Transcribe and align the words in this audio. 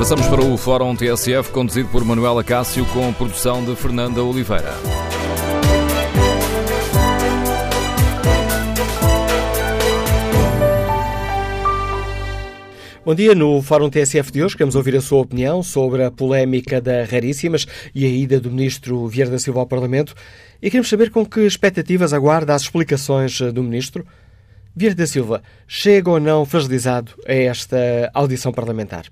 Avançamos 0.00 0.28
para 0.28 0.40
o 0.40 0.56
Fórum 0.56 0.96
TSF, 0.96 1.50
conduzido 1.50 1.90
por 1.90 2.02
Manuela 2.02 2.42
Cássio, 2.42 2.86
com 2.86 3.12
produção 3.12 3.62
de 3.62 3.76
Fernanda 3.76 4.24
Oliveira. 4.24 4.72
Bom 13.04 13.14
dia, 13.14 13.34
no 13.34 13.60
Fórum 13.60 13.90
TSF 13.90 14.32
de 14.32 14.42
hoje 14.42 14.56
queremos 14.56 14.74
ouvir 14.74 14.96
a 14.96 15.02
sua 15.02 15.20
opinião 15.20 15.62
sobre 15.62 16.02
a 16.02 16.10
polémica 16.10 16.80
da 16.80 17.04
Raríssimas 17.04 17.66
e 17.94 18.06
a 18.06 18.08
ida 18.08 18.40
do 18.40 18.50
Ministro 18.50 19.06
Vieira 19.06 19.30
da 19.30 19.38
Silva 19.38 19.60
ao 19.60 19.66
Parlamento 19.66 20.14
e 20.62 20.70
queremos 20.70 20.88
saber 20.88 21.10
com 21.10 21.26
que 21.26 21.40
expectativas 21.40 22.14
aguarda 22.14 22.54
as 22.54 22.62
explicações 22.62 23.38
do 23.52 23.62
Ministro. 23.62 24.06
Vieira 24.74 24.96
da 24.96 25.06
Silva 25.06 25.42
chega 25.68 26.08
ou 26.08 26.18
não 26.18 26.46
fragilizado 26.46 27.12
a 27.28 27.34
esta 27.34 28.10
audição 28.14 28.50
parlamentar? 28.50 29.04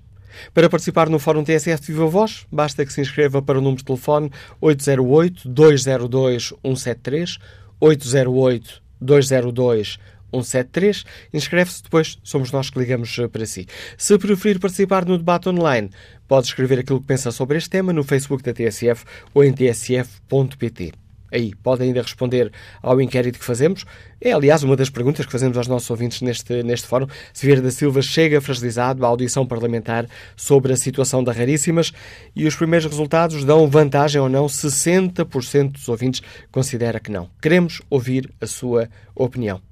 Para 0.53 0.69
participar 0.69 1.09
no 1.09 1.19
Fórum 1.19 1.43
TSF 1.43 1.87
Viva 1.87 2.05
Voz, 2.05 2.45
basta 2.51 2.85
que 2.85 2.93
se 2.93 3.01
inscreva 3.01 3.41
para 3.41 3.57
o 3.59 3.61
número 3.61 3.77
de 3.77 3.85
telefone 3.85 4.29
808-202-173, 4.61 7.39
808-202-173, 7.81 9.99
173. 10.31 11.05
Inscreve-se, 11.33 11.83
depois 11.83 12.17
somos 12.23 12.51
nós 12.51 12.69
que 12.69 12.79
ligamos 12.79 13.17
eh, 13.17 13.27
para 13.27 13.45
si. 13.45 13.67
Se 13.97 14.17
preferir 14.17 14.59
participar 14.59 15.05
no 15.05 15.17
debate 15.17 15.49
online, 15.49 15.89
pode 16.27 16.47
escrever 16.47 16.79
aquilo 16.79 17.01
que 17.01 17.07
pensa 17.07 17.31
sobre 17.31 17.57
este 17.57 17.69
tema 17.69 17.93
no 17.93 18.03
Facebook 18.03 18.43
da 18.43 18.53
TSF 18.53 19.05
ou 19.33 19.43
em 19.43 19.53
tsf.pt. 19.53 21.08
Aí 21.31 21.53
pode 21.55 21.83
ainda 21.83 22.01
responder 22.01 22.51
ao 22.81 23.01
inquérito 23.01 23.39
que 23.39 23.45
fazemos. 23.45 23.85
É, 24.21 24.31
aliás, 24.31 24.63
uma 24.63 24.75
das 24.75 24.89
perguntas 24.89 25.25
que 25.25 25.31
fazemos 25.31 25.57
aos 25.57 25.67
nossos 25.67 25.89
ouvintes 25.89 26.21
neste, 26.21 26.63
neste 26.63 26.87
fórum. 26.87 27.07
Se 27.33 27.45
Vieira 27.45 27.61
da 27.61 27.71
Silva 27.71 28.01
chega 28.01 28.41
fragilizado 28.41 29.05
à 29.05 29.07
audição 29.07 29.45
parlamentar 29.45 30.07
sobre 30.35 30.73
a 30.73 30.77
situação 30.77 31.23
da 31.23 31.31
Raríssimas 31.31 31.93
e 32.35 32.45
os 32.45 32.55
primeiros 32.55 32.89
resultados 32.89 33.43
dão 33.43 33.67
vantagem 33.67 34.19
ou 34.21 34.29
não. 34.29 34.47
60% 34.47 35.71
dos 35.71 35.87
ouvintes 35.87 36.21
considera 36.51 36.99
que 36.99 37.11
não. 37.11 37.29
Queremos 37.41 37.81
ouvir 37.89 38.29
a 38.41 38.47
sua 38.47 38.89
opinião. 39.15 39.68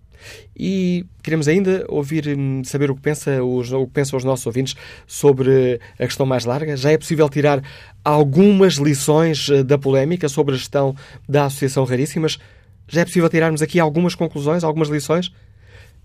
E 0.55 1.05
queremos 1.23 1.47
ainda 1.47 1.85
ouvir, 1.87 2.27
hum, 2.27 2.63
saber 2.63 2.89
o 2.91 2.95
que, 2.95 3.01
pensa 3.01 3.43
os, 3.43 3.71
o 3.71 3.85
que 3.85 3.93
pensam 3.93 4.17
os 4.17 4.23
nossos 4.23 4.45
ouvintes 4.45 4.75
sobre 5.05 5.79
a 5.99 6.05
questão 6.05 6.25
mais 6.25 6.45
larga. 6.45 6.75
Já 6.75 6.91
é 6.91 6.97
possível 6.97 7.29
tirar 7.29 7.61
algumas 8.03 8.75
lições 8.75 9.49
eh, 9.49 9.63
da 9.63 9.77
polémica 9.77 10.29
sobre 10.29 10.55
a 10.55 10.57
gestão 10.57 10.95
da 11.27 11.45
Associação 11.45 11.83
Raríssimas? 11.83 12.37
Já 12.87 13.01
é 13.01 13.05
possível 13.05 13.29
tirarmos 13.29 13.61
aqui 13.61 13.79
algumas 13.79 14.15
conclusões, 14.15 14.63
algumas 14.63 14.89
lições? 14.89 15.31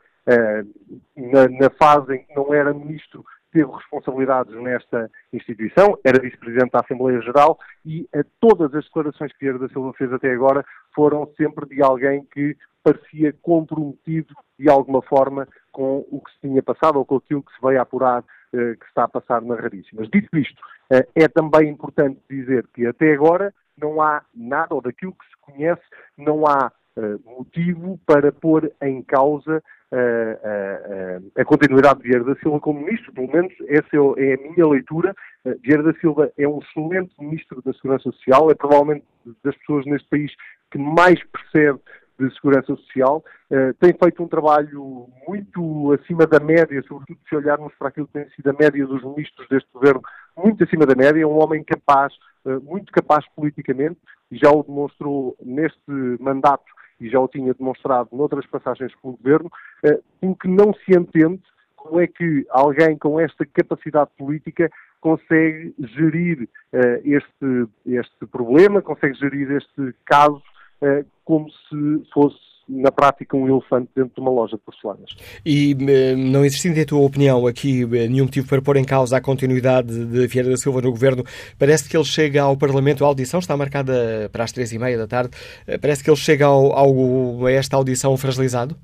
na, 1.16 1.48
na 1.48 1.70
fase 1.80 2.16
em 2.16 2.24
que 2.24 2.36
não 2.36 2.54
era 2.54 2.74
ministro 2.74 3.24
teve 3.52 3.72
responsabilidades 3.72 4.54
nesta 4.56 5.10
instituição, 5.32 5.98
era 6.04 6.22
vice-presidente 6.22 6.72
da 6.72 6.80
Assembleia 6.80 7.22
Geral 7.22 7.60
e 7.86 8.08
todas 8.40 8.74
as 8.74 8.86
declarações 8.86 9.32
que 9.34 9.40
Vieira 9.40 9.60
da 9.60 9.70
Silva 9.70 9.94
fez 9.94 10.12
até 10.14 10.32
agora 10.32 10.66
foram 10.94 11.30
sempre 11.38 11.68
de 11.68 11.84
alguém 11.84 12.24
que 12.34 12.56
parecia 12.84 13.34
comprometido 13.42 14.34
de 14.58 14.70
alguma 14.70 15.02
forma 15.02 15.48
com 15.72 16.06
o 16.10 16.22
que 16.22 16.32
se 16.34 16.40
tinha 16.42 16.64
passado 16.64 16.98
ou 16.98 17.06
com 17.06 17.18
aquilo 17.18 17.44
que 17.44 17.54
se 17.54 17.62
veio 17.62 17.82
apurar 17.82 18.24
eh, 18.54 18.76
que 18.76 18.86
está 18.86 19.04
a 19.04 19.08
passar 19.08 19.42
na 19.42 19.56
Raríssimas. 19.56 20.10
Dito 20.10 20.38
isto, 20.38 20.62
eh, 20.92 21.08
é 21.16 21.28
também 21.28 21.70
importante 21.70 22.20
dizer 22.30 22.68
que 22.74 22.86
até 22.86 23.14
agora 23.14 23.54
não 23.78 24.02
há 24.02 24.24
nada, 24.36 24.76
ou 24.76 24.82
daquilo 24.82 25.14
que 25.14 25.26
se 25.26 25.38
conhece, 25.42 25.82
não 26.18 26.46
há 26.46 26.72
eh, 26.98 27.16
motivo 27.26 28.00
para 28.06 28.32
pôr 28.32 28.72
em 28.82 29.02
causa 29.02 29.64
a, 29.94 31.42
a, 31.42 31.46
continuidade 31.46 32.02
de 32.02 32.08
Vieira 32.08 32.24
da 32.24 32.36
Silva 32.36 32.60
como 32.60 32.80
ministro, 32.80 33.12
pelo 33.14 33.32
menos 33.32 33.54
essa 33.68 33.90
é, 33.94 34.32
é 34.32 34.34
a 34.36 34.52
minha 34.52 34.68
leitura. 34.68 35.14
Vieira 35.62 35.84
da 35.84 35.94
Silva 36.00 36.32
é 36.38 36.48
um 36.48 36.60
excelente 36.60 37.14
ministro 37.20 37.62
da 37.62 37.74
Segurança 37.74 38.04
Social, 38.12 38.50
é 38.50 38.56
provavelmente 38.56 39.06
das 39.44 39.56
pessoas 39.58 39.86
neste 39.86 40.08
país 40.10 40.32
que 40.72 40.78
mais 40.78 41.22
percebe 41.26 41.80
de 42.18 42.34
Segurança 42.36 42.76
Social, 42.76 43.24
tem 43.80 43.94
feito 44.02 44.24
um 44.24 44.28
trabalho 44.28 45.08
muito 45.28 45.92
acima 45.94 46.28
da 46.28 46.40
média, 46.40 46.82
sobretudo 46.88 47.20
se 47.28 47.36
olharmos 47.36 47.74
para 47.80 47.88
aquilo 47.88 48.08
que 48.08 48.14
tem 48.14 48.30
sido 48.30 48.50
a 48.50 48.54
média 48.54 48.86
dos 48.86 49.04
ministros 49.04 49.48
deste 49.50 49.68
governo, 49.74 50.02
muito 50.38 50.64
acima 50.64 50.86
da 50.86 50.96
média, 50.96 51.22
é 51.22 51.26
um 51.26 51.42
homem 51.42 51.64
capaz, 51.64 52.14
muito 52.62 52.92
capaz 52.92 53.26
politicamente, 53.36 53.98
já 54.32 54.52
o 54.52 54.64
demonstrou 54.64 55.36
neste 55.42 55.82
mandato 56.20 56.64
e 57.02 57.10
já 57.10 57.20
o 57.20 57.28
tinha 57.28 57.54
demonstrado 57.54 58.10
noutras 58.14 58.46
passagens 58.46 58.94
pelo 59.02 59.18
Governo, 59.18 59.52
eh, 59.84 60.00
que 60.40 60.48
não 60.48 60.74
se 60.74 60.98
entende 60.98 61.42
como 61.76 62.00
é 62.00 62.08
que 62.08 62.46
alguém 62.52 62.98
com 62.98 63.20
esta 63.20 63.46
capacidade 63.46 64.12
política 64.18 64.70
consegue 65.02 65.74
gerir 65.80 66.44
uh, 66.44 67.02
este, 67.04 67.68
este 67.88 68.26
problema, 68.28 68.84
consegue 68.84 69.16
gerir 69.16 69.52
este 69.52 69.96
caso 70.06 70.44
uh, 70.84 71.04
como 71.26 71.50
se 71.50 72.04
fosse 72.14 72.51
na 72.72 72.92
prática, 72.92 73.36
um 73.36 73.48
elefante 73.48 73.90
dentro 73.94 74.16
de 74.16 74.22
uma 74.22 74.32
loja 74.32 74.56
de 74.56 74.64
porcelanas. 74.64 75.10
E 75.46 75.76
eh, 75.90 76.16
não 76.16 76.46
existindo, 76.46 76.80
em 76.80 76.86
tua 76.86 77.02
opinião, 77.02 77.46
aqui 77.46 77.84
eh, 77.84 78.08
nenhum 78.08 78.26
motivo 78.26 78.48
para 78.48 78.62
pôr 78.62 78.78
em 78.78 78.86
causa 78.86 79.18
a 79.18 79.22
continuidade 79.22 80.06
de 80.06 80.28
Vieira 80.28 80.50
da 80.50 80.56
Silva 80.56 80.82
no 80.82 80.90
governo, 80.90 81.24
parece 81.60 81.90
que 81.90 81.98
ele 81.98 82.06
chega 82.06 82.42
ao 82.42 82.56
Parlamento, 82.56 83.04
a 83.04 83.08
audição 83.08 83.42
está 83.42 83.58
marcada 83.58 84.30
para 84.32 84.46
as 84.46 84.54
três 84.54 84.72
e 84.72 84.80
meia 84.80 84.98
da 84.98 85.06
tarde, 85.06 85.32
eh, 85.68 85.78
parece 85.78 86.02
que 86.02 86.10
ele 86.10 86.18
chega 86.18 86.46
ao, 86.46 86.72
ao, 86.72 87.46
a 87.46 87.52
esta 87.52 87.76
audição 87.76 88.16
fragilizado? 88.16 88.76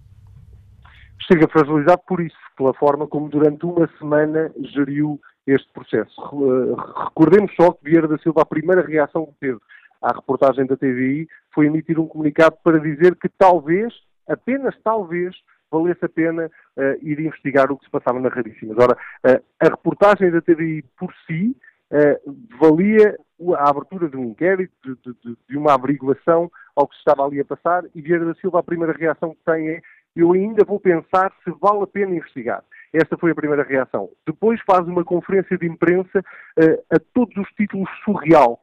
Chega 1.32 1.48
fragilizado 1.48 2.02
por 2.06 2.20
isso, 2.20 2.36
pela 2.58 2.74
forma 2.74 3.08
como 3.08 3.30
durante 3.30 3.66
uma 3.66 3.88
semana 3.98 4.52
geriu 4.74 5.20
este 5.46 5.72
processo. 5.72 6.14
Recordemos 7.06 7.52
só 7.56 7.72
que 7.72 7.86
Vieira 7.86 8.08
da 8.08 8.18
Silva, 8.18 8.42
a 8.42 8.46
primeira 8.46 8.86
reação 8.86 9.26
que 9.26 9.34
teve 9.40 9.60
à 10.02 10.14
reportagem 10.14 10.66
da 10.66 10.78
TVI 10.78 11.28
foi 11.54 11.66
emitir 11.68 12.00
um 12.00 12.08
comunicado 12.08 12.58
para 12.64 12.80
dizer 12.80 13.16
que 13.16 13.30
talvez, 13.30 13.94
apenas 14.28 14.76
talvez, 14.84 15.36
valesse 15.72 16.06
a 16.06 16.10
pena 16.10 16.46
uh, 16.46 16.82
ir 17.02 17.20
investigar 17.20 17.72
o 17.72 17.78
que 17.78 17.86
se 17.86 17.92
passava 17.92 18.20
na 18.20 18.30
Raríssimas. 18.30 18.78
Ora, 18.78 18.94
uh, 18.94 19.44
a 19.60 19.66
reportagem 19.66 20.32
da 20.32 20.42
TVI 20.42 20.84
por 20.98 21.14
si 21.26 21.56
uh, 21.92 22.38
valia 22.60 23.18
a 23.58 23.70
abertura 23.70 24.10
de 24.10 24.18
um 24.18 24.26
inquérito, 24.26 24.74
de, 24.84 24.96
de, 25.24 25.38
de, 25.50 25.58
uma 25.58 25.74
averiguação 25.74 26.50
ao 26.76 26.88
que 26.88 26.96
se 26.96 27.00
estava 27.00 27.26
ali 27.26 27.40
a 27.40 27.46
passar, 27.46 27.84
e 27.94 28.02
Vieira 28.02 28.26
da 28.26 28.34
Silva, 28.36 28.60
a 28.60 28.64
primeira 28.64 28.94
reação 28.94 29.32
que 29.32 29.52
tem 29.52 29.70
é 29.70 29.82
eu 30.16 30.34
ainda 30.34 30.66
vou 30.66 30.80
pensar 30.80 31.32
se 31.44 31.52
vale 31.62 31.84
a 31.84 31.88
pena 31.88 32.16
investigar. 32.16 32.64
Esta 32.92 33.16
foi 33.18 33.32
a 33.32 33.36
primeira 33.36 33.62
reação. 33.62 34.10
Depois 34.26 34.60
faz 34.66 34.88
uma 34.88 35.04
conferência 35.04 35.56
de 35.60 35.68
imprensa 35.68 36.26
a 36.90 37.00
todos 37.14 37.38
os 37.38 37.48
títulos 37.50 37.88
surreal. 38.04 38.60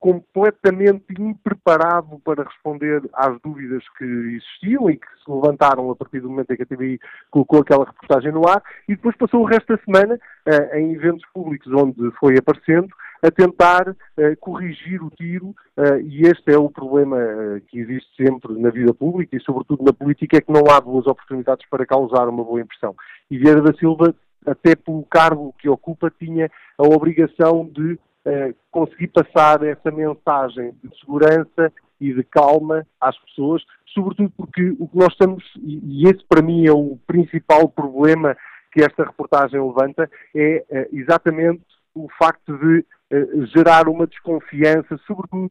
Completamente 0.00 1.04
impreparado 1.18 2.18
para 2.24 2.42
responder 2.42 3.02
às 3.12 3.38
dúvidas 3.42 3.84
que 3.98 4.04
existiam 4.04 4.90
e 4.90 4.96
que 4.96 5.06
se 5.22 5.30
levantaram 5.30 5.90
a 5.90 5.94
partir 5.94 6.20
do 6.20 6.30
momento 6.30 6.50
em 6.50 6.56
que 6.56 6.62
a 6.62 6.66
TVI 6.66 6.98
colocou 7.30 7.60
aquela 7.60 7.84
reportagem 7.84 8.32
no 8.32 8.48
ar 8.48 8.62
e 8.88 8.96
depois 8.96 9.14
passou 9.16 9.42
o 9.42 9.44
resto 9.44 9.76
da 9.76 9.82
semana 9.84 10.14
uh, 10.14 10.76
em 10.76 10.94
eventos 10.94 11.24
públicos 11.34 11.70
onde 11.74 12.10
foi 12.18 12.38
aparecendo 12.38 12.88
a 13.22 13.30
tentar 13.30 13.90
uh, 13.90 13.96
corrigir 14.40 15.04
o 15.04 15.10
tiro 15.10 15.48
uh, 15.76 16.00
e 16.02 16.22
este 16.22 16.50
é 16.50 16.58
o 16.58 16.70
problema 16.70 17.18
que 17.68 17.78
existe 17.78 18.08
sempre 18.16 18.58
na 18.58 18.70
vida 18.70 18.94
pública 18.94 19.36
e 19.36 19.40
sobretudo 19.40 19.84
na 19.84 19.92
política 19.92 20.38
é 20.38 20.40
que 20.40 20.50
não 20.50 20.64
há 20.70 20.80
boas 20.80 21.06
oportunidades 21.06 21.68
para 21.68 21.84
causar 21.84 22.26
uma 22.26 22.42
boa 22.42 22.62
impressão. 22.62 22.96
E 23.30 23.36
Vieira 23.36 23.60
da 23.60 23.74
Silva 23.74 24.14
até 24.46 24.74
pelo 24.74 25.04
cargo 25.04 25.54
que 25.58 25.68
ocupa, 25.68 26.10
tinha 26.10 26.50
a 26.78 26.82
obrigação 26.82 27.68
de 27.70 27.98
conseguir 28.70 29.08
passar 29.08 29.62
essa 29.64 29.90
mensagem 29.90 30.74
de 30.82 30.98
segurança 31.00 31.72
e 32.00 32.14
de 32.14 32.24
calma 32.24 32.86
às 33.00 33.16
pessoas, 33.24 33.62
sobretudo 33.92 34.32
porque 34.36 34.74
o 34.78 34.88
que 34.88 34.96
nós 34.96 35.12
estamos, 35.12 35.44
e, 35.58 36.08
esse 36.08 36.24
para 36.26 36.42
mim 36.42 36.66
é 36.66 36.72
o 36.72 36.98
principal 37.06 37.68
problema 37.68 38.36
que 38.72 38.82
esta 38.82 39.04
reportagem 39.04 39.60
levanta, 39.60 40.10
é 40.34 40.64
uh, 40.70 40.96
exatamente 40.96 41.62
o 41.94 42.08
facto 42.18 42.56
de 42.56 42.78
uh, 43.12 43.46
gerar 43.46 43.88
uma 43.88 44.06
desconfiança, 44.06 44.98
sobretudo 45.06 45.50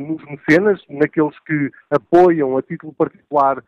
nos 0.00 0.24
mecenas, 0.24 0.80
naqueles 0.88 1.38
que 1.40 1.70
apoiam 1.90 2.56
a 2.56 2.62
título 2.62 2.94
particular 2.94 3.62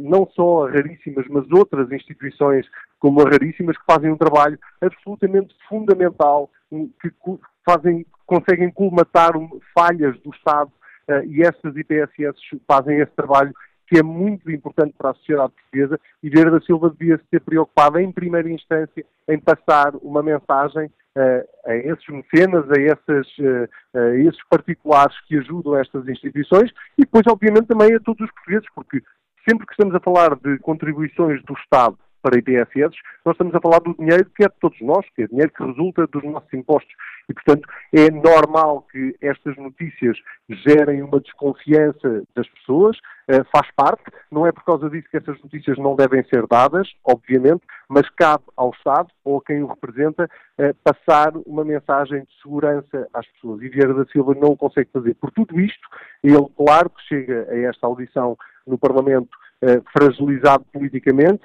não 0.00 0.24
só 0.28 0.68
a 0.68 0.70
Raríssimas, 0.70 1.26
mas 1.28 1.50
outras 1.50 1.90
instituições 1.90 2.64
como 3.00 3.20
a 3.20 3.24
Raríssimas, 3.28 3.76
que 3.76 3.84
fazem 3.84 4.08
um 4.08 4.16
trabalho 4.16 4.56
absolutamente 4.80 5.52
fundamental, 5.68 6.48
que 6.70 7.10
fazem, 7.68 8.06
conseguem 8.26 8.70
colmatar 8.70 9.32
falhas 9.76 10.18
do 10.20 10.30
Estado 10.30 10.70
uh, 11.10 11.24
e 11.26 11.42
estas 11.42 11.76
IPSS 11.76 12.38
fazem 12.66 12.98
esse 12.98 13.12
trabalho 13.12 13.52
que 13.86 13.98
é 13.98 14.02
muito 14.02 14.50
importante 14.50 14.94
para 14.96 15.10
a 15.10 15.14
sociedade 15.14 15.52
portuguesa 15.52 16.00
e 16.22 16.30
Vieira 16.30 16.50
da 16.50 16.60
Silva 16.60 16.90
devia 16.90 17.20
ter 17.30 17.40
preocupado 17.40 17.98
em 17.98 18.12
primeira 18.12 18.50
instância 18.50 19.04
em 19.28 19.38
passar 19.38 19.94
uma 19.96 20.22
mensagem 20.22 20.86
uh, 20.86 21.48
a 21.66 21.74
esses 21.74 22.06
mecenas, 22.08 22.64
a, 22.70 22.80
esses, 22.80 23.38
uh, 23.38 23.68
a 23.94 24.16
esses 24.16 24.42
particulares 24.48 25.14
que 25.26 25.38
ajudam 25.38 25.76
estas 25.76 26.06
instituições 26.08 26.70
e 26.96 27.02
depois, 27.02 27.24
obviamente, 27.26 27.66
também 27.66 27.94
a 27.94 28.00
todos 28.00 28.26
os 28.26 28.32
portugueses, 28.32 28.68
porque 28.74 29.02
sempre 29.48 29.66
que 29.66 29.72
estamos 29.72 29.94
a 29.94 30.00
falar 30.00 30.36
de 30.36 30.58
contribuições 30.58 31.42
do 31.44 31.54
Estado 31.54 31.98
para 32.22 32.38
IPSS, 32.38 32.96
nós 33.24 33.34
estamos 33.34 33.54
a 33.54 33.60
falar 33.60 33.80
do 33.80 33.94
dinheiro 33.94 34.30
que 34.34 34.44
é 34.44 34.48
de 34.48 34.54
todos 34.60 34.80
nós, 34.80 35.06
que 35.14 35.22
é 35.22 35.26
dinheiro 35.26 35.52
que 35.52 35.64
resulta 35.64 36.06
dos 36.06 36.24
nossos 36.24 36.52
impostos. 36.52 36.92
E, 37.28 37.34
portanto, 37.34 37.68
é 37.92 38.10
normal 38.10 38.86
que 38.90 39.14
estas 39.20 39.56
notícias 39.56 40.16
gerem 40.48 41.02
uma 41.02 41.20
desconfiança 41.20 42.22
das 42.34 42.48
pessoas, 42.48 42.96
uh, 43.28 43.44
faz 43.52 43.70
parte, 43.76 44.04
não 44.30 44.46
é 44.46 44.52
por 44.52 44.64
causa 44.64 44.88
disso 44.88 45.08
que 45.10 45.18
essas 45.18 45.40
notícias 45.42 45.76
não 45.78 45.94
devem 45.94 46.24
ser 46.24 46.46
dadas, 46.46 46.88
obviamente, 47.04 47.62
mas 47.88 48.08
cabe 48.10 48.44
ao 48.56 48.70
Estado 48.70 49.08
ou 49.24 49.38
a 49.38 49.44
quem 49.44 49.62
o 49.62 49.66
representa 49.66 50.24
uh, 50.24 50.74
passar 50.82 51.32
uma 51.46 51.64
mensagem 51.64 52.22
de 52.22 52.42
segurança 52.42 53.06
às 53.12 53.26
pessoas. 53.32 53.60
E 53.62 53.68
Vieira 53.68 53.92
da 53.92 54.06
Silva 54.06 54.34
não 54.34 54.52
o 54.52 54.56
consegue 54.56 54.90
fazer. 54.90 55.14
Por 55.14 55.30
tudo 55.30 55.60
isto, 55.60 55.88
ele, 56.24 56.46
claro 56.56 56.88
que 56.88 57.02
chega 57.02 57.46
a 57.50 57.58
esta 57.58 57.86
audição 57.86 58.36
no 58.66 58.78
Parlamento 58.78 59.30
uh, 59.62 59.82
fragilizado 59.92 60.64
politicamente, 60.72 61.42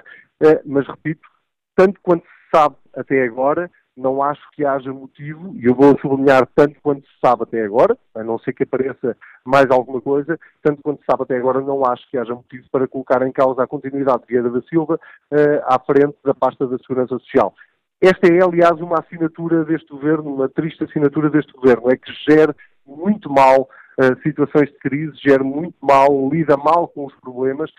mas 0.64 0.86
repito, 0.86 1.26
tanto 1.74 2.00
quanto 2.02 2.24
se 2.24 2.56
sabe 2.56 2.76
até 2.94 3.24
agora, 3.24 3.70
não 3.96 4.22
acho 4.22 4.42
que 4.52 4.64
haja 4.64 4.92
motivo, 4.92 5.54
e 5.56 5.66
eu 5.66 5.74
vou 5.74 5.96
sublinhar 6.00 6.48
tanto 6.54 6.80
quanto 6.82 7.06
se 7.06 7.14
sabe 7.24 7.44
até 7.44 7.64
agora, 7.64 7.96
a 8.14 8.24
não 8.24 8.38
ser 8.38 8.52
que 8.52 8.64
apareça 8.64 9.16
mais 9.44 9.70
alguma 9.70 10.00
coisa, 10.00 10.38
tanto 10.62 10.82
quanto 10.82 11.00
se 11.00 11.06
sabe 11.06 11.22
até 11.22 11.36
agora, 11.36 11.60
não 11.60 11.84
acho 11.84 12.08
que 12.10 12.18
haja 12.18 12.34
motivo 12.34 12.64
para 12.72 12.88
colocar 12.88 13.24
em 13.26 13.30
causa 13.30 13.62
a 13.62 13.66
continuidade 13.66 14.22
de 14.22 14.26
Vieira 14.26 14.50
da 14.50 14.60
Silva 14.62 14.94
uh, 14.94 15.62
à 15.64 15.78
frente 15.78 16.16
da 16.24 16.34
pasta 16.34 16.66
da 16.66 16.76
Segurança 16.78 17.18
Social. 17.18 17.54
Esta 18.00 18.26
é, 18.26 18.42
aliás, 18.42 18.80
uma 18.80 18.98
assinatura 18.98 19.64
deste 19.64 19.88
governo, 19.88 20.34
uma 20.34 20.48
triste 20.48 20.84
assinatura 20.84 21.30
deste 21.30 21.52
governo, 21.52 21.90
é 21.90 21.96
que 21.96 22.12
gera 22.28 22.54
muito 22.84 23.30
mal 23.30 23.68
uh, 23.98 24.22
situações 24.22 24.70
de 24.70 24.78
crise, 24.78 25.12
gera 25.22 25.44
muito 25.44 25.76
mal, 25.80 26.08
lida 26.28 26.56
mal 26.56 26.88
com 26.88 27.06
os 27.06 27.14
problemas, 27.20 27.70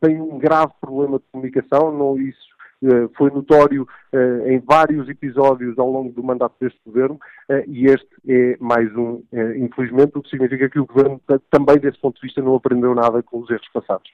tem 0.00 0.20
um 0.20 0.38
grave 0.38 0.72
problema 0.80 1.18
de 1.18 1.24
comunicação, 1.32 1.92
não, 1.96 2.18
isso 2.18 2.54
eh, 2.84 3.08
foi 3.16 3.30
notório 3.30 3.86
eh, 4.12 4.54
em 4.54 4.58
vários 4.58 5.08
episódios 5.08 5.78
ao 5.78 5.90
longo 5.90 6.12
do 6.12 6.22
mandato 6.22 6.54
deste 6.60 6.78
governo 6.84 7.18
eh, 7.48 7.64
e 7.66 7.86
este 7.86 8.06
é 8.28 8.56
mais 8.60 8.94
um, 8.94 9.22
infelizmente, 9.56 10.12
o 10.16 10.22
que 10.22 10.28
significa 10.28 10.68
que 10.68 10.78
o 10.78 10.84
governo 10.84 11.20
também, 11.50 11.78
desse 11.78 11.98
ponto 11.98 12.16
de 12.16 12.26
vista, 12.26 12.42
não 12.42 12.54
aprendeu 12.54 12.94
nada 12.94 13.22
com 13.22 13.40
os 13.40 13.50
erros 13.50 13.68
passados. 13.72 14.10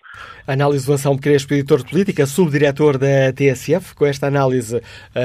Análise 0.47 0.87
do 0.87 0.93
Ação 0.93 1.17
Pequeno 1.17 1.37
Expeditor 1.37 1.79
de 1.79 1.91
Política, 1.91 2.27
subdiretor 2.27 2.97
da 2.97 3.33
TSF. 3.35 3.95
Com 3.95 4.07
esta 4.07 4.27
análise, 4.27 4.81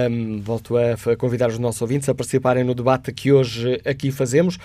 um, 0.10 0.42
volto 0.42 0.76
a 0.78 1.16
convidar 1.18 1.50
os 1.50 1.60
nossos 1.60 1.82
ouvintes 1.82 2.10
a 2.10 2.16
participarem 2.16 2.64
no 2.64 2.74
debate 2.74 3.14
que 3.14 3.32
hoje 3.32 3.80
aqui 3.86 4.12
fazemos. 4.12 4.58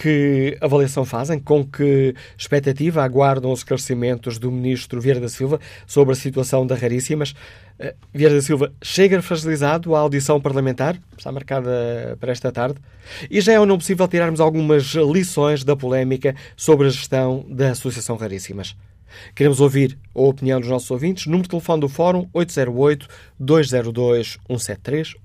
Que 0.00 0.56
avaliação 0.62 1.04
fazem? 1.04 1.38
Com 1.38 1.62
que 1.62 2.14
expectativa 2.34 3.04
aguardam 3.04 3.52
os 3.52 3.60
esclarecimentos 3.60 4.38
do 4.38 4.50
Ministro 4.50 4.98
Vieira 4.98 5.20
da 5.20 5.28
Silva 5.28 5.60
sobre 5.86 6.14
a 6.14 6.16
situação 6.16 6.66
da 6.66 6.74
Raríssimas? 6.74 7.34
Uh, 7.78 7.92
Vieira 8.10 8.34
da 8.34 8.40
Silva 8.40 8.72
chega 8.80 9.20
fragilizado 9.20 9.94
à 9.94 9.98
audição 9.98 10.40
parlamentar, 10.40 10.98
está 11.18 11.30
marcada 11.30 12.16
para 12.18 12.32
esta 12.32 12.50
tarde, 12.50 12.80
e 13.30 13.42
já 13.42 13.52
é 13.52 13.60
ou 13.60 13.66
não 13.66 13.76
possível 13.76 14.08
tirarmos 14.08 14.40
algumas 14.40 14.84
lições 14.94 15.64
da 15.64 15.76
polémica 15.76 16.34
sobre 16.56 16.86
a 16.86 16.90
gestão 16.90 17.44
da 17.46 17.72
Associação 17.72 18.16
Raríssimas? 18.16 18.74
Queremos 19.34 19.60
ouvir 19.60 19.98
a 20.14 20.20
opinião 20.20 20.60
dos 20.60 20.68
nossos 20.68 20.90
ouvintes. 20.90 21.26
Número 21.26 21.44
de 21.44 21.50
telefone 21.50 21.80
do 21.80 21.88
Fórum 21.88 22.28
808-202-173, 23.40 25.16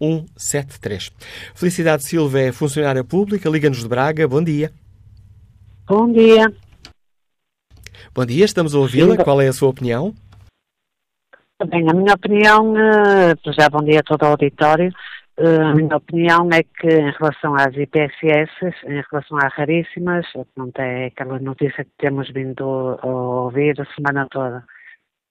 808-202-173. 0.00 1.12
Felicidade 1.54 2.04
Silva 2.04 2.40
é 2.40 2.52
funcionária 2.52 3.04
pública, 3.04 3.48
Liga-nos 3.50 3.82
de 3.82 3.88
Braga. 3.88 4.28
Bom 4.28 4.42
dia. 4.42 4.72
Bom 5.86 6.12
dia. 6.12 6.52
Bom 8.14 8.24
dia, 8.24 8.44
estamos 8.44 8.74
a 8.74 8.78
ouvi-la. 8.78 9.16
Qual 9.22 9.40
é 9.40 9.48
a 9.48 9.52
sua 9.52 9.68
opinião? 9.68 10.14
Bem, 11.64 11.88
a 11.88 11.94
minha 11.94 12.14
opinião, 12.14 12.76
eh, 12.76 13.34
já 13.52 13.68
bom 13.70 13.82
dia 13.82 14.00
a 14.00 14.02
todo 14.02 14.22
o 14.22 14.26
auditório. 14.26 14.92
Uh, 15.38 15.60
a 15.66 15.74
minha 15.74 15.94
opinião 15.94 16.48
é 16.50 16.62
que 16.62 16.88
em 16.88 17.10
relação 17.10 17.54
às 17.54 17.76
IPSS, 17.76 18.74
em 18.86 19.02
relação 19.10 19.36
às 19.36 19.52
raríssimas, 19.52 20.26
não 20.56 20.70
é 20.78 21.06
aquela 21.06 21.38
notícia 21.38 21.84
que 21.84 21.90
temos 21.98 22.30
vindo 22.30 22.98
a 23.02 23.06
ouvir 23.06 23.78
a 23.78 23.84
semana 23.94 24.26
toda. 24.30 24.64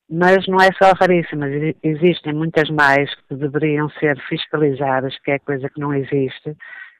Mas 0.07 0.47
não 0.47 0.61
é 0.61 0.69
só 0.73 0.93
raríssimas, 0.93 1.49
existem 1.81 2.33
muitas 2.33 2.69
mais 2.69 3.09
que 3.27 3.35
deveriam 3.35 3.89
ser 3.89 4.15
fiscalizadas, 4.29 5.17
que 5.23 5.31
é 5.31 5.39
coisa 5.39 5.67
que 5.67 5.79
não 5.79 5.91
existe, 5.91 6.55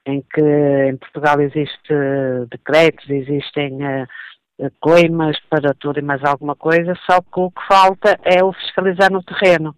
em 0.07 0.23
que 0.33 0.41
em 0.89 0.97
Portugal 0.97 1.39
existe 1.39 1.93
decretos, 2.49 3.07
existem 3.07 3.77
uh, 3.83 4.71
coimas 4.79 5.39
para 5.47 5.75
tudo 5.75 5.99
e 5.99 6.01
mais 6.01 6.23
alguma 6.23 6.55
coisa, 6.55 6.95
só 7.05 7.21
que 7.21 7.39
o 7.39 7.51
que 7.51 7.67
falta 7.67 8.19
é 8.23 8.43
o 8.43 8.51
fiscalizar 8.51 9.11
no 9.11 9.21
terreno 9.21 9.75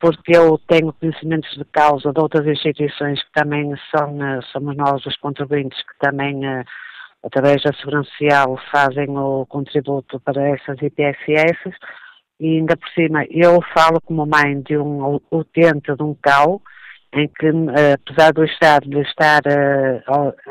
porque 0.00 0.36
eu 0.36 0.58
tenho 0.68 0.92
conhecimentos 0.92 1.50
de 1.56 1.64
causa 1.64 2.12
de 2.12 2.20
outras 2.20 2.46
instituições 2.46 3.22
que 3.22 3.32
também 3.32 3.74
são, 3.94 4.22
eh, 4.22 4.40
somos 4.52 4.76
nós 4.76 5.04
os 5.04 5.16
contribuintes 5.16 5.80
que 5.82 5.98
também, 5.98 6.46
eh, 6.46 6.64
através 7.24 7.62
da 7.62 7.72
Segurança 7.72 8.08
Social, 8.10 8.58
fazem 8.70 9.08
o 9.10 9.44
contributo 9.46 10.20
para 10.20 10.50
essas 10.50 10.80
IPSS 10.80 11.74
e 12.38 12.58
ainda 12.58 12.76
por 12.76 12.88
cima 12.90 13.24
eu 13.28 13.60
falo 13.74 14.00
como 14.00 14.24
mãe 14.24 14.60
de 14.62 14.78
um 14.78 15.20
utente 15.32 15.94
de 15.94 16.02
um 16.02 16.14
CAU, 16.14 16.62
em 17.12 17.26
que, 17.26 17.46
eh, 17.46 17.94
apesar 17.94 18.32
do 18.32 18.44
Estado 18.44 18.88
lhe 18.88 19.00
estar 19.00 19.40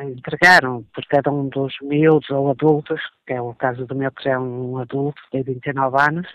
entregaram 0.04 0.84
por 0.94 1.06
cada 1.06 1.32
um 1.32 1.48
dos 1.48 1.74
miúdos 1.82 2.30
ou 2.32 2.50
adultos, 2.50 3.00
que 3.26 3.34
é 3.34 3.42
o 3.42 3.54
caso 3.54 3.86
do 3.86 3.96
meu 3.96 4.12
que 4.12 4.28
é 4.28 4.38
um 4.38 4.78
adulto, 4.78 5.22
tem 5.32 5.42
29 5.44 5.96
anos, 6.02 6.28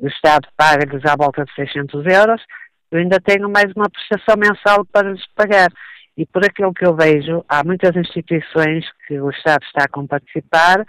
o 0.00 0.06
Estado 0.08 0.48
paga-lhes 0.56 1.04
à 1.04 1.16
volta 1.16 1.44
de 1.44 1.54
600 1.54 2.06
euros, 2.06 2.42
eu 2.90 2.98
ainda 2.98 3.20
tenho 3.20 3.48
mais 3.48 3.72
uma 3.74 3.90
prestação 3.90 4.36
mensal 4.36 4.84
para 4.86 5.10
lhes 5.10 5.26
pagar. 5.34 5.68
E 6.16 6.24
por 6.24 6.44
aquilo 6.44 6.72
que 6.72 6.86
eu 6.86 6.94
vejo, 6.94 7.44
há 7.48 7.62
muitas 7.62 7.94
instituições 7.94 8.86
que 9.06 9.20
o 9.20 9.30
Estado 9.30 9.62
está 9.64 9.84
a 9.84 9.88
comparticipar 9.88 10.84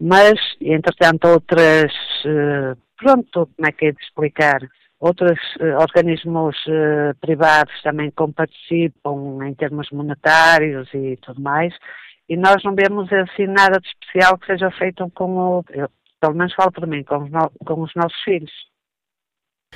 Mas, 0.00 0.38
entretanto, 0.60 1.26
outras, 1.26 1.92
uh, 2.24 2.78
pronto, 2.96 3.50
como 3.56 3.68
é 3.68 3.72
que 3.72 3.86
é 3.86 3.92
de 3.92 4.00
explicar? 4.00 4.60
Outros 5.00 5.38
uh, 5.56 5.80
organismos 5.80 6.56
uh, 6.66 7.16
privados 7.20 7.74
também 7.82 8.10
comparticipam 8.12 9.38
em 9.44 9.54
termos 9.54 9.90
monetários 9.90 10.88
e 10.94 11.16
tudo 11.16 11.40
mais, 11.40 11.74
e 12.28 12.36
nós 12.36 12.62
não 12.62 12.74
vemos 12.74 13.12
assim 13.12 13.46
nada 13.46 13.80
de 13.80 13.88
especial 13.88 14.38
que 14.38 14.46
seja 14.46 14.70
feito 14.72 15.10
com 15.14 15.36
o, 15.36 15.64
pelo 16.20 16.34
menos 16.34 16.54
falo 16.54 16.72
para 16.72 16.86
mim, 16.86 17.02
com 17.04 17.18
os, 17.18 17.30
no, 17.30 17.50
com 17.64 17.82
os 17.82 17.94
nossos 17.94 18.18
filhos. 18.24 18.52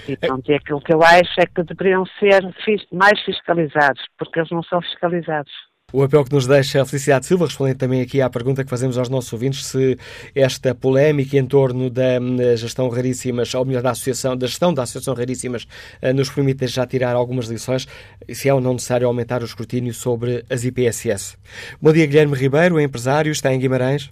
E 0.08 0.16
pronto, 0.16 0.50
e 0.50 0.54
aquilo 0.54 0.80
que 0.80 0.92
eu 0.92 1.02
acho 1.02 1.38
é 1.38 1.46
que 1.46 1.62
deveriam 1.62 2.04
ser 2.18 2.42
mais 2.90 3.20
fiscalizados, 3.25 4.02
porque 4.18 4.40
eles 4.40 4.50
não 4.50 4.62
são 4.62 4.80
fiscalizados. 4.80 5.52
O 5.92 6.02
apelo 6.02 6.25
que 6.25 6.32
nos 6.32 6.46
deixa 6.46 6.80
a 6.80 6.87
Felicidade 6.87 7.26
Silva, 7.26 7.44
respondendo 7.44 7.76
também 7.76 8.00
aqui 8.00 8.22
à 8.22 8.30
pergunta 8.30 8.64
que 8.64 8.70
fazemos 8.70 8.96
aos 8.96 9.11
nossos 9.11 9.30
ouvintes, 9.30 9.66
se 9.66 9.99
esta 10.34 10.75
polémica 10.75 11.37
em 11.37 11.44
torno 11.44 11.90
da 11.90 12.18
gestão 12.56 12.88
raríssimas, 12.88 13.54
ou 13.54 13.66
melhor, 13.66 13.82
da 13.82 13.90
associação, 13.90 14.34
da 14.34 14.46
gestão 14.46 14.72
da 14.72 14.84
Associação 14.84 15.12
Raríssimas, 15.12 15.66
eh, 16.00 16.14
nos 16.14 16.30
permite 16.30 16.66
já 16.66 16.87
tirar 16.87 17.14
algumas 17.14 17.46
lições, 17.46 17.87
se 18.30 18.49
é 18.49 18.54
ou 18.54 18.61
não 18.61 18.72
necessário 18.72 19.06
aumentar 19.06 19.42
o 19.42 19.44
escrutínio 19.44 19.92
sobre 19.92 20.42
as 20.49 20.64
IPSS. 20.64 21.37
Bom 21.80 21.92
dia, 21.92 22.06
Guilherme 22.06 22.37
Ribeiro, 22.37 22.80
empresário, 22.80 23.30
está 23.30 23.52
em 23.52 23.58
Guimarães. 23.58 24.11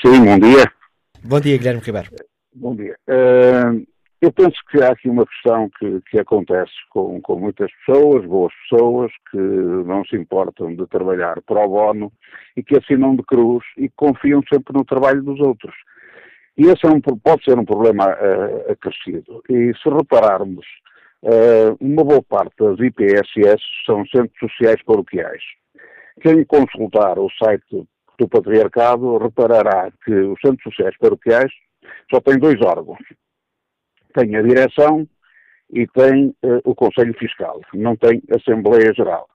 Sim, 0.00 0.24
bom 0.24 0.38
dia. 0.38 0.77
Bom 1.24 1.40
dia, 1.40 1.58
Guilherme 1.58 1.80
Ribeiro. 1.80 2.08
Bom 2.54 2.74
dia. 2.74 2.96
Uh, 3.08 3.86
eu 4.20 4.32
penso 4.32 4.56
que 4.70 4.82
há 4.82 4.90
aqui 4.90 5.08
uma 5.08 5.26
questão 5.26 5.70
que, 5.78 6.00
que 6.10 6.18
acontece 6.18 6.72
com, 6.90 7.20
com, 7.20 7.38
muitas 7.38 7.70
pessoas, 7.86 8.24
boas 8.24 8.52
pessoas, 8.68 9.12
que 9.30 9.36
não 9.36 10.04
se 10.04 10.16
importam 10.16 10.74
de 10.74 10.86
trabalhar 10.86 11.40
pro 11.42 11.68
bono 11.68 12.12
e 12.56 12.62
que 12.62 12.76
assinam 12.76 13.14
de 13.14 13.22
cruz 13.22 13.64
e 13.76 13.88
confiam 13.90 14.42
sempre 14.52 14.76
no 14.76 14.84
trabalho 14.84 15.22
dos 15.22 15.38
outros. 15.40 15.74
E 16.56 16.66
esse 16.66 16.84
é 16.84 16.88
um, 16.88 17.00
pode 17.00 17.44
ser 17.44 17.56
um 17.56 17.64
problema 17.64 18.06
uh, 18.06 18.72
acrescido. 18.72 19.40
E 19.48 19.72
se 19.80 19.88
repararmos, 19.88 20.66
uh, 21.22 21.76
uma 21.80 22.02
boa 22.02 22.22
parte 22.22 22.56
das 22.58 22.78
IPSS 22.80 23.62
são 23.86 24.04
centros 24.06 24.36
sociais 24.40 24.82
paroquiais. 24.82 25.42
Quem 26.20 26.44
consultar 26.44 27.18
o 27.20 27.28
site 27.40 27.86
do 28.18 28.28
Patriarcado 28.28 29.18
reparará 29.18 29.90
que 30.04 30.12
os 30.12 30.40
centros 30.40 30.62
sociais 30.64 30.96
paroquiais 30.98 31.52
só 32.10 32.20
têm 32.20 32.38
dois 32.38 32.60
órgãos 32.60 32.98
tem 34.14 34.36
a 34.36 34.42
direção 34.42 35.06
e 35.70 35.86
tem 35.86 36.28
uh, 36.42 36.60
o 36.64 36.74
Conselho 36.74 37.14
Fiscal, 37.18 37.60
não 37.74 37.96
tem 37.96 38.22
Assembleia 38.30 38.92
Geral. 38.94 39.28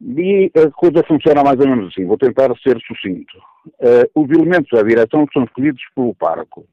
E 0.00 0.50
a 0.56 0.70
coisa 0.70 1.04
funciona 1.06 1.42
mais 1.42 1.58
ou 1.60 1.68
menos 1.68 1.88
assim, 1.88 2.06
vou 2.06 2.18
tentar 2.18 2.48
ser 2.58 2.78
sucinto. 2.86 3.36
Uh, 3.78 4.22
os 4.22 4.30
elementos 4.30 4.70
da 4.70 4.82
direção 4.82 5.26
são 5.32 5.44
escolhidos 5.44 5.82
pelo 5.94 6.14
parco. 6.14 6.66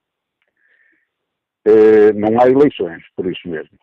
Uh, 1.68 2.14
não 2.18 2.40
há 2.40 2.48
eleições, 2.48 3.04
por 3.16 3.30
isso 3.30 3.50
mesmo. 3.50 3.78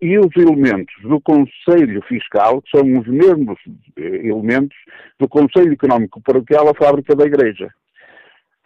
e 0.00 0.18
os 0.18 0.36
elementos 0.36 0.94
do 1.02 1.20
Conselho 1.20 2.00
Fiscal 2.02 2.62
são 2.72 2.82
os 2.82 3.06
mesmos 3.08 3.58
elementos 3.96 4.76
do 5.18 5.28
Conselho 5.28 5.72
Económico 5.72 6.20
Paroquial, 6.22 6.68
a 6.68 6.74
fábrica 6.74 7.16
da 7.16 7.24
Igreja 7.24 7.68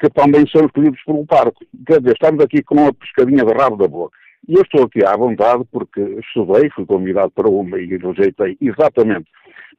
que 0.00 0.08
também 0.10 0.46
são 0.48 0.64
escolhidos 0.64 1.00
um 1.08 1.26
parque. 1.26 1.66
Quer 1.86 2.00
dizer, 2.00 2.12
estamos 2.12 2.44
aqui 2.44 2.62
com 2.62 2.76
uma 2.76 2.94
pescadinha 2.94 3.44
de 3.44 3.52
rabo 3.52 3.76
da 3.76 3.88
boca. 3.88 4.16
E 4.46 4.54
eu 4.54 4.62
estou 4.62 4.84
aqui 4.84 5.04
à 5.04 5.16
vontade 5.16 5.64
porque 5.72 6.00
estudei, 6.00 6.70
fui 6.70 6.86
convidado 6.86 7.30
para 7.32 7.48
uma 7.48 7.78
e 7.78 7.96
rejeitei 7.96 8.56
exatamente 8.60 9.28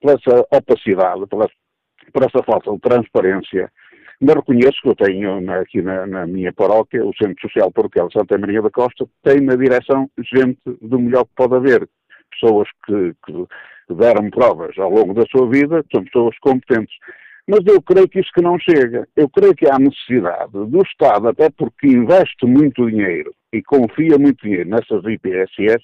por 0.01 0.11
essa 0.11 0.45
opacidade, 0.51 1.25
por 1.27 2.23
essa 2.23 2.43
falta 2.43 2.71
de 2.71 2.79
transparência. 2.79 3.71
Mas 4.21 4.35
reconheço 4.35 4.81
que 4.81 4.89
eu 4.89 4.95
tenho 4.95 5.51
aqui 5.51 5.81
na, 5.81 6.05
na 6.05 6.27
minha 6.27 6.51
paróquia, 6.51 7.05
o 7.05 7.13
Centro 7.15 7.41
Social 7.41 7.71
Paroquial 7.71 8.11
Santa 8.11 8.37
Maria 8.37 8.61
da 8.61 8.69
Costa, 8.69 9.07
tem 9.23 9.39
na 9.39 9.55
direção 9.55 10.09
gente 10.33 10.59
do 10.81 10.99
melhor 10.99 11.23
que 11.25 11.35
pode 11.35 11.55
haver. 11.55 11.87
Pessoas 12.31 12.67
que, 12.85 13.13
que 13.25 13.93
deram 13.95 14.29
provas 14.29 14.77
ao 14.77 14.89
longo 14.89 15.13
da 15.13 15.23
sua 15.31 15.49
vida, 15.49 15.83
são 15.91 16.03
pessoas 16.03 16.37
competentes. 16.39 16.93
Mas 17.47 17.65
eu 17.65 17.81
creio 17.81 18.07
que 18.07 18.19
isso 18.19 18.29
que 18.35 18.43
não 18.43 18.59
chega. 18.59 19.07
Eu 19.15 19.27
creio 19.29 19.55
que 19.55 19.67
há 19.67 19.79
necessidade 19.79 20.51
do 20.51 20.81
Estado, 20.83 21.29
até 21.29 21.49
porque 21.49 21.87
investe 21.87 22.45
muito 22.45 22.87
dinheiro 22.87 23.33
e 23.51 23.63
confia 23.63 24.17
muito 24.19 24.43
dinheiro 24.43 24.69
nessas 24.69 25.03
IPSS, 25.03 25.83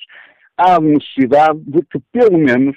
há 0.57 0.79
necessidade 0.79 1.59
de 1.65 1.81
que 1.83 1.99
pelo 2.11 2.37
menos 2.37 2.75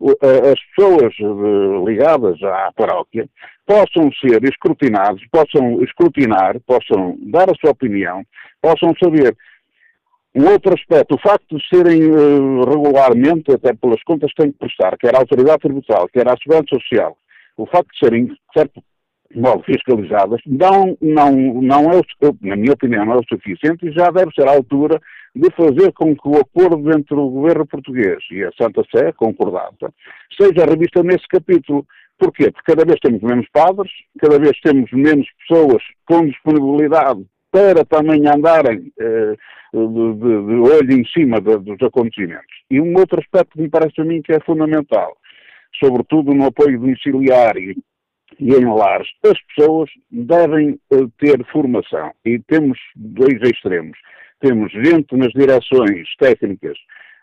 as 0.00 0.60
pessoas 0.74 1.14
eh, 1.18 1.84
ligadas 1.84 2.42
à 2.42 2.70
paróquia 2.72 3.26
possam 3.66 4.10
ser 4.20 4.44
escrutinados, 4.44 5.22
possam 5.32 5.82
escrutinar, 5.82 6.60
possam 6.66 7.16
dar 7.22 7.50
a 7.50 7.54
sua 7.60 7.70
opinião, 7.70 8.22
possam 8.60 8.94
saber. 9.02 9.36
Um 10.34 10.50
outro 10.50 10.74
aspecto, 10.74 11.14
o 11.14 11.18
facto 11.18 11.56
de 11.56 11.66
serem 11.66 12.10
uh, 12.10 12.60
regularmente, 12.68 13.50
até 13.50 13.72
pelas 13.72 14.02
contas 14.02 14.30
que 14.32 14.42
têm 14.42 14.52
que 14.52 14.58
prestar, 14.58 14.94
quer 14.98 15.14
a 15.16 15.20
autoridade 15.20 15.60
tributária, 15.60 16.06
quer 16.12 16.28
a 16.28 16.36
segurança 16.36 16.66
social, 16.74 17.16
o 17.56 17.64
facto 17.64 17.88
de 17.90 17.98
serem, 17.98 18.36
certo 18.54 18.82
modo, 19.34 19.62
fiscalizadas, 19.64 20.40
não, 20.46 20.96
não, 21.00 21.32
não 21.32 21.90
é, 21.90 22.00
na 22.42 22.56
minha 22.56 22.72
opinião, 22.72 23.04
não 23.04 23.14
é 23.14 23.16
o 23.18 23.28
suficiente 23.28 23.86
e 23.86 23.92
já 23.92 24.10
deve 24.10 24.32
ser 24.34 24.48
a 24.48 24.52
altura 24.52 25.00
de 25.34 25.50
fazer 25.50 25.92
com 25.92 26.14
que 26.16 26.28
o 26.28 26.38
acordo 26.38 26.90
entre 26.92 27.14
o 27.14 27.28
governo 27.28 27.66
português 27.66 28.18
e 28.30 28.42
a 28.44 28.50
Santa 28.60 28.82
Sé, 28.94 29.12
concordata, 29.12 29.92
seja 30.40 30.64
revista 30.66 31.02
nesse 31.02 31.26
capítulo. 31.28 31.86
Porquê? 32.18 32.50
Porque 32.50 32.72
cada 32.72 32.86
vez 32.86 32.98
temos 33.00 33.20
menos 33.20 33.46
padres, 33.52 33.90
cada 34.18 34.38
vez 34.38 34.58
temos 34.60 34.90
menos 34.92 35.26
pessoas 35.46 35.82
com 36.06 36.26
disponibilidade 36.26 37.26
para 37.50 37.84
também 37.84 38.26
andarem 38.26 38.90
eh, 38.98 39.36
de, 39.74 40.14
de, 40.14 40.46
de, 40.46 40.54
olho 40.54 40.92
em 40.92 41.04
cima 41.06 41.40
de, 41.40 41.58
dos 41.58 41.82
acontecimentos. 41.82 42.56
E 42.70 42.80
um 42.80 42.96
outro 42.96 43.20
aspecto 43.20 43.52
que 43.52 43.62
me 43.62 43.68
parece 43.68 44.00
a 44.00 44.04
mim 44.04 44.22
que 44.22 44.32
é 44.32 44.40
fundamental 44.40 45.16
sobretudo 45.82 46.34
no 46.34 46.46
apoio 46.46 46.78
domiciliário 46.78 47.74
e 48.38 48.52
em 48.52 48.64
lares, 48.64 49.08
as 49.24 49.38
pessoas 49.54 49.90
devem 50.10 50.78
eh, 50.92 50.96
ter 51.18 51.44
formação. 51.52 52.12
E 52.24 52.38
temos 52.40 52.78
dois 52.94 53.40
extremos. 53.42 53.96
Temos 54.40 54.70
gente 54.72 55.16
nas 55.16 55.32
direções 55.32 56.08
técnicas 56.18 56.76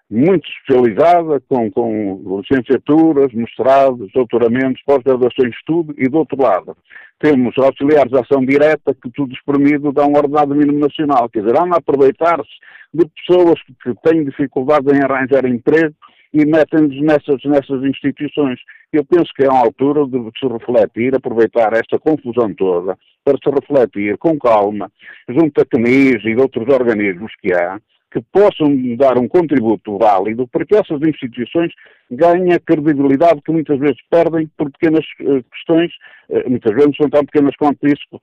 muito 0.09 0.47
especializada, 0.47 1.41
com, 1.47 1.71
com 1.71 2.41
licenciaturas, 2.41 3.33
mestrados, 3.33 4.11
doutoramentos, 4.13 4.81
pós-graduações 4.85 5.49
de 5.49 5.57
estudo, 5.57 5.95
e 5.97 6.07
do 6.07 6.19
outro 6.19 6.41
lado 6.41 6.75
temos 7.23 7.57
auxiliares 7.57 8.11
de 8.11 8.19
ação 8.19 8.45
direta 8.45 8.93
que 8.93 9.09
tudo 9.11 9.33
espremido 9.33 9.93
dá 9.93 10.05
um 10.05 10.17
ordenado 10.17 10.53
mínimo 10.53 10.77
nacional. 10.79 11.29
Quer 11.29 11.43
dizer, 11.43 11.57
a 11.57 11.77
aproveitar-se 11.77 12.51
de 12.93 13.05
pessoas 13.05 13.57
que 13.81 13.93
têm 14.03 14.25
dificuldade 14.25 14.87
em 14.93 15.01
arranjar 15.01 15.45
emprego 15.45 15.95
e 16.33 16.45
metem-nos 16.45 16.99
nessas, 17.01 17.43
nessas 17.45 17.83
instituições. 17.83 18.59
Eu 18.91 19.05
penso 19.05 19.31
que 19.35 19.43
é 19.43 19.49
uma 19.49 19.59
altura 19.59 20.05
de 20.05 20.17
se 20.39 20.47
refletir, 20.47 21.15
aproveitar 21.15 21.73
esta 21.73 21.99
confusão 21.99 22.53
toda 22.53 22.97
para 23.23 23.37
se 23.37 23.49
refletir 23.49 24.17
com 24.17 24.37
calma, 24.39 24.91
junto 25.29 25.61
a 25.61 25.65
CNIS 25.65 26.23
e 26.25 26.35
de 26.35 26.41
outros 26.41 26.67
organismos 26.67 27.31
que 27.41 27.53
há, 27.53 27.79
que 28.11 28.21
possam 28.31 28.95
dar 28.95 29.17
um 29.17 29.27
contributo 29.27 29.97
válido 29.97 30.47
para 30.47 30.65
que 30.65 30.75
essas 30.75 31.01
instituições 31.01 31.71
ganhem 32.11 32.53
a 32.53 32.59
credibilidade 32.59 33.41
que 33.41 33.51
muitas 33.51 33.79
vezes 33.79 33.97
perdem 34.09 34.47
por 34.55 34.71
pequenas 34.71 35.03
uh, 35.21 35.43
questões, 35.51 35.91
uh, 36.29 36.47
muitas 36.47 36.75
vezes 36.75 36.95
são 36.95 37.09
tão 37.09 37.25
pequenas 37.25 37.55
quanto 37.55 37.87
isso, 37.87 38.21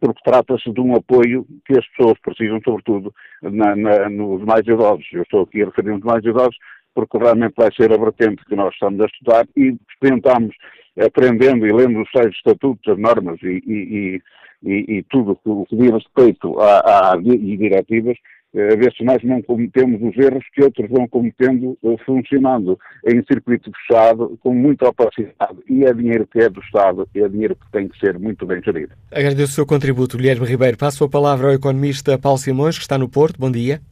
porque 0.00 0.20
trata-se 0.24 0.70
de 0.72 0.80
um 0.80 0.94
apoio 0.94 1.46
que 1.66 1.78
as 1.78 1.86
pessoas 1.88 2.18
precisam, 2.20 2.60
sobretudo 2.64 3.12
na, 3.42 3.76
na, 3.76 4.08
nos 4.08 4.42
mais 4.42 4.66
idosos. 4.66 5.06
Eu 5.12 5.22
estou 5.22 5.42
aqui 5.42 5.62
a 5.62 5.66
referir-me 5.66 6.02
mais 6.02 6.24
idosos, 6.24 6.56
porque 6.96 7.18
realmente 7.18 7.52
vai 7.54 7.70
ser 7.74 7.92
a 7.92 7.96
vertente 7.98 8.42
que 8.46 8.56
nós 8.56 8.72
estamos 8.72 8.98
a 9.02 9.04
estudar 9.04 9.46
e 9.54 9.76
tentamos, 10.00 10.56
aprendendo 10.98 11.66
e 11.66 11.72
lendo 11.72 12.00
os 12.00 12.08
seis 12.10 12.34
estatutos, 12.34 12.90
as 12.90 12.98
normas 12.98 13.38
e, 13.42 13.62
e, 13.66 14.22
e, 14.64 14.96
e 14.96 15.02
tudo 15.10 15.38
o 15.44 15.66
que 15.66 15.76
diz 15.76 15.92
respeito 15.92 16.58
a, 16.58 17.12
a, 17.12 17.16
e 17.18 17.56
diretivas, 17.58 18.16
a 18.54 18.74
ver 18.76 18.94
se 18.96 19.04
nós 19.04 19.22
não 19.22 19.42
cometemos 19.42 20.00
os 20.00 20.16
erros 20.16 20.42
que 20.54 20.64
outros 20.64 20.88
vão 20.88 21.06
cometendo 21.06 21.76
eh, 21.84 21.96
funcionando 22.06 22.78
em 23.04 23.22
circuito 23.30 23.70
fechado, 23.70 24.38
com 24.42 24.54
muita 24.54 24.88
opacidade. 24.88 25.58
E 25.68 25.84
é 25.84 25.92
dinheiro 25.92 26.26
que 26.26 26.38
é 26.38 26.48
do 26.48 26.60
Estado, 26.60 27.06
é 27.14 27.28
dinheiro 27.28 27.54
que 27.54 27.70
tem 27.70 27.86
que 27.86 27.98
ser 27.98 28.18
muito 28.18 28.46
bem 28.46 28.62
gerido. 28.62 28.94
Agradeço 29.12 29.52
o 29.52 29.54
seu 29.56 29.66
contributo, 29.66 30.16
Guilherme 30.16 30.46
Ribeiro. 30.46 30.78
Passo 30.78 31.04
a 31.04 31.08
palavra 31.08 31.48
ao 31.48 31.52
economista 31.52 32.18
Paulo 32.18 32.38
Simões, 32.38 32.78
que 32.78 32.84
está 32.84 32.96
no 32.96 33.10
Porto. 33.10 33.38
Bom 33.38 33.50
dia. 33.50 33.82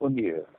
Bom 0.00 0.10
dia. 0.10 0.57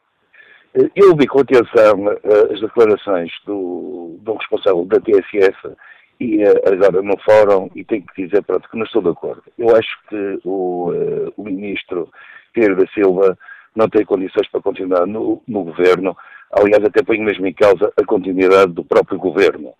Eu 0.73 1.15
vi 1.15 1.25
com 1.25 1.39
atenção 1.39 2.11
eh, 2.11 2.53
as 2.53 2.61
declarações 2.61 3.31
do, 3.45 4.17
do 4.21 4.33
responsável 4.35 4.85
da 4.85 4.99
TSF 4.99 5.75
e 6.19 6.43
eh, 6.43 6.53
agora 6.67 7.01
no 7.01 7.17
fórum 7.19 7.69
e 7.75 7.83
tenho 7.83 8.03
que 8.03 8.27
dizer 8.27 8.43
pronto, 8.43 8.69
que 8.69 8.77
não 8.77 8.85
estou 8.85 9.01
de 9.01 9.09
acordo. 9.09 9.43
Eu 9.57 9.75
acho 9.75 9.89
que 10.07 10.39
o, 10.45 10.93
eh, 10.93 11.33
o 11.35 11.43
ministro 11.43 12.09
Pedro 12.53 12.75
da 12.75 12.87
Silva 12.91 13.35
não 13.75 13.89
tem 13.89 14.05
condições 14.05 14.47
para 14.49 14.61
continuar 14.61 15.07
no, 15.07 15.41
no 15.47 15.63
governo, 15.63 16.15
aliás 16.51 16.83
até 16.83 17.01
põe 17.03 17.19
mesmo 17.19 17.47
em 17.47 17.53
causa 17.53 17.91
a 17.99 18.05
continuidade 18.05 18.71
do 18.71 18.83
próprio 18.83 19.17
governo. 19.17 19.73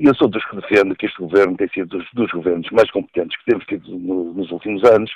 Eu 0.00 0.14
sou 0.14 0.28
dos 0.28 0.44
que 0.44 0.56
defendo 0.56 0.94
que 0.94 1.06
este 1.06 1.18
governo 1.18 1.56
tem 1.56 1.68
sido 1.68 1.98
dos, 1.98 2.06
dos 2.12 2.30
governos 2.30 2.68
mais 2.70 2.90
competentes 2.90 3.36
que 3.38 3.44
temos 3.46 3.64
tido 3.64 3.88
no, 3.90 4.34
nos 4.34 4.50
últimos 4.50 4.84
anos 4.84 5.10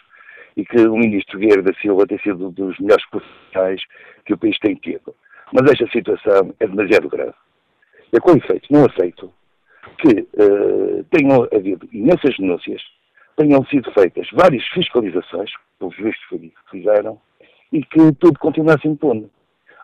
e 0.56 0.64
que 0.64 0.80
o 0.86 0.96
ministro 0.96 1.38
Vieira 1.38 1.62
da 1.62 1.74
Silva 1.74 2.06
tem 2.06 2.18
sido 2.18 2.50
dos 2.50 2.78
melhores 2.78 3.04
profissionais 3.10 3.80
que 4.24 4.34
o 4.34 4.38
país 4.38 4.58
tem 4.58 4.74
tido. 4.76 5.14
Mas 5.52 5.70
esta 5.70 5.86
situação 5.90 6.54
é 6.60 6.66
demasiado 6.66 7.08
grave. 7.08 7.34
É 8.12 8.20
com 8.20 8.36
efeito, 8.36 8.72
não 8.72 8.84
aceito 8.84 9.32
que 9.98 10.20
uh, 10.20 11.04
tenham 11.10 11.46
havido 11.52 11.88
imensas 11.92 12.36
denúncias, 12.36 12.82
tenham 13.36 13.64
sido 13.66 13.90
feitas 13.92 14.26
várias 14.32 14.64
fiscalizações, 14.68 15.50
pelos 15.78 15.96
vistos 15.96 16.24
que 16.28 16.52
fizeram, 16.70 17.20
e 17.72 17.84
que 17.84 18.12
tudo 18.20 18.38
continuasse 18.38 18.86
impune. 18.86 19.28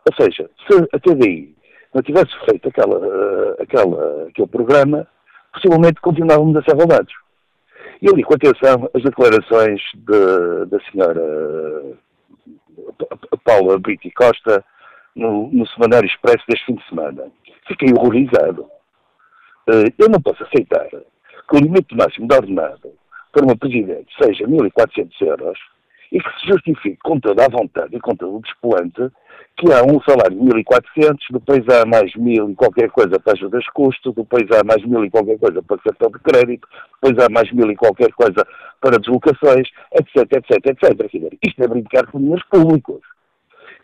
Ou 0.09 0.25
seja, 0.25 0.49
se 0.67 0.89
a 0.93 0.99
TDI 0.99 1.55
não 1.93 2.03
tivesse 2.03 2.33
feito 2.49 2.69
aquela, 2.69 2.99
uh, 2.99 3.63
aquela, 3.63 4.29
aquele 4.29 4.49
programa, 4.49 5.07
possivelmente 5.53 6.01
continuávamos 6.01 6.57
a 6.57 6.63
ser 6.63 6.77
roubados. 6.77 7.13
Eu 8.03 8.15
li 8.15 8.23
com 8.23 8.35
atenção 8.35 8.89
as 8.95 9.03
declarações 9.03 9.81
de, 9.95 10.67
da 10.67 10.81
senhora 10.91 11.21
Paula 13.45 13.79
Brito 13.79 14.09
Costa 14.15 14.65
no, 15.15 15.51
no 15.53 15.67
Semanário 15.69 16.07
Expresso 16.07 16.45
deste 16.49 16.65
fim 16.67 16.75
de 16.77 16.89
semana. 16.89 17.31
Fiquei 17.69 17.93
horrorizado. 17.93 18.67
Eh, 19.69 19.93
eu 19.99 20.09
não 20.09 20.21
posso 20.21 20.43
aceitar 20.45 20.89
que 20.89 21.57
o 21.57 21.59
limite 21.59 21.95
máximo 21.95 22.27
de 22.27 22.35
ordenado 22.35 22.93
para 23.33 23.45
uma 23.45 23.57
presidente 23.57 24.09
seja 24.21 24.47
1.400 24.47 25.11
euros 25.21 25.59
e 26.13 26.21
que 26.21 26.41
se 26.41 26.49
justifique 26.49 26.99
com 27.03 27.19
toda 27.21 27.45
a 27.45 27.49
vontade 27.49 27.97
e 27.97 28.01
com 28.01 28.15
todo 28.15 28.37
o 28.37 28.43
despolante 28.43 29.11
que 29.57 29.73
há 29.73 29.83
um 29.83 30.01
salário 30.01 30.39
de 30.39 30.63
1.400, 30.65 31.19
depois 31.31 31.61
há 31.69 31.85
mais 31.85 32.15
mil 32.15 32.49
e 32.51 32.55
qualquer 32.55 32.91
coisa 32.91 33.21
para 33.21 33.35
ajudas 33.35 33.63
de 33.63 33.71
custo, 33.73 34.13
depois 34.13 34.45
há 34.53 34.65
mais 34.65 34.83
mil 34.87 35.05
e 35.05 35.11
qualquer 35.11 35.39
coisa 35.39 35.63
para 35.63 35.79
cartão 35.79 36.11
de 36.11 36.19
crédito, 36.21 36.67
depois 36.95 37.25
há 37.25 37.29
mais 37.31 37.53
mil 37.53 37.71
e 37.71 37.77
qualquer 37.77 38.11
coisa 38.13 38.47
para 38.81 38.99
deslocações, 38.99 39.69
etc, 39.93 40.17
etc, 40.33 40.67
etc. 40.67 41.39
Isto 41.47 41.63
é 41.63 41.69
brincar 41.69 42.07
com 42.07 42.19
dinheiros 42.19 42.45
públicos. 42.45 43.03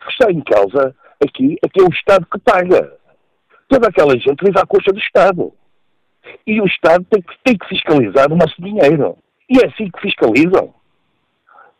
O 0.01 0.05
que 0.05 0.11
está 0.11 0.31
em 0.31 0.41
causa 0.41 0.95
aqui 1.23 1.57
é 1.63 1.69
que 1.69 1.81
é 1.81 1.83
o 1.83 1.89
Estado 1.89 2.25
que 2.31 2.39
paga. 2.39 2.93
Toda 3.67 3.87
aquela 3.87 4.17
gente 4.17 4.43
vive 4.43 4.59
à 4.59 4.65
custa 4.65 4.91
do 4.91 4.99
Estado. 4.99 5.53
E 6.45 6.59
o 6.59 6.65
Estado 6.65 7.05
tem 7.09 7.21
que, 7.21 7.33
tem 7.43 7.57
que 7.57 7.67
fiscalizar 7.67 8.31
o 8.31 8.35
nosso 8.35 8.59
dinheiro. 8.59 9.17
E 9.49 9.59
é 9.59 9.67
assim 9.67 9.91
que 9.91 10.01
fiscalizam. 10.01 10.73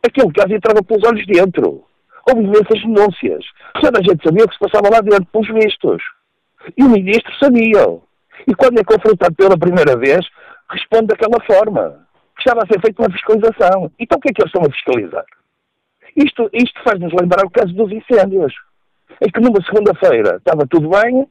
Aquele 0.04 0.32
caso 0.32 0.54
entrava 0.54 0.82
pelos 0.82 1.06
olhos 1.06 1.26
dentro. 1.26 1.84
Houve 2.28 2.44
imensas 2.44 2.80
denúncias. 2.82 3.44
Toda 3.80 3.98
a 3.98 4.02
gente 4.02 4.22
sabia 4.22 4.44
o 4.44 4.48
que 4.48 4.54
se 4.54 4.60
passava 4.60 4.90
lá 4.90 5.00
dentro, 5.00 5.26
pelos 5.26 5.48
vistos. 5.48 6.02
E 6.76 6.82
o 6.82 6.88
ministro 6.88 7.32
sabia. 7.38 7.98
E 8.46 8.54
quando 8.54 8.78
é 8.78 8.84
confrontado 8.84 9.34
pela 9.34 9.58
primeira 9.58 9.96
vez, 9.96 10.26
responde 10.70 11.06
daquela 11.06 11.42
forma. 11.44 12.06
Estava 12.38 12.62
a 12.62 12.66
ser 12.66 12.80
feita 12.80 13.02
uma 13.02 13.12
fiscalização. 13.12 13.90
Então 13.98 14.18
o 14.18 14.20
que 14.20 14.30
é 14.30 14.32
que 14.32 14.42
eles 14.42 14.52
estão 14.52 14.62
a 14.62 14.72
fiscalizar? 14.72 15.24
Isto, 16.16 16.50
isto 16.52 16.82
faz-nos 16.82 17.12
lembrar 17.12 17.44
o 17.44 17.50
caso 17.50 17.72
dos 17.74 17.90
incêndios. 17.90 18.52
Em 19.20 19.30
que 19.30 19.40
numa 19.40 19.62
segunda-feira 19.64 20.36
estava 20.36 20.66
tudo 20.68 20.90
bem, 20.90 21.26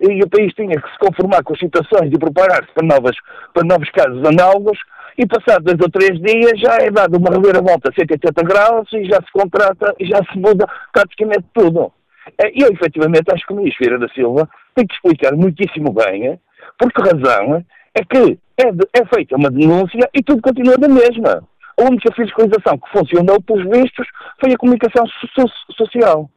e 0.00 0.22
o 0.22 0.30
país 0.30 0.52
tinha 0.54 0.80
que 0.80 0.90
se 0.90 0.98
conformar 0.98 1.42
com 1.42 1.52
as 1.52 1.58
situações 1.58 2.10
e 2.10 2.18
preparar-se 2.18 2.72
para, 2.72 2.86
novas, 2.86 3.16
para 3.52 3.64
novos 3.64 3.90
casos 3.90 4.24
análogos, 4.24 4.78
e 5.18 5.26
passados 5.26 5.64
dois 5.64 5.80
ou 5.80 5.90
três 5.90 6.20
dias 6.20 6.58
já 6.60 6.76
é 6.76 6.90
dado 6.90 7.18
uma 7.18 7.30
reviravolta 7.30 7.90
a 7.90 7.94
180 7.94 8.42
graus 8.42 8.88
e 8.92 9.04
já 9.04 9.16
se 9.16 9.32
contrata 9.32 9.94
e 9.98 10.06
já 10.06 10.18
se 10.30 10.38
muda 10.38 10.66
praticamente 10.92 11.44
tudo. 11.52 11.92
É, 12.38 12.48
eu, 12.50 12.72
efetivamente, 12.72 13.32
acho 13.32 13.46
que 13.46 13.52
o 13.52 13.56
ministro 13.56 13.84
Vieira 13.84 13.98
da 13.98 14.12
Silva 14.12 14.48
tem 14.74 14.86
que 14.86 14.94
explicar 14.94 15.32
muitíssimo 15.34 15.92
bem 15.92 16.38
por 16.78 16.92
que 16.92 17.02
razão 17.02 17.64
é 17.94 18.04
que 18.04 18.38
é, 18.56 18.72
de, 18.72 18.86
é 18.94 19.04
feita 19.06 19.36
uma 19.36 19.50
denúncia 19.50 20.08
e 20.14 20.22
tudo 20.22 20.42
continua 20.42 20.76
da 20.76 20.88
mesma. 20.88 21.42
A 21.78 21.84
única 21.84 22.12
fiscalização 22.14 22.78
que 22.78 22.90
funcionou, 22.92 23.40
pelos 23.42 23.64
vistos, 23.64 24.06
foi 24.38 24.52
a 24.52 24.56
comunicação 24.56 25.04
so 25.34 25.46
social. 25.76 26.30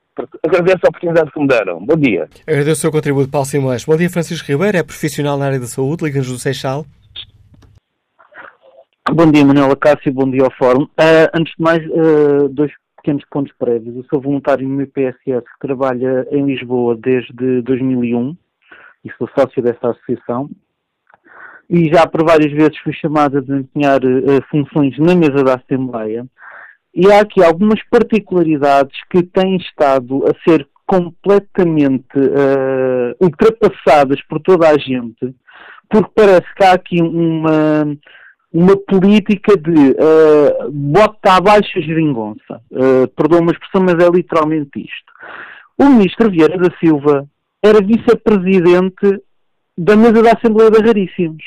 Agradeço 0.46 0.80
a 0.84 0.90
oportunidade 0.90 1.32
que 1.32 1.40
me 1.40 1.48
deram. 1.48 1.84
Bom 1.86 1.98
dia. 1.98 2.30
Agradeço 2.48 2.72
o 2.72 2.82
seu 2.82 2.92
contributo, 2.92 3.30
Paulo 3.30 3.46
Simões. 3.46 3.84
Bom 3.84 3.98
dia, 3.98 4.10
Francisco 4.10 4.48
Ribeiro, 4.48 4.78
é 4.78 4.84
profissional 4.84 5.38
na 5.38 5.46
área 5.48 5.60
da 5.60 5.66
saúde, 5.66 6.06
liga-nos 6.06 6.32
do 6.32 6.38
Seixal. 6.38 6.86
Bom 9.12 9.30
dia, 9.30 9.46
Manuela 9.46 9.76
Cássio, 9.76 10.14
bom 10.14 10.32
dia 10.32 10.44
ao 10.44 10.52
Fórum. 10.54 10.84
Uh, 10.84 11.28
antes 11.34 11.54
de 11.58 11.62
mais, 11.62 11.86
uh, 11.88 12.48
dois 12.48 12.72
pequenos 12.96 13.24
pontos 13.30 13.54
prévios. 13.60 13.98
Eu 13.98 14.06
sou 14.06 14.22
voluntário 14.22 14.68
no 14.68 14.82
IPSS 14.82 15.44
que 15.44 15.60
trabalha 15.60 16.26
em 16.32 16.46
Lisboa 16.46 16.96
desde 16.96 17.62
2001 17.64 18.36
e 19.04 19.12
sou 19.18 19.30
sócio 19.38 19.62
dessa 19.62 19.90
associação. 19.92 20.50
E 21.70 21.94
já 21.94 22.08
por 22.08 22.24
várias 22.24 22.52
vezes 22.54 22.78
fui 22.80 22.94
chamado 22.94 23.38
a 23.38 23.42
desempenhar 23.42 24.00
uh, 24.04 24.42
funções 24.50 24.98
na 24.98 25.14
mesa 25.14 25.44
da 25.44 25.56
Assembleia. 25.56 26.26
E 26.96 27.12
há 27.12 27.20
aqui 27.20 27.44
algumas 27.44 27.84
particularidades 27.90 28.98
que 29.12 29.22
têm 29.22 29.58
estado 29.58 30.24
a 30.26 30.50
ser 30.50 30.66
completamente 30.88 32.20
ultrapassadas 33.20 34.22
por 34.28 34.40
toda 34.42 34.70
a 34.70 34.78
gente, 34.78 35.36
porque 35.90 36.12
parece 36.14 36.54
que 36.56 36.64
há 36.64 36.74
aqui 36.74 37.02
uma 37.02 37.98
uma 38.54 38.78
política 38.78 39.58
de 39.58 39.92
uh, 39.92 40.72
bota 40.72 41.34
abaixo 41.34 41.80
a 41.80 41.82
geringonça. 41.82 42.62
Uh, 42.72 43.08
perdoa 43.16 43.42
uma 43.42 43.52
expressão, 43.52 43.82
mas 43.82 43.96
é 43.96 44.10
literalmente 44.10 44.80
isto. 44.80 45.12
O 45.78 45.86
ministro 45.86 46.30
Vieira 46.30 46.58
da 46.58 46.70
Silva 46.78 47.28
era 47.64 47.82
vice-presidente 47.82 49.24
da 49.76 49.96
mesa 49.96 50.22
da 50.22 50.34
Assembleia 50.34 50.70
de 50.70 50.82
Raríssimos. 50.82 51.44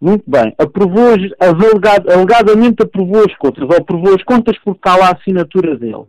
Muito 0.00 0.22
bem. 0.30 0.54
Aprovou, 0.56 1.14
alegad, 1.40 2.08
alegadamente 2.08 2.84
aprovou 2.84 3.24
as 3.24 3.34
contas, 3.36 3.64
ou 3.64 3.76
aprovou 3.76 4.14
as 4.14 4.22
contas 4.22 4.56
porque 4.58 4.78
está 4.78 4.96
lá 4.96 5.08
a 5.08 5.16
assinatura 5.16 5.76
dele. 5.76 6.04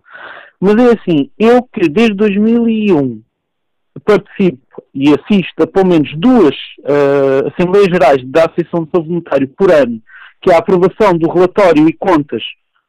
Mas 0.60 0.76
é 0.76 0.94
assim, 0.94 1.32
eu 1.40 1.64
que 1.64 1.90
desde 1.90 2.14
2001 2.14 3.24
participo 4.06 4.60
e 4.94 5.10
assisto 5.10 5.64
a 5.64 5.68
pelo 5.68 5.88
menos 5.88 6.12
duas 6.18 6.56
uh, 6.80 7.48
Assembleias 7.48 7.88
Gerais 7.88 8.24
da 8.26 8.46
Associação 8.46 8.84
de 8.84 8.92
Saúde 8.92 9.10
Voluntário 9.10 9.48
por 9.50 9.72
ano, 9.72 10.02
que 10.42 10.52
é 10.52 10.56
a 10.56 10.60
aprovação 10.60 11.18
do 11.18 11.30
relatório 11.30 11.88
e 11.88 11.94
contas 11.94 12.44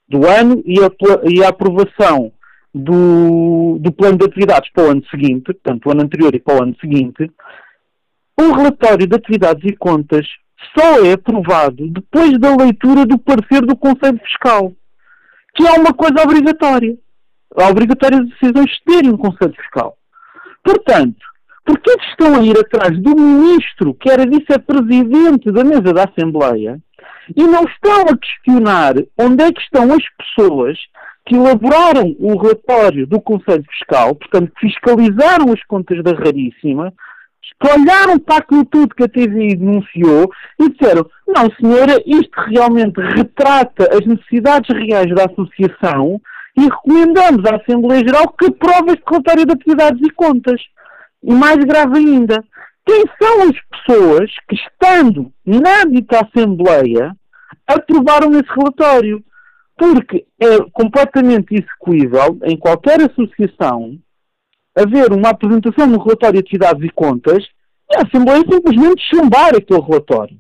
do 0.09 0.27
ano 0.27 0.63
e 0.65 0.79
a, 0.81 0.91
e 1.29 1.45
a 1.45 1.49
aprovação 1.49 2.33
do, 2.75 3.79
do 3.81 3.93
plano 3.93 4.19
de 4.19 4.25
atividades 4.25 4.71
para 4.73 4.85
o 4.85 4.91
ano 4.91 5.03
seguinte, 5.11 5.45
portanto, 5.45 5.87
o 5.87 5.91
ano 5.93 6.03
anterior 6.03 6.35
e 6.35 6.41
para 6.41 6.59
o 6.59 6.63
ano 6.63 6.77
seguinte, 6.81 7.31
o 8.39 8.53
relatório 8.53 9.07
de 9.07 9.17
atividades 9.17 9.63
e 9.65 9.77
contas 9.77 10.27
só 10.77 11.05
é 11.05 11.13
aprovado 11.13 11.89
depois 11.89 12.39
da 12.39 12.55
leitura 12.57 13.05
do 13.07 13.19
parecer 13.19 13.63
do 13.63 13.77
Conselho 13.77 14.21
Fiscal, 14.21 14.73
que 15.55 15.67
é 15.67 15.73
uma 15.73 15.93
coisa 15.93 16.23
obrigatória. 16.23 16.97
A 17.57 17.69
obrigatória 17.69 18.21
de 18.21 18.31
decisões 18.31 18.71
terem 18.87 19.11
um 19.11 19.17
Conselho 19.17 19.55
Fiscal. 19.55 19.97
Portanto, 20.63 21.30
por 21.65 21.79
que 21.79 21.91
estão 22.11 22.35
a 22.37 22.43
ir 22.43 22.59
atrás 22.59 22.99
do 23.01 23.15
ministro, 23.15 23.95
que 23.95 24.11
era 24.11 24.27
vice-presidente 24.27 25.51
da 25.53 25.65
mesa 25.65 25.93
da 25.93 26.05
Assembleia, 26.05 26.79
e 27.37 27.45
não 27.45 27.65
estão 27.65 28.03
a 28.03 28.17
questionar 28.17 28.95
onde 29.19 29.45
é 29.45 29.53
que 29.53 29.61
estão 29.61 29.93
as 29.93 30.05
pessoas 30.19 30.79
que 31.27 31.37
elaboraram 31.37 32.17
o 32.19 32.37
relatório 32.37 33.07
do 33.07 33.21
Conselho 33.21 33.65
Fiscal, 33.71 34.15
portanto, 34.15 34.53
fiscalizaram 34.59 35.53
as 35.53 35.63
contas 35.65 36.03
da 36.03 36.13
Raríssima, 36.13 36.93
que 37.61 37.69
olharam 37.69 38.19
para 38.19 38.39
aquilo 38.39 38.65
tudo 38.65 38.95
que 38.95 39.05
a 39.05 39.09
TVI 39.09 39.57
denunciou 39.57 40.31
e 40.59 40.71
disseram: 40.71 41.07
não, 41.29 41.51
senhora, 41.61 42.03
isto 42.07 42.41
realmente 42.49 42.99
retrata 43.01 43.89
as 43.93 44.05
necessidades 44.07 44.75
reais 44.75 45.15
da 45.15 45.27
associação 45.27 46.21
e 46.57 46.63
recomendamos 46.63 47.45
à 47.45 47.57
Assembleia 47.57 48.01
Geral 48.01 48.29
que 48.39 48.47
aprove 48.47 48.93
este 48.93 49.05
relatório 49.07 49.47
de 49.47 49.53
atividades 49.53 50.01
e 50.03 50.11
contas. 50.11 50.61
E 51.23 51.33
mais 51.33 51.59
grave 51.59 51.99
ainda, 51.99 52.43
quem 52.87 53.05
são 53.21 53.43
as 53.43 53.57
pessoas 53.71 54.31
que, 54.49 54.57
estando 54.57 55.33
na 55.45 55.85
dita 55.85 56.21
Assembleia, 56.21 57.15
aprovaram 57.67 58.31
esse 58.33 58.49
relatório? 58.57 59.23
Porque 59.77 60.27
é 60.39 60.59
completamente 60.73 61.55
execuível 61.55 62.39
em 62.45 62.57
qualquer 62.57 63.01
associação 63.01 63.99
haver 64.77 65.13
uma 65.13 65.31
apresentação 65.31 65.87
no 65.87 66.03
relatório 66.03 66.35
de 66.35 66.41
atividades 66.41 66.83
e 66.85 66.91
contas 66.91 67.45
e 67.91 67.97
a 67.97 68.03
Assembleia 68.03 68.41
simplesmente 68.41 69.03
chumbar 69.11 69.55
aquele 69.55 69.81
relatório 69.81 70.37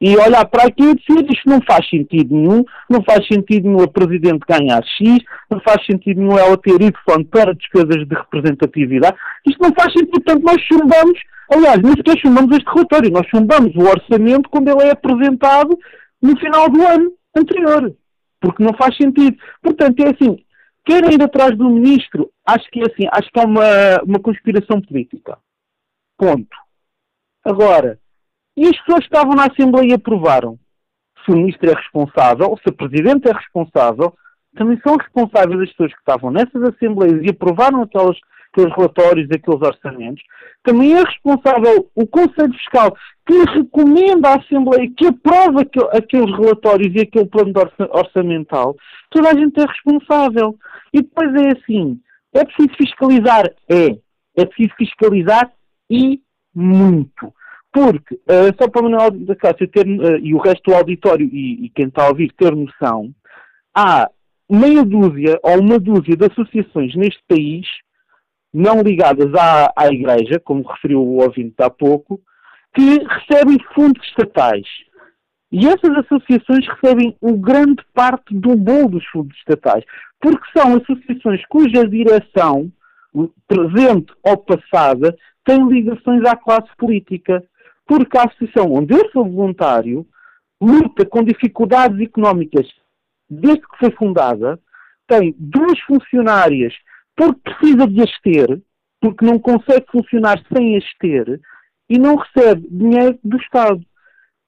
e 0.00 0.16
olhar 0.16 0.44
para 0.46 0.68
aqui 0.68 0.82
e 0.82 0.94
dizer 0.94 1.26
isto 1.30 1.48
não 1.48 1.60
faz 1.62 1.88
sentido 1.88 2.34
nenhum, 2.34 2.64
não 2.90 3.02
faz 3.02 3.26
sentido 3.26 3.68
nenhum 3.68 3.82
a 3.82 3.88
Presidente 3.88 4.44
ganhar 4.46 4.82
X, 4.84 5.18
não 5.50 5.60
faz 5.60 5.84
sentido 5.86 6.20
nenhum 6.20 6.38
ela 6.38 6.56
ter 6.56 6.80
Y 6.80 7.24
para 7.30 7.54
despesas 7.54 8.06
de 8.06 8.14
representatividade, 8.14 9.16
isto 9.46 9.62
não 9.62 9.72
faz 9.72 9.92
sentido, 9.92 10.10
portanto 10.10 10.42
nós 10.42 10.60
chumbamos, 10.62 11.18
aliás, 11.50 11.80
nem 11.82 11.92
sequer 11.92 12.18
chumbamos 12.18 12.56
este 12.56 12.68
relatório, 12.68 13.10
nós 13.10 13.26
chumbamos 13.28 13.74
o 13.76 13.82
orçamento 13.82 14.50
quando 14.50 14.68
ele 14.68 14.88
é 14.88 14.90
apresentado 14.90 15.78
no 16.20 16.38
final 16.38 16.68
do 16.68 16.82
ano 16.82 17.12
anterior, 17.36 17.94
porque 18.40 18.62
não 18.62 18.74
faz 18.74 18.96
sentido. 18.96 19.36
Portanto, 19.62 20.00
é 20.00 20.10
assim, 20.10 20.36
querem 20.84 21.14
ir 21.14 21.22
atrás 21.22 21.56
do 21.56 21.68
Ministro, 21.68 22.30
acho 22.46 22.68
que 22.70 22.80
é 22.80 22.84
assim, 22.84 23.08
acho 23.12 23.30
que 23.30 23.40
é 23.40 23.44
uma, 23.44 24.02
uma 24.04 24.18
conspiração 24.18 24.80
política. 24.80 25.38
Ponto. 26.16 26.56
Agora, 27.44 27.98
E 28.56 28.66
as 28.66 28.78
pessoas 28.80 29.00
que 29.00 29.14
estavam 29.14 29.34
na 29.34 29.46
Assembleia 29.46 29.96
aprovaram. 29.96 30.58
Se 31.24 31.32
o 31.32 31.36
Ministro 31.36 31.70
é 31.70 31.74
responsável, 31.74 32.56
se 32.62 32.70
o 32.70 32.76
Presidente 32.76 33.28
é 33.28 33.32
responsável, 33.32 34.14
também 34.56 34.78
são 34.86 34.96
responsáveis 34.96 35.60
as 35.60 35.70
pessoas 35.70 35.92
que 35.92 35.98
estavam 35.98 36.30
nessas 36.30 36.62
Assembleias 36.62 37.20
e 37.22 37.30
aprovaram 37.30 37.82
aquelas, 37.82 38.16
aqueles 38.52 38.74
relatórios, 38.76 39.28
aqueles 39.30 39.60
orçamentos. 39.60 40.22
Também 40.62 40.92
é 40.92 41.02
responsável 41.02 41.90
o 41.94 42.06
Conselho 42.06 42.52
Fiscal, 42.54 42.96
que 43.26 43.34
recomenda 43.52 44.28
à 44.28 44.36
Assembleia 44.36 44.90
que 44.96 45.06
aprova 45.06 45.62
aqueles 45.92 46.36
relatórios 46.36 46.94
e 46.94 47.00
aquele 47.00 47.26
plano 47.26 47.52
orçamental. 47.90 48.76
Toda 49.10 49.30
a 49.30 49.34
gente 49.34 49.60
é 49.60 49.66
responsável. 49.66 50.56
E 50.92 51.02
depois 51.02 51.34
é 51.34 51.58
assim, 51.58 52.00
é 52.32 52.44
preciso 52.44 52.76
fiscalizar? 52.76 53.50
É. 53.68 53.96
É 54.36 54.44
preciso 54.44 54.74
fiscalizar 54.76 55.50
e 55.90 56.20
muito. 56.54 57.32
Porque, 57.74 58.14
uh, 58.14 58.54
só 58.56 58.70
para 58.70 58.82
o 58.82 58.84
Manuel 58.84 59.10
da 59.10 59.34
Cássio 59.34 59.66
ter, 59.66 59.84
uh, 59.84 60.16
e 60.18 60.32
o 60.32 60.38
resto 60.38 60.70
do 60.70 60.76
auditório 60.76 61.26
e, 61.26 61.66
e, 61.66 61.68
quem 61.70 61.88
está 61.88 62.04
a 62.04 62.08
ouvir 62.08 62.32
ter 62.38 62.54
noção, 62.54 63.12
há 63.74 64.08
meia 64.48 64.84
dúzia 64.84 65.40
ou 65.42 65.58
uma 65.58 65.80
dúzia 65.80 66.16
de 66.16 66.24
associações 66.24 66.94
neste 66.94 67.20
país, 67.26 67.66
não 68.52 68.80
ligadas 68.80 69.34
à, 69.34 69.72
à 69.76 69.88
Igreja, 69.88 70.38
como 70.38 70.62
referiu 70.62 71.02
o 71.02 71.20
ouvinte 71.20 71.56
há 71.58 71.68
pouco, 71.68 72.20
que 72.72 73.00
recebem 73.02 73.58
fundos 73.74 74.06
estatais. 74.06 74.68
E 75.50 75.66
essas 75.66 75.96
associações 75.98 76.64
recebem 76.68 77.16
o 77.20 77.36
grande 77.36 77.82
parte 77.92 78.32
do 78.32 78.54
bolo 78.54 78.90
dos 78.90 79.06
fundos 79.06 79.36
estatais, 79.38 79.84
porque 80.20 80.46
são 80.56 80.76
associações 80.76 81.44
cuja 81.48 81.88
direção, 81.88 82.70
presente 83.48 84.12
ou 84.22 84.36
passada, 84.36 85.16
tem 85.44 85.66
ligações 85.68 86.24
à 86.24 86.36
classe 86.36 86.70
política 86.78 87.42
porque 87.86 88.16
a 88.18 88.24
associação 88.24 88.72
onde 88.72 88.94
eu 88.94 89.10
sou 89.10 89.24
voluntário 89.24 90.06
luta 90.60 91.04
com 91.04 91.22
dificuldades 91.22 92.00
económicas 92.00 92.66
desde 93.28 93.60
que 93.60 93.78
foi 93.78 93.90
fundada, 93.92 94.58
tem 95.06 95.34
duas 95.38 95.78
funcionárias 95.80 96.74
porque 97.16 97.40
precisa 97.44 97.86
de 97.86 98.02
as 98.02 98.20
ter, 98.20 98.62
porque 99.00 99.24
não 99.24 99.38
consegue 99.38 99.84
funcionar 99.90 100.42
sem 100.52 100.76
as 100.76 100.84
ter, 100.98 101.40
e 101.88 101.98
não 101.98 102.16
recebe 102.16 102.66
dinheiro 102.70 103.18
do 103.22 103.36
Estado. 103.36 103.80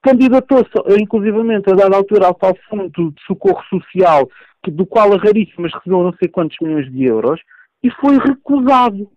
Candidatou-se, 0.01 0.71
inclusivamente, 0.99 1.71
a 1.71 1.75
dada 1.75 1.95
altura, 1.95 2.27
ao 2.27 2.33
tal 2.33 2.55
fundo 2.69 3.11
de 3.11 3.21
socorro 3.25 3.63
social, 3.69 4.29
que, 4.63 4.71
do 4.71 4.85
qual 4.85 5.13
a 5.13 5.17
Raríssimas 5.17 5.73
recebeu 5.73 6.03
não 6.03 6.13
sei 6.13 6.27
quantos 6.27 6.57
milhões 6.61 6.91
de 6.91 7.03
euros, 7.05 7.39
e 7.83 7.89
foi 7.91 8.17
recusado. 8.17 9.09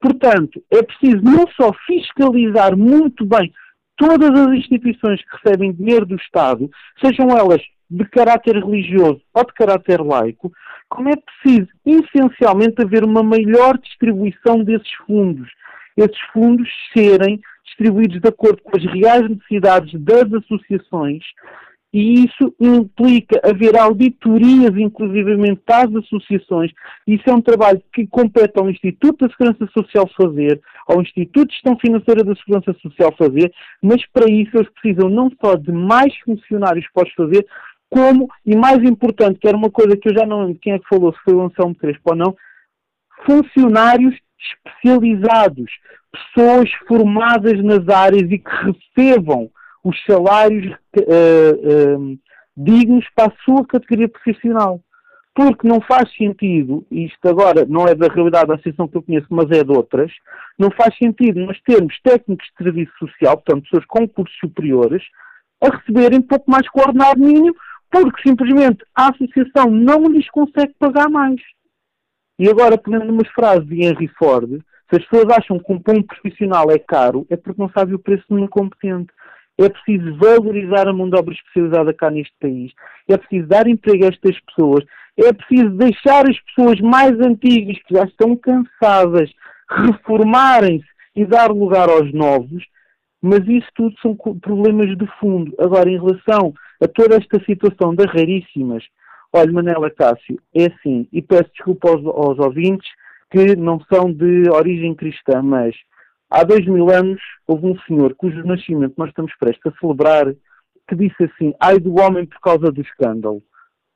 Portanto, 0.00 0.62
é 0.70 0.82
preciso 0.82 1.22
não 1.22 1.46
só 1.56 1.72
fiscalizar 1.86 2.76
muito 2.76 3.24
bem 3.24 3.52
todas 3.96 4.30
as 4.30 4.54
instituições 4.54 5.20
que 5.22 5.36
recebem 5.36 5.72
dinheiro 5.72 6.06
do 6.06 6.16
Estado, 6.16 6.70
sejam 7.04 7.28
elas 7.28 7.60
de 7.90 8.04
caráter 8.06 8.54
religioso 8.56 9.20
ou 9.34 9.44
de 9.44 9.52
caráter 9.52 10.00
laico, 10.00 10.50
como 10.88 11.08
é 11.10 11.16
preciso, 11.16 11.68
essencialmente, 11.84 12.82
haver 12.82 13.04
uma 13.04 13.22
maior 13.22 13.76
distribuição 13.78 14.64
desses 14.64 14.90
fundos. 15.06 15.48
Esses 15.96 16.20
fundos 16.32 16.68
serem 16.96 17.40
distribuídos 17.66 18.20
de 18.20 18.28
acordo 18.28 18.62
com 18.62 18.76
as 18.76 18.84
reais 18.84 19.28
necessidades 19.28 19.92
das 20.00 20.32
associações 20.32 21.22
e 21.92 22.24
isso 22.24 22.54
implica 22.60 23.40
haver 23.42 23.76
auditorias, 23.76 24.76
inclusivamente, 24.76 25.60
das 25.66 25.92
associações. 25.96 26.70
Isso 27.06 27.28
é 27.28 27.34
um 27.34 27.42
trabalho 27.42 27.82
que 27.92 28.06
compete 28.06 28.58
ao 28.58 28.70
Instituto 28.70 29.26
da 29.26 29.34
Segurança 29.34 29.68
Social 29.76 30.08
fazer, 30.16 30.60
ao 30.86 31.02
Instituto 31.02 31.48
de 31.48 31.54
Gestão 31.54 31.76
Financeira 31.78 32.22
da 32.22 32.34
Segurança 32.36 32.72
Social 32.80 33.12
fazer, 33.18 33.52
mas 33.82 34.06
para 34.06 34.30
isso 34.30 34.56
eles 34.56 34.70
precisam 34.70 35.10
não 35.10 35.30
só 35.44 35.56
de 35.56 35.72
mais 35.72 36.16
funcionários 36.20 36.86
para 36.94 37.10
fazer, 37.16 37.44
como, 37.88 38.28
e 38.46 38.54
mais 38.54 38.78
importante, 38.84 39.40
que 39.40 39.48
era 39.48 39.56
uma 39.56 39.70
coisa 39.70 39.96
que 39.96 40.08
eu 40.08 40.14
já 40.14 40.24
não 40.24 40.42
lembro 40.42 40.60
quem 40.62 40.74
é 40.74 40.78
que 40.78 40.88
falou, 40.88 41.12
se 41.12 41.18
foi 41.24 41.34
o 41.34 41.42
Anselmo 41.42 41.74
Crespo 41.74 42.10
ou 42.10 42.16
não, 42.16 42.36
funcionários 43.26 44.16
especializados, 44.38 45.70
pessoas 46.12 46.70
formadas 46.86 47.62
nas 47.64 47.88
áreas 47.88 48.30
e 48.30 48.38
que 48.38 48.50
recebam 48.96 49.50
os 49.84 49.96
salários 50.04 50.74
uh, 50.96 52.18
dignos 52.56 53.06
para 53.14 53.32
a 53.32 53.44
sua 53.44 53.64
categoria 53.66 54.08
profissional. 54.08 54.80
Porque 55.34 55.66
não 55.66 55.80
faz 55.80 56.12
sentido, 56.16 56.84
isto 56.90 57.28
agora 57.28 57.64
não 57.64 57.86
é 57.86 57.94
da 57.94 58.08
realidade 58.08 58.48
da 58.48 58.54
associação 58.54 58.88
que 58.88 58.96
eu 58.96 59.02
conheço, 59.02 59.28
mas 59.30 59.48
é 59.50 59.62
de 59.62 59.70
outras, 59.70 60.12
não 60.58 60.70
faz 60.72 60.96
sentido 60.98 61.40
nós 61.40 61.58
termos 61.62 61.94
técnicos 62.02 62.46
de 62.46 62.64
serviço 62.64 62.92
social, 62.98 63.36
portanto 63.36 63.62
pessoas 63.62 63.84
com 63.86 64.08
cursos 64.08 64.36
superiores, 64.38 65.02
a 65.62 65.76
receberem 65.76 66.20
pouco 66.20 66.50
mais 66.50 66.68
que 66.68 66.78
o 66.78 66.82
ordenado 66.82 67.20
mínimo, 67.20 67.54
porque 67.90 68.28
simplesmente 68.28 68.84
a 68.94 69.10
associação 69.10 69.70
não 69.70 70.08
lhes 70.08 70.28
consegue 70.30 70.74
pagar 70.78 71.08
mais. 71.08 71.40
E 72.38 72.48
agora, 72.48 72.76
pegando 72.78 73.12
umas 73.12 73.28
frases 73.28 73.66
de 73.66 73.84
Henry 73.84 74.08
Ford, 74.18 74.60
se 74.90 74.96
as 74.96 75.04
pessoas 75.06 75.36
acham 75.36 75.58
que 75.58 75.72
um 75.72 75.78
ponto 75.78 76.06
profissional 76.06 76.70
é 76.70 76.78
caro, 76.78 77.26
é 77.30 77.36
porque 77.36 77.60
não 77.60 77.70
sabem 77.70 77.94
o 77.94 77.98
preço 77.98 78.24
um 78.30 78.38
incompetente. 78.38 79.12
É 79.60 79.68
preciso 79.68 80.16
valorizar 80.16 80.88
a 80.88 80.92
mão 80.92 81.10
de 81.10 81.18
obra 81.18 81.34
especializada 81.34 81.92
cá 81.92 82.10
neste 82.10 82.32
país. 82.40 82.72
É 83.06 83.18
preciso 83.18 83.46
dar 83.46 83.66
emprego 83.66 84.06
a 84.06 84.08
estas 84.08 84.40
pessoas. 84.40 84.82
É 85.18 85.30
preciso 85.34 85.68
deixar 85.76 86.24
as 86.26 86.40
pessoas 86.40 86.80
mais 86.80 87.12
antigas, 87.20 87.76
que 87.86 87.94
já 87.94 88.04
estão 88.04 88.34
cansadas, 88.36 89.30
reformarem-se 89.68 90.88
e 91.14 91.26
dar 91.26 91.50
lugar 91.50 91.90
aos 91.90 92.10
novos. 92.14 92.64
Mas 93.20 93.46
isso 93.46 93.68
tudo 93.74 93.94
são 94.00 94.16
problemas 94.16 94.96
de 94.96 95.06
fundo. 95.20 95.54
Agora, 95.58 95.90
em 95.90 96.00
relação 96.00 96.54
a 96.82 96.88
toda 96.88 97.16
esta 97.16 97.38
situação 97.44 97.94
das 97.94 98.06
raríssimas, 98.06 98.82
olha, 99.30 99.52
Manela 99.52 99.90
Cássio, 99.90 100.40
é 100.54 100.72
assim, 100.72 101.06
e 101.12 101.20
peço 101.20 101.50
desculpa 101.54 101.90
aos, 101.90 102.06
aos 102.06 102.38
ouvintes 102.38 102.88
que 103.30 103.54
não 103.56 103.78
são 103.92 104.10
de 104.10 104.48
origem 104.48 104.94
cristã, 104.94 105.42
mas 105.42 105.76
Há 106.30 106.44
dois 106.44 106.64
mil 106.64 106.88
anos 106.90 107.20
houve 107.46 107.66
um 107.66 107.78
senhor 107.80 108.14
cujo 108.14 108.44
nascimento 108.44 108.94
nós 108.96 109.08
estamos 109.08 109.34
prestes 109.36 109.66
a 109.66 109.78
celebrar 109.80 110.32
que 110.86 110.94
disse 110.94 111.24
assim, 111.24 111.52
ai 111.60 111.78
do 111.78 112.00
homem 112.00 112.24
por 112.24 112.40
causa 112.40 112.70
do 112.70 112.80
escândalo. 112.80 113.42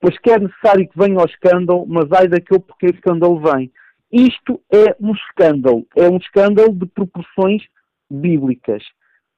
Pois 0.01 0.19
que 0.19 0.31
é 0.31 0.39
necessário 0.39 0.89
que 0.89 0.99
venha 0.99 1.19
ao 1.19 1.27
escândalo, 1.27 1.87
mas 1.87 2.11
ai 2.13 2.29
daquele 2.29 2.61
porque 2.61 2.87
o 2.87 2.95
escândalo 2.95 3.41
vem. 3.41 3.73
Isto 4.13 4.61
é 4.71 4.95
um 5.01 5.13
escândalo. 5.13 5.87
É 5.97 6.09
um 6.09 6.17
escândalo 6.17 6.73
de 6.73 6.87
proporções 6.87 7.63
bíblicas. 8.11 8.83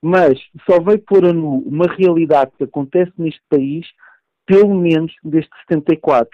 Mas 0.02 0.38
só 0.68 0.80
veio 0.80 0.98
pôr 0.98 1.24
a 1.24 1.32
nu 1.32 1.58
uma 1.66 1.86
realidade 1.86 2.52
que 2.58 2.64
acontece 2.64 3.12
neste 3.16 3.40
país, 3.48 3.86
pelo 4.44 4.74
menos 4.74 5.12
desde 5.24 5.50
74. 5.68 6.28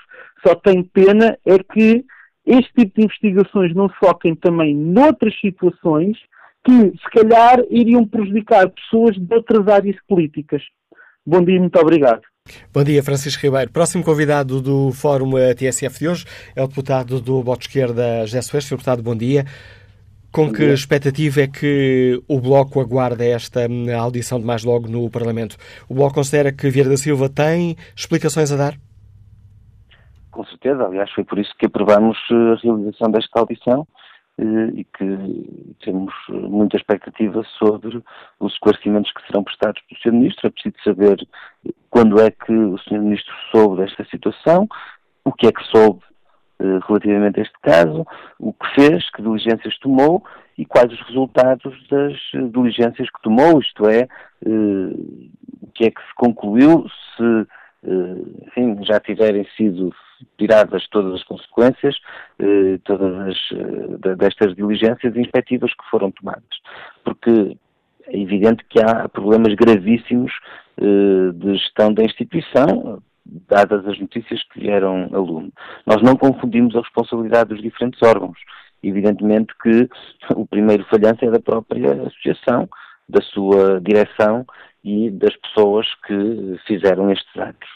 Só 0.47 0.55
tem 0.55 0.83
pena 0.83 1.39
é 1.47 1.59
que 1.59 2.05
este 2.45 2.73
tipo 2.73 2.97
de 2.97 3.05
investigações 3.05 3.75
não 3.75 3.89
se 3.89 3.97
foquem 3.97 4.35
também 4.35 4.75
noutras 4.75 5.39
situações 5.41 6.19
que, 6.65 6.73
se 6.73 7.11
calhar, 7.13 7.61
iriam 7.71 8.07
prejudicar 8.07 8.69
pessoas 8.71 9.17
de 9.17 9.35
outras 9.35 9.67
áreas 9.69 9.97
políticas. 10.09 10.63
Bom 11.27 11.43
dia 11.43 11.57
e 11.57 11.61
muito 11.61 11.79
obrigado. 11.79 12.23
Bom 12.73 12.83
dia, 12.83 13.03
Francisco 13.03 13.43
Ribeiro. 13.43 13.71
Próximo 13.71 14.03
convidado 14.03 14.61
do 14.61 14.91
Fórum 14.93 15.31
TSF 15.57 15.99
de 15.99 16.09
hoje 16.09 16.25
é 16.57 16.63
o 16.63 16.67
deputado 16.67 17.21
do 17.21 17.43
Bloco 17.43 17.61
de 17.61 17.69
Esquerda, 17.69 18.27
José 18.27 18.43
Soares. 18.43 18.67
Sr. 18.67 18.77
Deputado, 18.77 19.03
bom 19.03 19.15
dia. 19.15 19.45
Com 20.33 20.47
bom 20.47 20.53
que 20.53 20.65
dia. 20.65 20.75
expectativa 20.75 21.43
é 21.43 21.47
que 21.47 22.21
o 22.27 22.41
Bloco 22.41 22.81
aguarda 22.81 23.25
esta 23.25 23.69
hum, 23.71 23.87
audição 23.97 24.41
de 24.41 24.47
mais 24.47 24.65
logo 24.65 24.89
no 24.89 25.09
Parlamento? 25.11 25.57
O 25.89 25.95
Bloco 25.95 26.15
considera 26.15 26.51
que 26.51 26.69
Vieira 26.69 26.91
da 26.91 26.97
Silva 26.97 27.29
tem 27.29 27.77
explicações 27.95 28.51
a 28.51 28.57
dar? 28.57 28.75
Com 30.31 30.45
certeza, 30.47 30.85
aliás, 30.85 31.11
foi 31.13 31.25
por 31.25 31.39
isso 31.39 31.53
que 31.59 31.67
aprovamos 31.67 32.17
eh, 32.31 32.35
a 32.35 32.57
realização 32.57 33.11
desta 33.11 33.39
audição 33.39 33.87
e 34.75 34.85
que 34.85 35.77
temos 35.85 36.13
muita 36.29 36.77
expectativa 36.77 37.43
sobre 37.59 38.03
os 38.41 38.53
esclarecimentos 38.53 39.13
que 39.13 39.27
serão 39.27 39.45
prestados 39.45 39.81
pelo 39.83 40.01
Sr. 40.01 40.13
Ministro. 40.13 40.47
É 40.47 40.51
preciso 40.51 40.75
saber 40.85 41.29
quando 41.91 42.21
é 42.21 42.31
que 42.31 42.53
o 42.53 42.79
Sr. 42.79 43.01
Ministro 43.01 43.35
soube 43.51 43.83
desta 43.83 44.05
situação, 44.07 44.69
o 45.25 45.33
que 45.33 45.47
é 45.47 45.53
que 45.53 45.65
soube 45.65 46.01
eh, 46.61 46.79
relativamente 46.87 47.41
a 47.41 47.43
este 47.43 47.59
caso, 47.63 48.07
o 48.39 48.53
que 48.53 48.75
fez, 48.75 49.11
que 49.11 49.23
diligências 49.23 49.79
tomou 49.79 50.25
e 50.59 50.67
quais 50.67 50.93
os 50.93 51.01
resultados 51.07 51.89
das 51.89 52.19
diligências 52.53 53.09
que 53.11 53.23
tomou, 53.23 53.61
isto 53.61 53.89
é, 53.89 54.01
eh, 54.01 54.93
o 55.61 55.67
que 55.75 55.85
é 55.85 55.91
que 55.91 56.01
se 56.01 56.15
concluiu, 56.17 56.87
se 57.17 57.47
enfim, 58.47 58.77
já 58.85 59.01
tiverem 59.01 59.45
sido 59.57 59.93
tiradas 60.39 60.87
todas 60.89 61.15
as 61.15 61.25
consequências 61.25 61.97
eh, 62.39 62.79
todas 62.85 63.29
as, 63.29 63.37
eh, 63.53 64.15
destas 64.17 64.55
diligências 64.55 65.17
inspectivas 65.17 65.73
que 65.73 65.91
foram 65.91 66.11
tomadas. 66.11 66.45
Porque 67.05 67.57
é 68.07 68.19
evidente 68.19 68.65
que 68.69 68.81
há 68.81 69.09
problemas 69.09 69.55
gravíssimos 69.55 70.33
eh, 70.79 71.33
de 71.35 71.57
gestão 71.57 71.93
da 71.93 72.03
instituição, 72.03 73.03
dadas 73.25 73.87
as 73.87 73.99
notícias 73.99 74.43
que 74.53 74.61
vieram 74.61 75.09
a 75.13 75.19
lume. 75.19 75.53
Nós 75.87 76.03
não 76.03 76.17
confundimos 76.17 76.75
a 76.75 76.81
responsabilidade 76.81 77.51
dos 77.51 77.63
diferentes 77.63 78.03
órgãos. 78.03 78.39
Evidentemente 78.83 79.55
que 79.63 79.89
o 80.35 80.45
primeiro 80.45 80.85
falhanço 80.85 81.25
é 81.25 81.31
da 81.31 81.39
própria 81.39 81.93
associação, 81.93 82.69
da 83.09 83.21
sua 83.23 83.81
direção 83.81 84.45
e 84.85 85.11
das 85.11 85.37
pessoas 85.37 85.87
que 86.07 86.59
fizeram 86.67 87.11
estes 87.11 87.37
atos. 87.37 87.69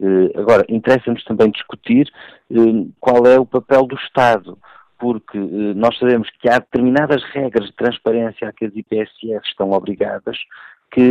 Eh, 0.00 0.38
agora, 0.38 0.64
interessa-nos 0.68 1.22
também 1.24 1.50
discutir 1.50 2.10
eh, 2.50 2.56
qual 3.00 3.26
é 3.26 3.38
o 3.38 3.46
papel 3.46 3.86
do 3.86 3.96
Estado, 3.96 4.58
porque 4.98 5.38
eh, 5.38 5.74
nós 5.74 5.96
sabemos 5.98 6.28
que 6.40 6.48
há 6.48 6.58
determinadas 6.58 7.22
regras 7.32 7.66
de 7.66 7.76
transparência 7.76 8.48
a 8.48 8.52
que 8.52 8.64
as 8.64 8.74
IPSF 8.74 9.46
estão 9.46 9.70
obrigadas 9.70 10.36
que 10.90 11.02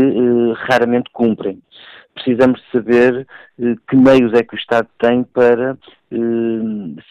raramente 0.69 1.09
cumprem. 1.11 1.61
Precisamos 2.15 2.61
saber 2.71 3.27
que 3.57 3.97
meios 3.97 4.31
é 4.31 4.41
que 4.41 4.55
o 4.55 4.57
Estado 4.57 4.87
tem 4.97 5.25
para 5.25 5.77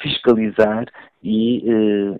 fiscalizar 0.00 0.86
e 1.22 1.62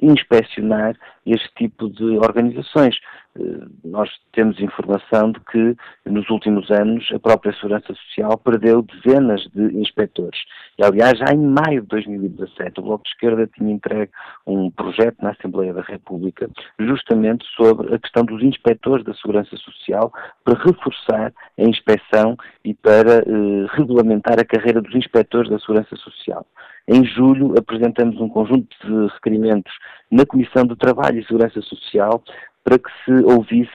inspecionar 0.03 0.95
este 1.25 1.49
tipo 1.55 1.89
de 1.89 2.19
organizações. 2.19 2.95
Eh, 3.39 3.67
nós 3.85 4.11
temos 4.33 4.61
informação 4.61 5.33
de 5.33 5.41
que 5.41 5.77
nos 6.05 6.29
últimos 6.29 6.71
anos 6.71 7.09
a 7.15 7.19
própria 7.19 7.53
Segurança 7.55 7.95
Social 7.95 8.37
perdeu 8.39 8.83
dezenas 8.83 9.43
de 9.55 9.79
inspectores. 9.79 10.39
E, 10.79 10.85
aliás, 10.85 11.19
já 11.19 11.33
em 11.33 11.39
maio 11.39 11.83
de 11.83 11.89
2017, 11.89 12.81
o 12.81 12.83
Bloco 12.83 13.05
de 13.05 13.11
Esquerda 13.11 13.47
tinha 13.47 13.73
entregue 13.73 14.13
um 14.47 14.71
projeto 14.71 15.17
na 15.23 15.31
Assembleia 15.31 15.73
da 15.73 15.83
República 15.83 16.51
justamente 16.79 17.45
sobre 17.57 17.95
a 17.95 17.99
questão 17.99 18.25
dos 18.25 18.43
inspectores 18.43 19.05
da 19.05 19.15
Segurança 19.15 19.57
Social 19.57 20.13
para 20.45 20.63
reforçar 20.63 21.33
a 21.59 21.63
inspeção 21.63 22.37
e 22.65 22.75
para 22.75 23.19
eh, 23.19 23.67
regulamentar 23.73 24.39
a 24.39 24.45
carreira 24.45 24.81
dos 24.81 24.95
inspectores 24.95 25.51
da 25.51 25.59
Segurança 25.59 25.97
Social. 25.97 26.47
Em 26.89 27.05
julho 27.05 27.55
apresentamos 27.57 28.21
um 28.21 28.29
conjunto 28.29 28.69
de 28.85 29.13
requerimentos 29.15 29.73
na 30.11 30.27
Comissão 30.27 30.67
do 30.67 30.77
Trabalho 30.77 31.21
e 31.21 31.25
Segurança 31.25 31.61
Social 31.63 32.23
para 32.65 32.79
que 32.79 32.91
se 33.05 33.13
ouvisse 33.25 33.71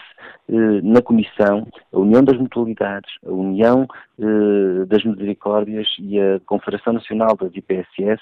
eh, 0.49 0.81
na 0.81 1.01
Comissão 1.01 1.67
a 1.93 1.99
União 1.99 2.23
das 2.23 2.37
Mutualidades, 2.37 3.11
a 3.25 3.31
União 3.31 3.87
eh, 4.19 4.85
das 4.87 5.03
Misericórdias 5.03 5.87
e 5.99 6.19
a 6.19 6.39
Confederação 6.45 6.93
Nacional 6.93 7.35
das 7.35 7.51
IPSS 7.53 8.21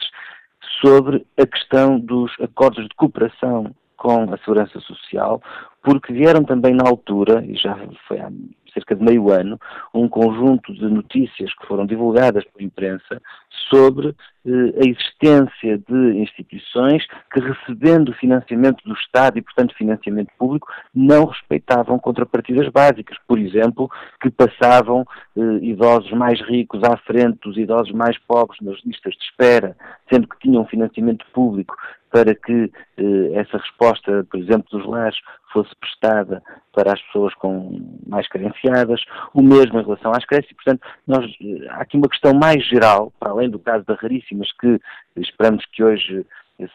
sobre 0.82 1.26
a 1.38 1.46
questão 1.46 2.00
dos 2.00 2.32
acordos 2.42 2.84
de 2.84 2.96
cooperação 2.96 3.74
com 3.98 4.34
a 4.34 4.38
Segurança 4.40 4.80
Social, 4.82 5.42
porque 5.84 6.14
vieram 6.14 6.44
também 6.44 6.74
na 6.74 6.88
altura, 6.88 7.44
e 7.46 7.56
já 7.56 7.78
foi 8.08 8.20
há 8.20 8.30
cerca 8.74 8.96
de 8.96 9.04
meio 9.04 9.32
ano, 9.32 9.60
um 9.94 10.08
conjunto 10.08 10.74
de 10.74 10.86
notícias 10.86 11.54
que 11.56 11.66
foram 11.66 11.86
divulgadas 11.86 12.44
por 12.46 12.62
imprensa 12.62 13.22
sobre 13.70 14.14
a 14.46 14.88
existência 14.88 15.78
de 15.78 16.20
instituições 16.20 17.06
que, 17.32 17.40
recebendo 17.40 18.14
financiamento 18.14 18.84
do 18.84 18.94
Estado 18.94 19.38
e, 19.38 19.42
portanto, 19.42 19.76
financiamento 19.76 20.32
público, 20.38 20.68
não 20.94 21.26
respeitavam 21.26 21.98
contrapartidas 21.98 22.70
básicas. 22.70 23.18
Por 23.28 23.40
exemplo, 23.40 23.90
que 24.22 24.30
passavam 24.30 25.06
eh, 25.36 25.42
idosos 25.62 26.12
mais 26.12 26.40
ricos 26.42 26.84
à 26.84 26.96
frente 26.98 27.40
dos 27.44 27.58
idosos 27.58 27.92
mais 27.92 28.18
pobres 28.20 28.62
nas 28.62 28.80
listas 28.86 29.14
de 29.16 29.24
espera, 29.24 29.76
sendo 30.12 30.28
que 30.28 30.40
tinham 30.40 30.66
financiamento 30.66 31.26
público 31.34 31.76
para 32.12 32.34
que 32.34 32.72
eh, 32.98 33.32
essa 33.34 33.58
resposta, 33.58 34.26
por 34.30 34.40
exemplo, 34.40 34.66
dos 34.72 34.86
lares 34.88 35.18
fosse 35.52 35.74
prestada 35.76 36.44
para 36.74 36.94
as 36.94 37.02
pessoas 37.04 37.34
com 37.36 37.80
mais 38.06 38.28
carenciadas, 38.28 39.02
o 39.34 39.42
mesmo 39.42 39.80
em 39.80 39.84
relação 39.84 40.12
às 40.12 40.26
creches, 40.26 40.52
e, 40.52 40.56
portanto, 40.56 40.82
nós, 41.08 41.26
há 41.70 41.82
aqui 41.82 41.98
uma 41.98 42.10
questão 42.10 42.34
mais 42.34 42.66
geral, 42.68 43.12
para 43.20 43.32
além 43.32 43.50
do 43.50 43.60
caso 43.60 43.86
da 43.86 43.96
Raríssimas, 44.36 44.52
que 44.60 44.80
esperamos 45.16 45.66
que 45.72 45.84
hoje 45.84 46.26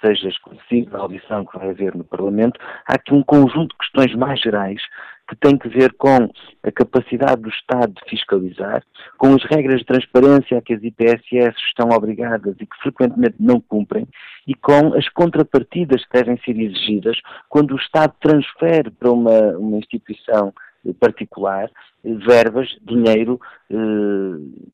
seja 0.04 0.28
esclarecido 0.28 0.90
na 0.90 0.98
audição 0.98 1.44
que 1.46 1.58
vai 1.58 1.70
haver 1.70 1.94
no 1.94 2.04
Parlamento, 2.04 2.60
há 2.86 2.96
aqui 2.96 3.14
um 3.14 3.22
conjunto 3.22 3.68
de 3.68 3.78
questões 3.78 4.14
mais 4.14 4.38
gerais 4.38 4.82
que 5.26 5.36
têm 5.36 5.56
que 5.56 5.68
ver 5.68 5.94
com 5.94 6.28
a 6.62 6.72
capacidade 6.72 7.40
do 7.40 7.48
Estado 7.48 7.94
de 7.94 8.10
fiscalizar, 8.10 8.82
com 9.16 9.34
as 9.34 9.42
regras 9.44 9.78
de 9.78 9.86
transparência 9.86 10.60
que 10.60 10.74
as 10.74 10.82
IPSS 10.82 11.56
estão 11.68 11.88
obrigadas 11.96 12.56
e 12.60 12.66
que 12.66 12.76
frequentemente 12.82 13.36
não 13.38 13.58
cumprem, 13.60 14.06
e 14.46 14.54
com 14.54 14.92
as 14.94 15.08
contrapartidas 15.08 16.04
que 16.04 16.12
devem 16.12 16.38
ser 16.44 16.60
exigidas 16.60 17.16
quando 17.48 17.72
o 17.72 17.78
Estado 17.78 18.12
transfere 18.20 18.90
para 18.90 19.10
uma, 19.10 19.56
uma 19.56 19.78
instituição 19.78 20.52
particular 20.98 21.70
verbas, 22.02 22.68
dinheiro, 22.82 23.40
eh, 23.70 24.70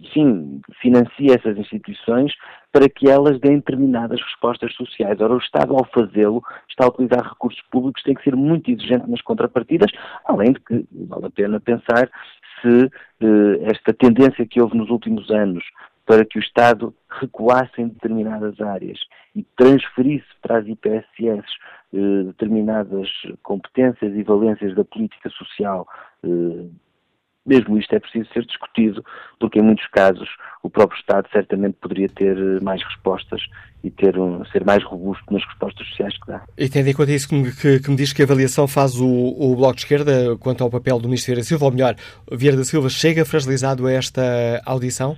enfim, 0.00 0.60
financia 0.80 1.34
essas 1.34 1.56
instituições 1.56 2.32
para 2.72 2.88
que 2.88 3.08
elas 3.08 3.40
deem 3.40 3.56
determinadas 3.56 4.20
respostas 4.20 4.74
sociais. 4.74 5.20
Ora, 5.20 5.34
o 5.34 5.38
Estado, 5.38 5.74
ao 5.74 5.84
fazê-lo, 5.86 6.42
está 6.68 6.84
a 6.84 6.88
utilizar 6.88 7.28
recursos 7.28 7.62
públicos, 7.70 8.02
tem 8.02 8.14
que 8.14 8.22
ser 8.22 8.36
muito 8.36 8.70
exigente 8.70 9.08
nas 9.10 9.22
contrapartidas, 9.22 9.90
além 10.24 10.52
de 10.52 10.60
que 10.60 10.86
vale 11.08 11.26
a 11.26 11.30
pena 11.30 11.60
pensar 11.60 12.10
se 12.60 12.90
eh, 13.20 13.70
esta 13.70 13.92
tendência 13.92 14.46
que 14.46 14.60
houve 14.60 14.76
nos 14.76 14.90
últimos 14.90 15.30
anos 15.30 15.64
para 16.06 16.24
que 16.24 16.38
o 16.38 16.40
Estado 16.40 16.94
recuasse 17.10 17.82
em 17.82 17.88
determinadas 17.88 18.58
áreas 18.60 18.98
e 19.36 19.42
transferisse 19.56 20.26
para 20.40 20.58
as 20.58 20.66
IPSS 20.66 21.44
eh, 21.92 22.22
determinadas 22.24 23.08
competências 23.42 24.14
e 24.14 24.22
valências 24.22 24.74
da 24.74 24.84
política 24.84 25.28
social 25.30 25.86
eh, 26.24 26.66
mesmo 27.48 27.78
isto 27.78 27.94
é 27.94 27.98
preciso 27.98 28.28
ser 28.32 28.44
discutido, 28.44 29.04
porque 29.40 29.58
em 29.58 29.62
muitos 29.62 29.86
casos 29.88 30.28
o 30.62 30.68
próprio 30.68 30.98
Estado 30.98 31.26
certamente 31.32 31.76
poderia 31.80 32.08
ter 32.08 32.36
eh, 32.36 32.60
mais 32.62 32.82
respostas 32.84 33.40
e 33.82 33.90
ter 33.90 34.18
um, 34.18 34.44
ser 34.46 34.64
mais 34.64 34.84
robusto 34.84 35.24
nas 35.32 35.44
respostas 35.44 35.86
sociais 35.88 36.14
que 36.18 36.26
dá. 36.26 36.42
E 36.56 36.68
tendo 36.68 36.88
em 36.88 36.94
conta 36.94 37.12
isso 37.12 37.28
que, 37.28 37.56
que, 37.56 37.80
que 37.80 37.90
me 37.90 37.96
diz 37.96 38.12
que 38.12 38.22
a 38.22 38.24
avaliação 38.24 38.66
faz 38.68 39.00
o, 39.00 39.06
o, 39.06 39.56
Bloco 39.56 39.76
de 39.76 39.82
Esquerda 39.82 40.36
quanto 40.38 40.62
ao 40.62 40.70
papel 40.70 40.98
do 40.98 41.08
Ministro 41.08 41.32
Vieira 41.32 41.44
Silva, 41.44 41.64
ou 41.66 41.72
melhor, 41.72 41.94
Vieira 42.30 42.56
da 42.56 42.64
Silva 42.64 42.88
chega 42.88 43.24
fragilizado 43.24 43.86
a 43.86 43.92
esta 43.92 44.60
audição? 44.66 45.16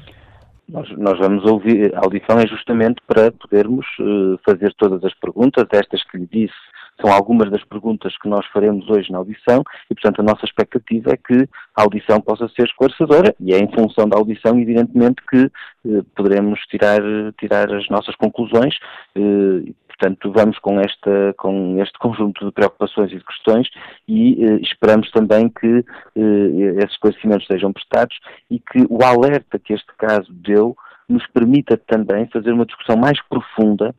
Nós, 0.69 0.88
nós, 0.97 1.19
vamos 1.19 1.45
ouvir, 1.45 1.93
a 1.97 1.99
audição 1.99 2.38
é 2.38 2.47
justamente 2.47 3.03
para 3.05 3.33
podermos 3.33 3.85
uh, 3.99 4.38
fazer 4.45 4.73
todas 4.79 5.03
as 5.03 5.12
perguntas, 5.14 5.66
estas 5.73 6.05
que 6.05 6.16
lhe 6.16 6.29
disse 6.31 6.55
são 7.00 7.12
algumas 7.12 7.50
das 7.50 7.64
perguntas 7.64 8.16
que 8.18 8.28
nós 8.28 8.44
faremos 8.46 8.88
hoje 8.88 9.10
na 9.10 9.18
audição 9.18 9.62
e, 9.90 9.94
portanto, 9.94 10.20
a 10.20 10.24
nossa 10.24 10.44
expectativa 10.44 11.12
é 11.12 11.16
que 11.16 11.48
a 11.76 11.82
audição 11.82 12.20
possa 12.20 12.48
ser 12.48 12.64
esclarecedora 12.64 13.34
e 13.40 13.52
é 13.52 13.58
em 13.58 13.70
função 13.72 14.08
da 14.08 14.16
audição, 14.16 14.58
evidentemente, 14.58 15.22
que 15.28 15.44
eh, 15.44 16.02
poderemos 16.14 16.60
tirar, 16.70 17.00
tirar 17.38 17.72
as 17.72 17.88
nossas 17.88 18.14
conclusões. 18.16 18.74
Eh, 19.14 19.72
portanto, 20.00 20.32
vamos 20.32 20.58
com, 20.58 20.80
esta, 20.80 21.34
com 21.36 21.80
este 21.80 21.96
conjunto 22.00 22.46
de 22.46 22.52
preocupações 22.52 23.12
e 23.12 23.16
de 23.16 23.24
questões 23.24 23.68
e 24.08 24.44
eh, 24.44 24.60
esperamos 24.62 25.10
também 25.10 25.48
que 25.48 25.84
eh, 26.16 26.78
esses 26.78 26.92
esclarecimentos 26.92 27.46
sejam 27.46 27.72
prestados 27.72 28.18
e 28.50 28.58
que 28.58 28.86
o 28.88 29.04
alerta 29.04 29.58
que 29.58 29.74
este 29.74 29.92
caso 29.98 30.32
deu 30.32 30.74
nos 31.08 31.26
permita 31.28 31.76
também 31.76 32.28
fazer 32.28 32.52
uma 32.52 32.64
discussão 32.64 32.96
mais 32.96 33.20
profunda 33.28 33.94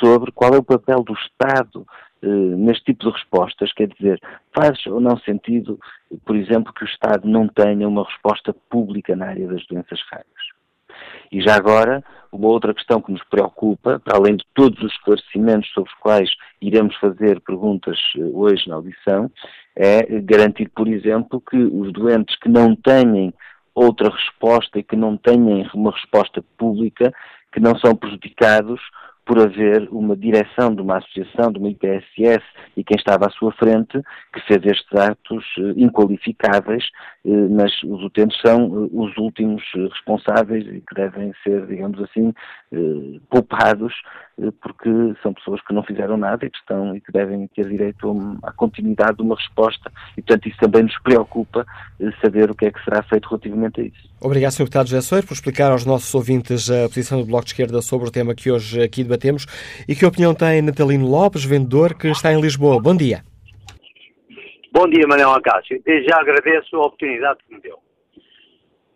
sobre 0.00 0.32
qual 0.32 0.54
é 0.54 0.58
o 0.58 0.64
papel 0.64 1.02
do 1.02 1.14
Estado 1.14 1.86
neste 2.28 2.84
tipo 2.84 3.04
de 3.04 3.12
respostas, 3.12 3.72
quer 3.72 3.88
dizer, 3.88 4.20
faz 4.54 4.84
ou 4.86 5.00
não 5.00 5.18
sentido, 5.18 5.78
por 6.24 6.36
exemplo, 6.36 6.72
que 6.72 6.84
o 6.84 6.86
Estado 6.86 7.28
não 7.28 7.48
tenha 7.48 7.88
uma 7.88 8.04
resposta 8.04 8.54
pública 8.70 9.14
na 9.14 9.26
área 9.26 9.46
das 9.46 9.66
doenças 9.66 10.00
raras. 10.10 10.54
E 11.30 11.40
já 11.40 11.56
agora, 11.56 12.02
uma 12.30 12.48
outra 12.48 12.74
questão 12.74 13.00
que 13.00 13.12
nos 13.12 13.22
preocupa, 13.24 14.00
para 14.00 14.16
além 14.16 14.36
de 14.36 14.44
todos 14.54 14.80
os 14.82 14.92
esclarecimentos 14.92 15.70
sobre 15.72 15.90
os 15.90 15.98
quais 15.98 16.30
iremos 16.60 16.94
fazer 16.96 17.40
perguntas 17.40 17.98
eh, 18.16 18.20
hoje 18.32 18.68
na 18.68 18.76
audição, 18.76 19.30
é 19.76 20.20
garantir, 20.20 20.68
por 20.68 20.86
exemplo, 20.86 21.40
que 21.40 21.56
os 21.56 21.92
doentes 21.92 22.36
que 22.38 22.48
não 22.48 22.76
têm 22.76 23.34
outra 23.74 24.08
resposta 24.10 24.78
e 24.78 24.84
que 24.84 24.94
não 24.94 25.16
têm 25.16 25.66
uma 25.74 25.90
resposta 25.90 26.44
pública, 26.56 27.12
que 27.52 27.58
não 27.58 27.76
são 27.78 27.96
prejudicados 27.96 28.80
por 29.24 29.38
haver 29.40 29.88
uma 29.90 30.16
direção 30.16 30.74
de 30.74 30.82
uma 30.82 30.98
associação, 30.98 31.50
de 31.50 31.58
uma 31.58 31.70
IPSS 31.70 32.44
e 32.76 32.84
quem 32.84 32.96
estava 32.96 33.26
à 33.26 33.30
sua 33.30 33.52
frente 33.52 34.00
que 34.32 34.40
fez 34.46 34.62
estes 34.64 34.92
atos 34.92 35.44
eh, 35.58 35.72
inqualificáveis, 35.76 36.84
eh, 37.24 37.48
mas 37.50 37.72
os 37.82 38.02
utentes 38.02 38.38
são 38.40 38.64
eh, 38.64 38.88
os 38.92 39.16
últimos 39.16 39.62
responsáveis 39.74 40.66
e 40.66 40.80
que 40.80 40.94
devem 40.94 41.32
ser, 41.42 41.66
digamos 41.66 42.00
assim, 42.02 42.32
poupados 43.30 43.94
porque 44.60 44.90
são 45.22 45.32
pessoas 45.32 45.60
que 45.60 45.72
não 45.72 45.84
fizeram 45.84 46.16
nada 46.16 46.44
e 46.44 46.50
que 46.50 46.58
estão 46.58 46.96
e 46.96 47.00
que 47.00 47.12
devem 47.12 47.46
ter 47.54 47.68
direito 47.68 48.36
à 48.42 48.50
continuidade 48.50 49.18
de 49.18 49.22
uma 49.22 49.36
resposta 49.36 49.92
e, 50.16 50.22
portanto, 50.22 50.48
isso 50.48 50.58
também 50.58 50.82
nos 50.82 50.98
preocupa 50.98 51.64
saber 52.20 52.50
o 52.50 52.54
que 52.54 52.66
é 52.66 52.72
que 52.72 52.82
será 52.82 53.04
feito 53.04 53.28
relativamente 53.28 53.80
a 53.80 53.84
isso. 53.84 54.08
Obrigado, 54.20 54.50
Sr. 54.50 54.64
Deputado 54.64 54.88
José 54.88 55.00
Soeiro, 55.02 55.26
por 55.28 55.34
explicar 55.34 55.70
aos 55.70 55.84
nossos 55.86 56.12
ouvintes 56.12 56.68
a 56.68 56.88
posição 56.88 57.20
do 57.20 57.26
Bloco 57.26 57.44
de 57.44 57.52
Esquerda 57.52 57.80
sobre 57.80 58.08
o 58.08 58.10
tema 58.10 58.34
que 58.34 58.50
hoje 58.50 58.82
aqui 58.82 59.04
debatemos. 59.04 59.13
E 59.88 59.94
que 59.94 60.06
opinião 60.06 60.34
tem 60.34 60.62
Natalino 60.62 61.06
Lopes, 61.06 61.44
vendedor, 61.44 61.94
que 61.94 62.08
está 62.08 62.32
em 62.32 62.40
Lisboa? 62.40 62.80
Bom 62.80 62.96
dia. 62.96 63.22
Bom 64.72 64.88
dia, 64.88 65.06
Manuel 65.06 65.30
Acácio. 65.30 65.80
Desde 65.84 66.08
já 66.08 66.20
agradeço 66.20 66.74
a 66.76 66.86
oportunidade 66.86 67.38
que 67.46 67.54
me 67.54 67.60
deu. 67.60 67.78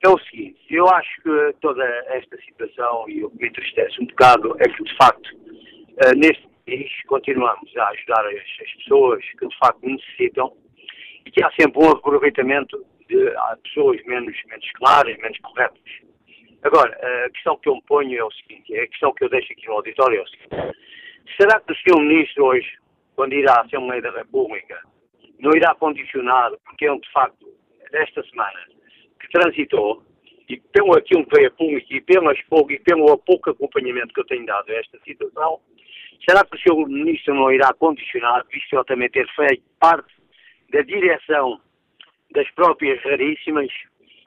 É 0.04 0.08
o 0.08 0.18
seguinte, 0.18 0.58
eu 0.70 0.88
acho 0.88 1.22
que 1.22 1.54
toda 1.60 1.84
esta 2.08 2.36
situação, 2.42 3.04
e 3.08 3.24
o 3.24 3.30
que 3.30 3.42
me 3.42 3.48
entristece 3.48 4.00
um 4.00 4.06
bocado, 4.06 4.56
é 4.60 4.68
que, 4.68 4.82
de 4.82 4.96
facto, 4.96 5.30
eh, 5.98 6.14
neste 6.16 6.46
país 6.66 6.90
continuamos 7.06 7.76
a 7.76 7.88
ajudar 7.88 8.24
as 8.26 8.72
pessoas 8.76 9.24
que, 9.38 9.46
de 9.46 9.58
facto, 9.58 9.80
necessitam 9.82 10.52
e 11.26 11.30
que 11.30 11.44
há 11.44 11.50
sempre 11.60 11.84
um 11.84 11.90
aproveitamento 11.90 12.84
de 13.08 13.32
pessoas 13.64 14.04
menos, 14.06 14.36
menos 14.48 14.70
claras, 14.72 15.16
menos 15.18 15.38
corretas. 15.38 16.07
Agora, 16.62 16.92
a 17.26 17.30
questão 17.30 17.56
que 17.56 17.68
eu 17.68 17.76
me 17.76 17.82
ponho 17.82 18.18
é 18.18 18.24
o 18.24 18.30
seguinte, 18.32 18.74
é 18.74 18.82
a 18.82 18.88
questão 18.88 19.12
que 19.14 19.24
eu 19.24 19.28
deixo 19.28 19.52
aqui 19.52 19.66
no 19.66 19.74
auditório 19.74 20.18
é 20.18 20.22
o 20.22 20.28
seguinte. 20.28 20.78
Será 21.36 21.60
que 21.60 21.72
o 21.72 21.76
Sr. 21.76 22.00
Ministro 22.00 22.46
hoje, 22.46 22.68
quando 23.14 23.34
irá 23.34 23.54
à 23.54 23.60
Assembleia 23.62 24.02
da 24.02 24.10
República, 24.10 24.80
não 25.38 25.52
irá 25.54 25.74
condicionar, 25.74 26.50
porque 26.64 26.86
é 26.86 26.92
um 26.92 26.98
de 26.98 27.10
facto, 27.12 27.46
desta 27.92 28.22
semana, 28.24 28.58
que 29.20 29.28
transitou, 29.30 30.02
e 30.48 30.56
pelo 30.72 30.96
aquilo 30.96 31.26
que 31.26 31.36
veio 31.36 31.48
a 31.48 31.50
público 31.52 31.92
e, 31.92 32.00
pelas, 32.00 32.38
e 32.38 32.78
pelo 32.80 33.18
pouco 33.18 33.50
acompanhamento 33.50 34.14
que 34.14 34.20
eu 34.20 34.26
tenho 34.26 34.46
dado 34.46 34.70
a 34.70 34.74
esta 34.74 34.98
situação, 35.00 35.60
será 36.28 36.44
que 36.44 36.56
o 36.56 36.58
Sr. 36.58 36.88
Ministro 36.88 37.34
não 37.34 37.52
irá 37.52 37.72
condicionar, 37.74 38.44
visto 38.50 38.72
ele 38.72 38.84
também 38.84 39.10
ter 39.10 39.28
feito 39.34 39.62
parte 39.78 40.12
da 40.72 40.80
direção 40.82 41.60
das 42.32 42.50
próprias 42.52 43.02
raríssimas, 43.02 43.70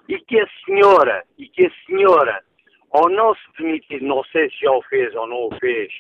e 0.08 0.20
que 0.20 0.40
a 0.40 0.48
senhora, 0.66 1.24
e 1.38 1.48
que 1.48 1.66
a 1.66 1.72
senhora, 1.86 2.44
ao 2.92 3.10
não 3.10 3.34
se 3.36 3.42
demitir, 3.58 4.02
não 4.02 4.24
sei 4.26 4.50
se 4.50 4.62
já 4.62 4.72
o 4.72 4.82
fez 4.84 5.14
ou 5.16 5.28
não 5.28 5.48
o 5.48 5.56
fez, 5.60 5.92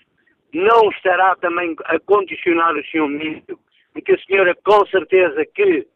não 0.54 0.90
estará 0.90 1.36
também 1.38 1.76
a 1.86 2.00
condicionar 2.00 2.76
o 2.76 2.84
Sr. 2.86 3.08
Ministro, 3.08 3.60
porque 3.94 4.14
a 4.14 4.20
senhora 4.20 4.56
com 4.64 4.86
certeza 4.88 5.46
que 5.54 5.88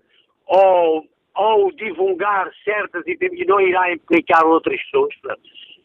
ao, 0.48 1.04
ao 1.34 1.72
divulgar 1.72 2.50
certas 2.64 3.04
e 3.06 3.46
não 3.46 3.60
irá 3.60 3.92
implicar 3.92 4.46
outras 4.46 4.82
pessoas. 4.84 5.14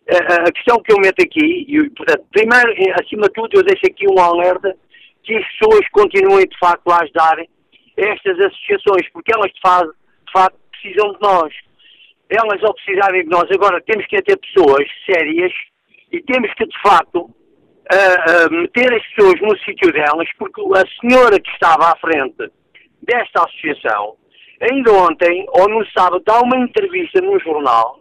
A, 0.09 0.53
questão 0.53 0.83
que 0.83 0.93
eu 0.93 0.99
meto 0.99 1.23
aqui, 1.23 1.67
e, 1.69 1.91
portanto, 1.91 2.25
primeiro, 2.33 2.73
acima 3.01 3.23
de 3.23 3.33
tudo, 3.33 3.59
eu 3.59 3.65
deixo 3.65 3.87
aqui 3.87 4.07
um 4.09 4.19
alerta 4.19 4.77
que 5.23 5.37
as 5.37 5.45
pessoas 5.53 5.89
continuem 5.91 6.47
de 6.47 6.59
facto 6.59 6.91
a 6.91 7.03
ajudarem 7.03 7.49
estas 7.97 8.39
associações, 8.39 9.09
porque 9.13 9.33
elas 9.33 9.53
de 9.53 9.61
facto, 9.61 9.95
de 10.27 10.33
facto 10.33 10.59
precisam 10.73 11.13
de 11.13 11.21
nós. 11.21 11.55
Elas 12.31 12.63
ao 12.63 12.75
precisarem 12.75 13.25
de 13.25 13.29
nós, 13.29 13.51
agora 13.51 13.83
temos 13.83 14.07
que 14.07 14.23
ter 14.23 14.39
pessoas 14.39 14.87
sérias 15.05 15.53
e 16.13 16.23
temos 16.23 16.53
que 16.55 16.65
de 16.65 16.81
facto 16.81 17.29
a, 17.91 18.45
a 18.45 18.51
meter 18.51 18.93
as 18.95 19.05
pessoas 19.09 19.41
no 19.41 19.59
sítio 19.59 19.93
delas, 19.93 20.29
porque 20.39 20.61
a 20.61 20.85
senhora 21.01 21.41
que 21.41 21.51
estava 21.51 21.93
à 21.93 21.97
frente 21.97 22.51
desta 23.03 23.45
associação, 23.45 24.17
ainda 24.61 24.93
ontem, 24.93 25.45
ou 25.49 25.69
no 25.69 25.85
sábado, 25.91 26.23
dá 26.25 26.41
uma 26.41 26.57
entrevista 26.57 27.21
no 27.21 27.39
jornal, 27.41 28.01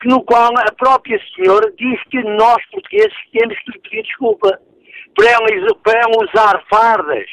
que 0.00 0.08
no 0.08 0.22
qual 0.22 0.52
a 0.56 0.72
própria 0.72 1.20
senhora 1.34 1.72
diz 1.76 2.00
que 2.10 2.22
nós, 2.22 2.64
portugueses, 2.70 3.14
temos 3.32 3.58
que 3.60 3.78
pedir 3.80 4.02
desculpa 4.02 4.60
por 5.16 5.24
ela, 5.24 5.74
por 5.82 5.94
ela 5.94 6.28
usar 6.28 6.64
fardas 6.70 7.26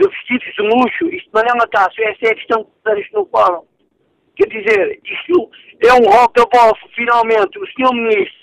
de 0.00 0.08
vestidos 0.08 0.54
de 0.56 0.62
luxo. 0.62 1.06
Isto, 1.14 1.30
Mariana 1.32 1.68
Cássio, 1.68 2.04
essa 2.04 2.26
é 2.26 2.30
a 2.30 2.34
questão 2.34 2.64
que 2.64 3.00
isto 3.00 3.18
no 3.18 3.26
fórum. 3.26 3.62
Quer 4.38 4.46
dizer, 4.50 5.00
isto 5.04 5.50
é 5.82 5.92
um 5.94 6.08
rock-off, 6.08 6.80
finalmente, 6.94 7.58
o 7.58 7.66
senhor 7.72 7.92
ministro 7.92 8.38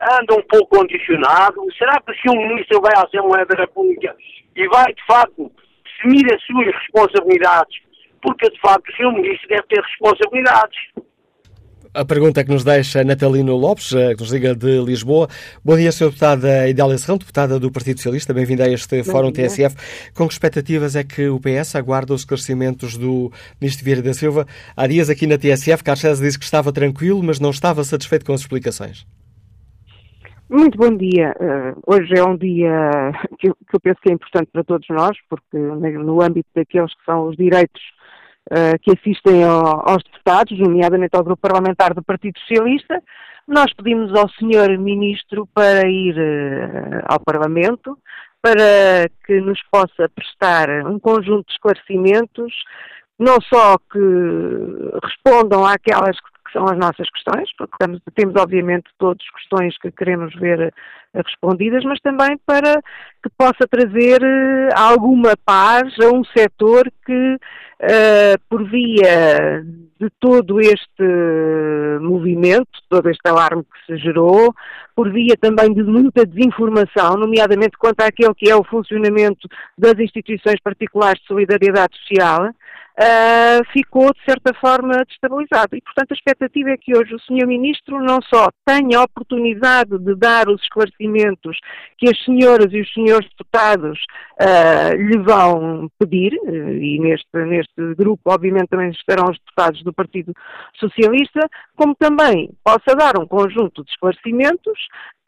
anda 0.00 0.34
um 0.34 0.42
pouco 0.42 0.78
condicionado. 0.78 1.60
Será 1.76 2.00
que 2.00 2.14
se 2.14 2.30
um 2.30 2.36
ministro 2.36 2.80
vai 2.80 2.92
à 2.94 3.02
Assembleia 3.04 3.44
da 3.44 3.56
República 3.56 4.14
e 4.54 4.68
vai, 4.68 4.94
de 4.94 5.04
facto, 5.06 5.50
assumir 5.98 6.24
as 6.32 6.40
suas 6.44 6.66
responsabilidades? 6.66 7.82
Porque, 8.22 8.48
de 8.48 8.60
facto, 8.60 8.92
o 9.00 9.08
um 9.08 9.12
ministro 9.12 9.48
deve 9.48 9.62
ter 9.64 9.82
responsabilidades. 9.82 10.78
A 11.92 12.04
pergunta 12.04 12.44
que 12.44 12.52
nos 12.52 12.62
deixa 12.62 13.02
Natalino 13.02 13.56
Lopes, 13.56 13.92
eh, 13.92 14.14
que 14.14 14.20
nos 14.20 14.32
liga 14.32 14.54
de 14.54 14.80
Lisboa. 14.80 15.26
Bom 15.64 15.76
dia, 15.76 15.90
Sr. 15.90 16.10
Deputada 16.10 16.68
Idália 16.68 16.96
Serrão, 16.96 17.18
deputada 17.18 17.58
do 17.58 17.68
Partido 17.68 17.96
Socialista. 17.96 18.32
Bem-vinda 18.32 18.62
a 18.62 18.68
este 18.68 18.98
Bom 18.98 19.10
Fórum 19.10 19.32
dia. 19.32 19.48
TSF. 19.48 20.12
Com 20.14 20.28
que 20.28 20.32
expectativas 20.32 20.94
é 20.94 21.02
que 21.02 21.28
o 21.28 21.40
PS 21.40 21.74
aguarda 21.74 22.14
os 22.14 22.20
esclarecimentos 22.20 22.96
do 22.96 23.32
Ministro 23.60 23.84
Vieira 23.84 24.02
da 24.02 24.14
Silva? 24.14 24.46
Há 24.76 24.86
dias 24.86 25.10
aqui 25.10 25.26
na 25.26 25.36
TSF, 25.36 25.82
Carlos 25.82 26.00
César 26.00 26.24
disse 26.24 26.38
que 26.38 26.44
estava 26.44 26.72
tranquilo, 26.72 27.20
mas 27.24 27.40
não 27.40 27.50
estava 27.50 27.82
satisfeito 27.82 28.24
com 28.24 28.34
as 28.34 28.42
explicações. 28.42 29.04
Muito 30.48 30.78
bom 30.78 30.96
dia. 30.96 31.34
Uh, 31.40 31.82
hoje 31.88 32.16
é 32.16 32.22
um 32.22 32.36
dia 32.36 33.12
que 33.40 33.48
eu, 33.48 33.56
que 33.68 33.74
eu, 33.74 33.80
penso 33.80 33.98
que 34.00 34.10
é 34.10 34.14
importante 34.14 34.48
para 34.52 34.62
todos 34.62 34.86
nós, 34.90 35.16
porque 35.28 35.58
no 35.58 36.22
âmbito 36.22 36.48
daqueles 36.54 36.94
que 36.94 37.04
são 37.04 37.26
os 37.26 37.36
direitos 37.36 37.82
que 38.82 38.90
assistem 38.90 39.44
ao, 39.44 39.88
aos 39.88 40.02
deputados, 40.02 40.58
nomeadamente 40.58 41.16
ao 41.16 41.22
grupo 41.22 41.40
parlamentar 41.40 41.94
do 41.94 42.02
Partido 42.02 42.38
Socialista, 42.40 43.00
nós 43.50 43.72
pedimos 43.74 44.14
ao 44.14 44.28
Sr. 44.28 44.78
Ministro 44.78 45.44
para 45.52 45.88
ir 45.88 46.16
uh, 46.16 47.02
ao 47.06 47.18
Parlamento, 47.18 47.98
para 48.40 49.08
que 49.26 49.40
nos 49.40 49.60
possa 49.70 50.08
prestar 50.14 50.68
um 50.86 50.98
conjunto 51.00 51.46
de 51.46 51.52
esclarecimentos, 51.52 52.54
não 53.18 53.38
só 53.40 53.76
que 53.76 53.98
respondam 55.04 55.66
àquelas 55.66 56.16
que 56.20 56.52
são 56.52 56.64
as 56.64 56.78
nossas 56.78 57.08
questões, 57.10 57.50
porque 57.58 57.76
temos, 58.14 58.34
obviamente 58.36 58.88
todas 58.98 59.22
questões 59.30 59.76
que 59.78 59.90
queremos 59.90 60.34
ver 60.36 60.60
eh, 60.60 60.72
respondidas, 61.14 61.84
mas 61.84 61.98
também 62.00 62.38
para 62.46 62.80
que 63.22 63.30
possa 63.36 63.66
trazer 63.68 64.22
uh, 64.22 64.68
alguma 64.74 65.34
paz 65.44 65.92
a 66.00 66.08
um 66.14 66.22
setor 66.24 66.90
que, 67.04 67.34
uh, 67.34 68.38
por 68.48 68.68
via 68.68 69.64
de 70.00 70.08
todo 70.18 70.60
este 70.60 72.00
movimento, 72.00 72.68
todo 72.88 73.10
este 73.10 73.28
alarme 73.28 73.62
que 73.64 73.92
se 73.92 73.98
gerou, 74.02 74.54
por 74.96 75.12
via 75.12 75.36
também 75.38 75.74
de 75.74 75.82
muita 75.82 76.24
desinformação, 76.24 77.16
nomeadamente 77.16 77.76
quanto 77.78 78.00
àquele 78.00 78.34
que 78.34 78.48
é 78.48 78.56
o 78.56 78.64
funcionamento 78.64 79.46
das 79.76 79.98
instituições 79.98 80.58
particulares 80.62 81.20
de 81.20 81.26
solidariedade 81.26 81.96
social, 81.98 82.50
uh, 83.00 83.64
ficou, 83.72 84.12
de 84.12 84.24
certa 84.24 84.52
forma, 84.54 85.04
destabilizado. 85.06 85.76
E, 85.76 85.80
portanto, 85.80 86.12
a 86.12 86.14
expectativa 86.14 86.70
é 86.70 86.76
que 86.76 86.96
hoje 86.96 87.14
o 87.14 87.20
Sr. 87.20 87.46
Ministro 87.46 88.00
não 88.00 88.18
só 88.22 88.48
tenha 88.64 88.98
a 88.98 89.04
oportunidade 89.04 89.98
de 89.98 90.14
dar 90.14 90.48
os 90.48 90.60
esclarecimentos 90.62 90.99
que 91.96 92.08
as 92.08 92.24
senhoras 92.24 92.72
e 92.72 92.80
os 92.80 92.92
senhores 92.92 93.28
deputados 93.30 93.98
uh, 94.40 94.96
lhe 94.96 95.18
vão 95.18 95.90
pedir, 95.98 96.32
e 96.44 96.98
neste, 97.00 97.28
neste 97.32 97.94
grupo, 97.94 98.22
obviamente, 98.26 98.68
também 98.68 98.90
estarão 98.90 99.30
os 99.30 99.38
deputados 99.38 99.82
do 99.82 99.92
Partido 99.92 100.32
Socialista, 100.78 101.40
como 101.76 101.94
também 101.94 102.50
possa 102.64 102.96
dar 102.96 103.18
um 103.18 103.26
conjunto 103.26 103.84
de 103.84 103.90
esclarecimentos 103.90 104.78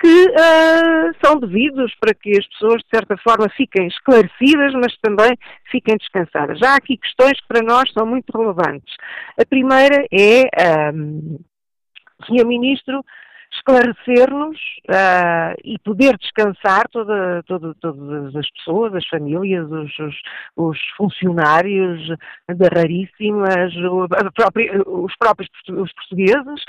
que 0.03 0.27
uh, 0.27 1.15
são 1.25 1.39
devidos 1.39 1.95
para 2.01 2.13
que 2.13 2.31
as 2.33 2.47
pessoas, 2.49 2.83
de 2.83 2.89
certa 2.93 3.17
forma, 3.19 3.49
fiquem 3.57 3.87
esclarecidas, 3.87 4.73
mas 4.75 4.97
também 5.01 5.39
fiquem 5.71 5.97
descansadas. 5.97 6.59
Já 6.59 6.73
há 6.73 6.77
aqui 6.77 6.97
questões 6.97 7.41
que 7.41 7.47
para 7.47 7.63
nós 7.63 7.91
são 7.93 8.05
muito 8.05 8.37
relevantes. 8.37 8.93
A 9.41 9.47
primeira 9.47 10.05
é, 10.11 10.91
um, 10.93 11.39
Sr. 12.27 12.47
Ministro, 12.47 13.05
esclarecer-nos 13.53 14.57
uh, 14.89 15.55
e 15.65 15.79
poder 15.81 16.17
descansar 16.19 16.89
toda, 16.91 17.43
toda, 17.45 17.75
todas 17.81 18.35
as 18.35 18.51
pessoas, 18.51 18.95
as 18.95 19.07
famílias, 19.07 19.71
os, 19.71 19.99
os, 19.99 20.15
os 20.57 20.79
funcionários 20.97 22.09
da 22.49 22.69
Raríssimas, 22.75 23.73
os 24.87 25.17
próprios 25.17 25.49
os 25.69 25.93
portugueses, 25.93 26.65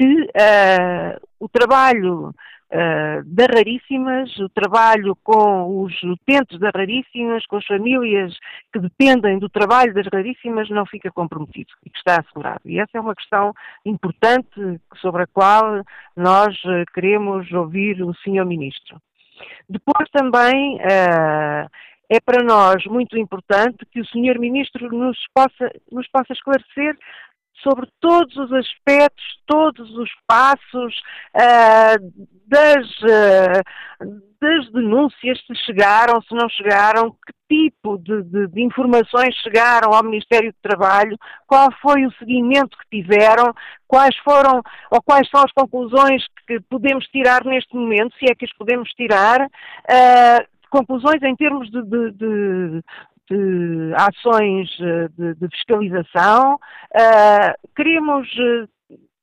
que 0.00 0.22
uh, 0.22 1.20
o 1.38 1.46
trabalho 1.46 2.28
uh, 2.28 3.22
da 3.26 3.44
Raríssimas, 3.54 4.34
o 4.38 4.48
trabalho 4.48 5.14
com 5.22 5.82
os 5.82 5.92
utentes 6.02 6.58
da 6.58 6.70
Raríssimas, 6.74 7.44
com 7.44 7.56
as 7.56 7.66
famílias 7.66 8.34
que 8.72 8.78
dependem 8.78 9.38
do 9.38 9.50
trabalho 9.50 9.92
das 9.92 10.06
Raríssimas, 10.10 10.70
não 10.70 10.86
fica 10.86 11.10
comprometido 11.10 11.70
e 11.84 11.90
que 11.90 11.98
está 11.98 12.18
assegurado. 12.18 12.62
E 12.64 12.80
essa 12.80 12.96
é 12.96 13.00
uma 13.00 13.14
questão 13.14 13.52
importante 13.84 14.80
sobre 15.02 15.24
a 15.24 15.26
qual 15.26 15.84
nós 16.16 16.56
uh, 16.64 16.84
queremos 16.94 17.52
ouvir 17.52 18.02
o 18.02 18.14
Sr. 18.14 18.46
Ministro. 18.46 18.98
Depois 19.68 20.08
também 20.10 20.76
uh, 20.76 21.68
é 22.08 22.20
para 22.24 22.42
nós 22.42 22.84
muito 22.86 23.18
importante 23.18 23.84
que 23.92 24.00
o 24.00 24.06
Sr. 24.06 24.38
Ministro 24.38 24.88
nos 24.88 25.18
possa, 25.34 25.70
nos 25.92 26.08
possa 26.08 26.32
esclarecer 26.32 26.96
sobre 27.62 27.88
todos 28.00 28.36
os 28.36 28.52
aspectos, 28.52 29.24
todos 29.46 29.90
os 29.96 30.10
passos 30.26 31.00
uh, 31.36 32.12
das, 32.46 32.88
uh, 33.02 34.30
das 34.40 34.72
denúncias, 34.72 35.38
se 35.46 35.54
chegaram, 35.66 36.20
se 36.22 36.34
não 36.34 36.48
chegaram, 36.48 37.10
que 37.10 37.32
tipo 37.50 37.98
de, 37.98 38.22
de, 38.22 38.46
de, 38.46 38.62
informações 38.62 39.34
chegaram 39.42 39.92
ao 39.92 40.04
Ministério 40.04 40.52
do 40.52 40.58
Trabalho, 40.62 41.16
qual 41.46 41.68
foi 41.82 42.06
o 42.06 42.12
seguimento 42.12 42.78
que 42.78 43.02
tiveram, 43.02 43.52
quais 43.88 44.16
foram 44.18 44.62
ou 44.90 45.02
quais 45.02 45.28
são 45.28 45.42
as 45.42 45.52
conclusões 45.52 46.24
que 46.46 46.60
podemos 46.70 47.04
tirar 47.06 47.44
neste 47.44 47.74
momento, 47.74 48.14
se 48.16 48.30
é 48.30 48.34
que 48.34 48.44
as 48.44 48.52
podemos 48.52 48.88
tirar. 48.90 49.40
Uh, 49.42 50.60
conclusões 50.70 51.20
em 51.22 51.34
termos 51.34 51.68
de, 51.70 51.82
de, 51.82 52.12
de, 52.12 52.82
de 53.30 53.94
ações 53.94 54.68
eh, 54.80 55.08
de, 55.16 55.34
de 55.36 55.48
fiscalização. 55.56 56.54
Uh, 56.54 57.68
queremos 57.76 58.26
uh, 58.34 58.68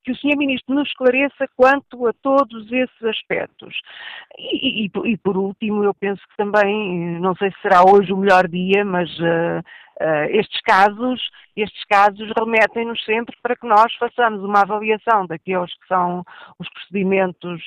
que 0.02 0.12
o 0.12 0.16
Sr. 0.16 0.38
Ministro 0.38 0.74
nos 0.74 0.88
esclareça 0.88 1.46
quanto 1.54 2.06
a 2.06 2.12
todos 2.22 2.72
esses 2.72 3.02
aspectos. 3.02 3.74
E, 4.38 4.86
e, 4.86 4.90
e, 5.04 5.16
por 5.18 5.36
último, 5.36 5.84
eu 5.84 5.92
penso 5.92 6.22
que 6.22 6.36
também, 6.36 7.20
não 7.20 7.34
sei 7.34 7.50
se 7.50 7.60
será 7.60 7.82
hoje 7.82 8.12
o 8.12 8.16
melhor 8.16 8.48
dia, 8.48 8.82
mas 8.84 9.10
uh, 9.18 9.62
estes 10.30 10.60
casos, 10.62 11.20
estes 11.54 11.84
casos 11.84 12.30
remetem-nos 12.38 13.04
sempre 13.04 13.36
para 13.42 13.56
que 13.56 13.66
nós 13.66 13.92
façamos 13.96 14.42
uma 14.42 14.62
avaliação 14.62 15.26
daqueles 15.26 15.72
que 15.74 15.86
são 15.86 16.24
os 16.58 16.68
procedimentos 16.70 17.62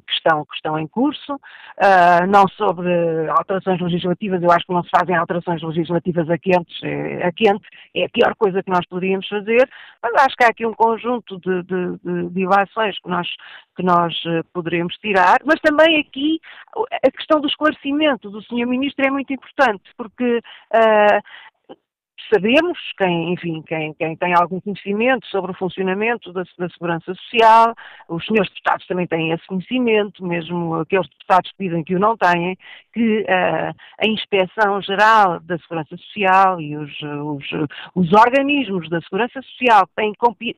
que 0.00 0.12
estão, 0.12 0.44
que 0.44 0.54
estão 0.54 0.78
em 0.78 0.86
curso, 0.86 1.34
uh, 1.34 2.26
não 2.28 2.46
sobre 2.48 2.90
alterações 3.28 3.80
legislativas, 3.80 4.42
eu 4.42 4.50
acho 4.50 4.66
que 4.66 4.72
não 4.72 4.82
se 4.82 4.90
fazem 4.90 5.16
alterações 5.16 5.62
legislativas 5.62 6.28
a 6.30 6.38
quentes, 6.38 6.82
é, 6.82 7.26
a 7.26 7.32
quente 7.32 7.66
é 7.94 8.04
a 8.04 8.08
pior 8.08 8.34
coisa 8.36 8.62
que 8.62 8.70
nós 8.70 8.86
poderíamos 8.86 9.28
fazer, 9.28 9.68
mas 10.02 10.14
acho 10.14 10.36
que 10.36 10.44
há 10.44 10.48
aqui 10.48 10.66
um 10.66 10.74
conjunto 10.74 11.38
de, 11.40 11.62
de, 11.62 11.98
de, 11.98 12.30
de 12.30 12.40
ilações 12.40 12.98
que 13.00 13.08
nós, 13.08 13.28
que 13.76 13.82
nós 13.82 14.14
uh, 14.24 14.44
poderemos 14.52 14.94
tirar, 14.96 15.38
mas 15.44 15.60
também 15.60 16.00
aqui 16.00 16.40
a 17.04 17.10
questão 17.10 17.40
do 17.40 17.48
esclarecimento 17.48 18.30
do 18.30 18.42
Sr. 18.42 18.66
Ministro 18.66 19.06
é 19.06 19.10
muito 19.10 19.32
importante, 19.32 19.82
porque 19.96 20.38
uh, 20.38 21.20
sabemos, 22.32 22.78
quem, 22.96 23.32
enfim, 23.32 23.62
quem, 23.62 23.92
quem, 23.94 24.16
tem 24.16 24.34
algum 24.34 24.60
conhecimento 24.60 25.26
sobre 25.26 25.50
o 25.50 25.54
funcionamento 25.54 26.32
da, 26.32 26.44
da, 26.58 26.68
segurança 26.70 27.14
social, 27.14 27.74
os 28.08 28.24
senhores 28.24 28.50
deputados 28.50 28.86
também 28.86 29.06
têm 29.06 29.32
esse 29.32 29.46
conhecimento, 29.46 30.24
mesmo 30.24 30.76
aqueles 30.76 31.08
deputados 31.08 31.50
que 31.52 31.64
dizem 31.64 31.84
que 31.84 31.94
o 31.94 31.98
não 31.98 32.16
têm, 32.16 32.56
que 32.92 33.20
uh, 33.20 33.74
a 33.98 34.06
Inspeção 34.06 34.80
Geral 34.82 35.40
da 35.40 35.58
Segurança 35.58 35.96
Social 35.96 36.60
e 36.60 36.76
os, 36.76 36.90
os, 37.02 37.44
os 37.94 38.12
organismos 38.12 38.88
da 38.88 39.00
Segurança 39.02 39.40
Social 39.42 39.86
têm 39.96 40.12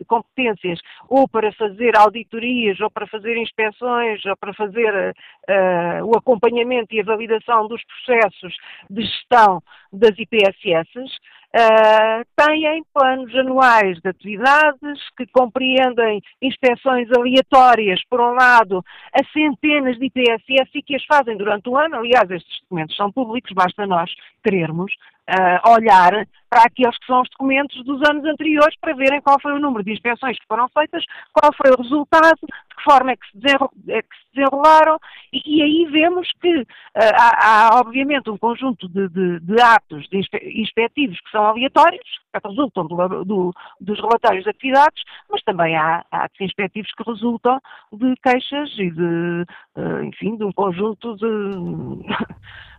competências 0.07 0.81
ou 1.09 1.29
para 1.29 1.53
fazer 1.53 1.97
auditorias, 1.97 2.81
ou 2.81 2.91
para 2.91 3.07
fazer 3.07 3.37
inspeções, 3.37 4.25
ou 4.27 4.37
para 4.37 4.53
fazer 4.55 5.15
uh, 5.49 6.05
o 6.05 6.17
acompanhamento 6.17 6.95
e 6.95 7.01
a 7.01 7.05
validação 7.05 7.67
dos 7.69 7.83
processos 7.85 8.55
de 8.91 9.03
gestão 9.03 9.63
das 9.93 10.17
IPSS, 10.19 11.19
Uh, 11.55 12.27
têm 12.35 12.83
planos 12.93 13.33
anuais 13.37 14.01
de 14.01 14.09
atividades 14.09 14.99
que 15.17 15.25
compreendem 15.29 16.21
inspeções 16.43 17.09
aleatórias, 17.13 18.03
por 18.11 18.21
um 18.21 18.33
lado, 18.33 18.85
a 19.13 19.25
centenas 19.33 19.97
de 19.97 20.07
IPSS 20.07 20.69
e 20.75 20.83
que 20.83 20.97
as 20.97 21.05
fazem 21.05 21.37
durante 21.37 21.69
o 21.69 21.77
ano. 21.79 21.95
Aliás, 21.95 22.29
estes 22.29 22.61
documentos 22.63 22.97
são 22.97 23.13
públicos, 23.13 23.53
basta 23.53 23.87
nós 23.87 24.13
querermos 24.43 24.93
uh, 25.29 25.71
olhar 25.71 26.27
para 26.55 26.65
aqueles 26.67 26.97
que 26.99 27.07
são 27.07 27.21
os 27.21 27.29
documentos 27.31 27.85
dos 27.85 28.01
anos 28.09 28.25
anteriores 28.25 28.77
para 28.81 28.95
verem 28.95 29.21
qual 29.21 29.41
foi 29.41 29.53
o 29.53 29.59
número 29.59 29.83
de 29.83 29.93
inspeções 29.93 30.39
que 30.39 30.47
foram 30.47 30.69
feitas, 30.69 31.05
qual 31.33 31.53
foi 31.53 31.73
o 31.73 31.83
resultado, 31.83 32.39
de 32.43 32.77
que 32.77 32.83
forma 32.85 33.11
é 33.11 33.17
que 33.17 33.27
se, 33.27 33.39
desenro 33.39 33.71
é 33.89 34.03
que 34.03 34.17
se 34.17 34.37
desenrolaram, 34.37 34.99
e, 35.33 35.43
e, 35.45 35.63
aí 35.63 35.85
vemos 35.91 36.29
que 36.41 36.61
uh, 36.61 36.67
há, 36.95 37.75
há, 37.75 37.81
obviamente, 37.81 38.31
um 38.31 38.39
conjunto 38.39 38.89
de, 38.89 39.09
de, 39.09 39.41
de 39.41 39.61
atos 39.61 40.09
de 40.09 40.19
inspe 40.19 40.39
inspectivos 40.45 41.19
que 41.21 41.31
são 41.31 41.45
aleatórios, 41.45 42.07
que 42.33 42.49
resultam 42.49 42.87
do, 42.87 43.25
do, 43.25 43.53
dos 43.81 43.99
relatórios 43.99 44.45
de 44.45 44.51
atividades, 44.51 45.03
mas 45.29 45.43
também 45.43 45.77
há, 45.77 46.05
há 46.11 46.25
atos 46.25 46.41
inspectivos 46.41 46.93
que 46.93 47.11
resultam 47.11 47.59
de 47.93 48.15
queixas 48.23 48.71
e 48.79 48.91
de, 48.91 49.45
uh, 49.77 50.05
enfim, 50.05 50.37
de 50.37 50.45
um 50.45 50.53
conjunto 50.53 51.17
de 51.17 51.25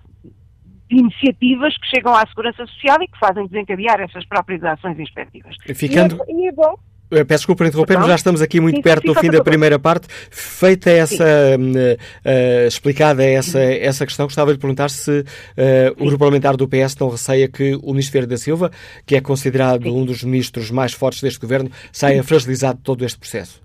iniciativas 0.90 1.76
que 1.78 1.88
chegam 1.88 2.14
à 2.14 2.26
Segurança 2.28 2.66
Social 2.68 2.98
e 3.02 3.08
que 3.08 3.18
fazem 3.20 3.48
desencadear 3.48 4.00
essas 4.02 4.26
próprias 4.26 4.64
ações 4.64 5.00
inspectivas. 5.00 5.56
Ficando... 5.74 6.20
E 6.28 6.32
é, 6.32 6.46
e 6.46 6.48
é 6.48 6.52
bom 6.52 6.76
eh, 7.12 7.24
Peço 7.24 7.42
desculpa 7.42 7.60
por 7.60 7.68
interromper, 7.68 7.98
mas 7.98 8.08
já 8.08 8.16
estamos 8.16 8.42
aqui 8.42 8.60
muito 8.60 8.78
Sim, 8.78 8.82
perto 8.82 9.06
do 9.06 9.16
fim 9.20 9.30
da 9.30 9.44
primeira 9.44 9.78
parte. 9.78 10.08
Feita 10.30 10.90
essa, 10.90 11.24
uh, 11.24 12.68
explicada 12.68 13.24
essa, 13.24 13.60
essa 13.60 14.06
questão, 14.06 14.26
gostava 14.26 14.54
de 14.54 14.60
perguntar 14.60 14.90
se 14.90 15.20
uh, 15.22 15.26
o 15.98 16.06
grupo 16.06 16.20
parlamentar 16.20 16.58
do 16.58 16.68
PS 16.68 16.96
não 17.00 17.10
receia 17.10 17.48
que 17.48 17.76
o 17.76 17.92
ministro 17.92 18.14
Vieira 18.14 18.28
da 18.28 18.38
Silva, 18.38 18.72
que 19.06 19.16
é 19.16 19.22
considerado 19.22 19.84
Sim. 19.84 19.92
um 19.92 20.06
dos 20.06 20.24
ministros 20.24 20.72
mais 20.72 20.94
fortes 20.94 21.22
deste 21.22 21.40
governo, 21.40 21.70
saia 21.92 22.24
fragilizado 22.24 22.78
de 22.78 22.84
todo 22.84 23.06
este 23.06 23.20
processo. 23.20 23.64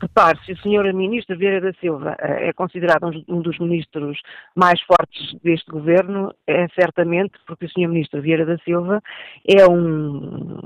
Repare, 0.00 0.38
se 0.44 0.52
o 0.52 0.56
Sr. 0.58 0.94
Ministro 0.94 1.36
Vieira 1.36 1.60
da 1.60 1.72
Silva 1.80 2.16
eh, 2.20 2.48
é 2.48 2.52
considerado 2.52 3.10
um 3.28 3.40
dos 3.40 3.58
ministros 3.58 4.20
mais 4.54 4.80
fortes 4.82 5.34
deste 5.42 5.68
governo, 5.70 6.32
é 6.46 6.68
certamente 6.68 7.32
porque 7.46 7.66
o 7.66 7.68
Sr. 7.68 7.88
Ministro 7.88 8.22
Vieira 8.22 8.46
da 8.46 8.58
Silva 8.58 9.02
é 9.44 9.66
um 9.66 10.60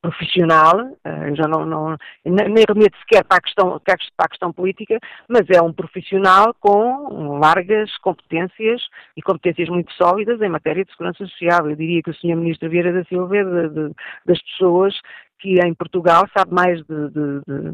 profissional, 0.00 0.80
eh, 1.04 1.30
eu 1.30 1.36
já 1.36 1.48
não, 1.48 1.64
não, 1.64 1.96
nem 2.24 2.64
remeto 2.68 2.98
sequer 2.98 3.24
para 3.24 3.38
a, 3.38 3.40
questão, 3.40 3.80
para 3.80 3.96
a 4.18 4.28
questão 4.28 4.52
política, 4.52 4.98
mas 5.28 5.42
é 5.48 5.60
um 5.62 5.72
profissional 5.72 6.54
com 6.60 7.38
largas 7.38 7.96
competências 7.98 8.82
e 9.16 9.22
competências 9.22 9.68
muito 9.68 9.92
sólidas 9.94 10.40
em 10.40 10.48
matéria 10.48 10.84
de 10.84 10.90
segurança 10.90 11.24
social. 11.26 11.68
Eu 11.68 11.76
diria 11.76 12.02
que 12.02 12.10
o 12.10 12.14
Sr. 12.14 12.36
Ministro 12.36 12.68
Vieira 12.68 12.92
da 12.92 13.04
Silva 13.04 13.36
é 13.36 13.44
de, 13.44 13.68
de, 13.68 13.94
das 14.26 14.42
pessoas 14.42 14.94
que 15.42 15.58
em 15.58 15.74
Portugal 15.74 16.24
sabe 16.36 16.54
mais 16.54 16.78
de, 16.86 17.08
de, 17.10 17.40
de, 17.46 17.72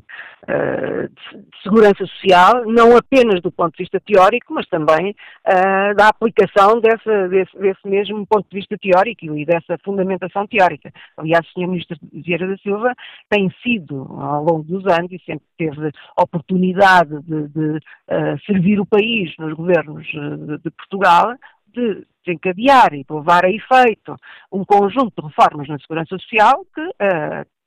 eh, 0.48 1.08
de, 1.08 1.62
segurança 1.62 2.06
social, 2.06 2.64
não 2.64 2.96
apenas 2.96 3.42
do 3.42 3.52
ponto 3.52 3.76
de 3.76 3.84
vista 3.84 4.00
teórico, 4.00 4.54
mas 4.54 4.66
também 4.68 5.10
uh, 5.10 5.94
da 5.94 6.08
aplicação 6.08 6.80
dessa, 6.80 7.28
desse, 7.28 7.56
desse, 7.58 7.86
mesmo 7.86 8.26
ponto 8.26 8.48
de 8.50 8.56
vista 8.56 8.78
teórico 8.78 9.36
e 9.36 9.44
dessa 9.44 9.76
fundamentação 9.84 10.46
teórica. 10.46 10.90
Aliás, 11.18 11.46
o 11.46 11.50
Sr. 11.52 11.68
Ministro 11.68 11.98
Vieira 12.10 12.48
da 12.48 12.56
Silva 12.56 12.94
tem 13.28 13.52
sido, 13.62 14.06
ao 14.18 14.42
longo 14.42 14.62
dos 14.62 14.86
anos, 14.86 15.12
e 15.12 15.18
sempre 15.26 15.44
teve 15.58 15.90
oportunidade 16.16 17.20
de, 17.22 17.76
uh, 17.76 18.38
servir 18.46 18.80
o 18.80 18.86
país 18.86 19.34
nos 19.38 19.52
governos 19.52 20.06
de, 20.06 20.70
Portugal, 20.70 21.34
de 21.74 22.06
desencadear 22.24 22.94
e 22.94 23.04
de 23.04 23.12
levar 23.12 23.44
a 23.44 23.50
efeito 23.50 24.16
um 24.50 24.64
conjunto 24.64 25.20
de 25.20 25.28
reformas 25.28 25.68
na 25.68 25.78
segurança 25.78 26.16
social 26.18 26.64
que 26.74 26.80
uh, 26.80 27.57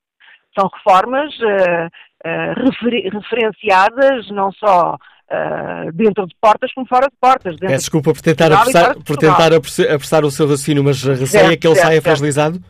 são 0.58 0.70
reformas 0.74 1.34
uh, 1.40 1.88
uh, 2.26 2.66
refer 2.66 3.10
referenciadas 3.12 4.30
não 4.32 4.52
só 4.52 4.96
uh, 4.96 5.92
dentro 5.94 6.28
de 6.28 6.36
portas 6.40 6.74
como 6.74 6.88
fora 6.88 7.08
de 7.08 7.16
portas. 7.20 7.56
Peço 7.58 7.76
desculpa 7.76 8.14
por 8.14 8.22
tentar, 8.22 8.52
apressar, 8.52 8.96
por 9.04 9.18
tentar 9.18 9.54
apressar 9.54 10.26
o 10.26 10.32
seu 10.32 10.46
raciocínio, 10.46 10.84
mas 10.84 11.02
receia 11.04 11.58
que 11.58 11.68
ele 11.68 11.76
certo, 11.76 11.88
saia 11.88 12.02
fragilizado? 12.02 12.62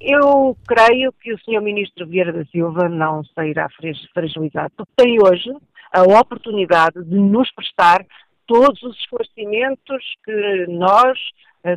eu 0.00 0.56
creio 0.66 1.12
que 1.22 1.32
o 1.32 1.38
Sr. 1.38 1.62
Ministro 1.62 2.08
Vieira 2.08 2.32
da 2.32 2.44
Silva 2.46 2.88
não 2.88 3.22
sairá 3.36 3.68
fragilizado, 4.12 4.72
porque 4.76 4.92
tem 4.96 5.16
hoje 5.22 5.48
a 5.92 6.02
oportunidade 6.02 7.04
de 7.04 7.14
nos 7.14 7.48
prestar 7.52 8.04
todos 8.48 8.82
os 8.82 8.98
esclarecimentos 8.98 10.02
que 10.24 10.66
nós, 10.70 11.16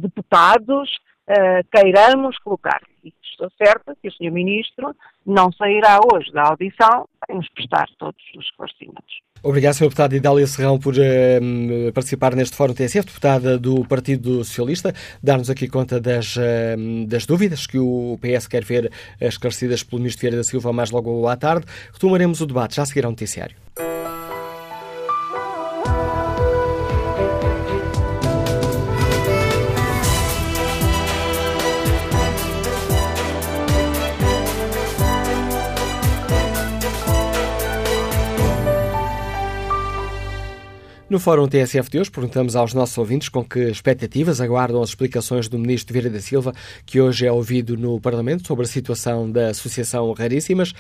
deputados, 0.02 0.90
queiramos 1.72 2.36
colocar 2.40 2.82
estou 3.24 3.50
certa 3.58 3.96
que 4.02 4.08
o 4.08 4.12
Sr. 4.12 4.32
Ministro 4.32 4.96
não 5.26 5.52
sairá 5.52 6.00
hoje 6.12 6.32
da 6.32 6.44
audição 6.44 7.08
sem 7.26 7.36
nos 7.36 7.50
prestar 7.50 7.88
todos 7.98 8.22
os 8.36 8.46
esclarecimentos. 8.46 9.22
Obrigado, 9.44 9.76
Sr. 9.76 9.84
Deputado 9.84 10.16
Idália 10.16 10.48
Serrão, 10.48 10.80
por 10.80 10.96
uh, 10.96 11.94
participar 11.94 12.36
neste 12.36 12.56
Fórum 12.56 12.74
TSF, 12.74 13.06
deputada 13.06 13.58
do 13.58 13.86
Partido 13.86 14.44
Socialista, 14.44 14.94
dar-nos 15.22 15.50
aqui 15.50 15.68
conta 15.68 16.00
das, 16.00 16.36
uh, 16.36 17.06
das 17.08 17.26
dúvidas 17.26 17.68
que 17.68 17.78
o 17.78 18.18
PS 18.20 18.48
quer 18.48 18.64
ver 18.64 18.92
esclarecidas 19.22 19.84
pelo 19.84 20.00
Ministro 20.00 20.22
Vieira 20.22 20.38
da 20.38 20.44
Silva 20.44 20.74
mais 20.74 20.90
logo 20.90 21.28
à 21.28 21.36
tarde. 21.36 21.66
Retomaremos 21.94 22.42
o 22.42 22.48
debate 22.48 22.76
já 22.76 22.84
a 22.84 22.86
seguir 22.86 23.06
ao 23.06 23.12
noticiário. 23.12 23.56
No 41.10 41.22
Fórum 41.22 41.48
TSF 41.48 41.90
de 41.90 42.00
hoje, 42.00 42.12
perguntamos 42.12 42.54
aos 42.54 42.74
nossos 42.74 42.98
ouvintes 42.98 43.30
com 43.30 43.42
que 43.42 43.60
expectativas 43.70 44.42
aguardam 44.42 44.82
as 44.82 44.90
explicações 44.90 45.48
do 45.48 45.58
Ministro 45.58 45.94
Vieira 45.94 46.10
da 46.10 46.20
Silva, 46.20 46.54
que 46.86 47.00
hoje 47.00 47.26
é 47.26 47.32
ouvido 47.32 47.78
no 47.78 47.98
Parlamento, 48.02 48.46
sobre 48.46 48.66
a 48.66 48.68
situação 48.68 49.32
da 49.32 49.52
Associação 49.52 50.12
Raríssimas 50.12 50.74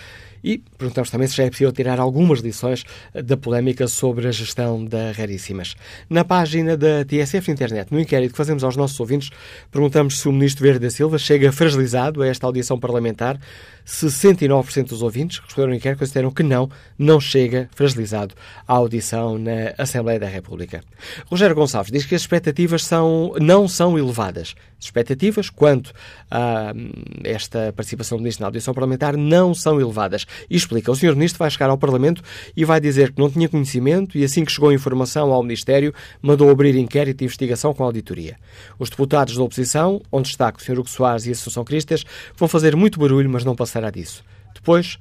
e 0.53 0.63
perguntamos 0.77 1.09
também 1.09 1.27
se 1.27 1.35
já 1.35 1.43
é 1.43 1.49
possível 1.49 1.71
tirar 1.71 1.99
algumas 1.99 2.39
lições 2.39 2.85
da 3.13 3.37
polémica 3.37 3.87
sobre 3.87 4.27
a 4.27 4.31
gestão 4.31 4.83
da 4.83 5.11
Raríssimas. 5.11 5.75
Na 6.09 6.23
página 6.23 6.75
da 6.75 7.05
TSF 7.05 7.51
Internet, 7.51 7.91
no 7.91 7.99
inquérito 7.99 8.31
que 8.31 8.37
fazemos 8.37 8.63
aos 8.63 8.75
nossos 8.75 8.99
ouvintes, 8.99 9.29
perguntamos 9.71 10.19
se 10.19 10.27
o 10.27 10.31
Ministro 10.31 10.63
Vieira 10.63 10.79
da 10.79 10.89
Silva 10.89 11.17
chega 11.17 11.51
fragilizado 11.51 12.21
a 12.21 12.27
esta 12.27 12.47
audição 12.47 12.79
parlamentar. 12.79 13.39
69% 13.85 14.89
dos 14.89 15.01
ouvintes 15.01 15.39
que 15.39 15.45
responderam 15.45 15.71
ao 15.71 15.77
inquérito 15.77 15.99
consideram 15.99 16.31
que 16.31 16.43
não, 16.43 16.69
não 16.97 17.21
chega 17.21 17.69
fragilizado 17.73 18.35
à 18.67 18.73
audição 18.73 19.37
na 19.37 19.73
Assembleia 19.77 20.07
Assembleia 20.07 20.19
da 20.19 20.27
República. 20.27 20.83
Rogério 21.25 21.55
Gonçalves 21.55 21.91
diz 21.91 22.05
que 22.05 22.15
as 22.15 22.21
expectativas 22.21 22.85
são, 22.85 23.33
não 23.39 23.67
são 23.67 23.97
elevadas. 23.97 24.55
As 24.79 24.85
expectativas 24.85 25.49
quanto 25.49 25.91
a 26.29 26.71
hum, 26.75 26.91
esta 27.23 27.73
participação 27.73 28.17
do 28.17 28.21
Ministro 28.21 28.41
na 28.41 28.47
audição 28.47 28.73
parlamentar 28.73 29.17
não 29.17 29.53
são 29.53 29.79
elevadas. 29.81 30.25
E 30.49 30.55
explica, 30.55 30.91
o 30.91 30.95
Sr. 30.95 31.15
Ministro 31.15 31.39
vai 31.39 31.49
chegar 31.49 31.69
ao 31.69 31.77
Parlamento 31.77 32.21
e 32.55 32.65
vai 32.65 32.79
dizer 32.79 33.11
que 33.11 33.19
não 33.19 33.29
tinha 33.29 33.49
conhecimento 33.49 34.17
e 34.17 34.23
assim 34.23 34.43
que 34.43 34.51
chegou 34.51 34.69
a 34.69 34.73
informação 34.73 35.31
ao 35.31 35.41
Ministério, 35.43 35.93
mandou 36.21 36.49
abrir 36.49 36.75
inquérito 36.75 37.19
de 37.19 37.25
investigação 37.25 37.73
com 37.73 37.83
auditoria. 37.83 38.38
Os 38.79 38.89
deputados 38.89 39.35
da 39.35 39.43
oposição, 39.43 40.01
onde 40.11 40.29
destaca 40.29 40.57
o 40.59 40.61
Sr. 40.61 40.79
Hugo 40.79 40.89
Soares 40.89 41.25
e 41.25 41.29
a 41.29 41.31
Associação 41.33 41.63
Cristas, 41.63 42.03
vão 42.35 42.47
fazer 42.47 42.75
muito 42.75 42.99
barulho, 42.99 43.29
mas 43.29 43.43
não 43.43 43.55
passará 43.55 43.89
disso. 43.89 44.23
Depois, 44.53 44.97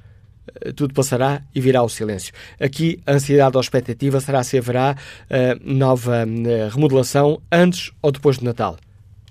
eh, 0.61 0.71
tudo 0.71 0.93
passará 0.93 1.41
e 1.53 1.61
virá 1.61 1.83
o 1.83 1.89
silêncio. 1.89 2.33
Aqui, 2.59 2.99
a 3.05 3.13
ansiedade 3.13 3.55
ou 3.55 3.61
expectativa 3.61 4.19
será 4.19 4.43
se 4.43 4.57
haverá 4.57 4.95
uh, 4.95 5.73
nova 5.73 6.25
uh, 6.25 6.73
remodelação 6.73 7.41
antes 7.51 7.91
ou 8.01 8.11
depois 8.11 8.37
do 8.37 8.45
Natal. 8.45 8.77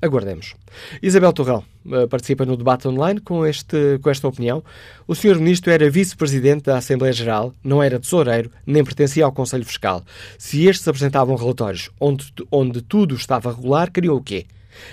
Aguardemos. 0.01 0.55
Isabel 1.03 1.33
Torrão 1.33 1.65
uh, 1.87 2.07
participa 2.07 2.45
no 2.45 2.57
debate 2.57 2.87
online 2.87 3.19
com, 3.19 3.47
este, 3.47 3.99
com 4.03 4.11
esta 4.11 4.29
opinião. 4.29 4.63
O 5.07 5.15
Sr. 5.15 5.37
Ministro 5.37 5.71
era 5.71 5.89
vice-presidente 5.89 6.65
da 6.65 6.77
Assembleia 6.77 7.13
Geral, 7.13 7.55
não 7.65 7.83
era 7.83 7.99
tesoureiro, 7.99 8.51
nem 8.67 8.85
pertencia 8.85 9.25
ao 9.25 9.33
Conselho 9.33 9.65
Fiscal. 9.65 10.05
Se 10.39 10.67
estes 10.67 10.87
apresentavam 10.87 11.35
relatórios 11.35 11.91
onde, 11.99 12.31
onde 12.51 12.83
tudo 12.83 13.15
estava 13.15 13.51
regular, 13.53 13.91
queriam 13.91 14.17
o 14.17 14.23
quê? 14.23 14.47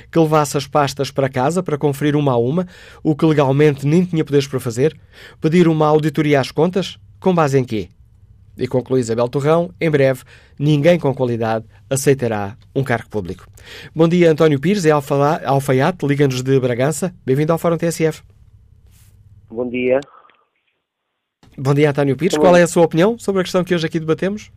que 0.09 0.17
levasse 0.17 0.57
as 0.57 0.65
pastas 0.65 1.11
para 1.11 1.27
casa 1.27 1.61
para 1.61 1.77
conferir 1.77 2.15
uma 2.15 2.31
a 2.31 2.37
uma, 2.37 2.65
o 3.03 3.13
que 3.15 3.25
legalmente 3.25 3.85
nem 3.85 4.05
tinha 4.05 4.23
poderes 4.23 4.47
para 4.47 4.59
fazer, 4.59 4.97
pedir 5.41 5.67
uma 5.67 5.87
auditoria 5.87 6.39
às 6.39 6.51
contas, 6.51 6.97
com 7.19 7.35
base 7.35 7.59
em 7.59 7.65
quê? 7.65 7.89
E 8.57 8.67
conclui 8.67 8.99
Isabel 8.99 9.27
Torrão, 9.27 9.71
em 9.81 9.89
breve, 9.89 10.23
ninguém 10.59 10.99
com 10.99 11.13
qualidade 11.13 11.65
aceitará 11.89 12.55
um 12.75 12.83
cargo 12.83 13.09
público. 13.09 13.45
Bom 13.95 14.07
dia, 14.07 14.31
António 14.31 14.59
Pires, 14.59 14.85
é 14.85 14.91
alfaiate, 14.91 16.05
liga-nos 16.05 16.43
de 16.43 16.59
Bragança. 16.59 17.13
Bem-vindo 17.25 17.51
ao 17.51 17.57
Fórum 17.57 17.77
TSF. 17.77 18.21
Bom 19.49 19.67
dia. 19.69 19.99
Bom 21.57 21.73
dia, 21.73 21.89
António 21.89 22.15
Pires. 22.15 22.37
Qual 22.37 22.55
é 22.55 22.61
a 22.61 22.67
sua 22.67 22.83
opinião 22.83 23.17
sobre 23.17 23.41
a 23.41 23.43
questão 23.43 23.63
que 23.63 23.73
hoje 23.73 23.85
aqui 23.85 23.99
debatemos? 23.99 24.51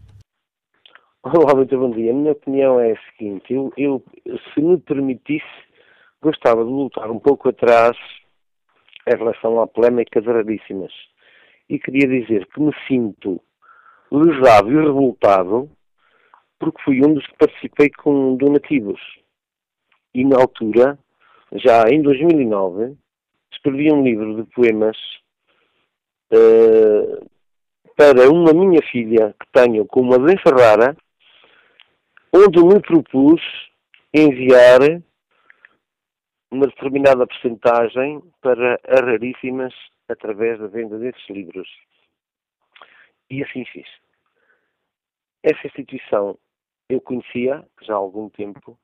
Olá, 1.22 1.54
muito 1.54 1.76
bom 1.78 1.90
dia. 1.90 2.12
A 2.12 2.14
minha 2.14 2.32
opinião 2.32 2.78
é 2.78 2.92
a 2.92 2.98
seguinte: 3.10 3.52
eu, 3.52 3.72
eu, 3.76 4.02
se 4.54 4.60
me 4.60 4.78
permitisse, 4.78 5.44
gostava 6.22 6.64
de 6.64 6.70
voltar 6.70 7.10
um 7.10 7.18
pouco 7.18 7.48
atrás 7.48 7.96
em 9.06 9.16
relação 9.16 9.60
à 9.60 9.66
polémica 9.66 10.20
das 10.20 10.34
raríssimas. 10.34 10.92
E 11.68 11.78
queria 11.78 12.06
dizer 12.06 12.46
que 12.46 12.60
me 12.60 12.72
sinto 12.86 13.42
lesado 14.10 14.70
e 14.70 14.74
revoltado 14.74 15.70
porque 16.58 16.82
fui 16.82 17.00
um 17.04 17.14
dos 17.14 17.26
que 17.26 17.36
participei 17.38 17.90
com 17.90 18.36
donativos. 18.36 19.00
E 20.14 20.24
na 20.24 20.36
altura, 20.40 20.98
já 21.52 21.84
em 21.88 22.02
2009, 22.02 22.96
escrevi 23.52 23.92
um 23.92 24.02
livro 24.02 24.36
de 24.36 24.50
poemas 24.54 24.96
uh, 26.32 27.28
para 27.96 28.30
uma 28.30 28.52
minha 28.52 28.80
filha 28.90 29.34
que 29.38 29.46
tenho 29.52 29.84
como 29.86 30.14
a 30.14 30.18
doença 30.18 30.50
onde 32.32 32.64
me 32.64 32.80
propus 32.80 33.40
enviar 34.12 34.80
uma 36.50 36.66
determinada 36.66 37.26
porcentagem 37.26 38.22
para 38.40 38.78
as 38.86 39.00
raríssimas 39.00 39.74
através 40.08 40.58
da 40.58 40.66
venda 40.68 40.98
desses 40.98 41.28
livros. 41.28 41.68
E 43.30 43.42
assim 43.42 43.64
fiz. 43.66 43.88
Essa 45.42 45.66
instituição 45.66 46.38
eu 46.88 47.00
conhecia 47.00 47.66
já 47.82 47.94
há 47.94 47.96
algum 47.96 48.28
tempo 48.28 48.78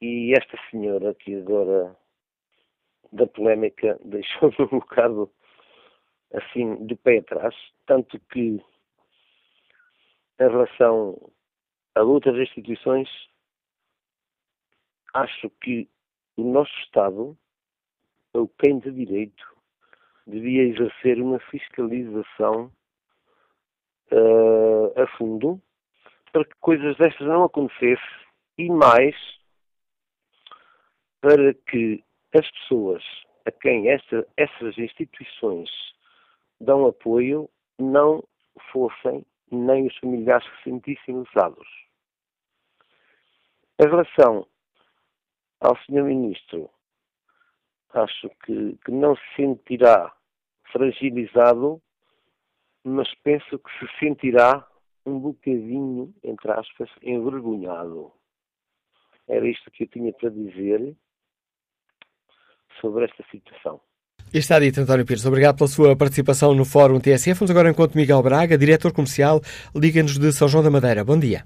e 0.00 0.32
esta 0.32 0.56
senhora 0.70 1.14
que 1.14 1.34
agora 1.36 1.96
da 3.12 3.26
polémica 3.26 3.98
deixou-me 4.04 4.56
um 4.60 4.78
bocado 4.78 5.30
assim 6.32 6.86
de 6.86 6.94
pé 6.94 7.18
atrás, 7.18 7.54
tanto 7.86 8.18
que 8.30 8.62
em 10.40 10.48
relação 10.48 11.30
a 11.94 12.02
outras 12.02 12.36
instituições, 12.36 13.08
acho 15.12 15.50
que 15.60 15.88
o 16.36 16.44
nosso 16.44 16.72
Estado, 16.84 17.36
ou 18.32 18.48
quem 18.48 18.78
de 18.78 18.92
direito, 18.92 19.44
devia 20.26 20.62
exercer 20.62 21.20
uma 21.20 21.40
fiscalização 21.40 22.72
uh, 24.12 25.00
a 25.00 25.06
fundo 25.16 25.60
para 26.32 26.44
que 26.44 26.54
coisas 26.60 26.96
destas 26.96 27.26
não 27.26 27.44
acontecessem 27.44 28.20
e 28.58 28.68
mais 28.68 29.16
para 31.20 31.54
que 31.54 32.04
as 32.34 32.48
pessoas 32.50 33.02
a 33.46 33.50
quem 33.50 33.88
esta, 33.88 34.26
essas 34.36 34.76
instituições 34.78 35.70
dão 36.60 36.86
apoio 36.86 37.48
não 37.78 38.22
fossem 38.72 39.24
nem 39.50 39.86
os 39.86 39.96
familiares 39.98 40.46
se 40.46 40.70
sentissem 40.70 41.16
usados. 41.16 41.66
Em 43.78 43.88
relação 43.88 44.46
ao 45.60 45.76
Sr. 45.78 46.04
Ministro, 46.04 46.70
acho 47.94 48.28
que, 48.44 48.76
que 48.84 48.90
não 48.92 49.16
se 49.16 49.34
sentirá 49.36 50.14
fragilizado, 50.70 51.82
mas 52.84 53.08
penso 53.22 53.58
que 53.58 53.70
se 53.78 53.98
sentirá 53.98 54.66
um 55.04 55.18
bocadinho, 55.18 56.14
entre 56.22 56.50
aspas, 56.52 56.88
envergonhado. 57.02 58.12
Era 59.28 59.48
isto 59.48 59.70
que 59.70 59.84
eu 59.84 59.88
tinha 59.88 60.12
para 60.12 60.30
dizer 60.30 60.94
sobre 62.80 63.04
esta 63.04 63.24
situação. 63.30 63.80
E 64.32 64.38
está 64.38 64.58
dito, 64.60 64.80
António 64.80 65.04
Pires. 65.04 65.26
Obrigado 65.26 65.56
pela 65.56 65.68
sua 65.68 65.96
participação 65.96 66.54
no 66.54 66.64
Fórum 66.64 67.00
TSF. 67.00 67.40
Vamos 67.40 67.50
agora 67.50 67.70
encontro 67.70 67.98
Miguel 67.98 68.22
Braga, 68.22 68.56
diretor 68.56 68.92
comercial, 68.92 69.40
Liga-nos 69.74 70.18
de 70.18 70.32
São 70.32 70.46
João 70.46 70.62
da 70.62 70.70
Madeira. 70.70 71.04
Bom 71.04 71.18
dia. 71.18 71.44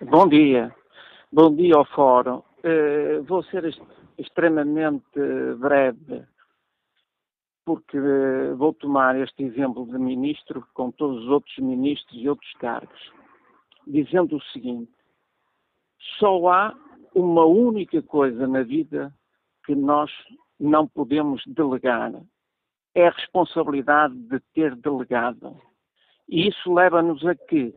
Bom 0.00 0.26
dia. 0.28 0.72
Bom 1.30 1.54
dia 1.54 1.74
ao 1.74 1.84
Fórum. 1.84 2.42
Uh, 2.64 3.22
vou 3.24 3.42
ser 3.44 3.68
extremamente 4.18 5.04
breve, 5.58 6.22
porque 7.68 7.98
uh, 7.98 8.56
vou 8.56 8.72
tomar 8.72 9.14
este 9.20 9.44
exemplo 9.44 9.84
de 9.84 9.98
ministro 9.98 10.66
com 10.72 10.90
todos 10.90 11.24
os 11.24 11.28
outros 11.28 11.54
ministros 11.58 12.18
e 12.18 12.26
outros 12.26 12.50
cargos, 12.54 13.12
dizendo 13.86 14.38
o 14.38 14.42
seguinte: 14.44 14.90
só 16.18 16.48
há 16.48 16.74
uma 17.14 17.44
única 17.44 18.00
coisa 18.00 18.46
na 18.46 18.62
vida 18.62 19.12
que 19.66 19.74
nós 19.74 20.10
não 20.58 20.88
podemos 20.88 21.42
delegar. 21.46 22.10
É 22.94 23.08
a 23.08 23.10
responsabilidade 23.10 24.14
de 24.14 24.40
ter 24.54 24.74
delegado. 24.74 25.54
E 26.26 26.48
isso 26.48 26.72
leva-nos 26.72 27.22
a 27.26 27.34
que, 27.34 27.74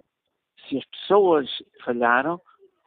se 0.69 0.77
as 0.77 0.85
pessoas 0.85 1.49
falharam, 1.83 2.39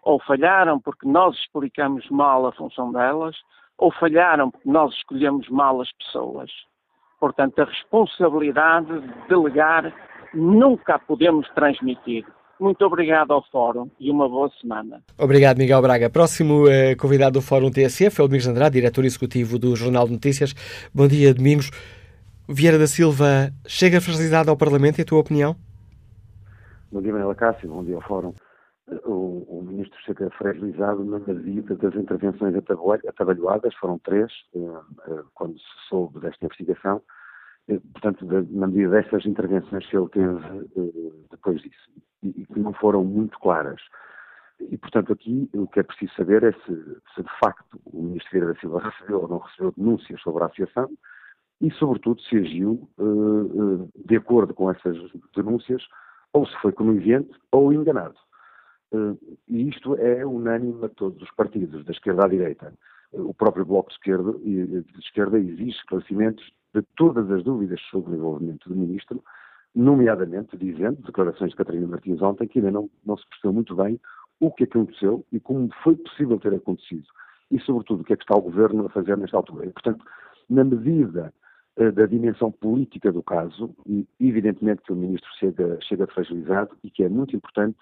ou 0.02 0.18
falharam 0.22 0.80
porque 0.80 1.07
nós 1.07 1.36
explicamos 1.36 2.09
mal 2.09 2.46
a 2.46 2.52
função 2.52 2.90
delas, 2.90 3.36
ou 3.76 3.92
falharam 3.92 4.50
porque 4.50 4.70
nós 4.70 4.94
escolhemos 4.94 5.46
mal 5.50 5.82
as 5.82 5.92
pessoas. 5.92 6.50
Portanto, 7.24 7.58
a 7.58 7.64
responsabilidade 7.64 9.00
de 9.00 9.28
delegar 9.30 9.90
nunca 10.34 10.96
a 10.96 10.98
podemos 10.98 11.48
transmitir. 11.54 12.22
Muito 12.60 12.84
obrigado 12.84 13.32
ao 13.32 13.42
Fórum 13.50 13.88
e 13.98 14.10
uma 14.10 14.28
boa 14.28 14.50
semana. 14.60 15.00
Obrigado, 15.18 15.56
Miguel 15.56 15.80
Braga. 15.80 16.10
Próximo 16.10 16.68
eh, 16.68 16.94
convidado 16.96 17.38
do 17.38 17.40
Fórum 17.40 17.70
TSF 17.70 18.20
é 18.20 18.24
o 18.24 18.28
Domingos 18.28 18.46
Andrade, 18.46 18.74
diretor 18.74 19.06
executivo 19.06 19.58
do 19.58 19.74
Jornal 19.74 20.04
de 20.04 20.12
Notícias. 20.12 20.52
Bom 20.94 21.08
dia, 21.08 21.32
Domingos. 21.32 21.70
Vieira 22.46 22.78
da 22.78 22.86
Silva 22.86 23.50
chega 23.66 24.02
fragilizado 24.02 24.50
ao 24.50 24.56
Parlamento, 24.58 25.00
em 25.00 25.04
tua 25.04 25.20
opinião? 25.20 25.56
Bom 26.92 27.00
dia, 27.00 27.10
Manuela 27.10 27.34
Cássio. 27.34 27.70
Bom 27.70 27.82
dia 27.82 27.94
ao 27.94 28.02
Fórum. 28.02 28.34
O, 29.06 29.34
o, 29.34 29.34
chega 30.05 30.30
fragilizado 30.30 31.05
na 31.05 31.18
medida 31.18 31.74
das 31.76 31.94
intervenções 31.94 32.55
atabalhoadas, 32.55 33.74
foram 33.74 33.98
três, 33.98 34.30
eh, 34.55 34.59
eh, 35.09 35.22
quando 35.34 35.59
se 35.59 35.88
soube 35.88 36.20
desta 36.20 36.44
investigação, 36.44 37.02
eh, 37.68 37.80
portanto, 37.92 38.26
na 38.50 38.66
medida 38.66 38.90
dessas 38.90 39.24
intervenções 39.26 39.86
que 39.86 39.96
ele 39.96 40.09
teve 40.09 40.40
depois 41.30 41.61
disso 41.62 41.90
e 42.22 42.46
que 42.46 42.61
não 42.61 42.72
foram 42.74 43.05
muito 43.05 43.38
claras. 43.38 43.80
E, 44.61 44.78
portanto, 44.78 45.12
aqui 45.12 45.50
o 45.55 45.66
que 45.66 45.80
é 45.80 45.82
preciso 45.82 46.14
saber 46.14 46.42
é 46.44 46.52
se, 46.52 47.00
se 47.14 47.22
de 47.22 47.38
facto 47.42 47.80
o 47.86 48.02
Ministro 48.02 48.30
Vieira 48.30 48.52
da 48.52 48.61
Silva 48.61 48.80
recebeu 48.80 49.22
ou 49.22 49.28
não 49.28 49.38
recebeu 49.38 49.72
denúncias 49.76 50.20
sobre 50.22 50.42
a 50.42 50.46
associação 50.46 50.88
e, 51.61 51.70
sobretudo, 51.72 52.20
se 52.22 52.36
agiu 52.36 52.88
de 54.07 54.16
acordo 54.16 54.55
com 54.55 54.70
essas 54.70 54.96
denúncias 55.34 55.82
ou 56.32 56.46
se 56.46 56.57
foi 56.61 56.72
conivente 56.72 57.32
ou 57.50 57.72
enganado. 57.72 58.16
Uh, 58.95 59.18
e 59.49 59.68
isto 59.68 59.97
é 59.97 60.24
unânime 60.24 60.84
a 60.84 60.88
todos 60.88 61.20
os 61.20 61.30
partidos, 61.32 61.84
da 61.84 61.92
esquerda 61.92 62.26
à 62.26 62.28
direita. 62.28 62.72
o 63.12 63.34
próprio 63.34 63.64
Bloco 63.64 63.88
de 63.88 63.95
Esquerda, 63.97 64.32
de 64.32 64.84
esquerda 64.99 65.38
exige 65.38 65.70
esclarecimentos 65.70 66.45
de 66.72 66.82
todas 66.97 67.30
as 67.30 67.42
dúvidas 67.42 67.80
sobre 67.90 68.12
o 68.12 68.14
envolvimento 68.16 68.68
do 68.68 68.76
Ministro 68.76 69.22
nomeadamente 69.74 70.57
dizendo, 70.57 71.03
declarações 71.03 71.51
de 71.51 71.57
Catarina 71.57 71.86
Martins 71.86 72.22
ontem, 72.22 72.47
que 72.47 72.59
ainda 72.59 72.70
não, 72.70 72.88
não 73.05 73.16
se 73.16 73.26
percebeu 73.28 73.53
muito 73.53 73.74
bem 73.74 74.01
o 74.38 74.51
que 74.51 74.64
aconteceu 74.64 75.24
e 75.32 75.40
como 75.40 75.68
foi 75.82 75.97
possível 75.97 76.38
ter 76.38 76.55
acontecido. 76.55 77.07
E, 77.51 77.59
sobretudo, 77.61 78.03
o 78.03 78.05
que 78.05 78.12
é 78.12 78.16
que 78.16 78.22
está 78.22 78.36
o 78.36 78.42
Governo 78.42 78.86
a 78.86 78.90
fazer 78.90 79.16
nesta 79.16 79.36
altura. 79.36 79.66
E, 79.66 79.70
portanto, 79.70 80.05
na 80.49 80.62
medida 80.62 81.32
da 81.76 82.07
dimensão 82.07 82.53
política 82.53 83.11
do 83.11 83.22
caso, 83.22 83.74
evidentemente 84.20 84.82
que 84.82 84.92
o 84.92 84.97
Ministro 84.97 85.28
chega, 85.40 85.76
chega 85.82 86.07
fragilizado 86.07 86.76
e 86.84 86.90
que 86.90 87.03
é 87.03 87.09
muito 87.09 87.34
importante 87.34 87.76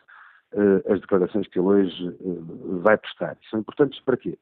as 0.88 1.00
declarações 1.00 1.48
que 1.48 1.58
ele 1.58 1.66
hoje 1.66 2.08
uh, 2.08 2.80
vai 2.80 2.96
prestar. 2.98 3.36
São 3.50 3.60
importantes 3.60 4.00
para 4.00 4.16
quê? 4.16 4.38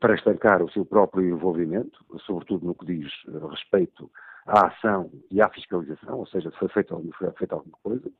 para 0.00 0.14
estancar 0.14 0.62
o 0.62 0.70
seu 0.70 0.84
próprio 0.84 1.26
envolvimento, 1.26 2.04
sobretudo 2.26 2.66
no 2.66 2.74
que 2.74 2.84
diz 2.84 3.10
respeito 3.50 4.10
à 4.46 4.66
ação 4.66 5.10
e 5.30 5.40
à 5.40 5.48
fiscalização, 5.48 6.18
ou 6.18 6.26
seja, 6.26 6.50
se 6.50 6.58
foi 6.58 6.68
feita 6.68 6.94
alguma 6.94 7.78
coisa. 7.82 8.10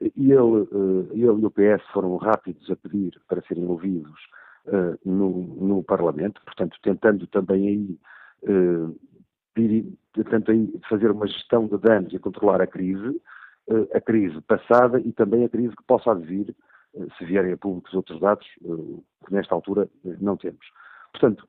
E 0.00 0.32
ele, 0.32 0.68
eh, 0.72 1.12
ele 1.12 1.42
e 1.42 1.46
o 1.46 1.50
PS 1.50 1.84
foram 1.92 2.16
rápidos 2.16 2.70
a 2.70 2.76
pedir 2.76 3.20
para 3.26 3.42
serem 3.42 3.66
ouvidos 3.66 4.20
no, 5.04 5.30
no, 5.56 5.82
Parlamento, 5.82 6.40
portanto, 6.44 6.78
tentando 6.82 7.26
também 7.26 7.68
aí, 7.68 7.98
tentando 10.12 10.80
fazer 10.88 11.10
uma 11.10 11.26
gestão 11.26 11.66
de 11.66 11.76
danos 11.78 12.12
e 12.12 12.18
controlar 12.18 12.60
a 12.60 12.66
crise, 12.66 13.20
a 13.94 14.00
crise 14.00 14.40
passada 14.42 15.00
e 15.00 15.12
também 15.12 15.44
a 15.44 15.48
crise 15.48 15.74
que 15.76 15.84
possa 15.84 16.14
vir, 16.14 16.54
se 17.16 17.24
vierem 17.24 17.52
a 17.52 17.56
públicos 17.56 17.94
outros 17.94 18.18
dados, 18.20 18.46
que 19.26 19.32
nesta 19.32 19.54
altura 19.54 19.88
não 20.20 20.36
temos. 20.36 20.66
Portanto, 21.12 21.48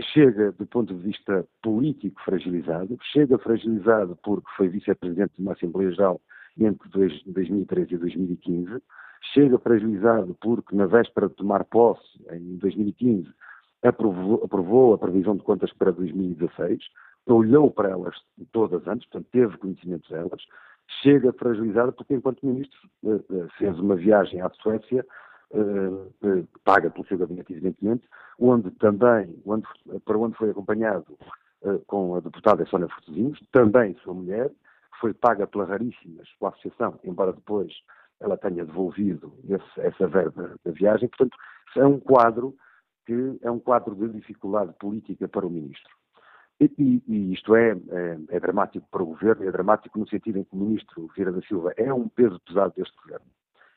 chega 0.00 0.52
do 0.52 0.66
ponto 0.66 0.94
de 0.94 1.02
vista 1.02 1.46
político 1.62 2.20
fragilizado, 2.24 2.98
chega 3.12 3.38
fragilizado 3.38 4.18
porque 4.22 4.48
foi 4.56 4.68
vice-presidente 4.68 5.34
de 5.36 5.42
uma 5.42 5.52
Assembleia 5.52 5.90
Geral 5.90 6.20
entre 6.58 6.88
2013 7.26 7.94
e 7.94 7.98
2015, 7.98 8.82
chega 9.32 9.58
fragilizado 9.58 10.36
porque 10.40 10.74
na 10.74 10.86
véspera 10.86 11.28
de 11.28 11.34
tomar 11.34 11.64
posse, 11.64 12.02
em 12.30 12.56
2015, 12.56 13.28
aprovou, 13.82 14.42
aprovou 14.44 14.94
a 14.94 14.98
previsão 14.98 15.36
de 15.36 15.42
contas 15.42 15.72
para 15.74 15.92
2016, 15.92 16.82
olhou 17.26 17.70
para 17.70 17.90
elas 17.90 18.16
todas 18.52 18.86
antes, 18.86 19.08
portanto 19.08 19.30
teve 19.30 19.56
conhecimento 19.58 20.10
delas, 20.10 20.42
chega 21.02 21.32
fragilizado 21.32 21.92
porque 21.92 22.14
enquanto 22.14 22.46
ministro 22.46 22.78
eh, 23.04 23.20
eh, 23.30 23.46
fez 23.58 23.78
uma 23.78 23.96
viagem 23.96 24.40
à 24.40 24.50
Suécia 24.50 25.04
uh, 25.52 26.48
paga 26.64 26.90
pelo 26.90 27.06
seu 27.06 27.18
gabinete, 27.18 27.52
evidentemente, 27.52 28.08
onde 28.38 28.70
também, 28.72 29.40
onde, 29.44 29.66
para 30.04 30.18
onde 30.18 30.36
foi 30.36 30.50
acompanhado 30.50 31.18
com 31.86 32.16
a 32.16 32.20
deputada 32.20 32.66
Sónia 32.66 32.88
Fortezinhos, 32.88 33.40
também 33.52 33.94
sua 34.02 34.14
mulher, 34.14 34.50
foi 34.98 35.14
paga 35.14 35.46
pela 35.46 35.64
Raríssimas, 35.64 36.28
pela 36.38 36.50
associação, 36.50 36.98
embora 37.04 37.32
depois 37.32 37.72
ela 38.20 38.36
tenha 38.36 38.64
devolvido 38.64 39.32
esse, 39.48 39.80
essa 39.80 40.06
verba 40.06 40.56
da 40.64 40.70
viagem. 40.72 41.08
Portanto, 41.08 41.36
é 41.76 41.84
um 41.84 41.98
quadro 41.98 42.56
que 43.04 43.38
é 43.42 43.50
um 43.50 43.58
quadro 43.58 43.94
de 43.94 44.08
dificuldade 44.08 44.72
política 44.78 45.28
para 45.28 45.46
o 45.46 45.50
ministro. 45.50 45.92
E, 46.78 47.02
e 47.08 47.32
isto 47.32 47.56
é, 47.56 47.72
é, 47.72 48.18
é, 48.28 48.40
dramático 48.40 48.86
para 48.90 49.02
o 49.02 49.06
governo, 49.06 49.44
é 49.46 49.50
dramático 49.50 49.98
no 49.98 50.08
sentido 50.08 50.38
em 50.38 50.44
que 50.44 50.54
o 50.54 50.58
ministro 50.58 51.10
Vieira 51.14 51.32
da 51.32 51.42
Silva 51.42 51.72
é 51.76 51.92
um 51.92 52.08
peso 52.08 52.38
pesado 52.40 52.72
deste 52.76 52.96
governo 53.02 53.26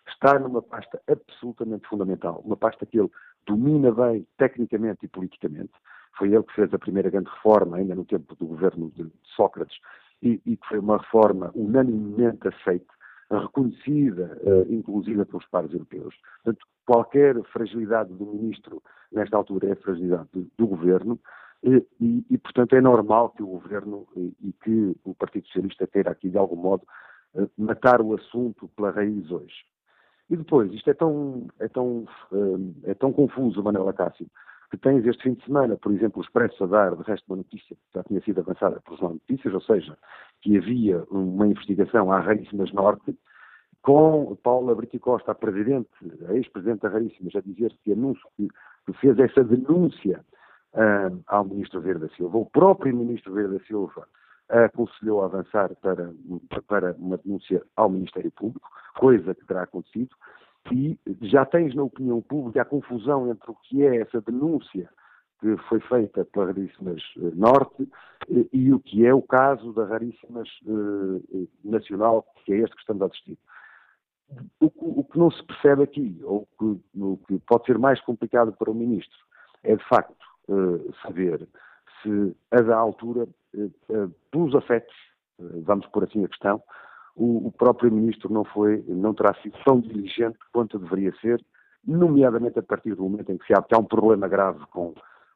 está 0.07 0.39
numa 0.39 0.61
pasta 0.61 1.01
absolutamente 1.07 1.87
fundamental, 1.87 2.41
uma 2.45 2.57
pasta 2.57 2.85
que 2.85 2.99
ele 2.99 3.09
domina 3.45 3.91
bem 3.91 4.25
tecnicamente 4.37 5.05
e 5.05 5.07
politicamente. 5.07 5.73
Foi 6.17 6.31
ele 6.31 6.43
que 6.43 6.53
fez 6.53 6.73
a 6.73 6.79
primeira 6.79 7.09
grande 7.09 7.29
reforma, 7.29 7.77
ainda 7.77 7.95
no 7.95 8.05
tempo 8.05 8.35
do 8.35 8.45
governo 8.45 8.91
de 8.91 9.11
Sócrates, 9.35 9.77
e, 10.21 10.41
e 10.45 10.57
que 10.57 10.67
foi 10.67 10.79
uma 10.79 10.97
reforma 10.97 11.51
unanimemente 11.53 12.47
aceita, 12.47 12.93
reconhecida, 13.29 14.39
uh, 14.43 14.71
inclusive 14.71 15.25
pelos 15.25 15.45
pares 15.47 15.73
europeus. 15.73 16.15
Portanto, 16.43 16.65
qualquer 16.85 17.35
fragilidade 17.51 18.13
do 18.13 18.25
ministro, 18.25 18.81
nesta 19.11 19.35
altura, 19.35 19.71
é 19.71 19.75
fragilidade 19.75 20.29
do, 20.31 20.47
do 20.57 20.67
governo, 20.67 21.19
e, 21.65 22.25
e, 22.29 22.37
portanto, 22.37 22.75
é 22.75 22.81
normal 22.81 23.31
que 23.31 23.41
o 23.41 23.47
governo 23.47 24.07
e, 24.15 24.53
que 24.63 24.95
o 25.03 25.15
Partido 25.15 25.47
Socialista 25.47 25.87
queira 25.87 26.11
aqui, 26.11 26.29
de 26.29 26.37
algum 26.37 26.55
modo, 26.55 26.83
uh, 27.33 27.49
matar 27.57 28.01
o 28.01 28.13
assunto 28.13 28.67
pela 28.75 28.91
raiz 28.91 29.31
hoje. 29.31 29.65
E 30.29 30.37
depois, 30.37 30.71
isto 30.73 30.89
é 30.89 30.93
tão, 30.93 31.47
é 31.59 31.67
tão, 31.67 32.07
eh, 32.33 32.91
é 32.91 32.93
tão 32.95 33.13
confuso, 33.13 33.61
Manuela 33.61 33.93
Cássio, 33.93 34.25
que 34.71 34.77
tens 34.77 35.05
este 35.05 35.21
fim 35.21 35.33
de 35.35 35.45
semana, 35.45 35.77
por 35.77 35.91
exemplo, 35.91 36.19
o 36.19 36.23
Expresso 36.23 36.63
a 36.63 36.67
dar, 36.67 36.95
de 36.95 37.03
resto, 37.03 37.25
uma 37.29 37.37
notícia 37.37 37.75
que 37.75 37.81
já 37.93 38.03
tinha 38.03 38.19
sido 38.21 38.39
avançada 38.41 38.81
por 38.81 38.97
Jornal 38.97 39.19
Notícias, 39.21 39.53
ou 39.53 39.61
seja, 39.61 39.95
que 40.41 40.57
havia 40.57 41.03
uma 41.11 41.45
investigação 41.45 42.11
à 42.11 42.19
Raríssimas 42.21 42.71
Norte, 42.73 43.15
com 43.83 44.35
Paula 44.41 44.73
Brito 44.73 44.99
Costa, 44.99 45.31
a 45.31 45.35
presidente, 45.35 45.89
a 46.27 46.33
ex-presidente 46.33 46.81
da 46.81 46.89
Raríssimas, 46.89 47.35
a 47.35 47.41
dizer 47.41 47.71
que, 47.83 47.91
anúncio, 47.91 48.27
que, 48.35 48.47
que 48.87 48.93
fez 48.93 49.19
essa 49.19 49.43
denúncia 49.43 50.25
uh, 50.75 51.23
ao 51.27 51.45
ministro 51.45 51.81
Verde 51.81 52.07
da 52.07 52.15
Silva. 52.15 52.37
O 52.37 52.45
próprio 52.45 52.95
ministro 52.95 53.33
Verde 53.33 53.57
da 53.57 53.65
Silva 53.65 54.07
aconselhou 54.47 55.23
a 55.23 55.25
avançar 55.25 55.73
para, 55.77 56.13
para 56.67 56.93
uma 56.99 57.17
denúncia 57.17 57.63
ao 57.75 57.89
Ministério 57.89 58.31
Público, 58.31 58.69
coisa 58.95 59.33
que 59.33 59.43
terá 59.45 59.63
acontecido, 59.63 60.15
e 60.71 60.99
já 61.21 61.45
tens 61.45 61.75
na 61.75 61.83
opinião 61.83 62.21
pública 62.21 62.61
a 62.61 62.65
confusão 62.65 63.29
entre 63.29 63.49
o 63.51 63.55
que 63.55 63.83
é 63.83 64.01
essa 64.01 64.21
denúncia 64.21 64.89
que 65.39 65.57
foi 65.67 65.79
feita 65.81 66.25
pela 66.25 66.47
Raríssimas 66.47 67.01
eh, 67.17 67.31
Norte 67.35 67.87
eh, 68.29 68.45
e 68.51 68.73
o 68.73 68.79
que 68.79 69.05
é 69.05 69.13
o 69.13 69.21
caso 69.21 69.73
da 69.73 69.85
Raríssimas 69.85 70.49
eh, 70.65 71.47
Nacional, 71.63 72.25
que 72.43 72.53
é 72.53 72.57
este 72.59 72.75
que 72.75 72.81
estamos 72.81 73.03
a 73.03 73.05
assistir. 73.07 73.37
O, 74.59 74.71
o, 75.01 75.03
que 75.03 75.19
não 75.19 75.29
se 75.29 75.43
percebe 75.43 75.83
aqui, 75.83 76.19
ou 76.23 76.47
que, 76.57 76.81
o 76.99 77.17
que 77.27 77.37
pode 77.47 77.65
ser 77.65 77.77
mais 77.77 78.01
complicado 78.01 78.53
para 78.53 78.71
o 78.71 78.73
Ministro, 78.73 79.17
é 79.63 79.75
de 79.75 79.83
facto 79.87 80.15
saber 81.01 81.47
se 82.01 82.35
a 82.51 82.61
da 82.61 82.77
altura, 82.77 83.27
pelos 84.31 84.55
afetos, 84.55 84.93
vamos 85.39 85.85
por 85.87 86.03
assim 86.03 86.23
a 86.23 86.27
questão, 86.27 86.61
o, 87.15 87.47
o, 87.47 87.51
próprio 87.51 87.91
ministro 87.91 88.31
não 88.31 88.43
foi, 88.43 88.83
não 88.87 89.13
terá 89.13 89.33
sido 89.35 89.57
tão 89.63 89.79
diligente 89.79 90.37
quanto 90.51 90.77
deveria 90.77 91.13
ser, 91.21 91.43
nomeadamente 91.85 92.59
a 92.59 92.63
partir 92.63 92.93
do 92.95 93.03
momento 93.03 93.31
em 93.31 93.37
que 93.37 93.45
se 93.45 93.53
há, 93.53 93.61
que 93.61 93.73
há 93.73 93.79
um 93.79 93.85
problema 93.85 94.27
grave 94.27 94.65
com, 94.67 94.93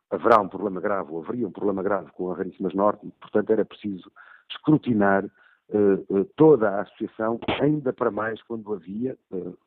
haverá 0.09 0.41
um 0.41 0.49
problema 0.49 0.81
grave, 0.81 1.11
ou 1.11 1.23
haveria 1.23 1.47
um 1.47 1.51
problema 1.51 1.81
grave 1.81 2.11
com 2.11 2.31
a 2.31 2.35
Raríssimas 2.35 2.73
Norte, 2.73 3.05
e, 3.07 3.11
portanto 3.11 3.49
era 3.51 3.63
preciso 3.63 4.11
escrutinar 4.49 5.25
toda 6.35 6.69
a 6.69 6.81
associação, 6.81 7.39
ainda 7.61 7.93
para 7.93 8.09
mais 8.09 8.41
quando 8.43 8.73
havia, 8.73 9.15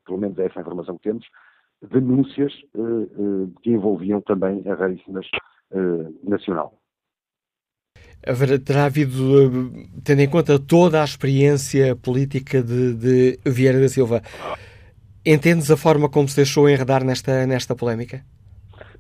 pelo 0.05 0.19
menos 0.19 0.39
é 0.39 0.47
essa 0.47 0.59
a 0.59 0.63
informação 0.63 0.97
que 0.97 1.05
temos, 1.05 1.27
denúncias 1.91 2.53
que 3.63 3.71
envolviam 3.71 4.21
também 4.21 4.63
a 4.67 4.75
Raríssimas 4.75 5.27
Nacional 6.23 6.79
terá 8.65 8.85
havido, 8.85 9.43
eh, 9.43 9.87
tendo 10.05 10.21
em 10.21 10.31
conta 10.31 10.59
toda 10.59 11.01
a 11.01 11.05
experiência 11.05 11.97
política 11.97 12.63
de, 12.63 12.95
de 12.95 13.39
Vieira 13.45 13.81
da 13.81 13.89
Silva, 13.89 14.23
entendes 15.27 15.71
a 15.71 15.77
forma 15.77 16.09
como 16.09 16.29
se 16.29 16.37
deixou 16.37 16.69
enredar 16.69 17.05
nesta, 17.05 17.47
nesta 17.47 17.75
polémica? 17.75 18.23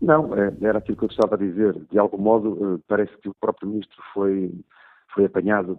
Não, 0.00 0.34
é, 0.36 0.52
era 0.60 0.78
aquilo 0.78 0.96
que 0.96 1.04
eu 1.04 1.08
estava 1.08 1.36
a 1.36 1.38
dizer. 1.38 1.74
De 1.90 1.98
algum 1.98 2.18
modo, 2.18 2.58
eh, 2.60 2.82
parece 2.88 3.16
que 3.18 3.28
o 3.28 3.34
próprio 3.40 3.68
ministro 3.68 4.02
foi, 4.12 4.52
foi 5.14 5.24
apanhado 5.26 5.78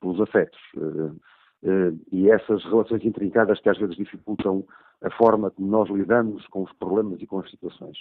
pelos 0.00 0.20
afetos. 0.20 0.60
Eh, 1.64 1.92
e 2.10 2.30
essas 2.30 2.64
relações 2.64 3.04
intrincadas 3.04 3.60
que 3.60 3.68
às 3.68 3.78
vezes 3.78 3.96
dificultam 3.96 4.64
a 5.02 5.10
forma 5.10 5.50
como 5.50 5.68
nós 5.68 5.88
lidamos 5.88 6.46
com 6.48 6.62
os 6.62 6.72
problemas 6.74 7.20
e 7.20 7.26
com 7.26 7.40
as 7.40 7.50
situações. 7.50 7.98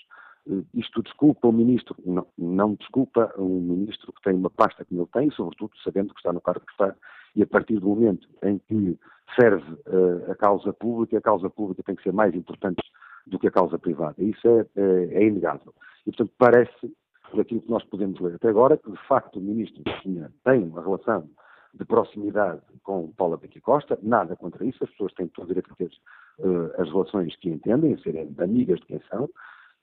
Isto 0.73 1.03
desculpa 1.03 1.47
o 1.47 1.51
ministro, 1.51 1.95
não, 2.03 2.25
não 2.35 2.73
desculpa 2.73 3.31
um 3.37 3.61
ministro 3.61 4.11
que 4.11 4.21
tem 4.23 4.33
uma 4.33 4.49
pasta 4.49 4.83
como 4.85 5.01
ele 5.01 5.09
tem, 5.13 5.29
sobretudo 5.31 5.71
sabendo 5.83 6.13
que 6.13 6.19
está 6.19 6.33
no 6.33 6.41
cargo 6.41 6.65
que 6.65 6.71
está, 6.71 6.95
e 7.35 7.43
a 7.43 7.47
partir 7.47 7.79
do 7.79 7.87
momento 7.87 8.27
em 8.41 8.57
que 8.57 8.97
serve 9.39 9.71
uh, 9.73 10.31
a 10.31 10.35
causa 10.35 10.73
pública, 10.73 11.17
a 11.17 11.21
causa 11.21 11.49
pública 11.49 11.83
tem 11.83 11.95
que 11.95 12.03
ser 12.03 12.11
mais 12.11 12.33
importante 12.33 12.81
do 13.27 13.37
que 13.37 13.47
a 13.47 13.51
causa 13.51 13.77
privada. 13.77 14.15
Isso 14.17 14.47
é, 14.47 14.65
é, 14.75 15.23
é 15.23 15.27
inegável. 15.27 15.73
E, 16.05 16.11
portanto, 16.11 16.33
parece, 16.37 16.93
por 17.29 17.39
aquilo 17.39 17.61
que 17.61 17.69
nós 17.69 17.83
podemos 17.83 18.19
ler 18.19 18.35
até 18.35 18.49
agora, 18.49 18.77
que 18.77 18.91
de 18.91 19.07
facto 19.07 19.37
o 19.37 19.41
ministro 19.41 19.83
tinha, 20.01 20.31
tem 20.43 20.63
uma 20.63 20.81
relação 20.81 21.29
de 21.73 21.85
proximidade 21.85 22.61
com 22.83 23.11
Paula 23.13 23.37
Becky 23.37 23.61
Costa, 23.61 23.97
nada 24.01 24.35
contra 24.35 24.65
isso, 24.65 24.83
as 24.83 24.89
pessoas 24.91 25.13
têm 25.13 25.27
todo 25.27 25.45
o 25.45 25.47
direito 25.47 25.71
a 25.71 25.75
ter 25.75 25.91
uh, 26.39 26.81
as 26.81 26.89
relações 26.89 27.35
que 27.37 27.49
entendem, 27.49 27.93
a 27.93 27.97
serem 27.99 28.33
amigas 28.39 28.79
de 28.79 28.85
quem 28.87 29.01
são, 29.09 29.29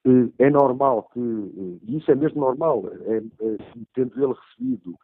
eh, 0.05 0.47
é 0.47 0.51
normal 0.51 1.09
que, 1.13 1.21
eh, 1.21 1.79
e 1.87 1.97
isso 1.99 2.11
é 2.11 2.15
mesmo 2.15 2.41
normal, 2.41 2.85
é, 3.03 3.17
é, 3.17 3.57
tendo 3.95 4.23
ele 4.23 4.33
recebido, 4.33 4.95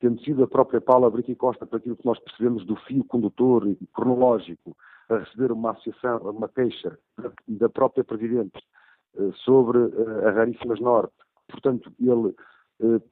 tendo 0.00 0.20
sido 0.22 0.44
a 0.44 0.48
própria 0.48 0.80
Paula 0.80 1.10
Brito 1.10 1.34
Costa, 1.36 1.66
para 1.66 1.78
aquilo 1.78 1.96
que 1.96 2.06
nós 2.06 2.18
percebemos 2.18 2.66
do 2.66 2.76
fio 2.76 3.04
condutor 3.04 3.64
cronológico, 3.94 4.76
a 5.08 5.18
receber 5.18 5.52
uma 5.52 5.72
associação, 5.72 6.18
uma 6.18 6.48
queixa 6.48 6.98
da, 7.16 7.32
da 7.48 7.68
própria 7.68 8.04
Presidente 8.04 8.60
sobre 9.44 9.78
a 10.26 10.30
Raríssimas 10.30 10.80
Norte, 10.80 11.12
portanto, 11.46 11.92
ele 12.00 12.34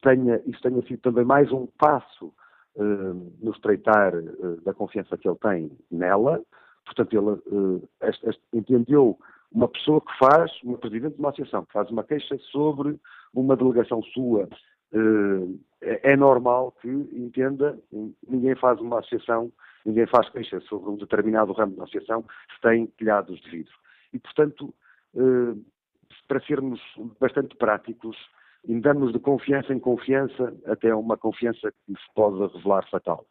tenha, 0.00 0.40
isso 0.46 0.62
tenha 0.62 0.80
sido 0.86 1.00
também 1.02 1.24
mais 1.24 1.52
um 1.52 1.66
passo 1.78 2.32
uh, 2.76 3.32
no 3.40 3.50
estreitar 3.52 4.14
uh, 4.14 4.60
da 4.62 4.74
confiança 4.74 5.16
que 5.16 5.28
ele 5.28 5.38
tem 5.38 5.70
nela. 5.90 6.42
Portanto, 6.84 7.16
ele 7.16 7.82
este, 8.02 8.28
este, 8.28 8.42
entendeu 8.52 9.18
uma 9.52 9.68
pessoa 9.68 10.00
que 10.00 10.18
faz, 10.18 10.50
uma 10.62 10.78
presidente 10.78 11.14
de 11.14 11.20
uma 11.20 11.30
associação, 11.30 11.64
que 11.64 11.72
faz 11.72 11.90
uma 11.90 12.04
queixa 12.04 12.36
sobre 12.50 12.98
uma 13.34 13.56
delegação 13.56 14.02
sua, 14.02 14.48
é, 15.80 16.12
é 16.12 16.16
normal 16.16 16.72
que 16.80 16.88
entenda, 16.88 17.78
ninguém 18.26 18.56
faz 18.56 18.80
uma 18.80 18.98
associação, 18.98 19.52
ninguém 19.84 20.06
faz 20.06 20.28
queixa 20.30 20.60
sobre 20.62 20.90
um 20.90 20.96
determinado 20.96 21.52
ramo 21.52 21.76
da 21.76 21.84
associação 21.84 22.24
se 22.54 22.60
tem 22.60 22.86
telhados 22.98 23.40
de 23.40 23.50
vidro. 23.50 23.74
E, 24.12 24.18
portanto, 24.18 24.74
para 26.26 26.40
sermos 26.40 26.80
bastante 27.20 27.56
práticos, 27.56 28.16
andamos 28.68 29.12
de 29.12 29.18
confiança 29.18 29.72
em 29.72 29.78
confiança 29.78 30.54
até 30.66 30.94
uma 30.94 31.16
confiança 31.16 31.72
que 31.86 31.92
se 31.92 32.14
pode 32.14 32.38
revelar 32.54 32.88
fatal. 32.90 33.26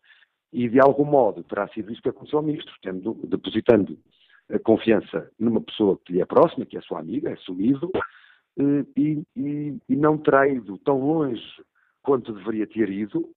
E, 0.51 0.67
de 0.67 0.79
algum 0.79 1.05
modo, 1.05 1.43
terá 1.43 1.67
sido 1.69 1.91
isso 1.91 2.01
que 2.01 2.09
aconteceu 2.09 2.39
ao 2.39 2.45
Ministro, 2.45 2.73
tendo, 2.81 3.13
depositando 3.27 3.97
a 4.51 4.57
confiança 4.57 5.29
numa 5.39 5.61
pessoa 5.61 5.99
que 6.03 6.13
lhe 6.13 6.21
é 6.21 6.25
próxima, 6.25 6.65
que 6.65 6.77
é 6.77 6.81
sua 6.81 6.99
amiga, 6.99 7.29
é 7.29 7.35
sumido, 7.37 7.91
eh, 8.59 8.85
e, 8.97 9.23
e, 9.35 9.77
e 9.87 9.95
não 9.95 10.17
terá 10.17 10.47
ido 10.47 10.77
tão 10.79 10.99
longe 10.99 11.43
quanto 12.01 12.33
deveria 12.33 12.65
ter 12.65 12.89
ido 12.89 13.29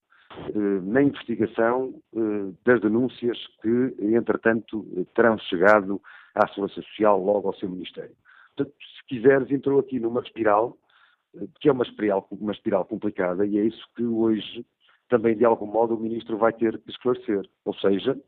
eh, 0.49 0.81
na 0.81 1.03
investigação 1.03 1.93
eh, 2.15 2.53
das 2.65 2.81
denúncias 2.81 3.37
que, 3.61 3.95
entretanto, 3.99 4.83
terão 5.13 5.37
chegado 5.37 6.01
à 6.33 6.47
Segurança 6.47 6.81
Social 6.81 7.23
logo 7.23 7.47
ao 7.47 7.55
seu 7.55 7.69
Ministério. 7.69 8.15
Portanto, 8.55 8.75
se 8.97 9.07
quiseres, 9.07 9.51
entrou 9.51 9.79
aqui 9.79 9.99
numa 9.99 10.21
espiral 10.21 10.77
que 11.59 11.69
é 11.69 11.71
uma 11.71 11.83
espiral, 11.83 12.27
uma 12.31 12.51
espiral 12.51 12.85
complicada 12.85 13.45
e 13.45 13.57
é 13.57 13.65
isso 13.65 13.85
que 13.95 14.03
hoje 14.03 14.65
também, 15.09 15.35
de 15.35 15.45
algum 15.45 15.67
modo, 15.67 15.95
o 15.95 15.99
Ministro 15.99 16.37
vai 16.37 16.53
ter 16.53 16.77
que 16.79 16.89
esclarecer. 16.89 17.47
Ou 17.65 17.73
seja, 17.75 18.19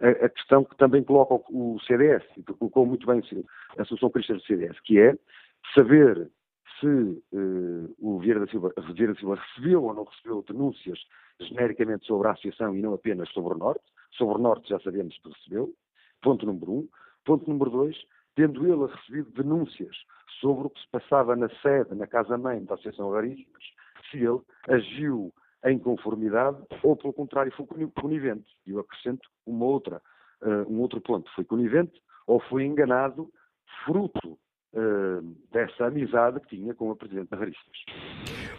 a, 0.00 0.08
a 0.26 0.28
questão 0.28 0.64
que 0.64 0.76
também 0.76 1.02
coloca 1.02 1.34
o, 1.50 1.78
CDS, 1.80 2.24
e 2.36 2.42
que 2.42 2.52
colocou 2.54 2.86
muito 2.86 3.06
bem 3.06 3.22
a 3.76 3.82
Associação 3.82 4.10
Cristã 4.10 4.34
do 4.34 4.42
CDS, 4.42 4.78
que 4.80 5.00
é 5.00 5.16
saber 5.74 6.30
se 6.78 6.86
uh, 6.86 7.94
o 7.98 8.20
Vieira 8.20 8.40
da, 8.40 8.46
Silva, 8.46 8.72
Vieira 8.94 9.14
da 9.14 9.18
Silva 9.18 9.34
recebeu 9.34 9.82
ou 9.82 9.94
não 9.94 10.04
recebeu 10.04 10.44
denúncias 10.46 10.98
genericamente 11.40 12.06
sobre 12.06 12.28
a 12.28 12.32
associação 12.32 12.76
e 12.76 12.82
não 12.82 12.94
apenas 12.94 13.28
sobre 13.30 13.54
o 13.54 13.58
Norte. 13.58 13.84
Sobre 14.12 14.36
o 14.36 14.38
Norte 14.38 14.68
já 14.68 14.78
sabemos 14.80 15.18
que 15.18 15.28
recebeu. 15.28 15.72
Ponto 16.22 16.46
número 16.46 16.72
um. 16.72 16.88
Ponto 17.24 17.48
número 17.48 17.70
dois, 17.70 17.96
tendo 18.36 18.64
ele 18.64 18.92
recebido 18.92 19.30
denúncias 19.32 19.96
sobre 20.40 20.66
o 20.66 20.70
que 20.70 20.80
se 20.80 20.88
passava 20.90 21.36
na 21.36 21.48
sede, 21.62 21.94
na 21.94 22.06
casa-mãe 22.06 22.64
da 22.64 22.74
Associação 22.74 23.10
Raríssimas, 23.10 23.62
se 24.10 24.18
ele 24.18 24.40
agiu 24.68 25.32
em 25.64 25.78
conformidade 25.78 26.58
ou, 26.82 26.96
pelo 26.96 27.12
contrário, 27.12 27.52
foi 27.56 27.66
conivente. 28.00 28.46
E 28.66 28.70
eu 28.70 28.80
acrescento 28.80 29.28
uma 29.46 29.64
outra, 29.64 30.00
uh, 30.42 30.72
um 30.72 30.80
outro 30.80 31.00
ponto. 31.00 31.28
Foi 31.34 31.44
conivente 31.44 32.00
ou 32.26 32.40
foi 32.40 32.64
enganado 32.64 33.28
fruto 33.84 34.38
uh, 34.74 35.36
dessa 35.52 35.86
amizade 35.86 36.40
que 36.40 36.56
tinha 36.56 36.74
com 36.74 36.90
a 36.90 36.96
Presidente 36.96 37.30
Raríssimas. 37.32 37.78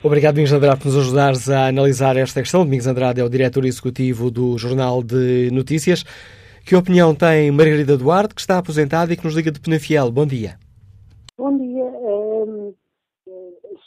Obrigado, 0.04 0.36
Domingos 0.36 0.54
Andrade, 0.54 0.80
por 0.80 0.88
nos 0.88 0.98
ajudares 0.98 1.50
a 1.50 1.68
analisar 1.68 2.18
esta 2.18 2.42
questão. 2.42 2.64
Domingos 2.64 2.88
Andrade 2.88 3.22
é 3.22 3.24
o 3.24 3.30
diretor 3.30 3.66
executivo 3.66 4.30
do 4.30 4.58
Jornal 4.58 5.04
de 5.04 5.50
Notícias. 5.52 6.04
Que 6.66 6.76
opinião 6.76 7.16
tem 7.16 7.52
Margarida 7.52 7.98
Duarte, 7.98 8.36
que 8.36 8.42
está 8.42 8.58
aposentada 8.58 9.12
e 9.12 9.18
que 9.18 9.24
nos 9.24 9.36
liga 9.36 9.52
de 9.52 9.60
Penafiel? 9.60 10.12
Bom 10.12 10.26
dia. 10.26 10.58
Bom 11.38 11.58
dia. 11.58 11.84
Um, 11.84 12.74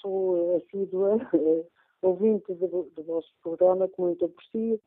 sou 0.00 0.56
assídua, 0.82 1.16
uh, 1.34 1.66
ouvinte 2.02 2.52
do, 2.54 2.90
do, 2.94 3.02
vosso 3.04 3.32
programa, 3.42 3.88
que 3.88 4.00
muito 4.00 4.24
aprecio. 4.24 4.80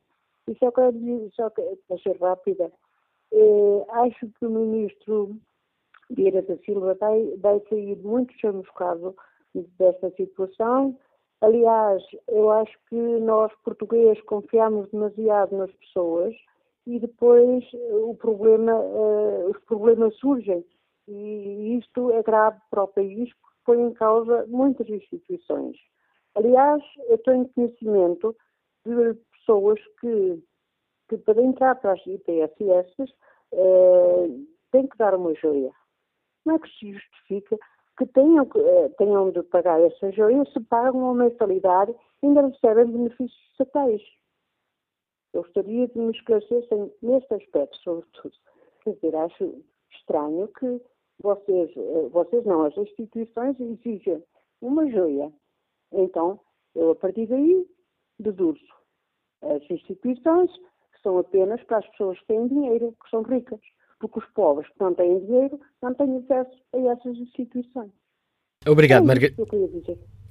E 0.48 0.54
só 0.58 0.70
quero 0.70 0.92
dizer, 0.92 1.30
só 1.34 1.50
que, 1.50 1.62
para 1.88 1.98
ser 1.98 2.16
rápida, 2.20 2.70
uh, 3.32 3.86
acho 3.90 4.28
que 4.38 4.46
o 4.46 4.50
ministro 4.50 5.36
Vieira 6.10 6.42
da 6.42 6.56
Silva 6.58 6.94
vai, 6.94 7.36
vai 7.38 7.60
sair 7.68 7.96
muito 7.96 8.32
chamuscado 8.38 9.16
desta 9.78 10.10
situação. 10.10 10.96
Aliás, 11.40 12.02
eu 12.28 12.50
acho 12.50 12.72
que 12.88 12.96
nós, 12.96 13.52
portugueses, 13.64 14.22
confiamos 14.22 14.88
demasiado 14.90 15.56
nas 15.56 15.70
pessoas 15.72 16.34
e 16.86 16.98
depois 17.00 17.64
eh, 17.74 17.94
o 17.94 18.14
problema, 18.14 18.72
uh, 18.72 19.50
os 19.50 19.58
problemas 19.64 20.14
surgem. 20.16 20.64
E 21.08 21.78
isto 21.78 22.10
é 22.12 22.22
grave 22.22 22.58
para 22.70 22.84
o 22.84 22.88
país 22.88 23.30
põe 23.66 23.82
em 23.82 23.92
causa 23.92 24.46
muitas 24.46 24.88
instituições. 24.88 25.76
Aliás, 26.36 26.82
eu 27.08 27.18
tenho 27.18 27.48
conhecimento 27.48 28.34
de 28.86 29.14
pessoas 29.32 29.80
que, 30.00 30.42
que 31.08 31.18
para 31.18 31.42
entrar 31.42 31.74
para 31.76 31.92
as 31.92 32.06
IPSS 32.06 33.12
uh, 33.52 34.46
têm 34.70 34.86
que 34.86 34.96
dar 34.96 35.14
uma 35.14 35.34
joia. 35.34 35.72
Como 36.44 36.56
é 36.56 36.58
que 36.60 36.68
se 36.78 36.92
justifica 36.92 37.58
que 37.98 38.06
tenham, 38.06 38.44
uh, 38.44 38.94
tenham 38.98 39.30
de 39.32 39.42
pagar 39.44 39.80
essa 39.80 40.12
joia 40.12 40.44
se 40.52 40.60
pagam 40.60 41.00
uma 41.00 41.24
mensalidade 41.24 41.94
e 42.22 42.26
ainda 42.26 42.46
recebem 42.46 42.86
benefícios 42.86 43.50
estatais? 43.50 44.02
Eu 45.32 45.42
gostaria 45.42 45.88
de 45.88 45.98
me 45.98 46.12
esclarecessem 46.12 46.92
neste 47.02 47.34
aspecto, 47.34 47.76
sobretudo. 47.78 48.34
Quer 48.82 48.94
dizer, 48.94 49.16
acho 49.16 49.62
estranho 49.90 50.48
que 50.48 50.80
vocês, 51.22 51.70
eh, 51.76 52.08
vocês 52.10 52.44
não, 52.44 52.64
as 52.64 52.76
instituições 52.76 53.58
exigem 53.60 54.22
uma 54.60 54.88
joia. 54.90 55.32
Então, 55.92 56.40
eu 56.74 56.90
a 56.90 56.94
partir 56.94 57.26
daí 57.26 57.66
deduzo. 58.18 58.66
As 59.42 59.62
instituições 59.70 60.50
são 61.02 61.18
apenas 61.18 61.62
para 61.64 61.78
as 61.78 61.88
pessoas 61.90 62.18
que 62.20 62.26
têm 62.26 62.48
dinheiro, 62.48 62.94
que 63.02 63.10
são 63.10 63.22
ricas. 63.22 63.60
Porque 63.98 64.18
os 64.18 64.26
pobres 64.34 64.68
que 64.68 64.80
não 64.80 64.94
têm 64.94 65.20
dinheiro 65.20 65.58
não 65.82 65.94
têm 65.94 66.18
acesso 66.18 66.62
a 66.74 66.78
essas 66.78 67.16
instituições. 67.16 67.90
Obrigado, 68.66 69.04
é 69.04 69.06
Margarida. 69.06 69.42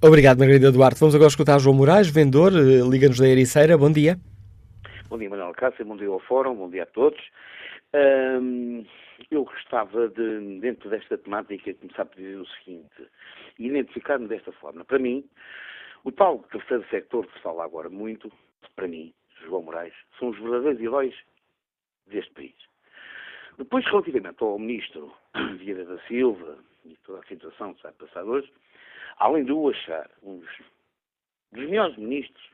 Obrigado, 0.04 0.38
Margarida 0.38 0.72
Duarte. 0.72 1.00
Vamos 1.00 1.16
agora 1.16 1.30
escutar 1.30 1.60
João 1.60 1.76
Moraes, 1.76 2.10
vendedor, 2.10 2.52
eh, 2.54 2.88
Liga-nos 2.88 3.18
da 3.18 3.28
Ericeira. 3.28 3.78
Bom 3.78 3.92
dia. 3.92 4.20
Bom 5.10 5.18
dia, 5.18 5.30
Manuel 5.30 5.54
Cássio, 5.54 5.86
bom 5.86 5.96
dia 5.96 6.10
ao 6.10 6.20
Fórum, 6.20 6.56
bom 6.56 6.70
dia 6.70 6.84
a 6.84 6.88
todos. 6.88 7.20
Um, 7.94 8.84
eu 9.32 9.44
gostava 9.44 10.10
de, 10.10 10.60
dentro 10.60 10.90
desta 10.90 11.18
temática, 11.18 11.74
começar 11.76 12.04
a 12.04 12.06
pedir 12.06 12.38
o 12.38 12.46
seguinte, 12.48 13.08
identificar-me 13.58 14.28
desta 14.28 14.52
forma. 14.54 14.84
Para 14.86 15.00
mim, 15.00 15.28
o 16.04 16.12
tal 16.12 16.40
terceiro 16.44 16.86
sector 16.90 17.26
que 17.26 17.34
se 17.34 17.40
fala 17.40 17.64
agora 17.64 17.90
muito, 17.90 18.32
para 18.76 18.88
mim, 18.88 19.14
João 19.44 19.64
Moraes, 19.64 19.94
são 20.20 20.30
os 20.30 20.40
verdadeiros 20.40 20.82
heróis 20.82 21.16
deste 22.08 22.32
país. 22.34 22.56
Depois, 23.58 23.86
relativamente 23.86 24.44
ao 24.44 24.60
ministro 24.60 25.14
Vieira 25.58 25.86
da 25.86 26.00
Silva 26.08 26.58
e 26.84 26.96
toda 26.98 27.20
a 27.20 27.26
situação 27.26 27.74
que 27.74 27.80
está 27.80 27.90
a 27.90 27.94
passar 27.94 28.24
hoje, 28.24 28.52
além 29.18 29.46
de 29.46 29.52
o 29.52 29.70
achar 29.70 30.10
um 30.22 30.40
dos, 30.40 30.50
melhores 31.52 31.96
ministros 31.98 32.50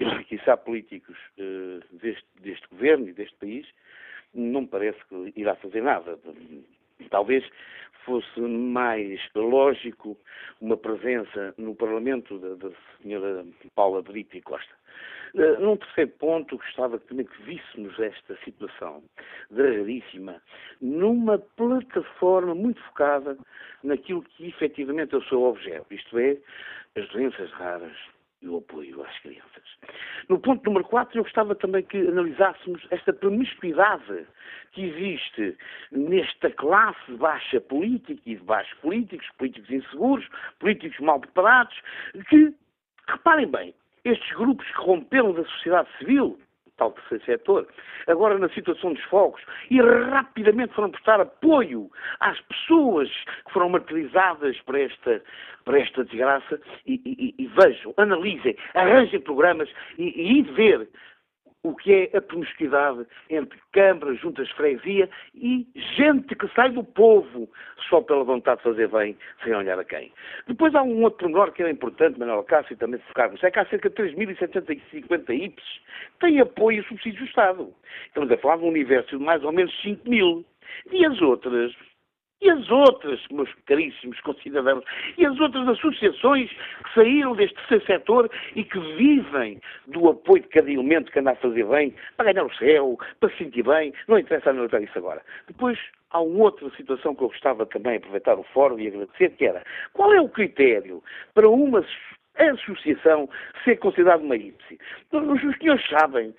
quiçá 0.28 0.56
políticos 0.56 1.16
uh, 1.38 1.96
deste, 1.96 2.26
deste 2.40 2.66
governo 2.68 3.08
e 3.08 3.12
deste 3.12 3.36
país, 3.36 3.66
não 4.34 4.66
parece 4.66 4.98
que 5.08 5.32
irá 5.36 5.54
fazer 5.56 5.82
nada. 5.82 6.18
Talvez 7.10 7.44
fosse 8.04 8.40
mais 8.40 9.20
lógico 9.34 10.16
uma 10.60 10.76
presença 10.76 11.54
no 11.58 11.74
Parlamento 11.74 12.38
da, 12.38 12.54
da 12.54 12.74
senhora 13.02 13.44
Paula 13.74 14.02
Brito 14.02 14.36
e 14.36 14.40
Costa. 14.40 14.74
Uh, 15.34 15.60
num 15.60 15.76
terceiro 15.76 16.10
ponto, 16.12 16.56
gostava 16.56 16.98
também 16.98 17.26
que 17.26 17.42
víssemos 17.42 17.98
esta 18.00 18.34
situação 18.44 19.02
raríssima 19.54 20.40
numa 20.80 21.38
plataforma 21.38 22.54
muito 22.54 22.82
focada 22.84 23.36
naquilo 23.82 24.22
que 24.22 24.48
efetivamente 24.48 25.14
é 25.14 25.18
o 25.18 25.24
seu 25.24 25.42
objeto, 25.42 25.92
isto 25.92 26.18
é, 26.18 26.38
as 26.96 27.06
doenças 27.10 27.50
raras, 27.52 27.96
e 28.40 28.48
o 28.48 28.58
apoio 28.58 29.02
às 29.02 29.18
crianças. 29.20 29.64
No 30.28 30.38
ponto 30.38 30.64
número 30.64 30.84
4, 30.86 31.18
eu 31.18 31.24
gostava 31.24 31.54
também 31.54 31.82
que 31.82 31.98
analisássemos 31.98 32.86
esta 32.90 33.12
promiscuidade 33.12 34.26
que 34.72 34.84
existe 34.84 35.56
nesta 35.90 36.50
classe 36.50 37.12
baixa 37.12 37.60
política 37.60 38.20
e 38.26 38.36
de 38.36 38.42
baixos 38.42 38.78
políticos, 38.80 39.28
políticos 39.38 39.70
inseguros, 39.70 40.28
políticos 40.58 40.98
mal 41.00 41.20
preparados, 41.20 41.76
que, 42.28 42.54
reparem 43.08 43.50
bem, 43.50 43.74
estes 44.04 44.30
grupos 44.36 44.66
que 44.66 44.80
romperam 44.80 45.32
da 45.32 45.44
sociedade 45.44 45.88
civil, 45.98 46.38
tal 46.78 46.92
terceiro 46.92 47.24
setor, 47.24 47.68
agora 48.06 48.38
na 48.38 48.48
situação 48.50 48.94
dos 48.94 49.02
fogos, 49.04 49.42
e 49.70 49.80
rapidamente 49.82 50.74
foram 50.74 50.90
prestar 50.90 51.20
apoio 51.20 51.90
às 52.20 52.40
pessoas 52.42 53.10
que 53.46 53.52
foram 53.52 53.68
martirizadas 53.68 54.58
por 54.62 54.76
esta, 54.76 55.22
por 55.64 55.76
esta 55.76 56.04
desgraça, 56.04 56.60
e, 56.86 57.00
e, 57.04 57.34
e 57.42 57.46
vejam, 57.48 57.92
analisem, 57.98 58.56
arranjem 58.74 59.20
programas 59.20 59.68
e, 59.98 60.38
e 60.38 60.42
ver 60.42 60.88
o 61.68 61.74
que 61.74 61.92
é 61.92 62.16
a 62.16 62.22
promiscuidade 62.22 63.06
entre 63.28 63.58
câmaras, 63.72 64.18
juntas 64.20 64.48
de 64.48 64.54
freguesia 64.54 65.08
e 65.34 65.66
gente 65.96 66.34
que 66.34 66.48
sai 66.54 66.70
do 66.70 66.82
povo 66.82 67.48
só 67.88 68.00
pela 68.00 68.24
vontade 68.24 68.58
de 68.58 68.64
fazer 68.64 68.88
bem, 68.88 69.16
sem 69.44 69.54
olhar 69.54 69.78
a 69.78 69.84
quem. 69.84 70.12
Depois 70.46 70.74
há 70.74 70.82
um 70.82 71.02
outro 71.02 71.18
pormenor 71.18 71.52
que 71.52 71.62
é 71.62 71.70
importante, 71.70 72.18
Manuel 72.18 72.42
Cássio, 72.44 72.76
também 72.76 73.00
focarmos, 73.08 73.42
é 73.42 73.50
que 73.50 73.58
há 73.58 73.66
cerca 73.66 73.90
de 73.90 73.96
3.750 73.96 75.30
IPs 75.30 75.80
têm 76.20 76.40
apoio 76.40 76.80
e 76.80 76.84
subsídio 76.84 77.20
do 77.20 77.26
Estado. 77.26 77.74
Estamos 78.06 78.30
a 78.30 78.38
falar 78.38 78.56
de 78.56 78.64
um 78.64 78.68
universo 78.68 79.18
de 79.18 79.24
mais 79.24 79.42
ou 79.44 79.52
menos 79.52 79.74
5 79.82 80.08
mil. 80.08 80.44
E 80.90 81.04
as 81.04 81.20
outras, 81.20 81.72
e 82.40 82.50
as 82.50 82.70
outras, 82.70 83.20
meus 83.30 83.52
caríssimos 83.66 84.20
concidadãos, 84.20 84.84
e 85.16 85.26
as 85.26 85.38
outras 85.40 85.68
associações 85.68 86.50
que 86.50 86.94
saíram 86.94 87.34
deste 87.34 87.58
setor 87.84 88.30
e 88.54 88.64
que 88.64 88.78
vivem 88.96 89.60
do 89.86 90.08
apoio 90.08 90.42
de 90.42 90.48
cada 90.48 90.70
elemento 90.70 91.10
que 91.10 91.18
anda 91.18 91.32
a 91.32 91.36
fazer 91.36 91.64
bem, 91.66 91.94
para 92.16 92.32
ganhar 92.32 92.46
o 92.46 92.54
céu, 92.54 92.98
para 93.18 93.30
se 93.30 93.38
sentir 93.38 93.64
bem, 93.64 93.92
não 94.06 94.18
interessa 94.18 94.50
analisar 94.50 94.82
isso 94.82 94.96
agora. 94.98 95.22
Depois, 95.46 95.78
há 96.10 96.20
uma 96.20 96.44
outra 96.44 96.70
situação 96.76 97.14
que 97.14 97.22
eu 97.24 97.28
gostava 97.28 97.66
também 97.66 97.92
de 97.92 97.98
aproveitar 97.98 98.38
o 98.38 98.44
fórum 98.44 98.78
e 98.78 98.88
agradecer, 98.88 99.30
que 99.30 99.44
era, 99.44 99.62
qual 99.92 100.12
é 100.12 100.20
o 100.20 100.28
critério 100.28 101.02
para 101.34 101.48
uma 101.48 101.84
associação 102.38 103.28
ser 103.64 103.76
considerada 103.76 104.22
uma 104.22 104.36
IPSI? 104.36 104.78
Os 105.12 105.58
senhores 105.58 105.88
sabem 105.88 106.34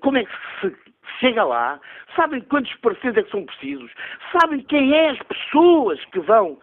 como 0.00 0.18
é 0.18 0.24
que 0.24 0.32
se 0.60 0.76
chega 1.20 1.44
lá, 1.44 1.80
sabem 2.16 2.40
quantos 2.42 2.74
parceiros 2.76 3.18
é 3.18 3.22
que 3.22 3.30
são 3.30 3.44
precisos, 3.44 3.92
sabem 4.32 4.60
quem 4.60 4.94
é 4.94 5.10
as 5.10 5.18
pessoas 5.22 6.04
que 6.06 6.20
vão 6.20 6.58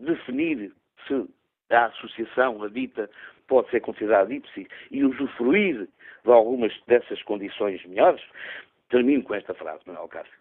definir 0.00 0.72
se 1.06 1.26
a 1.70 1.86
associação, 1.86 2.62
a 2.62 2.68
dita, 2.68 3.10
pode 3.46 3.70
ser 3.70 3.80
considerada 3.80 4.32
IPSI 4.32 4.66
e 4.90 5.04
usufruir 5.04 5.88
de 6.24 6.30
algumas 6.30 6.72
dessas 6.86 7.22
condições 7.22 7.84
melhores. 7.86 8.22
Termino 8.88 9.22
com 9.22 9.34
esta 9.34 9.54
frase, 9.54 9.82
Manuel 9.86 10.08
Cássio. 10.08 10.32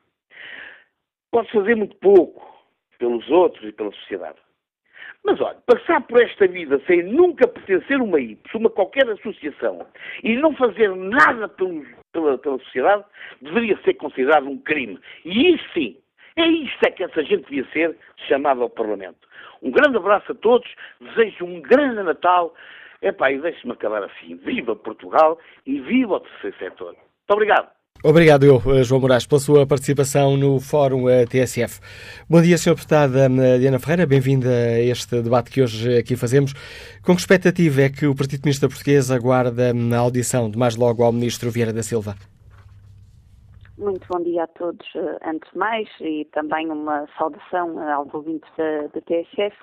Pode 1.32 1.52
fazer 1.52 1.76
muito 1.76 1.96
pouco 1.98 2.54
pelos 3.00 3.30
outros 3.30 3.68
e 3.68 3.72
pela 3.72 3.92
sociedade. 3.92 4.38
Mas 5.24 5.40
olha, 5.40 5.58
passar 5.66 6.02
por 6.02 6.22
esta 6.22 6.48
vida 6.48 6.82
sem 6.86 7.04
nunca 7.04 7.48
pertencer 7.48 8.00
a 8.00 8.04
uma 8.04 8.20
IPS, 8.20 8.54
uma 8.56 8.70
qualquer 8.70 9.10
associação, 9.10 9.86
e 10.24 10.36
não 10.36 10.54
fazer 10.56 10.94
nada 10.96 11.48
pela, 11.48 12.38
pela 12.38 12.60
sociedade, 12.60 13.06
deveria 13.42 13.78
ser 13.84 13.94
considerado 13.96 14.48
um 14.48 14.58
crime. 14.58 15.00
E 15.24 15.54
isso 15.54 15.66
sim, 15.74 15.98
é 16.36 16.48
isto 16.48 16.80
é 16.86 16.92
que 16.92 17.04
essa 17.04 17.24
gente 17.24 17.44
devia 17.44 17.66
ser 17.72 17.98
chamada 18.28 18.62
ao 18.62 18.70
Parlamento. 18.70 19.28
Um 19.62 19.72
grande 19.72 19.98
abraço 19.98 20.32
a 20.32 20.36
todos, 20.36 20.70
desejo 21.00 21.46
um 21.46 21.62
grande 21.62 22.04
Natal. 22.04 22.54
Epá, 23.02 23.32
e 23.32 23.40
deixe-me 23.40 23.74
acabar 23.74 24.04
assim. 24.04 24.36
Viva 24.38 24.76
Portugal 24.76 25.38
e 25.66 25.80
viva 25.82 26.16
o 26.16 26.20
terceiro 26.20 26.58
setor. 26.58 26.94
Muito 26.94 27.32
obrigado. 27.32 27.70
Obrigado 28.06 28.46
eu, 28.46 28.62
eh, 28.66 28.84
João 28.84 29.00
Moraes, 29.00 29.26
pela 29.26 29.40
sua 29.40 29.66
participação 29.66 30.36
no 30.36 30.60
Fórum 30.60 31.08
eh, 31.08 31.26
TSF. 31.26 31.80
Bom 32.30 32.42
dia, 32.42 32.58
Sr. 32.58 32.76
Deputada 32.76 33.28
eh, 33.28 33.58
Diana 33.60 33.80
Ferreira, 33.80 34.06
bem-vinda 34.06 34.50
a 34.50 34.82
este 34.82 35.22
debate 35.22 35.50
que 35.50 35.62
hoje 35.62 36.00
aqui 36.00 36.18
fazemos. 36.18 36.52
Com 37.02 37.16
que 37.16 37.22
expectativa 37.22 37.84
é 37.84 37.90
que 37.90 38.06
o 38.06 38.14
Partido 38.14 38.42
Comunista 38.42 38.68
Português 38.68 39.10
aguarda 39.10 39.72
a 39.72 39.98
audição 40.00 40.52
de 40.52 40.58
mais 40.58 40.76
logo 40.76 41.02
ao 41.02 41.14
Ministro 41.14 41.50
Vieira 41.50 41.72
da 41.72 41.82
Silva? 41.82 42.16
Muito 43.78 44.06
bom 44.10 44.22
dia 44.22 44.44
a 44.44 44.48
todos, 44.48 44.86
antes 45.26 45.50
de 45.52 45.58
mais, 45.58 45.88
e 46.02 46.28
também 46.34 46.70
uma 46.70 47.08
saudação 47.18 47.80
aos 47.90 48.14
ouvintes 48.14 48.50
da 48.58 49.00
TSF. 49.00 49.56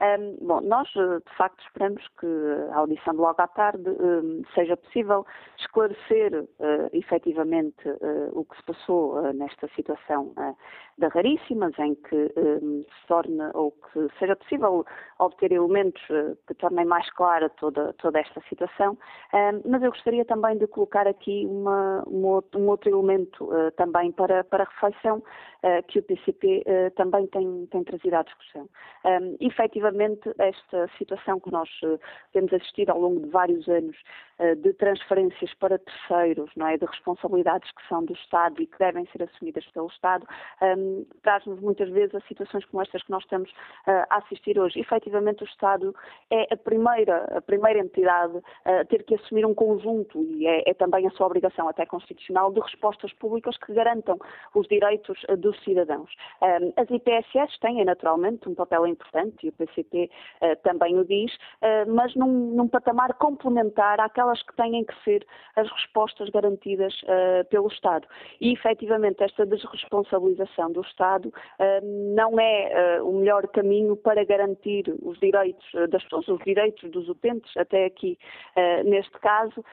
Um, 0.00 0.46
bom, 0.46 0.60
nós, 0.60 0.88
de 0.88 1.36
facto, 1.36 1.60
esperamos 1.64 2.06
que 2.20 2.26
a 2.72 2.78
audição 2.78 3.14
de 3.14 3.20
logo 3.20 3.42
à 3.42 3.48
tarde 3.48 3.88
um, 3.88 4.42
seja 4.54 4.76
possível 4.76 5.26
esclarecer 5.58 6.44
uh, 6.44 6.88
efetivamente 6.92 7.88
uh, 7.88 8.30
o 8.32 8.44
que 8.44 8.56
se 8.56 8.62
passou 8.62 9.18
uh, 9.18 9.32
nesta 9.32 9.68
situação 9.74 10.32
uh, 10.36 10.56
da 10.98 11.08
Raríssimas, 11.08 11.76
em 11.80 11.96
que 11.96 12.32
um, 12.36 12.84
se 12.84 13.06
torne, 13.08 13.50
ou 13.54 13.72
que 13.72 14.08
seja 14.18 14.36
possível 14.36 14.84
obter 15.18 15.50
elementos 15.52 16.02
que 16.46 16.54
tornem 16.54 16.84
mais 16.84 17.08
clara 17.12 17.48
toda, 17.50 17.92
toda 17.94 18.18
esta 18.18 18.40
situação. 18.48 18.98
mas 19.64 19.82
eu 19.82 19.90
gostaria 19.90 20.24
também 20.24 20.58
de 20.58 20.66
colocar 20.66 21.06
aqui 21.06 21.46
uma, 21.46 22.02
uma, 22.04 22.42
um 22.56 22.68
outro 22.68 22.90
elemento 22.90 23.48
também 23.76 24.10
para, 24.10 24.42
para 24.44 24.64
reflexão 24.64 25.22
que 25.86 26.00
o 26.00 26.02
PCP 26.02 26.64
também 26.96 27.28
tem, 27.28 27.66
tem 27.66 27.84
trazido 27.84 28.16
à 28.16 28.22
discussão. 28.22 28.68
Um, 29.04 29.36
efetivamente, 29.40 29.87
esta 30.38 30.88
situação 30.98 31.40
que 31.40 31.50
nós 31.50 31.68
temos 32.32 32.52
assistido 32.52 32.90
ao 32.90 33.00
longo 33.00 33.20
de 33.20 33.28
vários 33.28 33.68
anos 33.68 33.96
de 34.62 34.72
transferências 34.74 35.52
para 35.54 35.78
terceiros, 35.78 36.50
não 36.56 36.66
é, 36.68 36.76
de 36.76 36.86
responsabilidades 36.86 37.70
que 37.72 37.88
são 37.88 38.04
do 38.04 38.12
Estado 38.12 38.60
e 38.62 38.66
que 38.66 38.78
devem 38.78 39.06
ser 39.06 39.22
assumidas 39.22 39.64
pelo 39.66 39.88
Estado, 39.88 40.26
um, 40.62 41.04
traz-nos 41.22 41.60
muitas 41.60 41.88
vezes 41.90 42.14
a 42.14 42.20
situações 42.22 42.64
como 42.66 42.82
estas 42.82 43.02
que 43.02 43.10
nós 43.10 43.22
estamos 43.22 43.50
uh, 43.50 44.04
a 44.10 44.18
assistir 44.18 44.58
hoje. 44.58 44.78
Efetivamente, 44.80 45.42
o 45.42 45.46
Estado 45.46 45.94
é 46.30 46.52
a 46.52 46.56
primeira, 46.56 47.24
a 47.36 47.40
primeira 47.40 47.80
entidade 47.80 48.40
a 48.64 48.84
ter 48.84 49.02
que 49.04 49.14
assumir 49.14 49.44
um 49.44 49.54
conjunto, 49.54 50.22
e 50.22 50.46
é, 50.46 50.70
é 50.70 50.74
também 50.74 51.06
a 51.06 51.10
sua 51.10 51.26
obrigação 51.26 51.68
até 51.68 51.84
constitucional, 51.86 52.52
de 52.52 52.60
respostas 52.60 53.12
públicas 53.14 53.56
que 53.58 53.72
garantam 53.72 54.18
os 54.54 54.66
direitos 54.68 55.22
uh, 55.28 55.36
dos 55.36 55.58
cidadãos. 55.64 56.10
Um, 56.42 56.72
as 56.76 56.88
IPSS 56.90 57.58
têm, 57.60 57.84
naturalmente, 57.84 58.48
um 58.48 58.54
papel 58.54 58.86
importante, 58.86 59.46
e 59.46 59.48
o 59.48 59.52
PCP 59.52 60.10
uh, 60.42 60.56
também 60.62 60.98
o 60.98 61.04
diz, 61.04 61.36
mas 61.88 62.14
num, 62.14 62.54
num 62.54 62.68
patamar 62.68 63.14
complementar 63.14 64.00
àquela 64.00 64.27
aquelas 64.28 64.42
que 64.42 64.54
têm 64.56 64.84
que 64.84 64.94
ser 65.04 65.26
as 65.56 65.70
respostas 65.70 66.28
garantidas 66.30 66.94
uh, 67.02 67.44
pelo 67.48 67.68
Estado. 67.68 68.06
E, 68.40 68.52
efetivamente, 68.52 69.22
esta 69.22 69.44
desresponsabilização 69.46 70.72
do 70.72 70.82
Estado 70.82 71.28
uh, 71.28 72.14
não 72.14 72.38
é 72.38 73.00
uh, 73.00 73.08
o 73.08 73.18
melhor 73.18 73.46
caminho 73.48 73.96
para 73.96 74.24
garantir 74.24 74.84
os 75.02 75.18
direitos 75.18 75.66
das 75.90 76.02
pessoas, 76.04 76.28
os 76.28 76.44
direitos 76.44 76.90
dos 76.90 77.08
utentes, 77.08 77.56
até 77.56 77.86
aqui 77.86 78.18
neste 78.84 79.12
caso, 79.20 79.64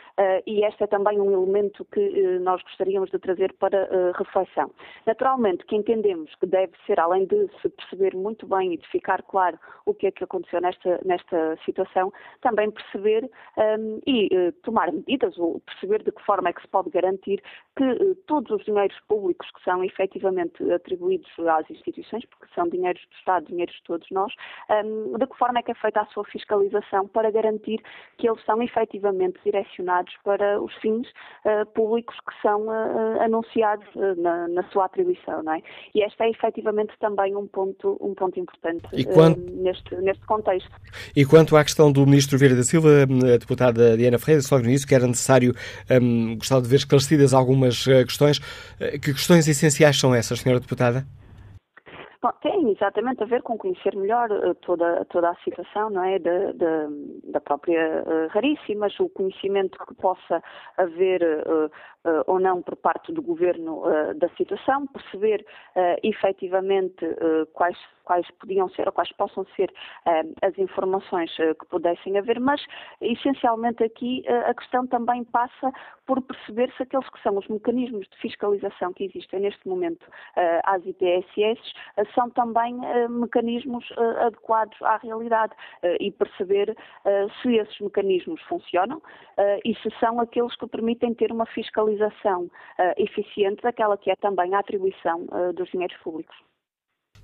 e 0.46 0.64
este 0.66 0.84
é 0.84 0.88
também 0.88 1.20
um 1.20 1.32
elemento 1.32 1.86
que 1.86 2.40
nós 2.40 2.62
gostaríamos 2.64 3.10
de 3.10 3.20
trazer 3.20 3.54
para 3.54 3.88
reflexão. 4.18 4.72
Naturalmente, 5.06 5.66
que 5.66 5.76
entendemos 5.76 6.34
que 6.36 6.46
deve 6.46 6.74
ser, 6.86 7.00
além 7.00 7.26
de 7.26 7.50
se 7.62 7.70
perceber 7.70 8.16
muito 8.16 8.46
bem 8.48 8.74
e 8.74 8.78
de 8.78 8.88
ficar 8.88 9.22
claro 9.24 9.58
o 9.86 9.94
que 9.94 10.08
é 10.08 10.12
que 10.12 10.24
aconteceu 10.24 10.62
nesta, 10.62 11.00
nesta 11.04 11.58
situação, 11.66 12.12
também 12.42 12.70
perceber 12.72 13.30
um, 13.58 14.00
e 14.06 14.30
tomar 14.64 14.92
medidas 14.92 15.38
ou 15.38 15.60
perceber 15.62 16.04
de 16.04 16.12
que 16.12 16.24
forma 16.24 16.50
é 16.50 16.54
que 16.54 16.62
se 16.62 16.68
pode 16.68 16.90
garantir 16.90 17.42
que 17.76 17.84
uh, 17.84 18.16
todos 18.28 18.52
os 18.52 18.66
dinheiros 18.66 18.98
públicos 19.08 19.50
que 19.52 19.64
são 19.64 19.84
efetivamente 19.84 20.64
atribuídos 20.72 21.30
às 21.48 21.70
instituições, 21.70 22.24
porque 22.26 22.54
são 22.54 22.68
dinheiros 22.70 23.02
do 23.02 23.16
Estado, 23.18 23.46
dinheiros 23.48 23.76
de 23.76 23.84
todos 23.84 24.08
nós, 24.12 24.34
um, 24.70 25.18
de 25.18 25.28
que 25.28 25.38
forma 25.38 25.60
é 25.60 25.64
que 25.64 25.72
é 25.72 25.76
feita 25.76 26.02
a 26.02 26.06
sua 26.08 26.24
fiscalização 26.26 27.08
para 27.08 27.32
garantir 27.32 27.82
que 28.18 28.28
eles 28.28 28.44
são 28.46 28.62
efetivamente 28.62 29.40
direcionados 29.44 30.14
para 30.24 30.62
os 30.62 30.74
fins 30.76 31.08
uh, 31.46 31.66
públicos 31.74 32.16
que 32.28 32.42
são 32.42 32.68
uh, 32.68 33.22
anunciados 33.22 33.88
na, 34.18 34.48
na, 34.48 34.64
sua 34.72 34.86
atribuição, 34.86 35.44
não 35.44 35.54
é? 35.54 35.62
E 35.94 36.04
este 36.04 36.22
é 36.24 36.30
efetivamente 36.30 36.94
também 37.00 37.36
um 37.36 37.48
ponto, 37.48 37.98
um 38.02 38.14
ponto 38.14 38.40
importante 38.40 38.88
quanto... 39.14 39.40
neste, 39.52 39.96
neste 39.96 40.26
contexto. 40.26 40.72
E 41.16 41.26
quanto 41.26 41.56
à 41.56 41.64
questão 41.64 41.92
do 41.92 42.06
Ministro 42.06 42.38
Vieira 42.38 42.56
da 42.56 42.64
Silva, 42.64 43.04
a 43.04 43.38
deputada 43.38 43.98
Diana 43.98 44.18
Ferreira, 44.20 44.35
logo 44.52 44.66
nisso 44.66 44.88
que 44.88 44.96
era 44.96 45.08
necessário, 45.08 45.54
um, 46.02 46.38
de 46.38 46.68
ver 46.68 46.78
esclarecidas 46.78 47.34
algumas 47.34 47.86
uh, 47.88 48.06
questões. 48.06 48.38
Uh, 48.38 49.00
que 49.02 49.14
questões 49.14 49.48
essenciais 49.48 50.00
são 50.00 50.14
essas, 50.14 50.40
senhora 50.40 50.60
deputada? 50.60 51.06
Bom, 52.26 52.32
tem 52.42 52.72
exatamente 52.72 53.22
a 53.22 53.28
ver 53.28 53.44
com 53.44 53.56
conhecer 53.56 53.96
melhor 53.96 54.32
uh, 54.32 54.56
toda, 54.56 55.06
toda 55.12 55.30
a 55.30 55.36
situação, 55.44 55.92
não 55.92 56.04
é? 56.04 56.18
Da, 56.18 56.54
da, 56.54 56.88
da 57.26 57.40
própria 57.40 58.02
uh, 58.02 58.28
Raríssimas, 58.30 59.00
o 59.00 59.08
conhecimento 59.10 59.78
que 59.86 59.94
possa 59.94 60.42
haver 60.76 61.22
uh, 61.22 61.70
ou 62.26 62.40
não 62.40 62.64
por 62.64 62.78
parte 62.78 63.14
do 63.14 63.22
governo 63.22 63.84
da 64.16 64.30
situação, 64.38 64.86
perceber 64.88 65.44
efetivamente 66.04 67.04
quais 67.54 67.76
quais 68.06 68.30
podiam 68.40 68.70
ser 68.70 68.88
ou 68.88 68.94
quais 68.94 69.12
possam 69.14 69.46
ser 69.56 69.70
uh, 69.70 70.34
as 70.42 70.58
informações 70.58 71.32
uh, 71.40 71.56
que 71.56 71.66
pudessem 71.66 72.18
haver, 72.18 72.40
mas 72.40 72.64
essencialmente 73.02 73.84
aqui 73.84 74.24
uh, 74.28 74.50
a 74.50 74.54
questão 74.54 74.88
também 74.88 75.24
passa 75.26 75.74
por 76.06 76.22
perceber 76.22 76.72
se 76.78 76.84
aqueles 76.84 77.10
que 77.10 77.22
são 77.22 77.38
os 77.38 77.48
mecanismos 77.48 78.08
de 78.08 78.18
fiscalização 78.18 78.94
que 78.94 79.06
existem 79.06 79.40
neste 79.40 79.68
momento 79.68 80.06
às 80.66 80.86
IPSS 80.86 81.60
são 82.14 82.30
também 82.30 82.76
mecanismos 83.10 83.84
adequados 84.20 84.80
à 84.84 84.98
realidade 84.98 85.54
e 86.00 86.12
perceber 86.12 86.78
se 87.42 87.56
esses 87.56 87.80
mecanismos 87.80 88.40
funcionam 88.44 89.02
e 89.66 89.74
se 89.82 89.90
são 90.00 90.20
aqueles 90.20 90.56
que 90.58 90.68
permitem 90.68 91.16
ter 91.16 91.32
uma 91.32 91.48
fiscalização 91.48 92.52
eficiente 92.98 93.64
daquela 93.64 93.98
que 93.98 94.12
é 94.12 94.16
também 94.16 94.54
a 94.54 94.60
atribuição 94.60 95.26
dos 95.56 95.70
dinheiros 95.72 95.98
públicos. 95.98 96.55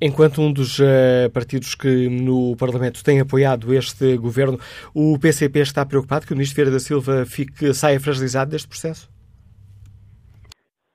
Enquanto 0.04 0.42
um 0.42 0.52
dos 0.52 0.80
uh, 0.80 1.30
partidos 1.32 1.76
que 1.76 2.10
no 2.10 2.56
Parlamento 2.56 3.04
tem 3.04 3.20
apoiado 3.20 3.72
este 3.72 4.18
governo, 4.18 4.60
o 4.96 5.20
PCP 5.20 5.60
está 5.60 5.86
preocupado 5.86 6.26
que 6.26 6.34
o 6.34 6.36
Ministro 6.36 6.56
Vieira 6.56 6.72
da 6.72 6.80
Silva 6.80 7.24
fique, 7.24 7.72
saia 7.72 8.00
fragilizado 8.00 8.50
deste 8.50 8.68
processo? 8.68 9.11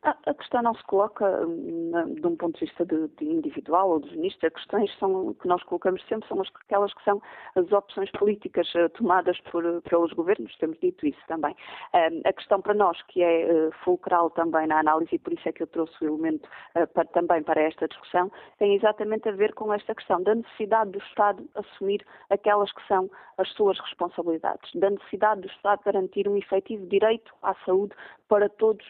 A, 0.06 0.34
questão 0.34 0.62
não 0.62 0.72
se 0.72 0.84
coloca 0.84 1.24
hum, 1.44 2.14
de 2.14 2.24
um 2.24 2.36
ponto 2.36 2.56
de 2.60 2.66
vista 2.66 2.86
de, 2.86 3.08
de 3.08 3.24
individual 3.24 3.90
ou 3.90 3.98
dos 3.98 4.12
ministros, 4.12 4.44
as 4.44 4.52
questões 4.52 4.98
são, 4.98 5.34
que 5.34 5.48
nós 5.48 5.60
colocamos 5.64 6.00
sempre 6.06 6.28
são 6.28 6.40
aquelas 6.64 6.94
que 6.94 7.02
são 7.02 7.20
as 7.56 7.72
opções 7.72 8.08
políticas 8.12 8.72
uh, 8.76 8.88
tomadas 8.90 9.36
por, 9.50 9.64
pelos 9.82 10.12
governos, 10.12 10.56
temos 10.58 10.78
dito 10.78 11.04
isso 11.08 11.18
também. 11.26 11.52
Uh, 11.92 12.22
a 12.24 12.32
questão 12.32 12.60
para 12.60 12.72
nós, 12.74 13.02
que 13.08 13.20
é 13.20 13.52
uh, 13.52 13.72
fulcral 13.82 14.30
também 14.30 14.68
na 14.68 14.78
análise, 14.78 15.12
e 15.12 15.18
por 15.18 15.32
isso 15.32 15.48
é 15.48 15.52
que 15.52 15.64
eu 15.64 15.66
trouxe 15.66 16.04
o 16.04 16.06
elemento 16.06 16.48
para, 16.94 17.04
também 17.06 17.42
para 17.42 17.60
esta 17.60 17.88
discussão, 17.88 18.30
tem 18.60 18.76
exatamente 18.76 19.28
a 19.28 19.32
ver 19.32 19.54
com 19.54 19.74
esta 19.74 19.92
questão 19.92 20.22
da 20.22 20.36
necessidade 20.36 20.92
do 20.92 20.98
Estado 20.98 21.44
assumir 21.56 22.06
aquelas 22.30 22.70
que 22.70 22.86
são 22.86 23.10
as 23.38 23.50
suas 23.54 23.76
responsabilidades, 23.80 24.70
da 24.76 24.88
necessidade 24.88 25.40
do 25.40 25.48
Estado 25.48 25.82
garantir 25.84 26.28
um 26.28 26.36
efetivo 26.36 26.86
direito 26.86 27.34
à 27.42 27.54
saúde 27.64 27.92
para 28.28 28.48
todos 28.48 28.86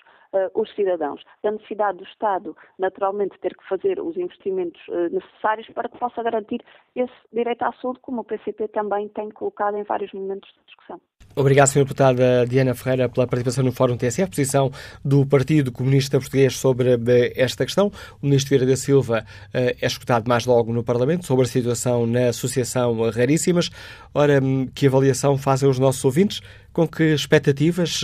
os 0.55 0.73
cidadãos, 0.75 1.23
da 1.43 1.51
necessidade 1.51 1.99
do 1.99 2.05
Estado, 2.05 2.57
naturalmente, 2.79 3.39
ter 3.41 3.57
que 3.57 3.69
fazer 3.69 4.01
os 4.01 4.17
investimentos 4.17 4.81
uh, 4.89 5.09
necessários 5.13 5.69
para 5.69 5.89
que 5.89 5.99
possa 5.99 6.23
garantir 6.23 6.65
esse 6.95 7.13
direito 7.33 7.63
à 7.63 7.73
saúde, 7.73 8.01
como 8.01 8.21
o 8.21 8.25
PCP 8.25 8.69
também 8.69 9.09
tem 9.09 9.31
colocado 9.31 9.77
em 9.77 9.83
vários 9.83 10.13
momentos 10.13 10.49
de 10.51 10.65
discussão. 10.67 11.01
Obrigado, 11.35 11.67
Sra. 11.67 11.83
Deputada 11.83 12.47
Diana 12.47 12.75
Ferreira, 12.75 13.09
pela 13.09 13.27
participação 13.27 13.63
no 13.63 13.71
Fórum 13.71 13.97
TSF, 13.97 14.31
posição 14.31 14.71
do 15.05 15.27
Partido 15.27 15.71
Comunista 15.71 16.19
Português 16.19 16.57
sobre 16.57 16.95
eh, 16.95 17.33
esta 17.37 17.65
questão. 17.67 17.93
O 18.23 18.27
Ministro 18.27 18.51
Vieira 18.51 18.67
da 18.67 18.77
Silva 18.77 19.23
é 19.53 19.87
escutado 19.87 20.27
mais 20.29 20.47
logo 20.47 20.73
no 20.73 20.83
Parlamento 20.83 21.27
sobre 21.27 21.45
a 21.45 21.49
situação 21.49 22.07
na 22.07 22.29
Associação 22.29 23.11
Raríssimas. 23.11 23.71
Ora, 24.15 24.43
hum, 24.43 24.67
que 24.75 24.87
avaliação 24.87 25.37
fazem 25.37 25.69
os 25.69 25.79
nossos 25.79 26.03
ouvintes? 26.07 26.41
Com 26.77 26.87
que 26.87 27.05
expectativas 27.15 28.03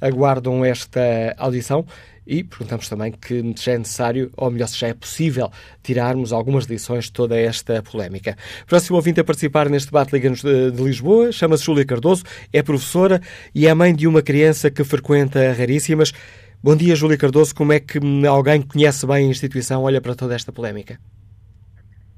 aguardam 0.00 0.64
esta 0.64 1.34
audição? 1.36 1.84
E 2.24 2.44
perguntamos 2.44 2.88
também 2.88 3.10
que 3.10 3.42
se 3.56 3.72
é 3.72 3.76
necessário, 3.76 4.30
ou 4.36 4.52
melhor, 4.52 4.68
se 4.68 4.78
já 4.78 4.86
é 4.86 4.94
possível, 4.94 5.50
tirarmos 5.82 6.32
algumas 6.32 6.66
lições 6.66 7.06
de 7.06 7.12
toda 7.12 7.36
esta 7.36 7.82
polémica. 7.82 8.36
Próximo 8.68 8.98
ouvinte 8.98 9.18
a 9.18 9.24
participar 9.24 9.68
neste 9.68 9.86
debate 9.86 10.12
Liga-nos 10.12 10.42
de, 10.42 10.70
de, 10.70 10.80
Lisboa 10.80 11.32
chama-se 11.32 11.64
Júlia 11.64 11.84
Cardoso, 11.84 12.22
é 12.52 12.62
professora 12.62 13.20
e 13.52 13.66
é 13.66 13.74
mãe 13.74 13.92
de 13.92 14.06
uma 14.06 14.22
criança 14.22 14.70
que 14.70 14.84
frequenta 14.84 15.52
Raríssimas. 15.52 16.12
Bom 16.62 16.76
dia, 16.76 16.94
Júlia 16.94 17.18
Cardoso. 17.18 17.52
Como 17.52 17.72
é 17.72 17.80
que 17.80 17.98
alguém 18.28 18.62
que 18.62 18.68
conhece 18.68 19.04
bem 19.08 19.26
a 19.26 19.28
instituição 19.28 19.82
olha 19.82 20.00
para 20.00 20.14
toda 20.14 20.36
esta 20.36 20.52
polémica? 20.52 21.00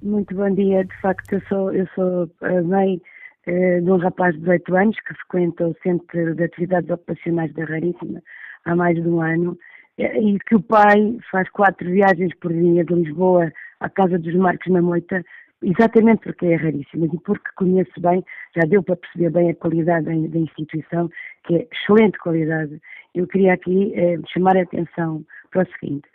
Muito 0.03 0.35
bom 0.35 0.55
dia. 0.55 0.85
De 0.85 1.01
facto, 1.01 1.33
eu 1.33 1.43
sou, 1.49 1.73
eu 1.73 1.89
sou 1.95 2.31
mãe 2.67 3.01
eh, 3.03 3.16
de 3.47 3.91
um 3.91 3.97
rapaz 3.97 4.35
de 4.35 4.41
18 4.41 4.77
anos 4.77 4.97
que 5.01 5.15
frequenta 5.15 5.69
o 5.69 5.77
Centro 5.83 6.35
de 6.35 6.45
Atividades 6.45 6.91
Ocupacionais 6.91 7.53
da 7.55 7.65
Raríssima 7.65 8.23
há 8.65 8.75
mais 8.75 9.01
de 9.01 9.09
um 9.09 9.21
ano 9.21 9.57
e 9.99 10.39
que 10.41 10.55
o 10.55 10.63
pai 10.63 11.19
faz 11.31 11.49
quatro 11.51 11.89
viagens 11.91 12.35
por 12.41 12.53
dia 12.53 12.85
de 12.85 12.95
Lisboa 12.95 13.53
à 13.81 13.89
casa 13.89 14.19
dos 14.19 14.35
Marcos 14.35 14.71
na 14.71 14.83
Moita, 14.83 15.25
exatamente 15.63 16.23
porque 16.23 16.47
é 16.47 16.57
raríssima 16.57 17.07
e 17.07 17.21
porque 17.21 17.49
conheço 17.57 18.01
bem, 18.01 18.23
já 18.55 18.63
deu 18.67 18.83
para 18.83 18.97
perceber 18.97 19.31
bem 19.31 19.51
a 19.51 19.55
qualidade 19.55 20.05
da, 20.05 20.39
instituição, 20.39 21.09
que 21.45 21.57
é 21.57 21.69
excelente 21.73 22.19
qualidade. 22.19 22.81
Eu 23.15 23.27
queria 23.27 23.55
aqui 23.55 23.93
eh, 23.95 24.19
chamar 24.27 24.57
a 24.57 24.63
atenção 24.63 25.25
para 25.51 25.63
o 25.63 25.73
seguinte, 25.79 26.07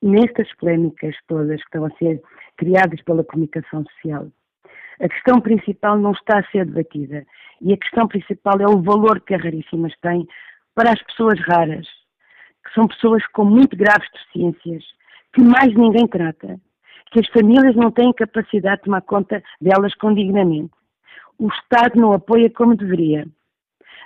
nestas 0.00 0.54
polémicas 0.56 1.16
todas 1.26 1.56
que 1.56 1.66
estão 1.66 1.84
a 1.84 1.90
ser 1.92 2.22
criadas 2.56 3.02
pela 3.02 3.24
comunicação 3.24 3.84
social, 3.84 4.28
a 5.00 5.08
questão 5.08 5.40
principal 5.40 5.98
não 5.98 6.12
está 6.12 6.38
a 6.38 6.50
ser 6.50 6.66
debatida 6.66 7.24
e 7.60 7.72
a 7.72 7.76
questão 7.76 8.08
principal 8.08 8.60
é 8.60 8.66
o 8.66 8.82
valor 8.82 9.20
que 9.20 9.34
a 9.34 9.38
Raríssimas 9.38 9.94
tem 10.00 10.26
para 10.74 10.92
as 10.92 11.02
pessoas 11.02 11.38
raras, 11.40 11.86
que 12.64 12.74
são 12.74 12.86
pessoas 12.86 13.24
com 13.28 13.44
muito 13.44 13.76
graves 13.76 14.08
deficiências, 14.12 14.84
que 15.32 15.42
mais 15.42 15.74
ninguém 15.74 16.06
trata, 16.06 16.60
que 17.10 17.20
as 17.20 17.28
famílias 17.28 17.74
não 17.74 17.90
têm 17.90 18.12
capacidade 18.12 18.78
de 18.78 18.84
tomar 18.84 19.02
conta 19.02 19.42
delas 19.60 19.94
com 19.94 20.14
dignamente. 20.14 20.72
O 21.38 21.48
Estado 21.48 22.00
não 22.00 22.12
apoia 22.12 22.50
como 22.50 22.76
deveria. 22.76 23.26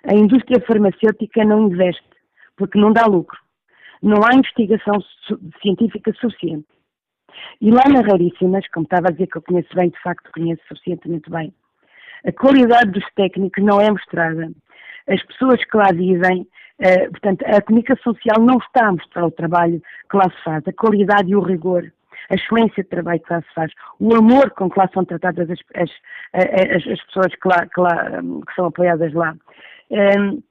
A 0.05 0.15
indústria 0.15 0.61
farmacêutica 0.67 1.45
não 1.45 1.69
investe, 1.69 2.09
porque 2.57 2.79
não 2.79 2.93
dá 2.93 3.07
lucro. 3.07 3.39
Não 4.03 4.19
há 4.25 4.35
investigação 4.35 4.95
científica 5.63 6.13
suficiente. 6.15 6.67
E 7.61 7.71
lá 7.71 7.83
na 7.89 8.01
Raríssimas, 8.01 8.67
como 8.69 8.85
estava 8.85 9.09
a 9.09 9.11
dizer 9.11 9.27
que 9.27 9.39
eu 9.39 9.43
conheço 9.43 9.75
bem, 9.75 9.91
de 9.91 10.01
facto 10.03 10.31
conheço 10.33 10.63
suficientemente 10.69 11.31
bem, 11.31 11.53
a 12.27 12.33
qualidade 12.33 12.91
dos 12.91 13.05
técnicos 13.15 13.65
não 13.65 13.81
é 13.81 13.91
mostrada. 13.91 14.51
As 15.09 15.23
pessoas 15.25 15.65
que 15.65 15.77
lá 15.77 15.93
vivem 15.93 16.47
Uh, 16.81 17.11
portanto, 17.13 17.45
a 17.47 17.63
comunicação 17.63 18.13
social 18.13 18.41
não 18.41 18.57
está 18.57 18.89
a 18.89 18.93
mostrar 18.93 19.25
o 19.25 19.31
trabalho 19.31 19.81
que 20.11 20.17
lá 20.17 20.25
se 20.25 20.43
faz, 20.43 20.67
a 20.67 20.73
qualidade 20.73 21.31
e 21.31 21.37
o 21.37 21.41
rigor, 21.41 21.93
a 22.29 22.35
excelência 22.35 22.83
de 22.83 22.89
trabalho 22.89 23.21
que 23.21 23.33
lá 23.33 23.41
se 23.41 23.55
faz, 23.55 23.73
o 24.01 24.13
amor 24.17 24.51
com 24.51 24.69
que 24.69 24.79
lá 24.81 24.89
são 24.93 25.05
tratadas 25.05 25.49
as, 25.49 25.61
as, 25.77 25.91
as, 26.33 26.89
as 26.89 27.05
pessoas 27.05 27.35
que, 27.37 27.49
lá, 27.49 27.67
que, 27.67 27.81
lá, 27.81 28.21
que 28.21 28.55
são 28.57 28.67
apoiadas 28.67 29.13
lá. 29.13 29.37
Ehm, 29.91 30.43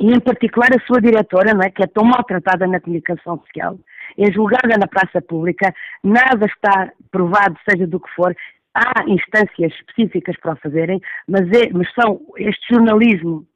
e 0.00 0.12
em 0.12 0.20
particular 0.20 0.68
a 0.72 0.86
sua 0.86 1.00
diretora, 1.00 1.54
não 1.54 1.62
é, 1.62 1.70
que 1.70 1.82
é 1.82 1.86
tão 1.86 2.04
maltratada 2.04 2.66
na 2.66 2.80
comunicação 2.80 3.38
social, 3.38 3.78
é 4.18 4.30
julgada 4.32 4.76
na 4.78 4.86
praça 4.86 5.20
pública, 5.22 5.74
nada 6.02 6.46
está 6.46 6.92
provado, 7.10 7.56
seja 7.68 7.86
do 7.86 8.00
que 8.00 8.10
for, 8.14 8.34
há 8.74 9.04
instâncias 9.08 9.72
específicas 9.72 10.36
para 10.40 10.54
o 10.54 10.56
fazerem, 10.56 11.00
mas, 11.26 11.48
é, 11.50 11.70
mas 11.72 11.92
são 11.94 12.20
este 12.36 12.74
jornalismo 12.74 13.46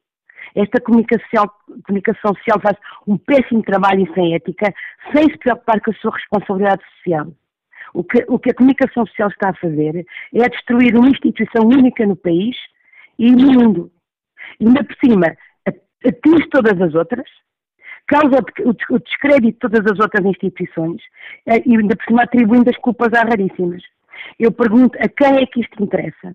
esta 0.55 0.81
comunicação, 0.81 1.49
comunicação 1.87 2.35
social 2.35 2.61
faz 2.61 2.77
um 3.07 3.17
péssimo 3.17 3.63
trabalho 3.63 4.03
e 4.03 4.15
sem 4.15 4.35
ética, 4.35 4.73
sem 5.13 5.31
se 5.31 5.39
preocupar 5.39 5.81
com 5.81 5.91
a 5.91 5.95
sua 5.95 6.13
responsabilidade 6.13 6.83
social. 6.97 7.29
O 7.93 8.05
que, 8.05 8.25
o 8.29 8.39
que 8.39 8.51
a 8.51 8.55
comunicação 8.55 9.07
social 9.07 9.29
está 9.29 9.51
a 9.51 9.55
fazer 9.55 10.07
é 10.35 10.49
destruir 10.49 10.97
uma 10.97 11.09
instituição 11.09 11.65
única 11.67 12.07
no 12.07 12.17
país 12.17 12.57
e 13.19 13.31
no 13.31 13.53
mundo. 13.53 13.93
E 14.59 14.67
ainda 14.67 14.85
por 14.85 14.97
cima, 14.97 15.37
atinge 16.05 16.49
todas 16.51 16.81
as 16.81 16.95
outras, 16.95 17.29
causa 18.07 18.39
o 18.65 18.99
descrédito 18.99 19.53
de 19.53 19.59
todas 19.59 19.93
as 19.93 19.99
outras 20.01 20.25
instituições 20.25 21.03
eh, 21.47 21.63
e 21.65 21.77
ainda 21.77 21.97
por 21.97 22.05
cima 22.05 22.23
atribuindo 22.23 22.71
as 22.71 22.77
culpas 22.79 23.13
a 23.15 23.23
raríssimas. 23.23 23.83
Eu 24.39 24.53
pergunto 24.53 24.99
a 24.99 25.09
quem 25.09 25.43
é 25.43 25.47
que 25.47 25.61
isto 25.61 25.83
interessa? 25.83 26.35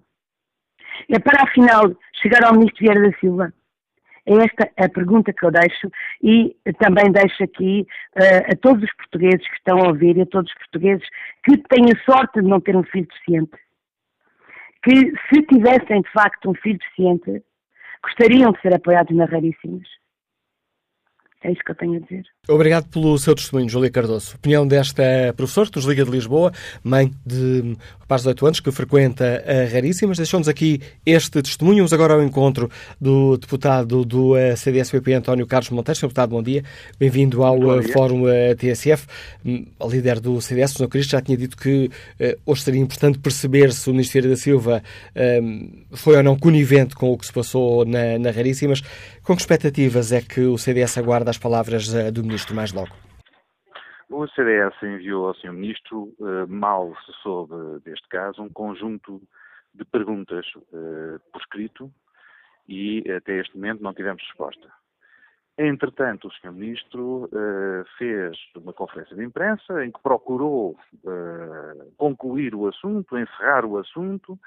É 1.09 1.19
para 1.19 1.43
afinal 1.43 1.93
chegar 2.21 2.45
ao 2.45 2.53
Ministro 2.53 2.85
Vieira 2.85 3.09
da 3.09 3.17
Silva 3.17 3.53
é 4.25 4.33
esta 4.43 4.71
a 4.77 4.89
pergunta 4.89 5.31
que 5.31 5.45
eu 5.45 5.51
deixo 5.51 5.91
e 6.21 6.55
também 6.79 7.11
deixo 7.11 7.43
aqui 7.43 7.85
uh, 8.15 8.51
a 8.51 8.55
todos 8.55 8.83
os 8.83 8.93
portugueses 8.95 9.47
que 9.47 9.55
estão 9.55 9.77
a 9.79 9.87
ouvir 9.89 10.17
e 10.17 10.21
a 10.21 10.25
todos 10.25 10.51
os 10.51 10.57
portugueses 10.57 11.07
que 11.43 11.57
têm 11.69 11.85
a 11.91 12.11
sorte 12.11 12.41
de 12.41 12.47
não 12.47 12.59
ter 12.59 12.75
um 12.75 12.83
filho 12.83 13.07
deficiente, 13.07 13.51
que 14.83 15.13
se 15.29 15.41
tivessem 15.43 16.01
de 16.01 16.11
facto 16.11 16.49
um 16.49 16.55
filho 16.55 16.79
deficiente, 16.79 17.43
gostariam 18.05 18.51
de 18.51 18.61
ser 18.61 18.73
apoiados 18.73 19.15
na 19.15 19.25
Raríssimas. 19.25 19.87
É 21.41 21.51
isso 21.51 21.63
que 21.63 21.71
eu 21.71 21.75
tenho 21.75 21.95
a 21.95 21.99
dizer. 21.99 22.23
Obrigado 22.47 22.85
pelo 22.89 23.17
seu 23.17 23.33
testemunho, 23.33 23.67
Júlia 23.67 23.89
Cardoso. 23.89 24.35
Opinião 24.35 24.67
desta 24.67 25.03
professora 25.35 25.67
que 25.67 25.77
nos 25.77 25.85
liga 25.85 26.05
de 26.05 26.11
Lisboa, 26.11 26.51
mãe 26.83 27.11
de 27.25 27.75
rapaz 28.05 28.21
de 28.21 28.27
8 28.27 28.45
anos 28.45 28.59
que 28.59 28.71
frequenta 28.71 29.43
a 29.47 29.73
Raríssimas. 29.73 30.17
Deixou-nos 30.17 30.47
aqui 30.47 30.79
este 31.03 31.41
testemunho. 31.41 31.77
Vamos 31.77 31.91
agora 31.91 32.13
ao 32.13 32.21
encontro 32.23 32.69
do 33.01 33.35
deputado 33.35 34.05
do 34.05 34.37
eh, 34.37 34.55
CDS-PP, 34.55 35.13
António 35.13 35.47
Carlos 35.47 35.71
Monteiro. 35.71 35.97
Senhor 35.97 36.09
deputado, 36.09 36.29
bom 36.29 36.43
dia. 36.43 36.63
Bem-vindo 36.99 37.43
ao 37.43 37.79
eh, 37.79 37.81
Fórum 37.87 38.29
eh, 38.29 38.53
TSF. 38.53 39.07
Hum, 39.43 39.65
a 39.79 39.87
líder 39.87 40.19
do 40.19 40.39
CDS, 40.39 40.75
o 40.75 40.77
Sr. 40.77 40.87
Cristo, 40.87 41.11
já 41.11 41.21
tinha 41.21 41.35
dito 41.35 41.57
que 41.57 41.89
hoje 42.45 42.61
seria 42.61 42.79
importante 42.79 43.17
perceber 43.17 43.73
se 43.73 43.89
o 43.89 43.93
Ministério 43.93 44.29
da 44.29 44.37
Silva 44.37 44.83
hum, 45.41 45.71
foi 45.91 46.15
ou 46.17 46.21
não 46.21 46.37
conivente 46.37 46.93
com 46.93 47.11
o 47.11 47.17
que 47.17 47.25
se 47.25 47.33
passou 47.33 47.85
na, 47.85 48.19
na 48.19 48.29
Raríssimas. 48.29 48.83
Com 49.23 49.35
que 49.35 49.41
expectativas 49.41 50.11
é 50.11 50.21
que 50.21 50.41
o 50.41 50.59
CDS 50.59 50.99
aguarda 50.99 51.31
as 51.31 51.39
palavras 51.39 51.87
do 52.13 52.21
Ministro? 52.21 52.34
Ministro 52.35 52.53
mais 52.53 52.73
logo? 52.73 52.91
O 54.09 54.27
CDS 54.27 54.75
enviou 54.83 55.27
ao 55.27 55.35
Sr. 55.35 55.53
Ministro, 55.53 56.13
eh, 56.19 56.45
mal 56.47 56.93
se 57.05 57.13
soube 57.23 57.79
deste 57.85 58.05
caso, 58.09 58.41
um 58.41 58.49
conjunto 58.49 59.21
de 59.73 59.85
perguntas 59.85 60.45
eh, 60.73 61.17
por 61.31 61.39
escrito 61.39 61.89
e 62.67 63.09
até 63.09 63.39
este 63.39 63.55
momento 63.55 63.81
não 63.81 63.93
tivemos 63.93 64.21
resposta. 64.21 64.69
Entretanto, 65.57 66.27
o 66.27 66.31
Sr. 66.33 66.51
Ministro 66.51 67.29
eh, 67.31 67.85
fez 67.97 68.37
uma 68.57 68.73
conferência 68.73 69.15
de 69.15 69.23
imprensa 69.23 69.85
em 69.85 69.89
que 69.89 70.01
procurou 70.03 70.77
concluir 71.95 72.53
o 72.53 72.67
assunto, 72.67 73.17
encerrar 73.17 73.63
o 73.63 73.77
assunto, 73.77 74.37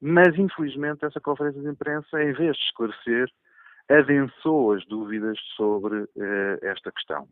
mas 0.00 0.38
infelizmente 0.38 1.04
essa 1.04 1.20
conferência 1.20 1.60
de 1.60 1.68
imprensa, 1.68 2.22
em 2.22 2.32
vez 2.32 2.56
de 2.56 2.62
esclarecer, 2.62 3.30
adensou 3.88 4.72
as 4.72 4.84
dúvidas 4.86 5.38
sobre 5.56 6.02
uh, 6.02 6.58
esta 6.62 6.90
questão 6.90 7.28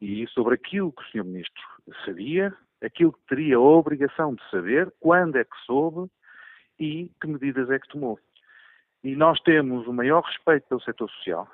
e 0.00 0.26
sobre 0.28 0.54
aquilo 0.54 0.92
que 0.92 1.02
o 1.02 1.06
Sr. 1.06 1.24
Ministro 1.24 1.62
sabia, 2.04 2.54
aquilo 2.82 3.12
que 3.12 3.26
teria 3.28 3.56
a 3.56 3.60
obrigação 3.60 4.34
de 4.34 4.50
saber, 4.50 4.92
quando 5.00 5.36
é 5.36 5.44
que 5.44 5.56
soube 5.66 6.10
e 6.78 7.10
que 7.20 7.26
medidas 7.26 7.68
é 7.70 7.78
que 7.78 7.88
tomou. 7.88 8.18
E 9.02 9.16
nós 9.16 9.40
temos 9.40 9.86
o 9.86 9.92
maior 9.92 10.22
respeito 10.22 10.68
pelo 10.68 10.80
setor 10.82 11.10
social. 11.10 11.48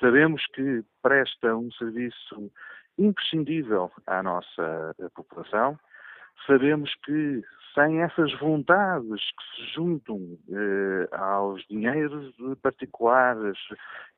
Sabemos 0.00 0.44
que 0.48 0.84
presta 1.02 1.56
um 1.56 1.70
serviço 1.72 2.50
imprescindível 2.98 3.90
à 4.06 4.22
nossa 4.22 4.94
população. 5.14 5.78
Sabemos 6.44 6.94
que 7.04 7.42
sem 7.74 8.02
essas 8.02 8.32
vontades 8.38 9.20
que 9.20 9.56
se 9.56 9.74
juntam 9.74 10.38
eh, 10.48 11.08
aos 11.14 11.62
dinheiros 11.68 12.34
particulares 12.62 13.58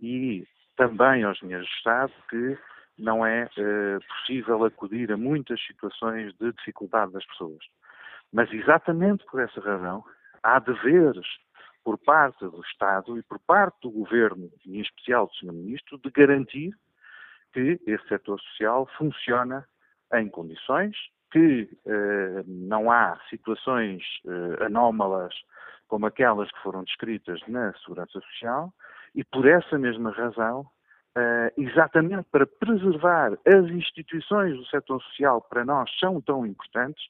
e 0.00 0.46
também 0.76 1.24
aos 1.24 1.38
dinheiros 1.38 1.66
do 1.66 1.74
Estado, 1.74 2.12
que 2.30 2.56
não 2.96 3.26
é 3.26 3.48
eh, 3.56 3.98
possível 4.08 4.64
acudir 4.64 5.10
a 5.10 5.16
muitas 5.16 5.60
situações 5.66 6.32
de 6.38 6.52
dificuldade 6.52 7.12
das 7.12 7.26
pessoas. 7.26 7.64
Mas 8.32 8.52
exatamente 8.52 9.24
por 9.26 9.40
essa 9.40 9.60
razão, 9.60 10.04
há 10.42 10.60
deveres 10.60 11.26
por 11.82 11.98
parte 11.98 12.44
do 12.44 12.60
Estado 12.60 13.18
e 13.18 13.22
por 13.22 13.40
parte 13.40 13.76
do 13.82 13.90
Governo, 13.90 14.50
e 14.66 14.78
em 14.78 14.82
especial 14.82 15.26
do 15.26 15.34
Sr. 15.34 15.52
Ministro, 15.52 15.98
de 15.98 16.10
garantir 16.10 16.72
que 17.52 17.80
esse 17.86 18.06
setor 18.08 18.38
social 18.40 18.86
funciona 18.96 19.66
em 20.14 20.28
condições 20.28 20.96
que 21.30 21.68
eh, 21.86 22.42
não 22.46 22.90
há 22.90 23.18
situações 23.28 24.02
eh, 24.26 24.64
anómalas 24.64 25.34
como 25.86 26.06
aquelas 26.06 26.50
que 26.50 26.62
foram 26.62 26.84
descritas 26.84 27.40
na 27.48 27.72
Segurança 27.78 28.20
Social 28.20 28.72
e 29.14 29.24
por 29.24 29.46
essa 29.46 29.78
mesma 29.78 30.10
razão, 30.10 30.66
eh, 31.16 31.52
exatamente 31.56 32.26
para 32.30 32.46
preservar 32.46 33.32
as 33.46 33.64
instituições 33.70 34.56
do 34.56 34.66
setor 34.66 35.02
social 35.02 35.42
para 35.42 35.64
nós 35.64 35.90
são 35.98 36.20
tão 36.20 36.46
importantes, 36.46 37.04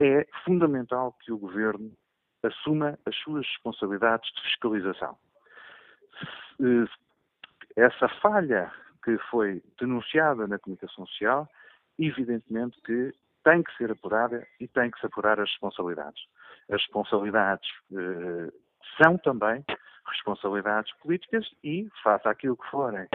é 0.00 0.26
fundamental 0.44 1.16
que 1.20 1.32
o 1.32 1.38
Governo 1.38 1.92
assuma 2.42 2.98
as 3.06 3.14
suas 3.16 3.46
responsabilidades 3.46 4.28
de 4.34 4.42
fiscalização. 4.42 5.16
Essa 7.76 8.08
falha 8.20 8.70
que 9.04 9.16
foi 9.30 9.62
denunciada 9.78 10.46
na 10.46 10.58
comunicação 10.58 11.06
social, 11.06 11.48
evidentemente 11.98 12.80
que 12.82 13.12
tem 13.44 13.62
que 13.62 13.76
ser 13.76 13.90
apurada 13.90 14.46
e 14.60 14.68
tem 14.68 14.90
que 14.90 14.98
se 15.00 15.06
apurar 15.06 15.40
as 15.40 15.50
responsabilidades. 15.50 16.22
As 16.70 16.80
responsabilidades 16.80 17.68
eh, 17.92 18.52
são 19.02 19.18
também 19.18 19.64
responsabilidades 20.06 20.92
políticas 21.02 21.46
e, 21.62 21.88
face 22.02 22.28
àquilo 22.28 22.56
que 22.56 22.70
forem 22.70 23.06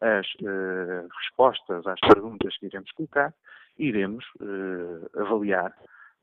as 0.00 0.26
eh, 0.44 1.06
respostas 1.20 1.86
às 1.86 2.00
perguntas 2.00 2.56
que 2.58 2.66
iremos 2.66 2.90
colocar, 2.92 3.32
iremos 3.78 4.24
eh, 4.40 5.20
avaliar 5.20 5.72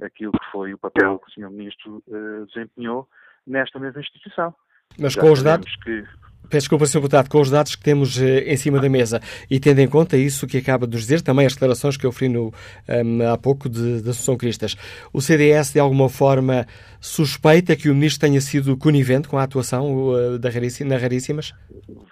aquilo 0.01 0.31
que 0.31 0.51
foi 0.51 0.73
o 0.73 0.77
papel 0.77 1.19
que 1.19 1.29
o 1.29 1.33
Sr. 1.33 1.49
Ministro 1.49 2.03
eh, 2.07 2.45
desempenhou 2.45 3.07
nesta 3.45 3.79
mesma 3.79 4.01
instituição. 4.01 4.53
Mas 4.99 5.13
Já 5.13 5.21
com 5.21 5.31
os 5.31 5.41
dados 5.41 5.75
que 5.77 6.03
Peço 6.49 6.65
desculpa, 6.65 6.85
Sr. 6.85 6.99
Deputado, 6.99 7.29
com 7.29 7.41
os 7.41 7.49
dados 7.49 7.75
que 7.75 7.83
temos 7.83 8.21
eh, 8.21 8.51
em 8.51 8.57
cima 8.57 8.79
da 8.79 8.89
mesa 8.89 9.19
e 9.49 9.59
tendo 9.59 9.79
em 9.79 9.89
conta 9.89 10.17
isso 10.17 10.45
que 10.45 10.57
acaba 10.57 10.85
de 10.85 10.97
dizer, 10.97 11.21
também 11.21 11.45
as 11.45 11.53
declarações 11.53 11.97
que 11.97 12.05
eu 12.05 12.11
referi 12.11 12.29
no, 12.29 12.53
um, 12.87 13.31
há 13.31 13.37
pouco 13.37 13.69
de, 13.69 14.01
de 14.01 14.09
Assunção 14.09 14.37
Cristas, 14.37 14.75
o 15.11 15.21
CDS 15.21 15.73
de 15.73 15.79
alguma 15.79 16.09
forma 16.09 16.65
suspeita 16.99 17.75
que 17.75 17.89
o 17.89 17.95
Ministro 17.95 18.27
tenha 18.27 18.39
sido 18.39 18.77
conivente 18.77 19.27
com 19.27 19.37
a 19.37 19.43
atuação 19.43 20.09
uh, 20.09 20.39
da 20.39 20.49
na 20.85 20.97
Raríssimas? 20.97 21.53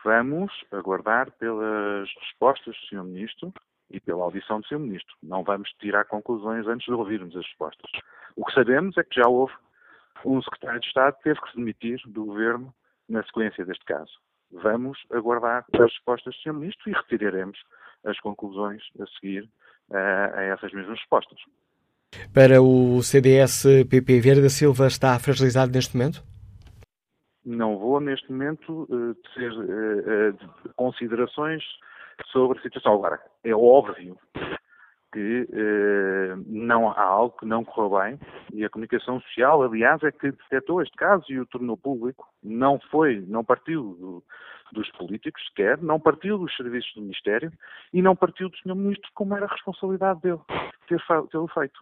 Vamos 0.04 0.52
aguardar 0.72 1.32
pelas 1.32 2.10
respostas 2.20 2.76
do 2.76 2.88
Sr. 2.88 3.04
Ministro 3.04 3.54
e 3.90 4.00
pela 4.00 4.24
audição 4.24 4.60
do 4.60 4.68
Sr. 4.68 4.80
Ministro. 4.80 5.16
Não 5.22 5.44
vamos 5.44 5.70
tirar 5.80 6.06
conclusões 6.06 6.68
antes 6.68 6.86
de 6.86 6.94
ouvirmos 6.94 7.36
as 7.36 7.46
respostas. 7.46 7.92
O 8.36 8.46
que 8.46 8.54
sabemos 8.54 8.98
é 8.98 9.04
que 9.04 9.22
já 9.22 9.28
houve 9.28 9.54
um 10.26 10.42
secretário 10.42 10.80
de 10.80 10.88
Estado 10.88 11.16
que 11.18 11.24
teve 11.24 11.42
que 11.42 11.52
se 11.52 11.58
demitir 11.58 12.00
do 12.08 12.26
Governo 12.26 12.74
na 13.12 13.24
sequência 13.24 13.66
deste 13.66 13.86
caso. 13.86 14.12
Vamos 14.52 14.98
aguardar 15.12 15.66
as 15.74 15.80
respostas 15.80 16.36
do 16.36 16.42
Sr. 16.42 16.54
Ministro 16.54 16.90
e 16.90 16.94
retiraremos 16.94 17.58
as 18.06 18.20
conclusões 18.20 18.82
a 19.00 19.06
seguir 19.20 19.44
uh, 19.90 19.96
a 20.36 20.42
essas 20.44 20.72
mesmas 20.74 21.00
respostas. 21.00 21.40
Para 22.34 22.62
o 22.62 23.02
CDS-PP, 23.02 24.20
Vieira 24.20 24.42
da 24.42 24.50
Silva 24.50 24.88
está 24.88 25.18
fragilizado 25.20 25.72
neste 25.72 25.96
momento? 25.96 26.24
Não 27.46 27.78
vou, 27.78 28.00
neste 28.00 28.30
momento, 28.32 28.84
uh, 28.90 29.16
ter 29.34 29.52
uh, 29.52 30.74
considerações 30.76 31.64
sobre 32.32 32.60
a 32.60 32.62
situação. 32.62 32.94
Agora, 32.94 33.20
é 33.44 33.54
óbvio 33.54 34.18
que 35.12 35.48
eh, 35.52 36.36
não 36.48 36.90
há 36.90 37.02
algo 37.02 37.38
que 37.38 37.46
não 37.46 37.64
correu 37.64 38.00
bem 38.00 38.20
e 38.54 38.64
a 38.64 38.70
comunicação 38.70 39.20
social, 39.22 39.62
aliás, 39.62 40.02
é 40.04 40.12
que 40.12 40.32
detectou 40.32 40.82
este 40.82 40.96
caso 40.96 41.26
e 41.30 41.40
o 41.40 41.46
tornou 41.46 41.76
público. 41.78 42.28
Não 42.42 42.80
foi, 42.90 43.24
não 43.28 43.44
partiu 43.44 43.96
do, 44.00 44.24
dos 44.72 44.90
políticos 44.92 45.44
sequer, 45.48 45.82
não 45.82 46.00
partiu 46.00 46.38
dos 46.38 46.56
serviços 46.56 46.94
do 46.96 47.02
Ministério 47.02 47.52
e 47.94 48.02
não 48.02 48.16
partiu 48.16 48.50
do 48.50 48.58
Sr. 48.58 48.76
Ministro, 48.76 49.10
como 49.14 49.36
era 49.36 49.46
a 49.46 49.52
responsabilidade 49.52 50.22
dele 50.22 50.40
ter 50.88 51.02
tê-lo 51.30 51.48
feito. 51.50 51.80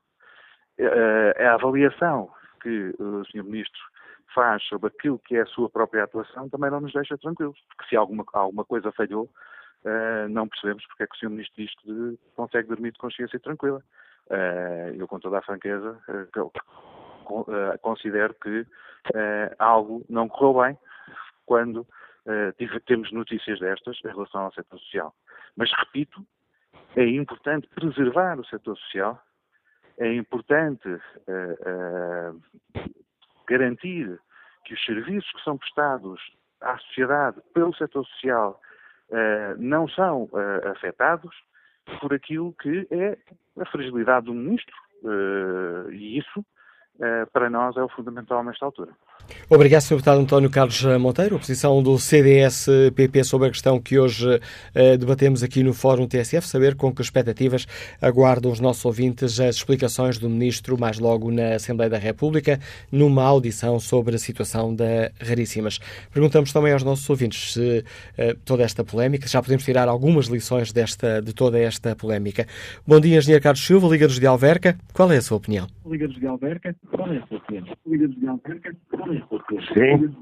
Eh, 0.77 1.45
a 1.45 1.53
avaliação 1.53 2.29
que 2.61 2.93
o 2.99 3.23
Sr. 3.25 3.43
Ministro 3.43 3.81
faz 4.33 4.63
sobre 4.63 4.87
aquilo 4.87 5.19
que 5.19 5.35
é 5.35 5.41
a 5.41 5.45
sua 5.47 5.69
própria 5.69 6.03
atuação 6.03 6.49
também 6.49 6.69
não 6.69 6.81
nos 6.81 6.93
deixa 6.93 7.17
tranquilos, 7.17 7.57
porque 7.67 7.89
se 7.89 7.95
alguma, 7.95 8.23
alguma 8.33 8.63
coisa 8.63 8.91
falhou, 8.91 9.29
uh, 9.85 10.29
não 10.29 10.47
percebemos 10.47 10.85
porque 10.87 11.03
é 11.03 11.07
que 11.07 11.15
o 11.15 11.19
Sr. 11.19 11.29
Ministro 11.29 11.55
diz 11.57 11.75
que 11.75 12.19
consegue 12.35 12.67
dormir 12.67 12.91
de 12.91 12.99
consciência 12.99 13.39
tranquila. 13.39 13.83
Uh, 14.27 14.93
eu, 14.95 15.07
com 15.07 15.19
toda 15.19 15.39
a 15.39 15.41
franqueza, 15.41 15.99
uh, 16.07 17.79
considero 17.81 18.33
que 18.35 18.65
algo 19.59 20.03
não 20.09 20.27
correu 20.27 20.63
bem 20.63 20.77
quando 21.45 21.87
temos 22.85 23.11
notícias 23.11 23.59
destas 23.59 23.97
em 24.03 24.07
relação 24.07 24.41
ao 24.41 24.53
setor 24.53 24.79
social. 24.79 25.15
Mas, 25.55 25.71
repito, 25.71 26.25
é 26.95 27.05
importante 27.07 27.67
preservar 27.69 28.39
o 28.39 28.45
setor 28.45 28.75
social, 28.77 29.23
é 29.99 30.13
importante 30.13 30.89
garantir 33.47 34.19
que 34.65 34.73
os 34.73 34.85
serviços 34.85 35.31
que 35.31 35.43
são 35.43 35.57
prestados 35.57 36.19
à 36.61 36.77
sociedade 36.79 37.41
pelo 37.53 37.73
setor 37.75 38.05
social 38.05 38.59
uh, 38.61 38.68
não 39.57 39.87
são 39.87 40.23
uh, 40.25 40.67
afetados 40.71 41.35
por 41.99 42.13
aquilo 42.13 42.53
que 42.61 42.87
é 42.91 43.17
a 43.59 43.65
fragilidade 43.65 44.27
do 44.27 44.33
ministro. 44.33 44.75
Uh, 45.03 45.91
e 45.91 46.17
isso, 46.17 46.45
para 47.31 47.49
nós, 47.49 47.75
é 47.77 47.83
o 47.83 47.89
fundamental 47.89 48.43
nesta 48.43 48.65
altura. 48.65 48.91
Obrigado, 49.49 49.81
Sr. 49.81 49.95
Deputado 49.95 50.21
António 50.21 50.49
Carlos 50.49 50.83
Monteiro. 50.99 51.35
A 51.35 51.39
posição 51.39 51.81
do 51.81 51.97
CDS-PP 51.97 53.23
sobre 53.23 53.47
a 53.47 53.51
questão 53.51 53.79
que 53.79 53.97
hoje 53.97 54.27
uh, 54.27 54.97
debatemos 54.97 55.43
aqui 55.43 55.63
no 55.63 55.73
Fórum 55.73 56.07
TSF, 56.07 56.47
saber 56.47 56.75
com 56.75 56.93
que 56.93 57.01
expectativas 57.01 57.65
aguardam 58.01 58.51
os 58.51 58.59
nossos 58.59 58.83
ouvintes 58.85 59.39
as 59.39 59.55
explicações 59.55 60.17
do 60.17 60.29
Ministro 60.29 60.77
mais 60.79 60.99
logo 60.99 61.31
na 61.31 61.55
Assembleia 61.55 61.89
da 61.89 61.97
República, 61.97 62.59
numa 62.91 63.23
audição 63.23 63.79
sobre 63.79 64.15
a 64.15 64.19
situação 64.19 64.75
da 64.75 65.11
Raríssimas. 65.19 65.79
Perguntamos 66.11 66.53
também 66.53 66.73
aos 66.73 66.83
nossos 66.83 67.09
ouvintes 67.09 67.53
se 67.53 67.79
uh, 67.79 68.37
toda 68.45 68.63
esta 68.63 68.83
polémica, 68.83 69.27
já 69.27 69.41
podemos 69.41 69.63
tirar 69.63 69.87
algumas 69.87 70.27
lições 70.27 70.71
desta, 70.71 71.21
de 71.21 71.33
toda 71.33 71.59
esta 71.59 71.95
polémica. 71.95 72.45
Bom 72.85 72.99
dia, 72.99 73.17
Engenheiro 73.17 73.43
Carlos 73.43 73.65
Silva, 73.65 73.87
Liga 73.87 74.07
dos 74.07 74.19
de 74.19 74.27
Alverca. 74.27 74.77
Qual 74.93 75.11
é 75.11 75.17
a 75.17 75.21
sua 75.21 75.37
opinião? 75.37 75.67
Liga 75.85 76.07
dos 76.07 76.19
de 76.19 76.27
Alverca, 76.27 76.75
é 76.91 77.17
é? 77.57 77.61
Sim. 79.73 80.13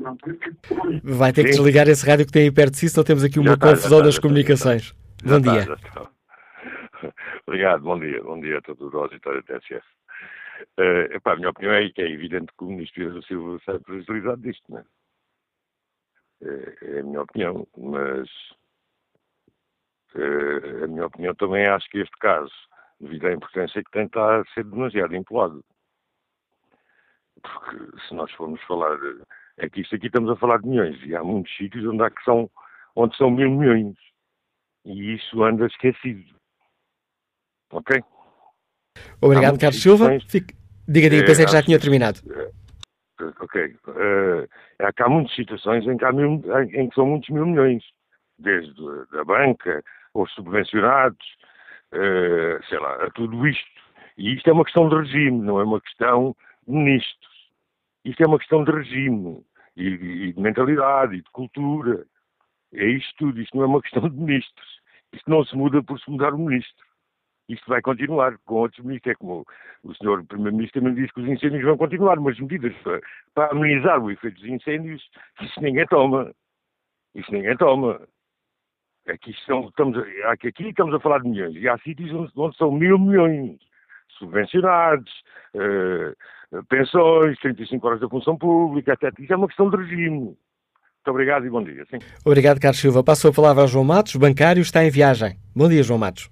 Vai 1.03 1.32
ter 1.32 1.43
que 1.43 1.51
desligar 1.51 1.88
esse 1.88 2.05
rádio 2.05 2.26
que 2.26 2.32
tem 2.32 2.43
aí 2.43 2.51
perto 2.51 2.72
de 2.74 2.78
si, 2.80 2.89
senão 2.89 3.05
temos 3.05 3.24
aqui 3.24 3.39
uma 3.39 3.51
já 3.51 3.57
confusão 3.57 3.99
nas 3.99 4.20
comunicações. 4.20 4.93
bom 5.24 5.39
dia. 5.39 5.65
Obrigado, 7.47 7.84
bom 7.84 7.99
dia. 7.99 8.22
Bom 8.22 8.39
dia 8.39 8.57
a 8.57 8.61
todos 8.61 8.88
os 8.88 8.93
auditores 8.93 9.45
da 9.45 9.59
TSF. 9.59 9.86
Uh, 10.80 11.13
epá, 11.15 11.34
a 11.34 11.36
minha 11.36 11.49
opinião 11.49 11.74
é 11.74 11.89
que 11.89 12.02
é 12.02 12.10
evidente 12.10 12.52
que 12.57 12.64
o 12.64 12.68
Ministro 12.68 13.14
da 13.14 13.22
Silva 13.22 13.60
sai 13.64 13.80
prejudicado 13.80 14.41
disto, 14.41 14.64
não 14.69 14.80
é? 14.80 14.85
É, 16.44 16.77
é 16.81 16.99
a 16.99 17.03
minha 17.03 17.22
opinião, 17.22 17.68
mas 17.77 18.30
uh, 20.15 20.84
a 20.84 20.88
minha 20.88 21.06
opinião 21.06 21.34
também 21.35 21.68
acho 21.68 21.89
que 21.89 21.99
este 21.99 22.18
caso, 22.19 22.52
devido 22.99 23.27
à 23.27 23.34
importância 23.34 23.84
que 23.84 23.91
tem, 23.91 24.06
está 24.06 24.41
a 24.41 24.45
ser 24.53 24.64
demasiado 24.64 25.15
empolado 25.15 25.64
porque 27.53 28.07
se 28.07 28.14
nós 28.14 28.32
formos 28.34 28.61
falar, 28.64 28.98
é 29.57 29.69
que 29.69 29.82
isto 29.82 29.95
aqui 29.95 30.07
estamos 30.07 30.30
a 30.30 30.36
falar 30.36 30.60
de 30.60 30.68
milhões, 30.68 31.02
e 31.03 31.15
há 31.15 31.24
muitos 31.24 31.56
sítios 31.56 31.86
onde, 31.86 32.03
há 32.03 32.10
que 32.10 32.24
são, 32.24 32.49
onde 32.95 33.15
são 33.18 33.32
mil 33.32 33.49
milhões, 33.52 33.95
e 34.86 35.15
isso 35.15 35.44
anda 35.44 35.65
esquecido. 35.65 36.36
Ok? 37.72 38.02
Obrigado, 39.22 39.60
Carlos 39.60 39.82
Silva. 39.82 40.19
Fique... 40.28 40.56
Diga, 40.88 41.10
diga, 41.10 41.26
pensei 41.26 41.45
que 41.45 41.52
já 41.52 41.61
tinha 41.61 41.80
terminado. 41.80 42.19
Eh, 42.32 42.52
ok. 43.41 43.76
Uh, 43.88 44.48
é 44.80 44.91
que 44.94 45.03
há 45.03 45.10
muitas 45.10 45.36
situações 45.36 45.86
em 45.86 45.98
que, 45.98 46.06
há 46.06 46.14
mil, 46.14 46.41
em 46.74 46.88
que 46.88 46.95
são 46.95 47.06
muitos 47.06 47.30
mil 47.30 47.45
milhões, 47.45 47.84
desde 48.40 48.82
a 49.19 49.24
banca, 49.26 49.84
os 50.14 50.32
subvencionados, 50.34 51.26
uh, 51.94 52.64
sei 52.69 52.80
lá, 52.80 53.03
a 53.03 53.10
tudo 53.11 53.45
isto. 53.45 53.68
E 54.18 54.34
isto 54.36 54.49
é 54.49 54.53
uma 54.53 54.64
questão 54.64 54.88
de 54.88 54.95
regime, 54.95 55.41
não 55.41 55.60
é 55.60 55.64
uma 55.64 55.82
questão 55.82 56.36
ministros. 56.65 57.27
Isto 58.08 58.24
é 58.24 58.26
uma 58.26 58.40
questão 58.40 58.64
de 58.64 58.72
regime, 58.72 59.44
e, 59.76 59.84
e 59.88 60.34
de 60.34 60.40
mentalidade, 60.40 61.16
e 61.16 61.22
de 61.22 61.30
cultura. 61.32 62.06
É 62.74 62.86
isto 62.86 63.14
tudo, 63.18 63.42
isto 63.42 63.58
não 63.58 63.64
é 63.64 63.68
uma 63.68 63.82
questão 63.84 64.10
de 64.10 64.16
ministros. 64.16 64.80
Isto 65.12 65.30
não 65.30 65.44
se 65.44 65.56
muda 65.56 65.84
por 65.84 66.00
se 66.00 66.10
mudar 66.10 66.34
o 66.34 66.38
ministro. 66.38 66.86
isto 67.50 67.68
vai 67.68 67.82
continuar 67.82 68.38
com 68.46 68.56
outros 68.56 68.84
ministros. 68.86 69.12
É 69.12 69.16
como 69.16 69.46
o 69.84 69.94
senhor 69.96 70.26
Primeiro-Ministro 70.26 70.80
também 70.82 70.96
disse 70.96 71.14
que 71.14 71.20
os 71.20 71.28
incêndios 71.28 71.64
vão 71.64 71.78
continuar, 71.78 72.18
mas 72.18 72.40
medidas 72.40 72.74
para, 72.78 73.02
para 73.34 73.52
amenizar 73.52 74.02
o 74.02 74.10
efeito 74.10 74.40
dos 74.40 74.50
incêndios, 74.50 75.04
isso 75.42 75.62
ninguém 75.62 75.86
toma. 75.88 76.34
Isso 77.14 77.30
ninguém 77.30 77.58
toma. 77.58 78.08
Aqui, 79.06 79.32
estamos, 79.32 79.74
aqui, 80.26 80.48
aqui 80.48 80.64
estamos 80.64 80.94
a 80.94 81.00
falar 81.00 81.20
de 81.20 81.30
milhões, 81.30 81.56
e 81.56 81.68
há 81.68 81.78
sítios 81.80 82.12
onde, 82.14 82.32
onde 82.36 82.58
são 82.58 82.72
mil 82.72 82.98
milhões 83.00 83.58
subvencionados, 84.18 85.12
uh, 85.56 86.14
pensões, 86.69 87.38
35 87.40 87.88
horas 87.88 87.99
da 87.99 88.10
função 88.10 88.38
pública, 88.38 88.94
etc. 88.94 89.18
Isso 89.19 89.34
é 89.34 89.36
uma 89.36 89.48
questão 89.48 89.69
de 89.69 89.78
regime. 89.78 90.19
Muito 91.07 91.15
obrigado 91.15 91.45
e 91.45 91.49
bom 91.49 91.64
dia. 91.64 91.86
Sim. 91.90 91.99
Obrigado, 92.26 92.60
Carlos 92.60 92.80
Silva. 92.80 93.03
Passo 93.03 93.30
a 93.30 93.34
palavra 93.34 93.61
ao 93.61 93.68
João 93.68 93.86
Matos, 93.86 94.15
bancário, 94.15 94.61
está 94.61 94.84
em 94.84 94.90
viagem. 94.90 95.38
Bom 95.56 95.69
dia, 95.69 95.84
João 95.84 95.99
Matos. 95.99 96.30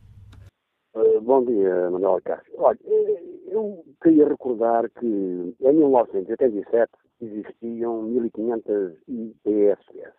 Uh, 0.94 1.22
bom 1.22 1.44
dia, 1.46 1.90
Manuel 1.90 2.20
Cássio. 2.24 2.54
Olha, 2.58 2.78
eh, 2.86 3.24
eu 3.52 3.84
queria 4.02 4.28
recordar 4.28 4.90
que 5.00 5.06
em 5.06 5.74
1987 5.74 6.92
existiam 7.22 8.04
1.500 8.10 8.96
IPSS. 9.08 10.14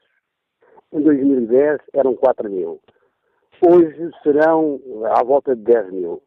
Em 0.93 1.03
2010 1.03 1.81
eram 1.93 2.15
4 2.15 2.49
mil. 2.51 2.81
Hoje 3.61 4.11
serão 4.23 4.81
à 5.13 5.23
volta 5.23 5.55
de 5.55 5.63
10 5.63 5.93
mil. 5.93 6.23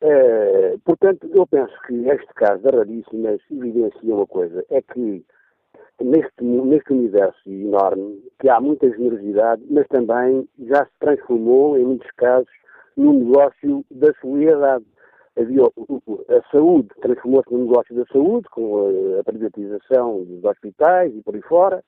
É, 0.00 0.76
portanto, 0.84 1.28
eu 1.34 1.46
penso 1.46 1.74
que 1.86 1.94
este 2.08 2.32
caso 2.34 2.62
da 2.62 2.70
Raríssimas 2.70 3.40
evidencia 3.50 4.14
uma 4.14 4.26
coisa, 4.26 4.64
é 4.70 4.80
que 4.80 5.24
neste, 6.00 6.44
neste 6.44 6.92
universo 6.92 7.50
enorme, 7.50 8.22
que 8.38 8.48
há 8.48 8.60
muita 8.60 8.88
generosidade, 8.90 9.62
mas 9.68 9.86
também 9.88 10.48
já 10.60 10.84
se 10.84 10.92
transformou, 11.00 11.76
em 11.76 11.84
muitos 11.84 12.10
casos, 12.12 12.48
num 12.96 13.24
negócio 13.24 13.84
da 13.90 14.12
solidariedade. 14.20 14.84
Havia, 15.36 15.62
a 15.62 16.50
saúde 16.50 16.88
transformou-se 17.00 17.52
num 17.52 17.66
negócio 17.66 17.94
da 17.94 18.04
saúde, 18.06 18.48
com 18.50 18.86
a, 18.86 19.20
a 19.20 19.24
privatização 19.24 20.24
dos 20.24 20.44
hospitais 20.44 21.14
e 21.14 21.22
por 21.22 21.34
aí 21.34 21.42
fora, 21.42 21.84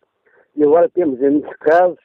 e 0.56 0.64
agora 0.64 0.88
temos, 0.88 1.20
em 1.20 1.30
muitos 1.30 1.56
casos, 1.58 1.98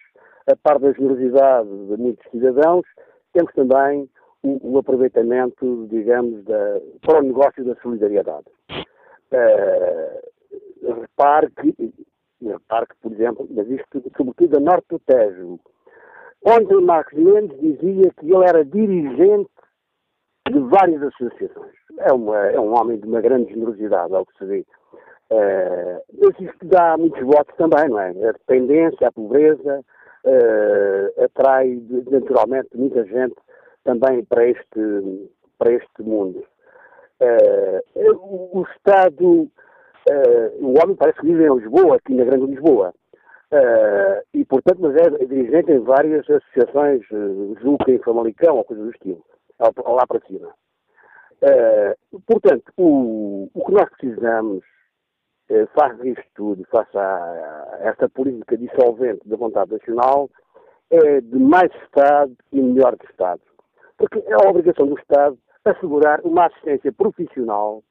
a 0.47 0.55
par 0.55 0.79
da 0.79 0.91
generosidade 0.91 1.69
de 1.69 1.97
muitos 1.97 2.29
cidadãos, 2.29 2.85
temos 3.33 3.51
também 3.53 4.07
o, 4.45 4.77
aproveitamento, 4.77 5.87
digamos, 5.89 6.43
da, 6.45 6.79
para 7.01 7.19
o 7.19 7.23
negócio 7.23 7.63
da 7.63 7.75
solidariedade. 7.81 8.45
Uh, 9.31 10.95
repare 11.01 11.49
que, 11.51 11.93
repare 12.41 12.87
que, 12.87 12.95
por 13.01 13.11
exemplo, 13.11 13.47
mas 13.49 13.67
isto 13.69 14.03
sobretudo 14.15 14.57
a 14.57 14.59
norte 14.59 14.85
do 14.89 14.99
Tejo, 14.99 15.59
onde 16.45 16.75
Marcos 16.75 17.17
Mendes 17.17 17.59
dizia 17.59 18.11
que 18.19 18.31
ele 18.31 18.45
era 18.45 18.63
dirigente 18.63 19.49
de 20.51 20.59
várias 20.59 21.01
associações. 21.01 21.73
É, 21.99 22.13
uma, 22.13 22.37
é 22.37 22.59
um 22.59 22.73
homem 22.77 22.99
de 22.99 23.07
uma 23.07 23.21
grande 23.21 23.51
generosidade, 23.51 24.13
ao 24.13 24.25
que 24.25 24.37
se 24.37 24.45
vê. 24.45 24.65
Uh, 25.31 26.01
mas 26.21 26.39
isto 26.39 26.65
dá 26.65 26.95
muitos 26.97 27.21
votos 27.21 27.55
também, 27.57 27.89
não 27.89 27.99
é? 27.99 28.09
A 28.09 28.31
dependência, 28.33 29.07
a 29.07 29.11
pobreza, 29.11 29.83
uh, 30.23 31.23
atrai 31.23 31.81
naturalmente 32.11 32.69
muita 32.75 33.03
gente 33.05 33.35
também 33.85 34.25
para 34.25 34.45
este, 34.49 35.31
para 35.57 35.71
este 35.71 36.01
mundo. 36.01 36.43
Uh, 37.21 38.59
o, 38.59 38.65
Estado, 38.75 39.25
uh, 39.25 39.49
o 40.59 40.73
homem 40.83 40.97
parece 40.97 41.19
que 41.19 41.27
vive 41.27 41.45
em 41.45 41.55
Lisboa, 41.55 41.95
aqui 41.95 42.13
na 42.13 42.25
Grande 42.25 42.47
Lisboa, 42.47 42.93
uh, 43.53 44.25
e 44.33 44.43
portanto, 44.43 44.79
mas 44.81 44.95
é 44.97 45.25
dirigente 45.25 45.71
em 45.71 45.79
várias 45.79 46.29
associações, 46.29 47.09
uh, 47.11 47.55
Juca 47.61 47.89
em 47.91 47.99
Famalicão, 47.99 48.57
ou 48.57 48.65
coisa 48.65 48.83
do 48.83 48.91
estilo, 48.91 49.23
lá 49.59 50.05
para 50.05 50.19
cima. 50.27 50.53
portanto, 52.27 52.73
o, 52.75 53.49
o 53.53 53.65
que 53.65 53.71
nós 53.71 53.89
precisamos, 53.91 54.61
face 55.73 56.01
a 56.01 56.05
isto 56.05 56.25
tudo, 56.33 56.65
face 56.71 56.97
a, 56.97 57.77
esta 57.81 58.09
política 58.09 58.57
dissolvente 58.57 59.21
da 59.29 59.37
vontade 59.37 59.71
nacional, 59.71 60.29
é 60.89 61.21
de 61.21 61.39
mais 61.39 61.71
Estado 61.83 62.35
e 62.51 62.61
melhor 62.61 62.97
Estado 63.09 63.41
porque 63.97 64.19
é 64.19 64.33
a 64.33 64.49
obrigação 64.49 64.87
do 64.87 64.97
Estado 64.99 65.37
assegurar 65.65 66.21
uma 66.23 66.45
assistência 66.45 66.91
profissional 66.93 67.83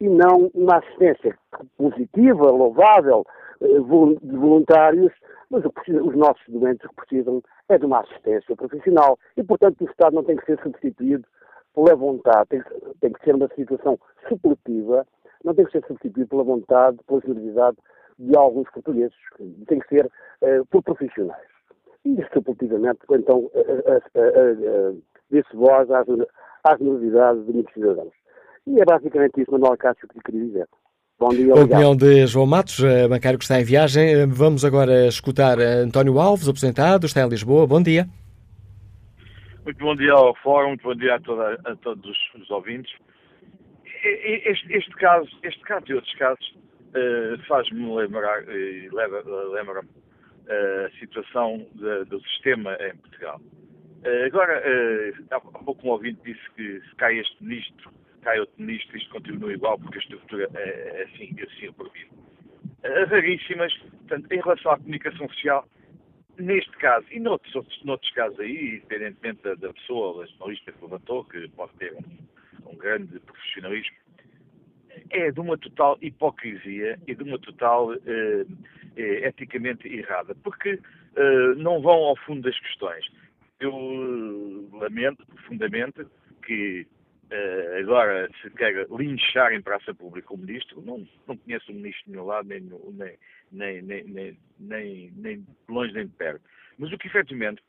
e 0.00 0.08
não 0.08 0.50
uma 0.54 0.78
assistência 0.78 1.36
positiva, 1.76 2.50
louvável, 2.50 3.24
eh, 3.60 3.66
de 3.66 4.36
voluntários, 4.36 5.12
mas 5.50 5.62
os 5.64 6.16
nossos 6.16 6.42
doentes 6.48 6.86
que 6.88 6.94
precisam 6.96 7.42
é 7.68 7.78
de 7.78 7.86
uma 7.86 8.00
assistência 8.00 8.56
profissional 8.56 9.18
e, 9.36 9.42
portanto, 9.42 9.82
o 9.82 9.90
Estado 9.90 10.14
não 10.14 10.24
tem 10.24 10.36
que 10.36 10.46
ser 10.46 10.60
substituído 10.62 11.24
pela 11.74 11.94
vontade, 11.94 12.48
tem 12.48 12.62
que, 12.62 12.98
tem 13.00 13.12
que 13.12 13.24
ser 13.24 13.34
uma 13.34 13.48
situação 13.54 13.98
supletiva, 14.28 15.06
não 15.44 15.54
tem 15.54 15.64
que 15.66 15.72
ser 15.72 15.84
substituído 15.86 16.28
pela 16.28 16.44
vontade, 16.44 16.98
pela 17.06 17.20
generosidade 17.20 17.76
de 18.18 18.36
alguns 18.36 18.70
portugueses, 18.70 19.16
tem 19.66 19.80
que 19.80 19.88
ser 19.88 20.06
uh, 20.06 20.64
por 20.70 20.82
profissionais. 20.82 21.48
E, 22.04 22.16
supletivamente, 22.32 23.00
então, 23.10 23.38
uh, 23.46 25.02
desse 25.34 25.56
voz 25.56 25.90
às, 25.90 26.06
às 26.64 26.80
novidades 26.80 27.44
de 27.46 27.52
muitos 27.52 27.74
cidadãos. 27.74 28.12
E 28.66 28.80
é 28.80 28.84
basicamente 28.84 29.40
isso, 29.40 29.50
Manuel 29.50 29.76
Cássio, 29.76 30.08
que 30.08 30.20
queria 30.20 30.46
dizer. 30.46 30.66
Bom 31.18 31.28
dia, 31.28 31.52
obrigado. 31.52 31.64
Opinião 31.64 31.96
de 31.96 32.26
João 32.26 32.46
Matos, 32.46 32.82
eh, 32.82 33.06
bancário 33.06 33.38
que 33.38 33.44
está 33.44 33.60
em 33.60 33.64
viagem. 33.64 34.14
Eh, 34.14 34.26
vamos 34.26 34.64
agora 34.64 35.06
escutar 35.06 35.58
eh, 35.60 35.82
António 35.82 36.18
Alves, 36.18 36.48
aposentado, 36.48 37.06
está 37.06 37.22
em 37.22 37.28
Lisboa. 37.28 37.66
Bom 37.66 37.82
dia. 37.82 38.06
Muito 39.64 39.78
bom 39.78 39.94
dia 39.94 40.12
ao 40.12 40.34
Fórum, 40.36 40.68
muito 40.68 40.82
bom 40.82 40.94
dia 40.94 41.14
a, 41.14 41.20
toda, 41.20 41.58
a 41.64 41.76
todos 41.76 42.16
os 42.34 42.50
ouvintes. 42.50 42.92
Este, 44.04 44.76
este, 44.76 44.90
caso, 44.96 45.28
este 45.42 45.60
caso 45.62 45.84
e 45.88 45.94
outros 45.94 46.14
casos 46.16 46.54
uh, 46.90 47.42
faz-me 47.48 47.94
lembrar, 47.94 48.42
uh, 48.42 49.52
lembra-me 49.52 49.88
uh, 49.88 50.86
a 50.86 50.90
situação 50.98 51.66
de, 51.74 52.04
do 52.04 52.20
sistema 52.28 52.76
em 52.80 52.94
Portugal. 52.96 53.40
Uh, 54.04 54.26
agora, 54.26 54.60
uh, 54.60 55.24
há 55.30 55.40
pouco 55.40 55.86
um 55.86 55.90
ouvinte 55.90 56.20
disse 56.24 56.50
que 56.56 56.80
se 56.80 56.94
cai 56.96 57.18
este 57.18 57.42
ministro, 57.42 57.90
cai 58.20 58.38
outro 58.38 58.54
ministro, 58.58 58.98
isto 58.98 59.08
continua 59.10 59.52
igual 59.52 59.78
porque 59.78 59.96
a 59.96 60.00
estrutura 60.02 60.48
é, 60.54 60.60
é 60.60 61.02
assim, 61.04 61.34
assim 61.40 61.72
por 61.72 61.90
vir. 61.90 62.08
Raríssimas, 63.08 63.74
portanto, 63.78 64.30
em 64.30 64.40
relação 64.42 64.72
à 64.72 64.76
comunicação 64.76 65.26
social, 65.30 65.66
neste 66.38 66.70
caso 66.72 67.06
e 67.10 67.18
noutros, 67.18 67.54
outros, 67.54 67.82
noutros 67.82 68.10
casos 68.12 68.38
aí, 68.40 68.76
independentemente 68.76 69.42
da, 69.42 69.54
da 69.54 69.72
pessoa, 69.72 70.20
da 70.20 70.30
jornalista 70.32 70.72
que 70.72 70.82
levantou, 70.82 71.24
que 71.24 71.48
pode 71.48 71.72
ter 71.78 71.94
um, 71.94 72.70
um 72.70 72.76
grande 72.76 73.18
profissionalismo, 73.20 73.96
é 75.10 75.30
de 75.30 75.40
uma 75.40 75.56
total 75.56 75.96
hipocrisia 76.02 76.98
e 77.06 77.14
de 77.14 77.22
uma 77.22 77.38
total 77.38 77.90
uh, 77.90 78.58
eticamente 78.96 79.88
errada, 79.88 80.34
porque 80.42 80.74
uh, 80.74 81.54
não 81.56 81.80
vão 81.80 82.04
ao 82.04 82.16
fundo 82.16 82.42
das 82.42 82.58
questões 82.60 83.04
eu 83.64 84.68
lamento 84.72 85.24
profundamente 85.26 86.06
que 86.44 86.86
uh, 87.30 87.78
agora 87.80 88.28
se 88.40 88.50
queira 88.50 88.86
linchar 88.90 89.52
em 89.52 89.62
praça 89.62 89.94
pública 89.94 90.32
o 90.32 90.38
ministro. 90.38 90.82
Não, 90.82 91.06
não 91.26 91.36
conheço 91.36 91.72
o 91.72 91.74
ministro 91.74 92.04
de 92.06 92.12
nenhum 92.12 92.26
lado, 92.26 92.48
nem, 92.48 92.60
nem, 93.52 93.82
nem, 93.82 94.04
nem, 94.04 94.38
nem, 94.58 95.12
nem 95.16 95.40
de 95.40 95.46
longe 95.68 95.92
nem 95.92 96.06
de 96.06 96.12
perto. 96.12 96.42
Mas 96.78 96.92
o 96.92 96.98
que 96.98 97.06
efetivamente 97.06 97.62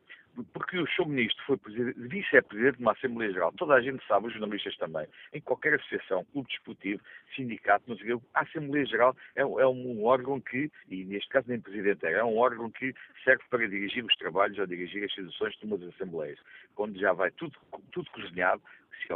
porque 0.54 0.78
o 0.78 0.88
seu 0.90 1.06
ministro 1.06 1.44
foi 1.46 1.58
vice-presidente 1.96 2.78
de 2.78 2.82
uma 2.82 2.92
Assembleia 2.92 3.32
Geral. 3.32 3.52
Toda 3.54 3.76
a 3.76 3.82
gente 3.82 4.06
sabe, 4.08 4.28
os 4.28 4.34
jornalistas 4.34 4.76
também, 4.78 5.08
em 5.34 5.42
qualquer 5.42 5.76
associação, 5.76 6.26
clube 6.26 6.50
desportivo, 6.50 7.02
sindicato, 7.36 7.86
não 7.88 7.98
sei 7.98 8.14
o 8.14 8.22
a 8.34 8.42
Assembleia 8.42 8.86
Geral 8.86 9.16
é, 9.36 9.42
é, 9.42 9.46
um 9.46 10.04
órgão 10.04 10.40
que, 10.42 10.72
e 10.90 11.06
neste 11.06 11.30
caso 11.30 11.48
nem 11.48 11.60
presidente 11.60 12.06
é, 12.06 12.14
é 12.14 12.24
um 12.24 12.38
órgão 12.38 12.70
que 12.70 12.94
serve 13.24 13.44
para 13.50 13.68
dirigir 13.68 14.04
os 14.04 14.16
trabalhos 14.16 14.58
ou 14.60 14.68
dirigir 14.68 15.04
as 15.04 15.16
decisões 15.16 15.56
de 15.58 15.66
umas 15.66 15.82
assembleias, 15.84 16.40
quando 16.76 17.00
já 17.00 17.14
vai 17.14 17.32
tudo, 17.32 17.58
tudo 17.92 18.10
cozinhado, 18.12 18.62
se 19.04 19.14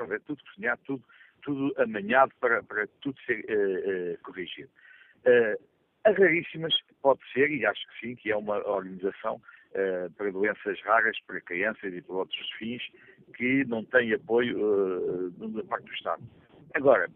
houver 0.00 0.20
tudo 0.20 0.42
cozinhado, 0.44 0.80
tudo, 0.84 1.04
tudo 1.42 1.74
amanhado 1.82 2.32
para, 2.40 2.62
para 2.62 2.86
tudo 3.00 3.18
ser 3.22 3.44
uh, 3.48 4.14
uh, 4.14 4.18
corrigido. 4.22 4.70
Uh, 5.24 5.75
a 6.06 6.12
Raríssimas 6.12 6.74
pode 7.02 7.20
ser, 7.32 7.50
e 7.50 7.66
acho 7.66 7.80
que 7.88 8.00
sim, 8.00 8.14
que 8.14 8.30
é 8.30 8.36
uma 8.36 8.56
organização 8.68 9.36
uh, 9.36 10.10
para 10.16 10.30
doenças 10.30 10.80
raras, 10.82 11.18
para 11.26 11.40
crianças 11.40 11.92
e 11.92 12.00
para 12.00 12.14
outros 12.14 12.50
fins, 12.52 12.82
que 13.34 13.64
não 13.64 13.84
têm 13.84 14.12
apoio 14.12 14.56
uh, 14.58 15.30
da 15.30 15.64
parte 15.64 15.86
do 15.86 15.94
Estado. 15.94 16.22
Agora, 16.74 17.10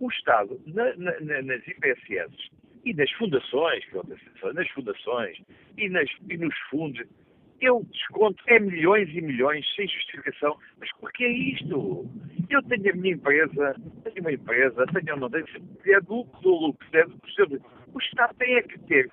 o 0.00 0.08
Estado, 0.10 0.60
na, 0.66 0.94
na, 0.96 1.42
nas 1.42 1.66
IPSS 1.66 2.50
e 2.84 2.94
nas 2.94 3.10
fundações, 3.12 3.84
nas 4.54 4.68
fundações 4.70 5.38
e, 5.76 5.88
nas, 5.88 6.08
e 6.28 6.36
nos 6.38 6.56
fundos, 6.70 7.06
eu 7.60 7.86
desconto 7.92 8.42
é 8.48 8.58
milhões 8.58 9.08
e 9.10 9.20
milhões 9.20 9.64
sem 9.76 9.86
justificação. 9.86 10.58
Mas 10.80 10.90
por 10.98 11.12
que 11.12 11.24
é 11.24 11.30
isto? 11.30 12.10
Eu 12.50 12.60
tenho 12.64 12.92
a 12.92 12.96
minha 12.96 13.14
empresa, 13.14 13.76
tenho 14.02 14.20
uma 14.20 14.32
empresa, 14.32 14.84
tenho 14.86 15.16
uma 15.16 15.30
é 15.86 16.00
do, 16.00 16.24
do 16.42 16.50
lucro, 16.50 16.88
é 16.92 17.04
do, 17.46 17.62
o 17.94 17.98
Estado 17.98 18.34
tem 18.38 18.56
é 18.56 18.62
que 18.62 18.78
ter 18.80 19.10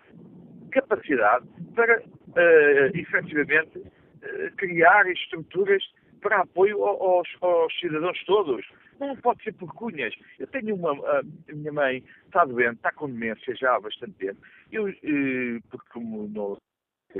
capacidade 0.71 1.47
para 1.75 1.99
uh, 2.01 2.97
efetivamente 2.97 3.79
uh, 3.79 4.55
criar 4.57 5.07
estruturas 5.07 5.83
para 6.21 6.41
apoio 6.41 6.83
aos, 6.83 7.27
aos 7.41 7.79
cidadãos 7.79 8.23
todos. 8.25 8.65
Não 8.99 9.15
pode 9.15 9.41
ser 9.43 9.53
por 9.53 9.73
cunhas. 9.73 10.13
Eu 10.37 10.47
tenho 10.47 10.75
uma. 10.75 10.91
A 10.91 11.23
minha 11.53 11.71
mãe 11.71 12.03
está 12.25 12.43
doente, 12.43 12.75
está 12.75 12.91
com 12.91 13.09
demência 13.09 13.55
já 13.55 13.75
há 13.75 13.79
bastante 13.79 14.11
tempo. 14.13 14.41
Eu, 14.69 14.89
eh, 14.89 15.59
porque 15.69 15.89
como 15.93 16.27
não 16.27 16.57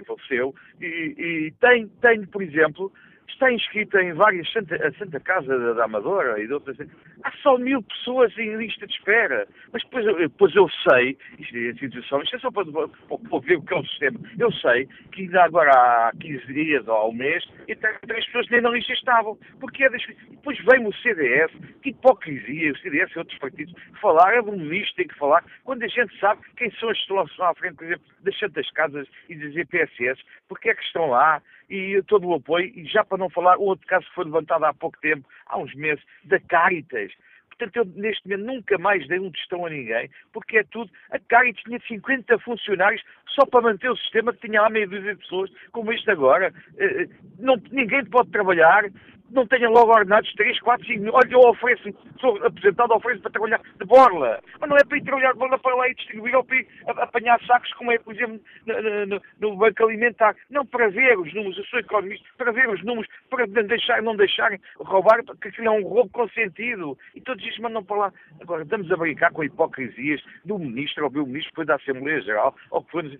faleceu, 0.06 0.54
e, 0.82 0.86
e 0.86 1.52
tenho, 1.60 1.88
tenho, 2.02 2.28
por 2.28 2.44
exemplo, 2.44 2.92
está 3.32 3.52
inscrita 3.52 4.02
em 4.02 4.14
várias 4.14 4.52
Santa, 4.52 4.76
a 4.76 4.92
Santa 4.94 5.20
Casa 5.20 5.74
da, 5.74 5.84
Amadora 5.84 6.42
e 6.42 6.48
de 6.48 6.54
outras. 6.54 6.78
Há 7.24 7.32
só 7.44 7.58
mil 7.58 7.82
pessoas 7.84 8.38
em 8.38 8.56
lista 8.56 8.86
de 8.86 8.94
espera. 8.94 9.48
Mas 9.72 9.84
depois, 9.84 10.06
depois 10.06 10.56
eu 10.56 10.68
sei, 10.88 11.18
isto 11.40 11.58
é 11.58 11.74
situação, 11.74 12.22
isto 12.22 12.36
é 12.36 12.40
só 12.40 12.52
para, 12.52 12.66
para, 12.66 13.40
ver 13.40 13.58
o 13.58 13.62
que 13.62 13.74
é 13.74 13.78
o 13.78 13.86
sistema. 13.86 14.20
Eu 14.38 14.52
sei 14.54 14.88
que 15.12 15.24
ainda 15.24 15.44
agora 15.44 15.72
há 15.72 16.12
15 16.20 16.54
dias 16.54 16.88
ou 16.88 16.94
há 16.94 17.08
um 17.08 17.14
mês, 17.14 17.44
e 17.68 17.76
tem 17.76 17.92
três 18.08 18.26
pessoas 18.26 18.50
nem 18.50 18.62
na 18.62 18.70
lista 18.70 18.94
estavam. 18.94 19.38
Porque 19.60 19.84
é 19.84 19.90
das, 19.90 20.06
depois 20.30 20.58
vem 20.66 20.86
o 20.86 20.94
CDS, 20.94 21.52
que 21.82 21.90
hipocrisia, 21.90 22.72
o 22.72 22.78
CDS 22.78 23.12
e 23.16 23.20
outros 23.20 23.38
partidos, 23.40 23.74
falar, 24.02 24.34
é 24.34 24.42
um 24.42 24.58
ministro 24.58 24.96
tem 24.96 25.08
que 25.08 25.18
falar, 25.18 25.44
quando 25.64 25.84
a 25.84 25.88
gente 25.88 26.18
sabe 26.20 26.42
quem 26.58 26.70
são 26.72 26.90
as 26.90 26.98
que 26.98 27.14
estão 27.14 27.46
à 27.46 27.56
frente, 27.56 27.76
por 27.76 27.86
exemplo, 27.86 28.06
das 28.22 28.38
Santas 28.38 28.70
Casas 28.72 29.08
e 29.30 29.36
das 29.36 29.56
EPSS, 29.56 30.22
porque 30.48 30.70
é 30.70 30.76
que 30.76 30.84
estão 30.84 31.10
lá, 31.10 31.42
e 31.70 32.02
todo 32.04 32.28
o 32.28 32.34
apoio, 32.34 32.72
e 32.76 32.86
já 32.86 33.04
para 33.04 33.18
não 33.18 33.30
falar, 33.30 33.58
outro 33.58 33.86
caso 33.88 34.06
que 34.08 34.16
foi 34.16 34.26
levantado 34.26 34.64
há 34.66 34.74
pouco 34.74 35.00
tempo, 35.00 35.28
há 35.46 35.58
uns 35.58 35.74
meses, 35.76 36.04
da 36.24 36.40
Caritas. 36.40 37.12
Portanto, 37.50 37.76
eu 37.76 38.02
neste 38.02 38.28
momento 38.28 38.46
nunca 38.46 38.78
mais 38.78 39.06
dei 39.08 39.20
um 39.20 39.30
tostão 39.32 39.66
a 39.66 39.70
ninguém, 39.70 40.10
porque 40.32 40.60
é 40.60 40.64
tudo. 40.64 40.90
A 41.12 41.20
Caritas 41.20 41.62
tinha 41.64 41.80
50 41.80 42.40
funcionários 42.40 43.04
só 43.28 43.46
para 43.46 43.62
manter 43.62 43.92
o 43.92 43.98
sistema 43.98 44.34
que 44.34 44.48
tinha 44.48 44.62
lá 44.62 44.70
meia 44.70 44.88
dúzia 44.88 45.14
de 45.14 45.22
pessoas, 45.22 45.52
como 45.72 45.92
este 45.92 46.10
agora. 46.10 46.54
Eh, 46.78 47.04
eh, 47.04 47.08
Não, 47.38 47.58
ninguém 47.72 48.06
pode 48.06 48.32
trabalhar, 48.32 48.86
não 49.32 49.46
tenha 49.48 49.70
logo 49.70 49.92
ordenados 49.92 50.32
3, 50.34 50.60
4, 50.60 50.86
5 50.88 51.02
mil. 51.04 51.14
Olha, 51.14 51.32
eu 51.32 51.40
ofereço, 51.40 51.84
sou 52.20 52.38
apresentado, 52.46 52.92
ofereço 52.94 53.22
para 53.22 53.32
trabalhar 53.32 53.62
de 53.80 53.86
borla. 53.86 54.40
Mas 54.60 54.70
não 54.70 54.78
é 54.78 54.84
para 54.84 54.98
ir 54.98 55.04
trabalhar 55.04 55.34
de 55.34 55.40
borla 55.40 55.60
para 55.60 55.76
lá 55.76 55.90
e 55.90 55.96
distribuir 55.96 56.36
ou 56.36 56.44
para 56.44 56.58
ir 56.58 56.68
apanhar 56.88 57.40
sacos, 57.46 57.72
como 57.74 57.92
é, 57.92 58.00
por 58.00 58.14
exemplo, 58.14 58.40
no, 58.66 59.06
no- 59.06 59.22
no- 59.40 59.58
banco 59.58 59.84
alimentar. 59.84 60.36
Não, 60.50 60.66
para 60.66 60.90
ver 60.90 61.18
os 61.18 61.34
números, 61.34 61.58
eu 61.58 61.66
sou 61.66 61.80
economista, 61.80 62.26
para 62.38 62.52
ver 62.52 62.70
os 62.70 62.84
números, 62.84 63.08
para 63.30 63.46
deixar, 63.46 64.02
não 64.02 64.16
deixarem 64.16 64.60
roubar, 64.78 65.24
porque 65.24 65.50
aquilo 65.50 65.68
é 65.68 65.72
um 65.72 65.84
roubo 65.84 66.10
consentido. 66.12 66.98
E 67.16 67.22
todos 67.22 67.46
isto 67.46 67.62
mandam 67.62 67.84
para 67.84 67.98
lá. 67.98 68.14
Agora, 68.42 68.64
estamos 68.64 68.92
a 68.92 68.98
brincar 68.98 69.32
com 69.32 69.44
hipocrisias 69.44 70.22
do 70.46 70.58
ministro, 70.58 71.06
ou 71.06 71.10
do 71.10 71.26
ministro 71.26 71.54
foi 71.56 71.66
da 71.66 71.76
Assembleia 71.76 72.22
Geral, 72.22 72.56
ou 72.72 72.84
que 72.84 72.92
foi... 72.92 73.20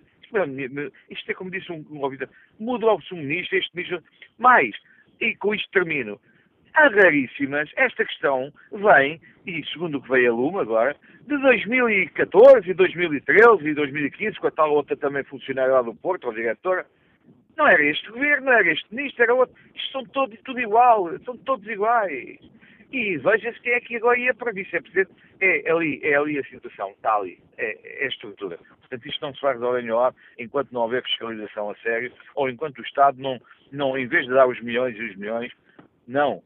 Isto 1.10 1.30
é, 1.30 1.34
como 1.34 1.50
disse 1.50 1.72
um, 1.72 1.84
um 1.90 2.02
ouvido, 2.02 2.28
mudou-se 2.58 3.12
um 3.12 3.18
ministro, 3.18 3.58
este 3.58 3.74
ministro... 3.74 4.02
Mais, 4.38 4.74
e 5.20 5.34
com 5.36 5.54
isto 5.54 5.68
termino. 5.70 6.20
Há 6.74 6.88
raríssimas, 6.88 7.68
esta 7.76 8.04
questão 8.04 8.52
vem, 8.72 9.20
e 9.46 9.64
segundo 9.72 9.98
o 9.98 10.02
que 10.02 10.08
veio 10.08 10.32
a 10.32 10.34
lume 10.34 10.60
agora, 10.60 10.96
de 11.26 11.36
2014, 11.36 12.70
e 12.70 12.74
2013 12.74 13.68
e 13.68 13.74
2015, 13.74 14.38
com 14.38 14.46
a 14.46 14.50
tal 14.50 14.72
outra 14.72 14.96
também 14.96 15.24
funcionária 15.24 15.74
lá 15.74 15.82
do 15.82 15.94
Porto, 15.94 16.28
ou 16.28 16.32
diretora. 16.32 16.86
Não 17.56 17.66
era 17.66 17.84
este 17.84 18.08
governo, 18.10 18.46
não 18.46 18.52
era 18.52 18.72
este 18.72 18.86
ministro, 18.94 19.22
era 19.22 19.34
outro. 19.34 19.54
Isto 19.74 19.92
são 19.92 20.04
todos, 20.06 20.38
tudo 20.44 20.60
igual, 20.60 21.10
são 21.24 21.36
todos 21.38 21.66
iguais. 21.68 22.38
E 22.92 23.18
veja-se 23.18 23.60
quem 23.60 23.72
é 23.72 23.80
que 23.80 23.96
agora 23.96 24.18
ia 24.18 24.34
para 24.34 24.52
vice-presidente. 24.52 25.12
É 25.40 25.70
ali, 25.70 26.00
é 26.02 26.14
ali 26.14 26.38
a 26.38 26.44
situação, 26.44 26.90
está 26.90 27.14
ali, 27.14 27.38
é, 27.56 28.02
é 28.02 28.04
a 28.04 28.08
estrutura. 28.08 28.58
Portanto, 28.80 29.06
isto 29.06 29.20
não 29.22 29.34
se 29.34 29.46
resolver 29.46 29.80
em 29.80 29.90
ar 29.90 30.14
enquanto 30.38 30.72
não 30.72 30.82
houver 30.82 31.02
fiscalização 31.04 31.70
a 31.70 31.74
sério, 31.76 32.12
ou 32.34 32.50
enquanto 32.50 32.78
o 32.78 32.82
Estado 32.82 33.20
não, 33.20 33.40
não, 33.70 33.96
em 33.96 34.06
vez 34.06 34.26
de 34.26 34.32
dar 34.32 34.48
os 34.48 34.60
milhões 34.60 34.96
e 34.96 35.02
os 35.02 35.16
milhões, 35.16 35.52
não 36.06 36.42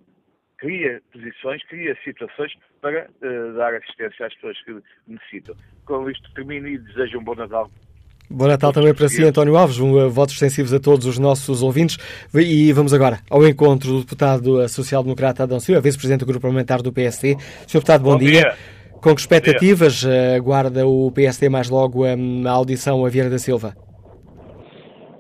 cria 0.59 1.03
posições, 1.13 1.63
cria 1.65 1.97
situações 2.05 2.53
para 2.81 3.09
eh, 3.23 3.53
dar 3.57 3.75
assistência 3.75 4.27
às 4.27 4.35
pessoas 4.35 4.63
que 4.63 4.81
necessitam. 5.07 5.57
Com 5.85 6.09
isto 6.09 6.33
termino 6.35 6.69
e 6.69 6.79
desejo 6.79 7.19
um 7.19 7.25
bom 7.25 7.35
Natal 7.35 7.71
Bom 8.31 8.47
Natal 8.47 8.73
também 8.73 8.95
para 8.95 9.09
si, 9.09 9.23
António 9.23 9.57
Alves. 9.57 9.79
Um, 9.79 9.93
uh, 9.93 10.11
votos 10.11 10.35
extensivos 10.35 10.73
a 10.73 10.81
todos 10.81 11.07
os 11.07 11.19
nossos 11.19 11.63
ouvintes. 11.63 11.99
E 12.35 12.73
vamos 12.73 12.95
agora 12.95 13.21
ao 13.31 13.47
encontro 13.47 13.91
do 13.91 14.01
deputado 14.01 14.63
uh, 14.63 14.69
social-democrata 14.69 15.43
Adão 15.43 15.61
Silva, 15.61 15.81
vice-presidente 15.81 16.21
do 16.21 16.27
grupo 16.27 16.43
parlamentar 16.43 16.81
do 16.81 16.93
PSD. 16.93 17.37
Sr. 17.67 17.75
Deputado, 17.75 18.03
bom, 18.03 18.13
Bom 18.13 18.19
dia. 18.19 18.31
dia. 18.31 18.55
Com 19.01 19.15
que 19.15 19.21
expectativas 19.21 20.03
uh, 20.03 20.37
aguarda 20.37 20.87
o 20.87 21.13
PSD 21.13 21.51
mais 21.51 21.69
logo 21.69 22.07
um, 22.07 22.49
a 22.49 22.51
audição 22.51 23.05
a 23.05 23.09
Vieira 23.11 23.29
da 23.29 23.39
Silva? 23.39 23.77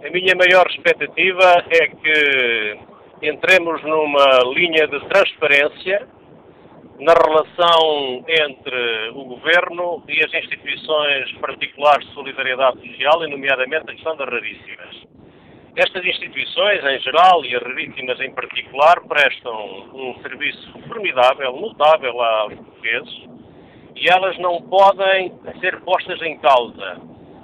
A 0.03 0.11
minha 0.11 0.35
maior 0.35 0.67
expectativa 0.71 1.63
é 1.71 1.87
que 1.89 2.79
entremos 3.23 3.83
numa 3.83 4.55
linha 4.55 4.87
de 4.87 4.99
transparência 5.09 6.07
na 7.01 7.13
relação 7.13 8.25
entre 8.29 9.11
o 9.11 9.25
Governo 9.25 10.03
e 10.09 10.25
as 10.25 10.33
instituições 10.33 11.33
particulares 11.41 12.07
de 12.07 12.15
solidariedade 12.15 12.81
social, 12.87 13.25
e 13.25 13.31
nomeadamente 13.31 13.91
a 13.91 13.95
questão 13.95 14.17
das 14.17 14.29
raríssimas. 14.29 15.05
Estas 15.77 16.05
instituições, 16.05 16.85
em 16.85 17.01
geral, 17.01 17.45
e 17.45 17.57
as 17.57 17.63
raríssimas 17.63 18.21
em 18.21 18.31
particular, 18.33 19.01
prestam 19.09 19.89
um 19.93 20.15
serviço 20.23 20.73
formidável, 20.87 21.57
notável 21.57 22.23
aos 22.23 22.55
portugueses, 22.55 23.29
e 23.97 24.09
elas 24.09 24.39
não 24.39 24.63
podem 24.63 25.33
ser 25.61 25.81
postas 25.81 26.21
em 26.23 26.39
causa. 26.39 27.01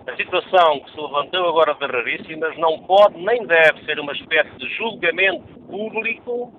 A 0.06 0.16
situação 0.16 0.80
que 0.80 0.90
se 0.92 1.00
levantou 1.00 1.48
agora 1.48 1.74
das 1.74 1.90
raríssimas 1.90 2.56
não 2.56 2.78
pode 2.80 3.18
nem 3.18 3.46
deve 3.46 3.84
ser 3.84 3.98
uma 3.98 4.12
espécie 4.12 4.56
de 4.58 4.68
julgamento 4.76 5.60
público. 5.68 6.52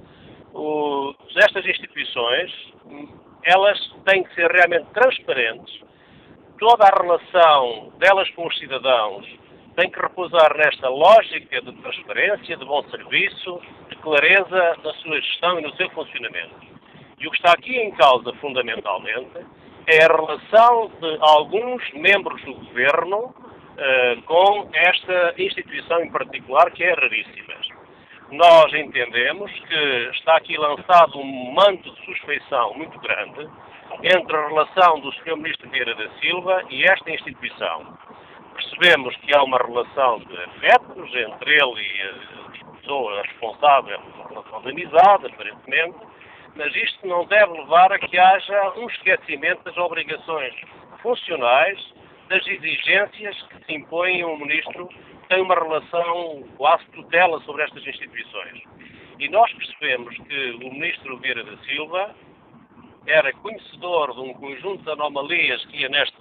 Estas 1.35 1.65
instituições, 1.65 2.51
elas 3.43 3.79
têm 4.05 4.23
que 4.23 4.35
ser 4.35 4.51
realmente 4.51 4.87
transparentes. 4.93 5.81
Toda 6.59 6.85
a 6.85 7.01
relação 7.01 7.93
delas 7.97 8.29
com 8.31 8.47
os 8.47 8.57
cidadãos 8.59 9.25
tem 9.75 9.89
que 9.89 9.99
repousar 9.99 10.55
nesta 10.57 10.89
lógica 10.89 11.61
de 11.61 11.71
transparência, 11.73 12.57
de 12.57 12.65
bom 12.65 12.83
serviço, 12.89 13.61
de 13.89 13.95
clareza 13.97 14.77
na 14.83 14.93
sua 14.95 15.19
gestão 15.21 15.59
e 15.59 15.63
no 15.63 15.75
seu 15.75 15.89
funcionamento. 15.91 16.55
E 17.19 17.27
o 17.27 17.31
que 17.31 17.37
está 17.37 17.53
aqui 17.53 17.77
em 17.77 17.91
causa, 17.91 18.33
fundamentalmente, 18.33 19.45
é 19.87 20.03
a 20.03 20.07
relação 20.07 20.91
de 20.99 21.17
alguns 21.21 21.81
membros 21.93 22.43
do 22.43 22.53
governo 22.53 23.33
eh, 23.77 24.17
com 24.25 24.69
esta 24.73 25.33
instituição 25.37 26.01
em 26.01 26.11
particular, 26.11 26.69
que 26.71 26.83
é 26.83 26.93
raríssimas. 26.93 27.67
Nós 28.31 28.73
entendemos 28.73 29.51
que 29.51 30.09
está 30.13 30.37
aqui 30.37 30.55
lançado 30.55 31.19
um 31.19 31.51
manto 31.51 31.93
de 31.93 32.05
suspeição 32.05 32.73
muito 32.75 32.97
grande 32.99 33.45
entre 34.03 34.37
a 34.37 34.47
relação 34.47 35.01
do 35.01 35.11
Sr. 35.11 35.35
Ministro 35.35 35.69
Vieira 35.69 35.93
da 35.95 36.09
Silva 36.11 36.63
e 36.69 36.81
esta 36.85 37.11
instituição. 37.11 37.97
Percebemos 38.55 39.13
que 39.17 39.35
há 39.35 39.43
uma 39.43 39.57
relação 39.57 40.19
de 40.19 40.37
afetos 40.43 41.13
entre 41.13 41.55
ele 41.55 41.81
e 41.81 42.01
a 42.63 42.71
pessoa 42.77 43.21
responsável, 43.21 43.99
uma 43.99 44.29
relação 44.29 44.61
de 44.61 44.69
amizade, 44.69 45.25
aparentemente, 45.25 45.97
mas 46.55 46.73
isto 46.73 47.05
não 47.05 47.25
deve 47.25 47.51
levar 47.51 47.91
a 47.91 47.99
que 47.99 48.17
haja 48.17 48.73
um 48.77 48.87
esquecimento 48.87 49.61
das 49.65 49.75
obrigações 49.75 50.53
funcionais, 51.01 51.77
das 52.29 52.47
exigências 52.47 53.41
que 53.43 53.65
se 53.65 53.73
impõem 53.73 54.21
a 54.21 54.27
um 54.27 54.37
ministro 54.37 54.87
tem 55.31 55.41
uma 55.41 55.55
relação 55.55 56.43
quase 56.57 56.83
tutela 56.87 57.39
sobre 57.43 57.63
estas 57.63 57.87
instituições. 57.87 58.63
E 59.17 59.29
nós 59.29 59.49
percebemos 59.53 60.13
que 60.17 60.51
o 60.51 60.73
ministro 60.73 61.17
Vieira 61.19 61.41
da 61.41 61.55
Silva 61.59 62.13
era 63.07 63.31
conhecedor 63.35 64.13
de 64.13 64.19
um 64.19 64.33
conjunto 64.33 64.83
de 64.83 64.91
anomalias 64.91 65.65
que 65.67 65.77
ia 65.77 65.87
neste, 65.87 66.17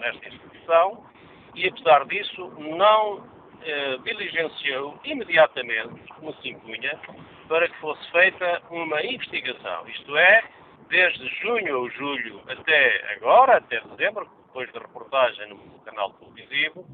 nesta 0.00 0.28
instituição 0.28 1.06
e, 1.54 1.68
apesar 1.68 2.04
disso, 2.04 2.52
não 2.58 3.26
eh, 3.62 3.96
diligenciou 4.04 5.00
imediatamente, 5.04 6.12
como 6.18 6.34
se 6.34 6.50
impunha, 6.50 7.00
para 7.48 7.66
que 7.66 7.76
fosse 7.78 8.10
feita 8.10 8.60
uma 8.70 9.02
investigação. 9.02 9.88
Isto 9.88 10.18
é, 10.18 10.44
desde 10.90 11.26
junho 11.40 11.78
ou 11.78 11.90
julho 11.90 12.42
até 12.46 13.14
agora, 13.16 13.56
até 13.56 13.80
dezembro, 13.80 14.28
depois 14.48 14.70
da 14.72 14.80
reportagem 14.80 15.48
no 15.48 15.80
canal 15.80 16.10
televisivo, 16.10 16.84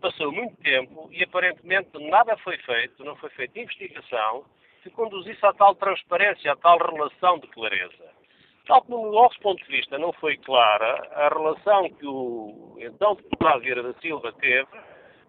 passou 0.00 0.32
muito 0.32 0.56
tempo 0.62 1.08
e 1.12 1.22
aparentemente 1.22 1.90
nada 2.08 2.36
foi 2.38 2.56
feito, 2.58 3.04
não 3.04 3.16
foi 3.16 3.30
feita 3.30 3.58
investigação 3.58 4.44
que 4.82 4.90
conduzisse 4.90 5.44
à 5.44 5.52
tal 5.52 5.74
transparência, 5.74 6.52
à 6.52 6.56
tal 6.56 6.78
relação 6.78 7.38
de 7.38 7.48
clareza. 7.48 8.18
Tal 8.66 8.82
como 8.82 9.06
no 9.06 9.12
nosso 9.12 9.38
ponto 9.40 9.64
de 9.64 9.70
vista 9.70 9.98
não 9.98 10.12
foi 10.12 10.36
clara 10.36 11.08
a 11.12 11.28
relação 11.28 11.88
que 11.90 12.06
o 12.06 12.76
então 12.78 13.14
deputado 13.14 13.60
Vieira 13.60 13.82
da 13.82 13.94
Silva 14.00 14.32
teve 14.32 14.68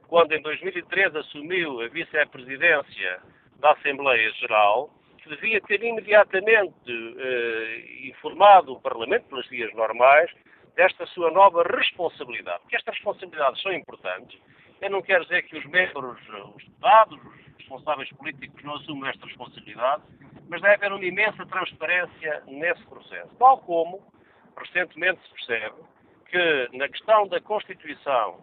quando 0.08 0.34
em 0.34 0.42
2013 0.42 1.18
assumiu 1.20 1.82
a 1.82 1.88
vice-presidência 1.88 3.22
da 3.60 3.72
Assembleia 3.72 4.32
Geral, 4.34 4.90
que 5.22 5.30
devia 5.30 5.62
ter 5.62 5.84
imediatamente 5.84 7.16
eh, 7.18 8.08
informado 8.08 8.74
o 8.74 8.82
Parlamento, 8.82 9.28
pelas 9.28 9.48
vias 9.48 9.74
normais, 9.74 10.32
desta 10.76 11.06
sua 11.08 11.30
nova 11.30 11.64
responsabilidade. 11.64 12.62
Porque 12.62 12.76
estas 12.76 12.96
responsabilidades 12.96 13.62
são 13.62 13.72
importantes. 13.72 14.40
Eu 14.82 14.90
não 14.90 15.02
quero 15.02 15.24
dizer 15.24 15.44
que 15.44 15.58
os 15.58 15.66
membros, 15.66 16.20
os 16.56 16.64
deputados, 16.64 17.20
os 17.20 17.58
responsáveis 17.58 18.10
políticos 18.14 18.64
não 18.64 18.76
assumam 18.76 19.10
esta 19.10 19.26
responsabilidade, 19.26 20.04
mas 20.48 20.62
deve 20.62 20.76
haver 20.76 20.94
uma 20.94 21.06
imensa 21.06 21.46
transparência 21.46 22.44
nesse 22.48 22.84
processo. 22.86 23.30
Tal 23.38 23.58
como, 23.60 24.02
recentemente 24.58 25.22
se 25.22 25.34
percebe, 25.34 25.76
que 26.28 26.70
na 26.78 26.88
questão 26.88 27.28
da 27.28 27.42
constituição 27.42 28.42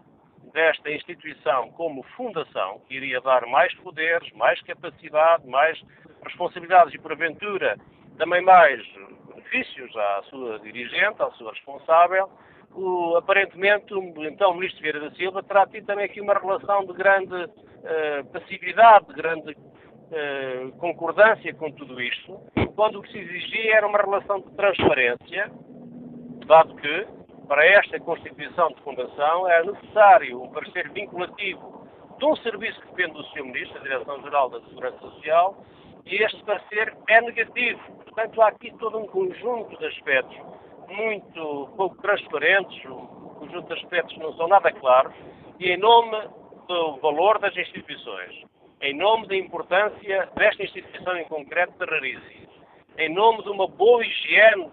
desta 0.52 0.90
instituição 0.90 1.70
como 1.72 2.02
fundação, 2.16 2.80
que 2.86 2.94
iria 2.94 3.20
dar 3.20 3.46
mais 3.46 3.74
poderes, 3.76 4.30
mais 4.32 4.60
capacidade, 4.62 5.46
mais 5.46 5.82
responsabilidades 6.22 6.94
e, 6.94 6.98
porventura, 6.98 7.76
também 8.18 8.42
mais 8.42 8.80
benefícios 9.28 9.96
à 9.96 10.22
sua 10.24 10.58
dirigente, 10.60 11.22
à 11.22 11.30
sua 11.32 11.52
responsável, 11.52 12.30
o, 12.76 13.16
aparentemente, 13.16 13.92
o, 13.94 14.24
então, 14.24 14.50
o 14.50 14.54
Ministro 14.54 14.82
Vieira 14.82 15.00
da 15.00 15.10
Silva 15.16 15.42
terá 15.42 15.66
tido 15.66 15.86
também 15.86 16.04
aqui 16.04 16.20
uma 16.20 16.34
relação 16.34 16.84
de 16.84 16.92
grande 16.92 17.34
uh, 17.34 18.24
passividade, 18.32 19.06
de 19.06 19.14
grande 19.14 19.52
uh, 19.52 20.72
concordância 20.78 21.52
com 21.54 21.70
tudo 21.72 22.00
isto, 22.00 22.38
quando 22.74 22.98
o 22.98 23.02
que 23.02 23.10
se 23.10 23.18
exigia 23.18 23.76
era 23.76 23.86
uma 23.86 23.98
relação 23.98 24.40
de 24.40 24.50
transparência, 24.52 25.50
dado 26.46 26.74
que, 26.76 27.06
para 27.48 27.64
esta 27.64 27.98
constituição 28.00 28.68
de 28.68 28.80
fundação, 28.82 29.48
era 29.48 29.64
necessário 29.64 30.42
um 30.42 30.50
parecer 30.50 30.90
vinculativo 30.90 31.86
de 32.18 32.24
um 32.24 32.36
serviço 32.36 32.80
que 32.80 32.88
depende 32.88 33.14
do 33.14 33.24
Sr. 33.24 33.44
Ministro, 33.44 33.78
a 33.78 33.82
Direção-Geral 33.82 34.50
da 34.50 34.60
Segurança 34.62 34.98
Social, 34.98 35.56
e 36.04 36.22
este 36.22 36.42
parecer 36.44 36.94
é 37.08 37.20
negativo. 37.20 37.80
Portanto, 38.04 38.42
há 38.42 38.48
aqui 38.48 38.72
todo 38.78 38.98
um 38.98 39.06
conjunto 39.06 39.76
de 39.76 39.86
aspectos 39.86 40.55
muito 40.88 41.68
pouco 41.76 42.00
transparentes, 42.02 42.84
um 42.86 43.06
conjunto 43.38 43.66
de 43.68 43.74
aspectos 43.74 44.16
não 44.18 44.32
são 44.34 44.48
nada 44.48 44.72
claros, 44.72 45.14
e 45.58 45.70
em 45.70 45.76
nome 45.76 46.16
do 46.68 46.96
valor 46.96 47.38
das 47.38 47.56
instituições, 47.56 48.42
em 48.80 48.96
nome 48.96 49.26
da 49.26 49.36
importância 49.36 50.28
desta 50.36 50.62
instituição 50.62 51.16
em 51.16 51.24
concreto 51.24 51.72
da 51.78 51.86
em 52.98 53.12
nome 53.12 53.42
de 53.42 53.50
uma 53.50 53.66
boa 53.66 54.04
higiene 54.04 54.68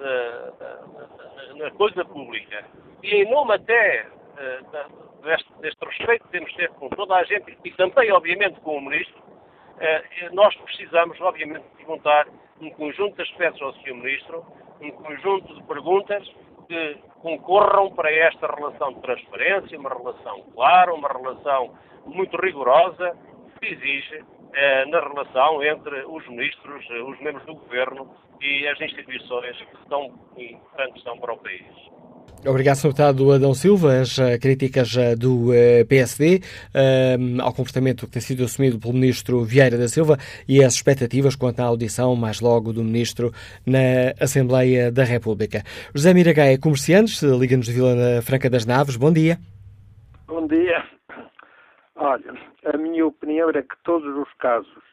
na 1.56 1.72
coisa 1.72 2.06
pública 2.06 2.66
e 3.02 3.16
em 3.16 3.30
nome 3.30 3.54
até 3.54 4.08
uh, 4.08 5.22
deste, 5.24 5.54
deste, 5.62 5.86
respeito 5.86 6.24
que 6.26 6.32
temos 6.32 6.50
de 6.52 6.58
ter 6.58 6.70
com 6.70 6.90
toda 6.90 7.16
a 7.16 7.24
gente 7.24 7.58
e 7.64 7.72
também, 7.72 8.12
obviamente, 8.12 8.60
com 8.62 8.78
o 8.78 8.82
Ministro, 8.82 9.22
uh, 9.22 10.34
nós 10.36 10.56
precisamos, 10.56 11.20
obviamente, 11.20 11.66
perguntar 11.78 12.28
um 12.62 12.70
conjunto 12.72 13.16
de 13.16 13.24
aspectos 13.24 13.62
ao 13.62 13.74
Sr. 13.74 13.94
Ministro, 13.94 14.46
um 14.84 14.92
conjunto 14.92 15.54
de 15.56 15.64
perguntas 15.64 16.28
que 16.68 16.98
concorram 17.22 17.92
para 17.92 18.12
esta 18.12 18.48
relação 18.48 18.94
de 18.94 19.02
transparência, 19.02 19.80
uma 19.80 19.90
relação 19.90 20.42
clara, 20.54 20.94
uma 20.94 21.08
relação 21.08 21.74
muito 22.06 22.36
rigorosa, 22.38 23.18
que 23.60 23.68
exige 23.68 24.24
eh, 24.54 24.86
na 24.86 25.00
relação 25.00 25.64
entre 25.64 26.04
os 26.06 26.28
ministros, 26.28 26.86
eh, 26.90 27.02
os 27.02 27.20
membros 27.22 27.46
do 27.46 27.56
governo 27.56 28.10
e 28.42 28.68
as 28.68 28.80
instituições 28.82 29.58
que 29.58 29.90
são 29.90 30.14
importantes 30.38 31.04
são 31.04 31.18
para 31.18 31.34
o 31.34 31.38
país. 31.38 31.66
Obrigado, 32.46 32.76
Sr. 32.76 32.90
Deputado 32.90 33.32
Adão 33.32 33.54
Silva. 33.54 34.02
As 34.02 34.18
uh, 34.18 34.38
críticas 34.42 34.94
uh, 34.96 35.18
do 35.18 35.52
uh, 35.52 35.86
PSD 35.88 36.42
ao 37.42 37.54
comportamento 37.54 38.06
que 38.06 38.12
tem 38.12 38.22
sido 38.22 38.44
assumido 38.44 38.78
pelo 38.78 38.94
Ministro 38.94 39.44
Vieira 39.46 39.78
da 39.78 39.88
Silva 39.88 40.18
e 40.48 40.62
as 40.62 40.74
expectativas 40.74 41.38
quanto 41.38 41.62
à 41.62 41.64
audição 41.64 42.16
mais 42.18 42.42
logo 42.42 42.74
do 42.74 42.84
Ministro 42.84 43.32
na 43.66 44.12
Assembleia 44.20 44.92
da 44.92 45.06
República. 45.06 45.64
José 45.96 46.14
Miragaia, 46.14 46.60
comerciantes, 46.60 47.22
liga-nos 47.24 47.68
de 47.68 47.72
Vila 47.72 48.22
Franca 48.22 48.50
das 48.50 48.66
Naves. 48.66 48.98
Bom 48.98 49.14
dia. 49.14 49.38
Bom 50.28 50.46
dia. 50.46 50.84
Olha, 51.96 52.34
a 52.66 52.78
minha 52.78 53.06
opinião 53.06 53.48
era 53.48 53.62
que 53.62 53.76
todos 53.86 54.18
os 54.18 54.34
casos 54.40 54.84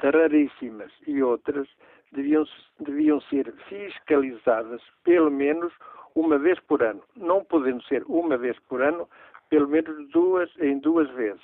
de 0.00 0.10
raríssimas 0.10 0.90
e 1.06 1.22
outras 1.22 1.68
deviam, 2.12 2.44
deviam 2.80 3.20
ser 3.22 3.52
fiscalizadas 3.68 4.80
pelo 5.04 5.30
menos 5.30 5.72
uma 6.14 6.38
vez 6.38 6.58
por 6.60 6.82
ano. 6.82 7.02
Não 7.16 7.44
podendo 7.44 7.82
ser 7.84 8.04
uma 8.06 8.36
vez 8.36 8.58
por 8.68 8.82
ano, 8.82 9.08
pelo 9.48 9.68
menos 9.68 10.08
duas 10.10 10.50
em 10.58 10.78
duas 10.78 11.08
vezes. 11.10 11.42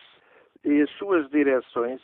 E 0.65 0.82
as 0.82 0.91
suas 0.93 1.28
direções 1.31 2.01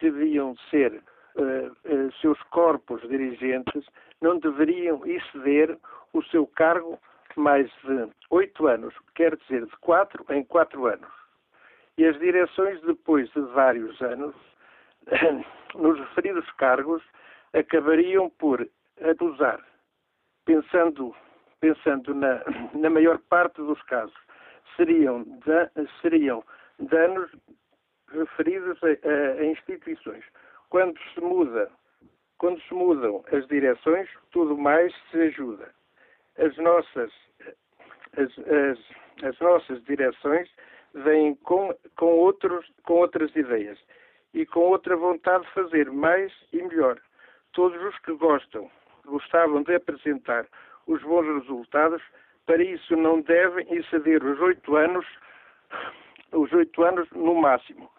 deviam 0.00 0.56
ser, 0.70 1.02
uh, 1.36 1.66
uh, 1.68 2.12
seus 2.20 2.40
corpos 2.44 3.00
dirigentes 3.08 3.84
não 4.20 4.38
deveriam 4.38 5.04
exceder 5.04 5.76
o 6.12 6.22
seu 6.24 6.46
cargo 6.46 6.98
mais 7.36 7.70
de 7.84 8.10
oito 8.30 8.66
anos, 8.66 8.94
quer 9.14 9.36
dizer, 9.36 9.66
de 9.66 9.76
quatro 9.78 10.24
em 10.30 10.42
quatro 10.44 10.86
anos. 10.86 11.10
E 11.98 12.04
as 12.04 12.18
direções, 12.18 12.80
depois 12.82 13.30
de 13.30 13.40
vários 13.40 14.00
anos, 14.00 14.34
nos 15.74 15.98
referidos 15.98 16.50
cargos, 16.52 17.02
acabariam 17.52 18.30
por 18.30 18.66
abusar, 19.02 19.62
pensando 20.44 21.14
pensando 21.60 22.14
na, 22.14 22.42
na 22.74 22.90
maior 22.90 23.18
parte 23.28 23.56
dos 23.56 23.80
casos, 23.82 24.16
seriam, 24.76 25.24
da, 25.46 25.70
seriam 26.00 26.44
danos 26.78 27.30
referidos 28.12 28.78
a, 28.82 28.86
a, 28.86 29.40
a, 29.40 29.44
instituições. 29.46 30.24
Quando 30.70 30.98
se 31.14 31.20
muda, 31.20 31.70
quando 32.38 32.60
se 32.62 32.74
mudam 32.74 33.24
as 33.32 33.46
direções, 33.46 34.08
tudo 34.30 34.56
mais 34.56 34.94
se 35.10 35.18
ajuda. 35.18 35.70
As 36.38 36.56
nossas, 36.58 37.12
as, 38.16 38.38
as, 38.38 39.24
as 39.24 39.38
nossas 39.40 39.82
direções 39.84 40.48
vêm 40.94 41.34
com, 41.36 41.74
com, 41.96 42.06
outros, 42.06 42.66
com 42.84 42.94
outras 42.94 43.34
ideias 43.34 43.78
e 44.34 44.44
com 44.44 44.60
outra 44.60 44.96
vontade 44.96 45.44
de 45.44 45.52
fazer 45.52 45.90
mais 45.90 46.32
e 46.52 46.62
melhor. 46.62 47.00
Todos 47.52 47.80
os 47.82 47.98
que 48.00 48.12
gostam, 48.12 48.70
gostavam 49.06 49.62
de 49.62 49.74
apresentar 49.74 50.46
os 50.86 51.02
bons 51.02 51.26
resultados, 51.40 52.02
para 52.46 52.62
isso 52.62 52.96
não 52.96 53.20
devem 53.20 53.66
exceder 53.74 54.24
os 54.24 54.40
oito 54.40 54.76
anos, 54.76 55.06
os 56.32 56.52
oito 56.52 56.82
anos 56.82 57.08
no 57.10 57.34
máximo. 57.34 57.90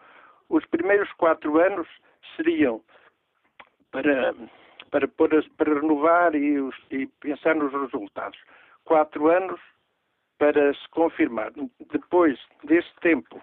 Os 0.48 0.64
primeiros 0.66 1.12
quatro 1.12 1.58
anos 1.58 1.86
seriam 2.36 2.82
para, 3.90 4.34
para, 4.90 5.06
para, 5.08 5.42
para 5.56 5.74
renovar 5.74 6.34
e, 6.34 6.58
os, 6.58 6.74
e 6.90 7.06
pensar 7.20 7.54
nos 7.54 7.72
resultados. 7.72 8.38
Quatro 8.84 9.28
anos 9.28 9.60
para 10.38 10.72
se 10.72 10.88
confirmar. 10.90 11.52
Depois 11.92 12.38
deste 12.64 12.94
tempo, 13.00 13.42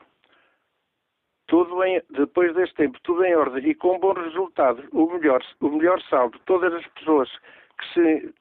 tudo 1.47 1.83
em, 1.83 2.01
depois 2.09 2.53
deste 2.55 2.75
tempo, 2.75 2.99
tudo 3.03 3.23
em 3.23 3.35
ordem 3.35 3.69
e 3.69 3.75
com 3.75 3.99
bons 3.99 4.17
resultados, 4.17 4.83
o 4.91 5.05
melhor, 5.07 5.43
o 5.59 5.69
melhor 5.69 6.01
saldo, 6.03 6.39
todas 6.45 6.73
as 6.73 6.87
pessoas 6.87 7.29
que 7.77 7.93
se 7.93 8.33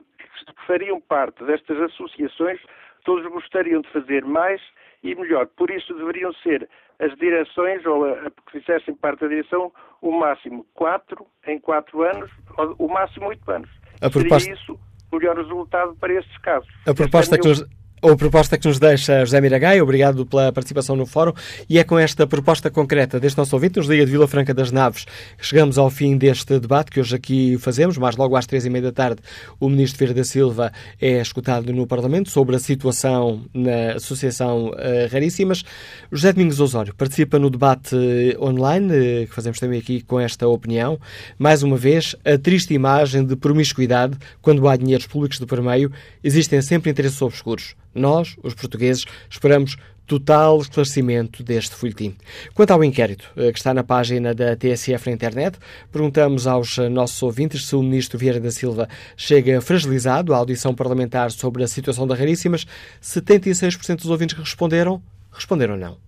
que 0.42 0.66
fariam 0.66 1.00
parte 1.00 1.44
destas 1.44 1.78
associações, 1.80 2.60
todos 3.04 3.26
gostariam 3.30 3.80
de 3.80 3.88
fazer 3.90 4.24
mais 4.24 4.60
e 5.02 5.14
melhor. 5.14 5.46
Por 5.46 5.70
isso 5.70 5.94
deveriam 5.94 6.32
ser 6.34 6.68
as 6.98 7.14
direções, 7.16 7.84
ou 7.84 8.04
a, 8.06 8.30
que 8.30 8.60
fizessem 8.60 8.94
parte 8.94 9.20
da 9.20 9.28
direção, 9.28 9.72
o 10.00 10.12
máximo 10.18 10.66
quatro 10.74 11.26
em 11.46 11.58
quatro 11.58 12.02
anos, 12.02 12.30
ou 12.56 12.74
o 12.78 12.88
máximo 12.88 13.26
oito 13.28 13.50
anos. 13.50 13.70
A 14.00 14.10
proposta... 14.10 14.40
Seria 14.40 14.54
isso 14.54 14.78
o 15.12 15.16
melhor 15.16 15.36
resultado 15.36 15.94
para 15.96 16.12
estes 16.12 16.36
casos. 16.38 16.68
A 16.86 16.94
proposta 16.94 17.36
é 17.36 17.38
que 17.38 17.48
nos 17.48 17.64
a 18.10 18.16
proposta 18.16 18.58
que 18.58 18.68
nos 18.68 18.78
deixa 18.78 19.24
José 19.24 19.40
Miragai, 19.40 19.80
obrigado 19.80 20.26
pela 20.26 20.52
participação 20.52 20.94
no 20.94 21.06
fórum, 21.06 21.32
e 21.70 21.78
é 21.78 21.84
com 21.84 21.98
esta 21.98 22.26
proposta 22.26 22.70
concreta 22.70 23.18
deste 23.18 23.38
nosso 23.38 23.56
ouvinte, 23.56 23.78
nos 23.78 23.88
Liga 23.88 24.04
de 24.04 24.12
Vila 24.12 24.28
Franca 24.28 24.52
das 24.52 24.70
Naves, 24.70 25.06
que 25.38 25.46
chegamos 25.46 25.78
ao 25.78 25.88
fim 25.88 26.18
deste 26.18 26.58
debate 26.58 26.90
que 26.90 27.00
hoje 27.00 27.16
aqui 27.16 27.56
fazemos, 27.58 27.96
mas 27.96 28.14
logo 28.14 28.36
às 28.36 28.44
três 28.44 28.66
e 28.66 28.70
meia 28.70 28.82
da 28.82 28.92
tarde 28.92 29.22
o 29.58 29.70
Ministro 29.70 29.98
Vieira 29.98 30.12
da 30.12 30.22
Silva 30.22 30.70
é 31.00 31.18
escutado 31.18 31.72
no 31.72 31.86
Parlamento 31.86 32.28
sobre 32.28 32.54
a 32.56 32.58
situação 32.58 33.46
na 33.54 33.94
Associação 33.94 34.66
uh, 34.66 34.74
Raríssimas. 35.10 35.64
José 36.12 36.30
Domingos 36.30 36.60
Osório 36.60 36.94
participa 36.94 37.38
no 37.38 37.48
debate 37.48 37.96
online, 38.38 38.86
uh, 38.86 39.26
que 39.26 39.34
fazemos 39.34 39.58
também 39.58 39.78
aqui 39.78 40.02
com 40.02 40.20
esta 40.20 40.46
opinião. 40.46 41.00
Mais 41.38 41.62
uma 41.62 41.78
vez, 41.78 42.14
a 42.22 42.36
triste 42.36 42.74
imagem 42.74 43.24
de 43.24 43.34
promiscuidade 43.34 44.18
quando 44.42 44.68
há 44.68 44.76
dinheiros 44.76 45.06
públicos 45.06 45.38
de 45.38 45.46
por 45.46 45.62
meio, 45.62 45.90
existem 46.22 46.60
sempre 46.60 46.90
interesses 46.90 47.22
obscuros. 47.22 47.74
Nós, 47.94 48.36
os 48.42 48.54
portugueses, 48.54 49.04
esperamos 49.30 49.76
total 50.06 50.60
esclarecimento 50.60 51.42
deste 51.42 51.74
folhetim. 51.74 52.14
Quanto 52.52 52.72
ao 52.72 52.84
inquérito 52.84 53.30
eh, 53.36 53.52
que 53.52 53.58
está 53.58 53.72
na 53.72 53.82
página 53.82 54.34
da 54.34 54.54
TSF 54.54 55.08
na 55.08 55.14
internet, 55.14 55.58
perguntamos 55.90 56.46
aos 56.46 56.78
eh, 56.78 56.88
nossos 56.88 57.22
ouvintes 57.22 57.66
se 57.66 57.74
o 57.74 57.82
ministro 57.82 58.18
Vieira 58.18 58.40
da 58.40 58.50
Silva 58.50 58.88
chega 59.16 59.60
fragilizado 59.60 60.34
à 60.34 60.36
audição 60.36 60.74
parlamentar 60.74 61.30
sobre 61.30 61.64
a 61.64 61.68
situação 61.68 62.06
da 62.06 62.14
Raríssimas. 62.14 62.66
76% 63.02 63.96
dos 63.96 64.10
ouvintes 64.10 64.34
que 64.34 64.42
responderam, 64.42 65.02
responderam 65.32 65.76
não. 65.76 66.03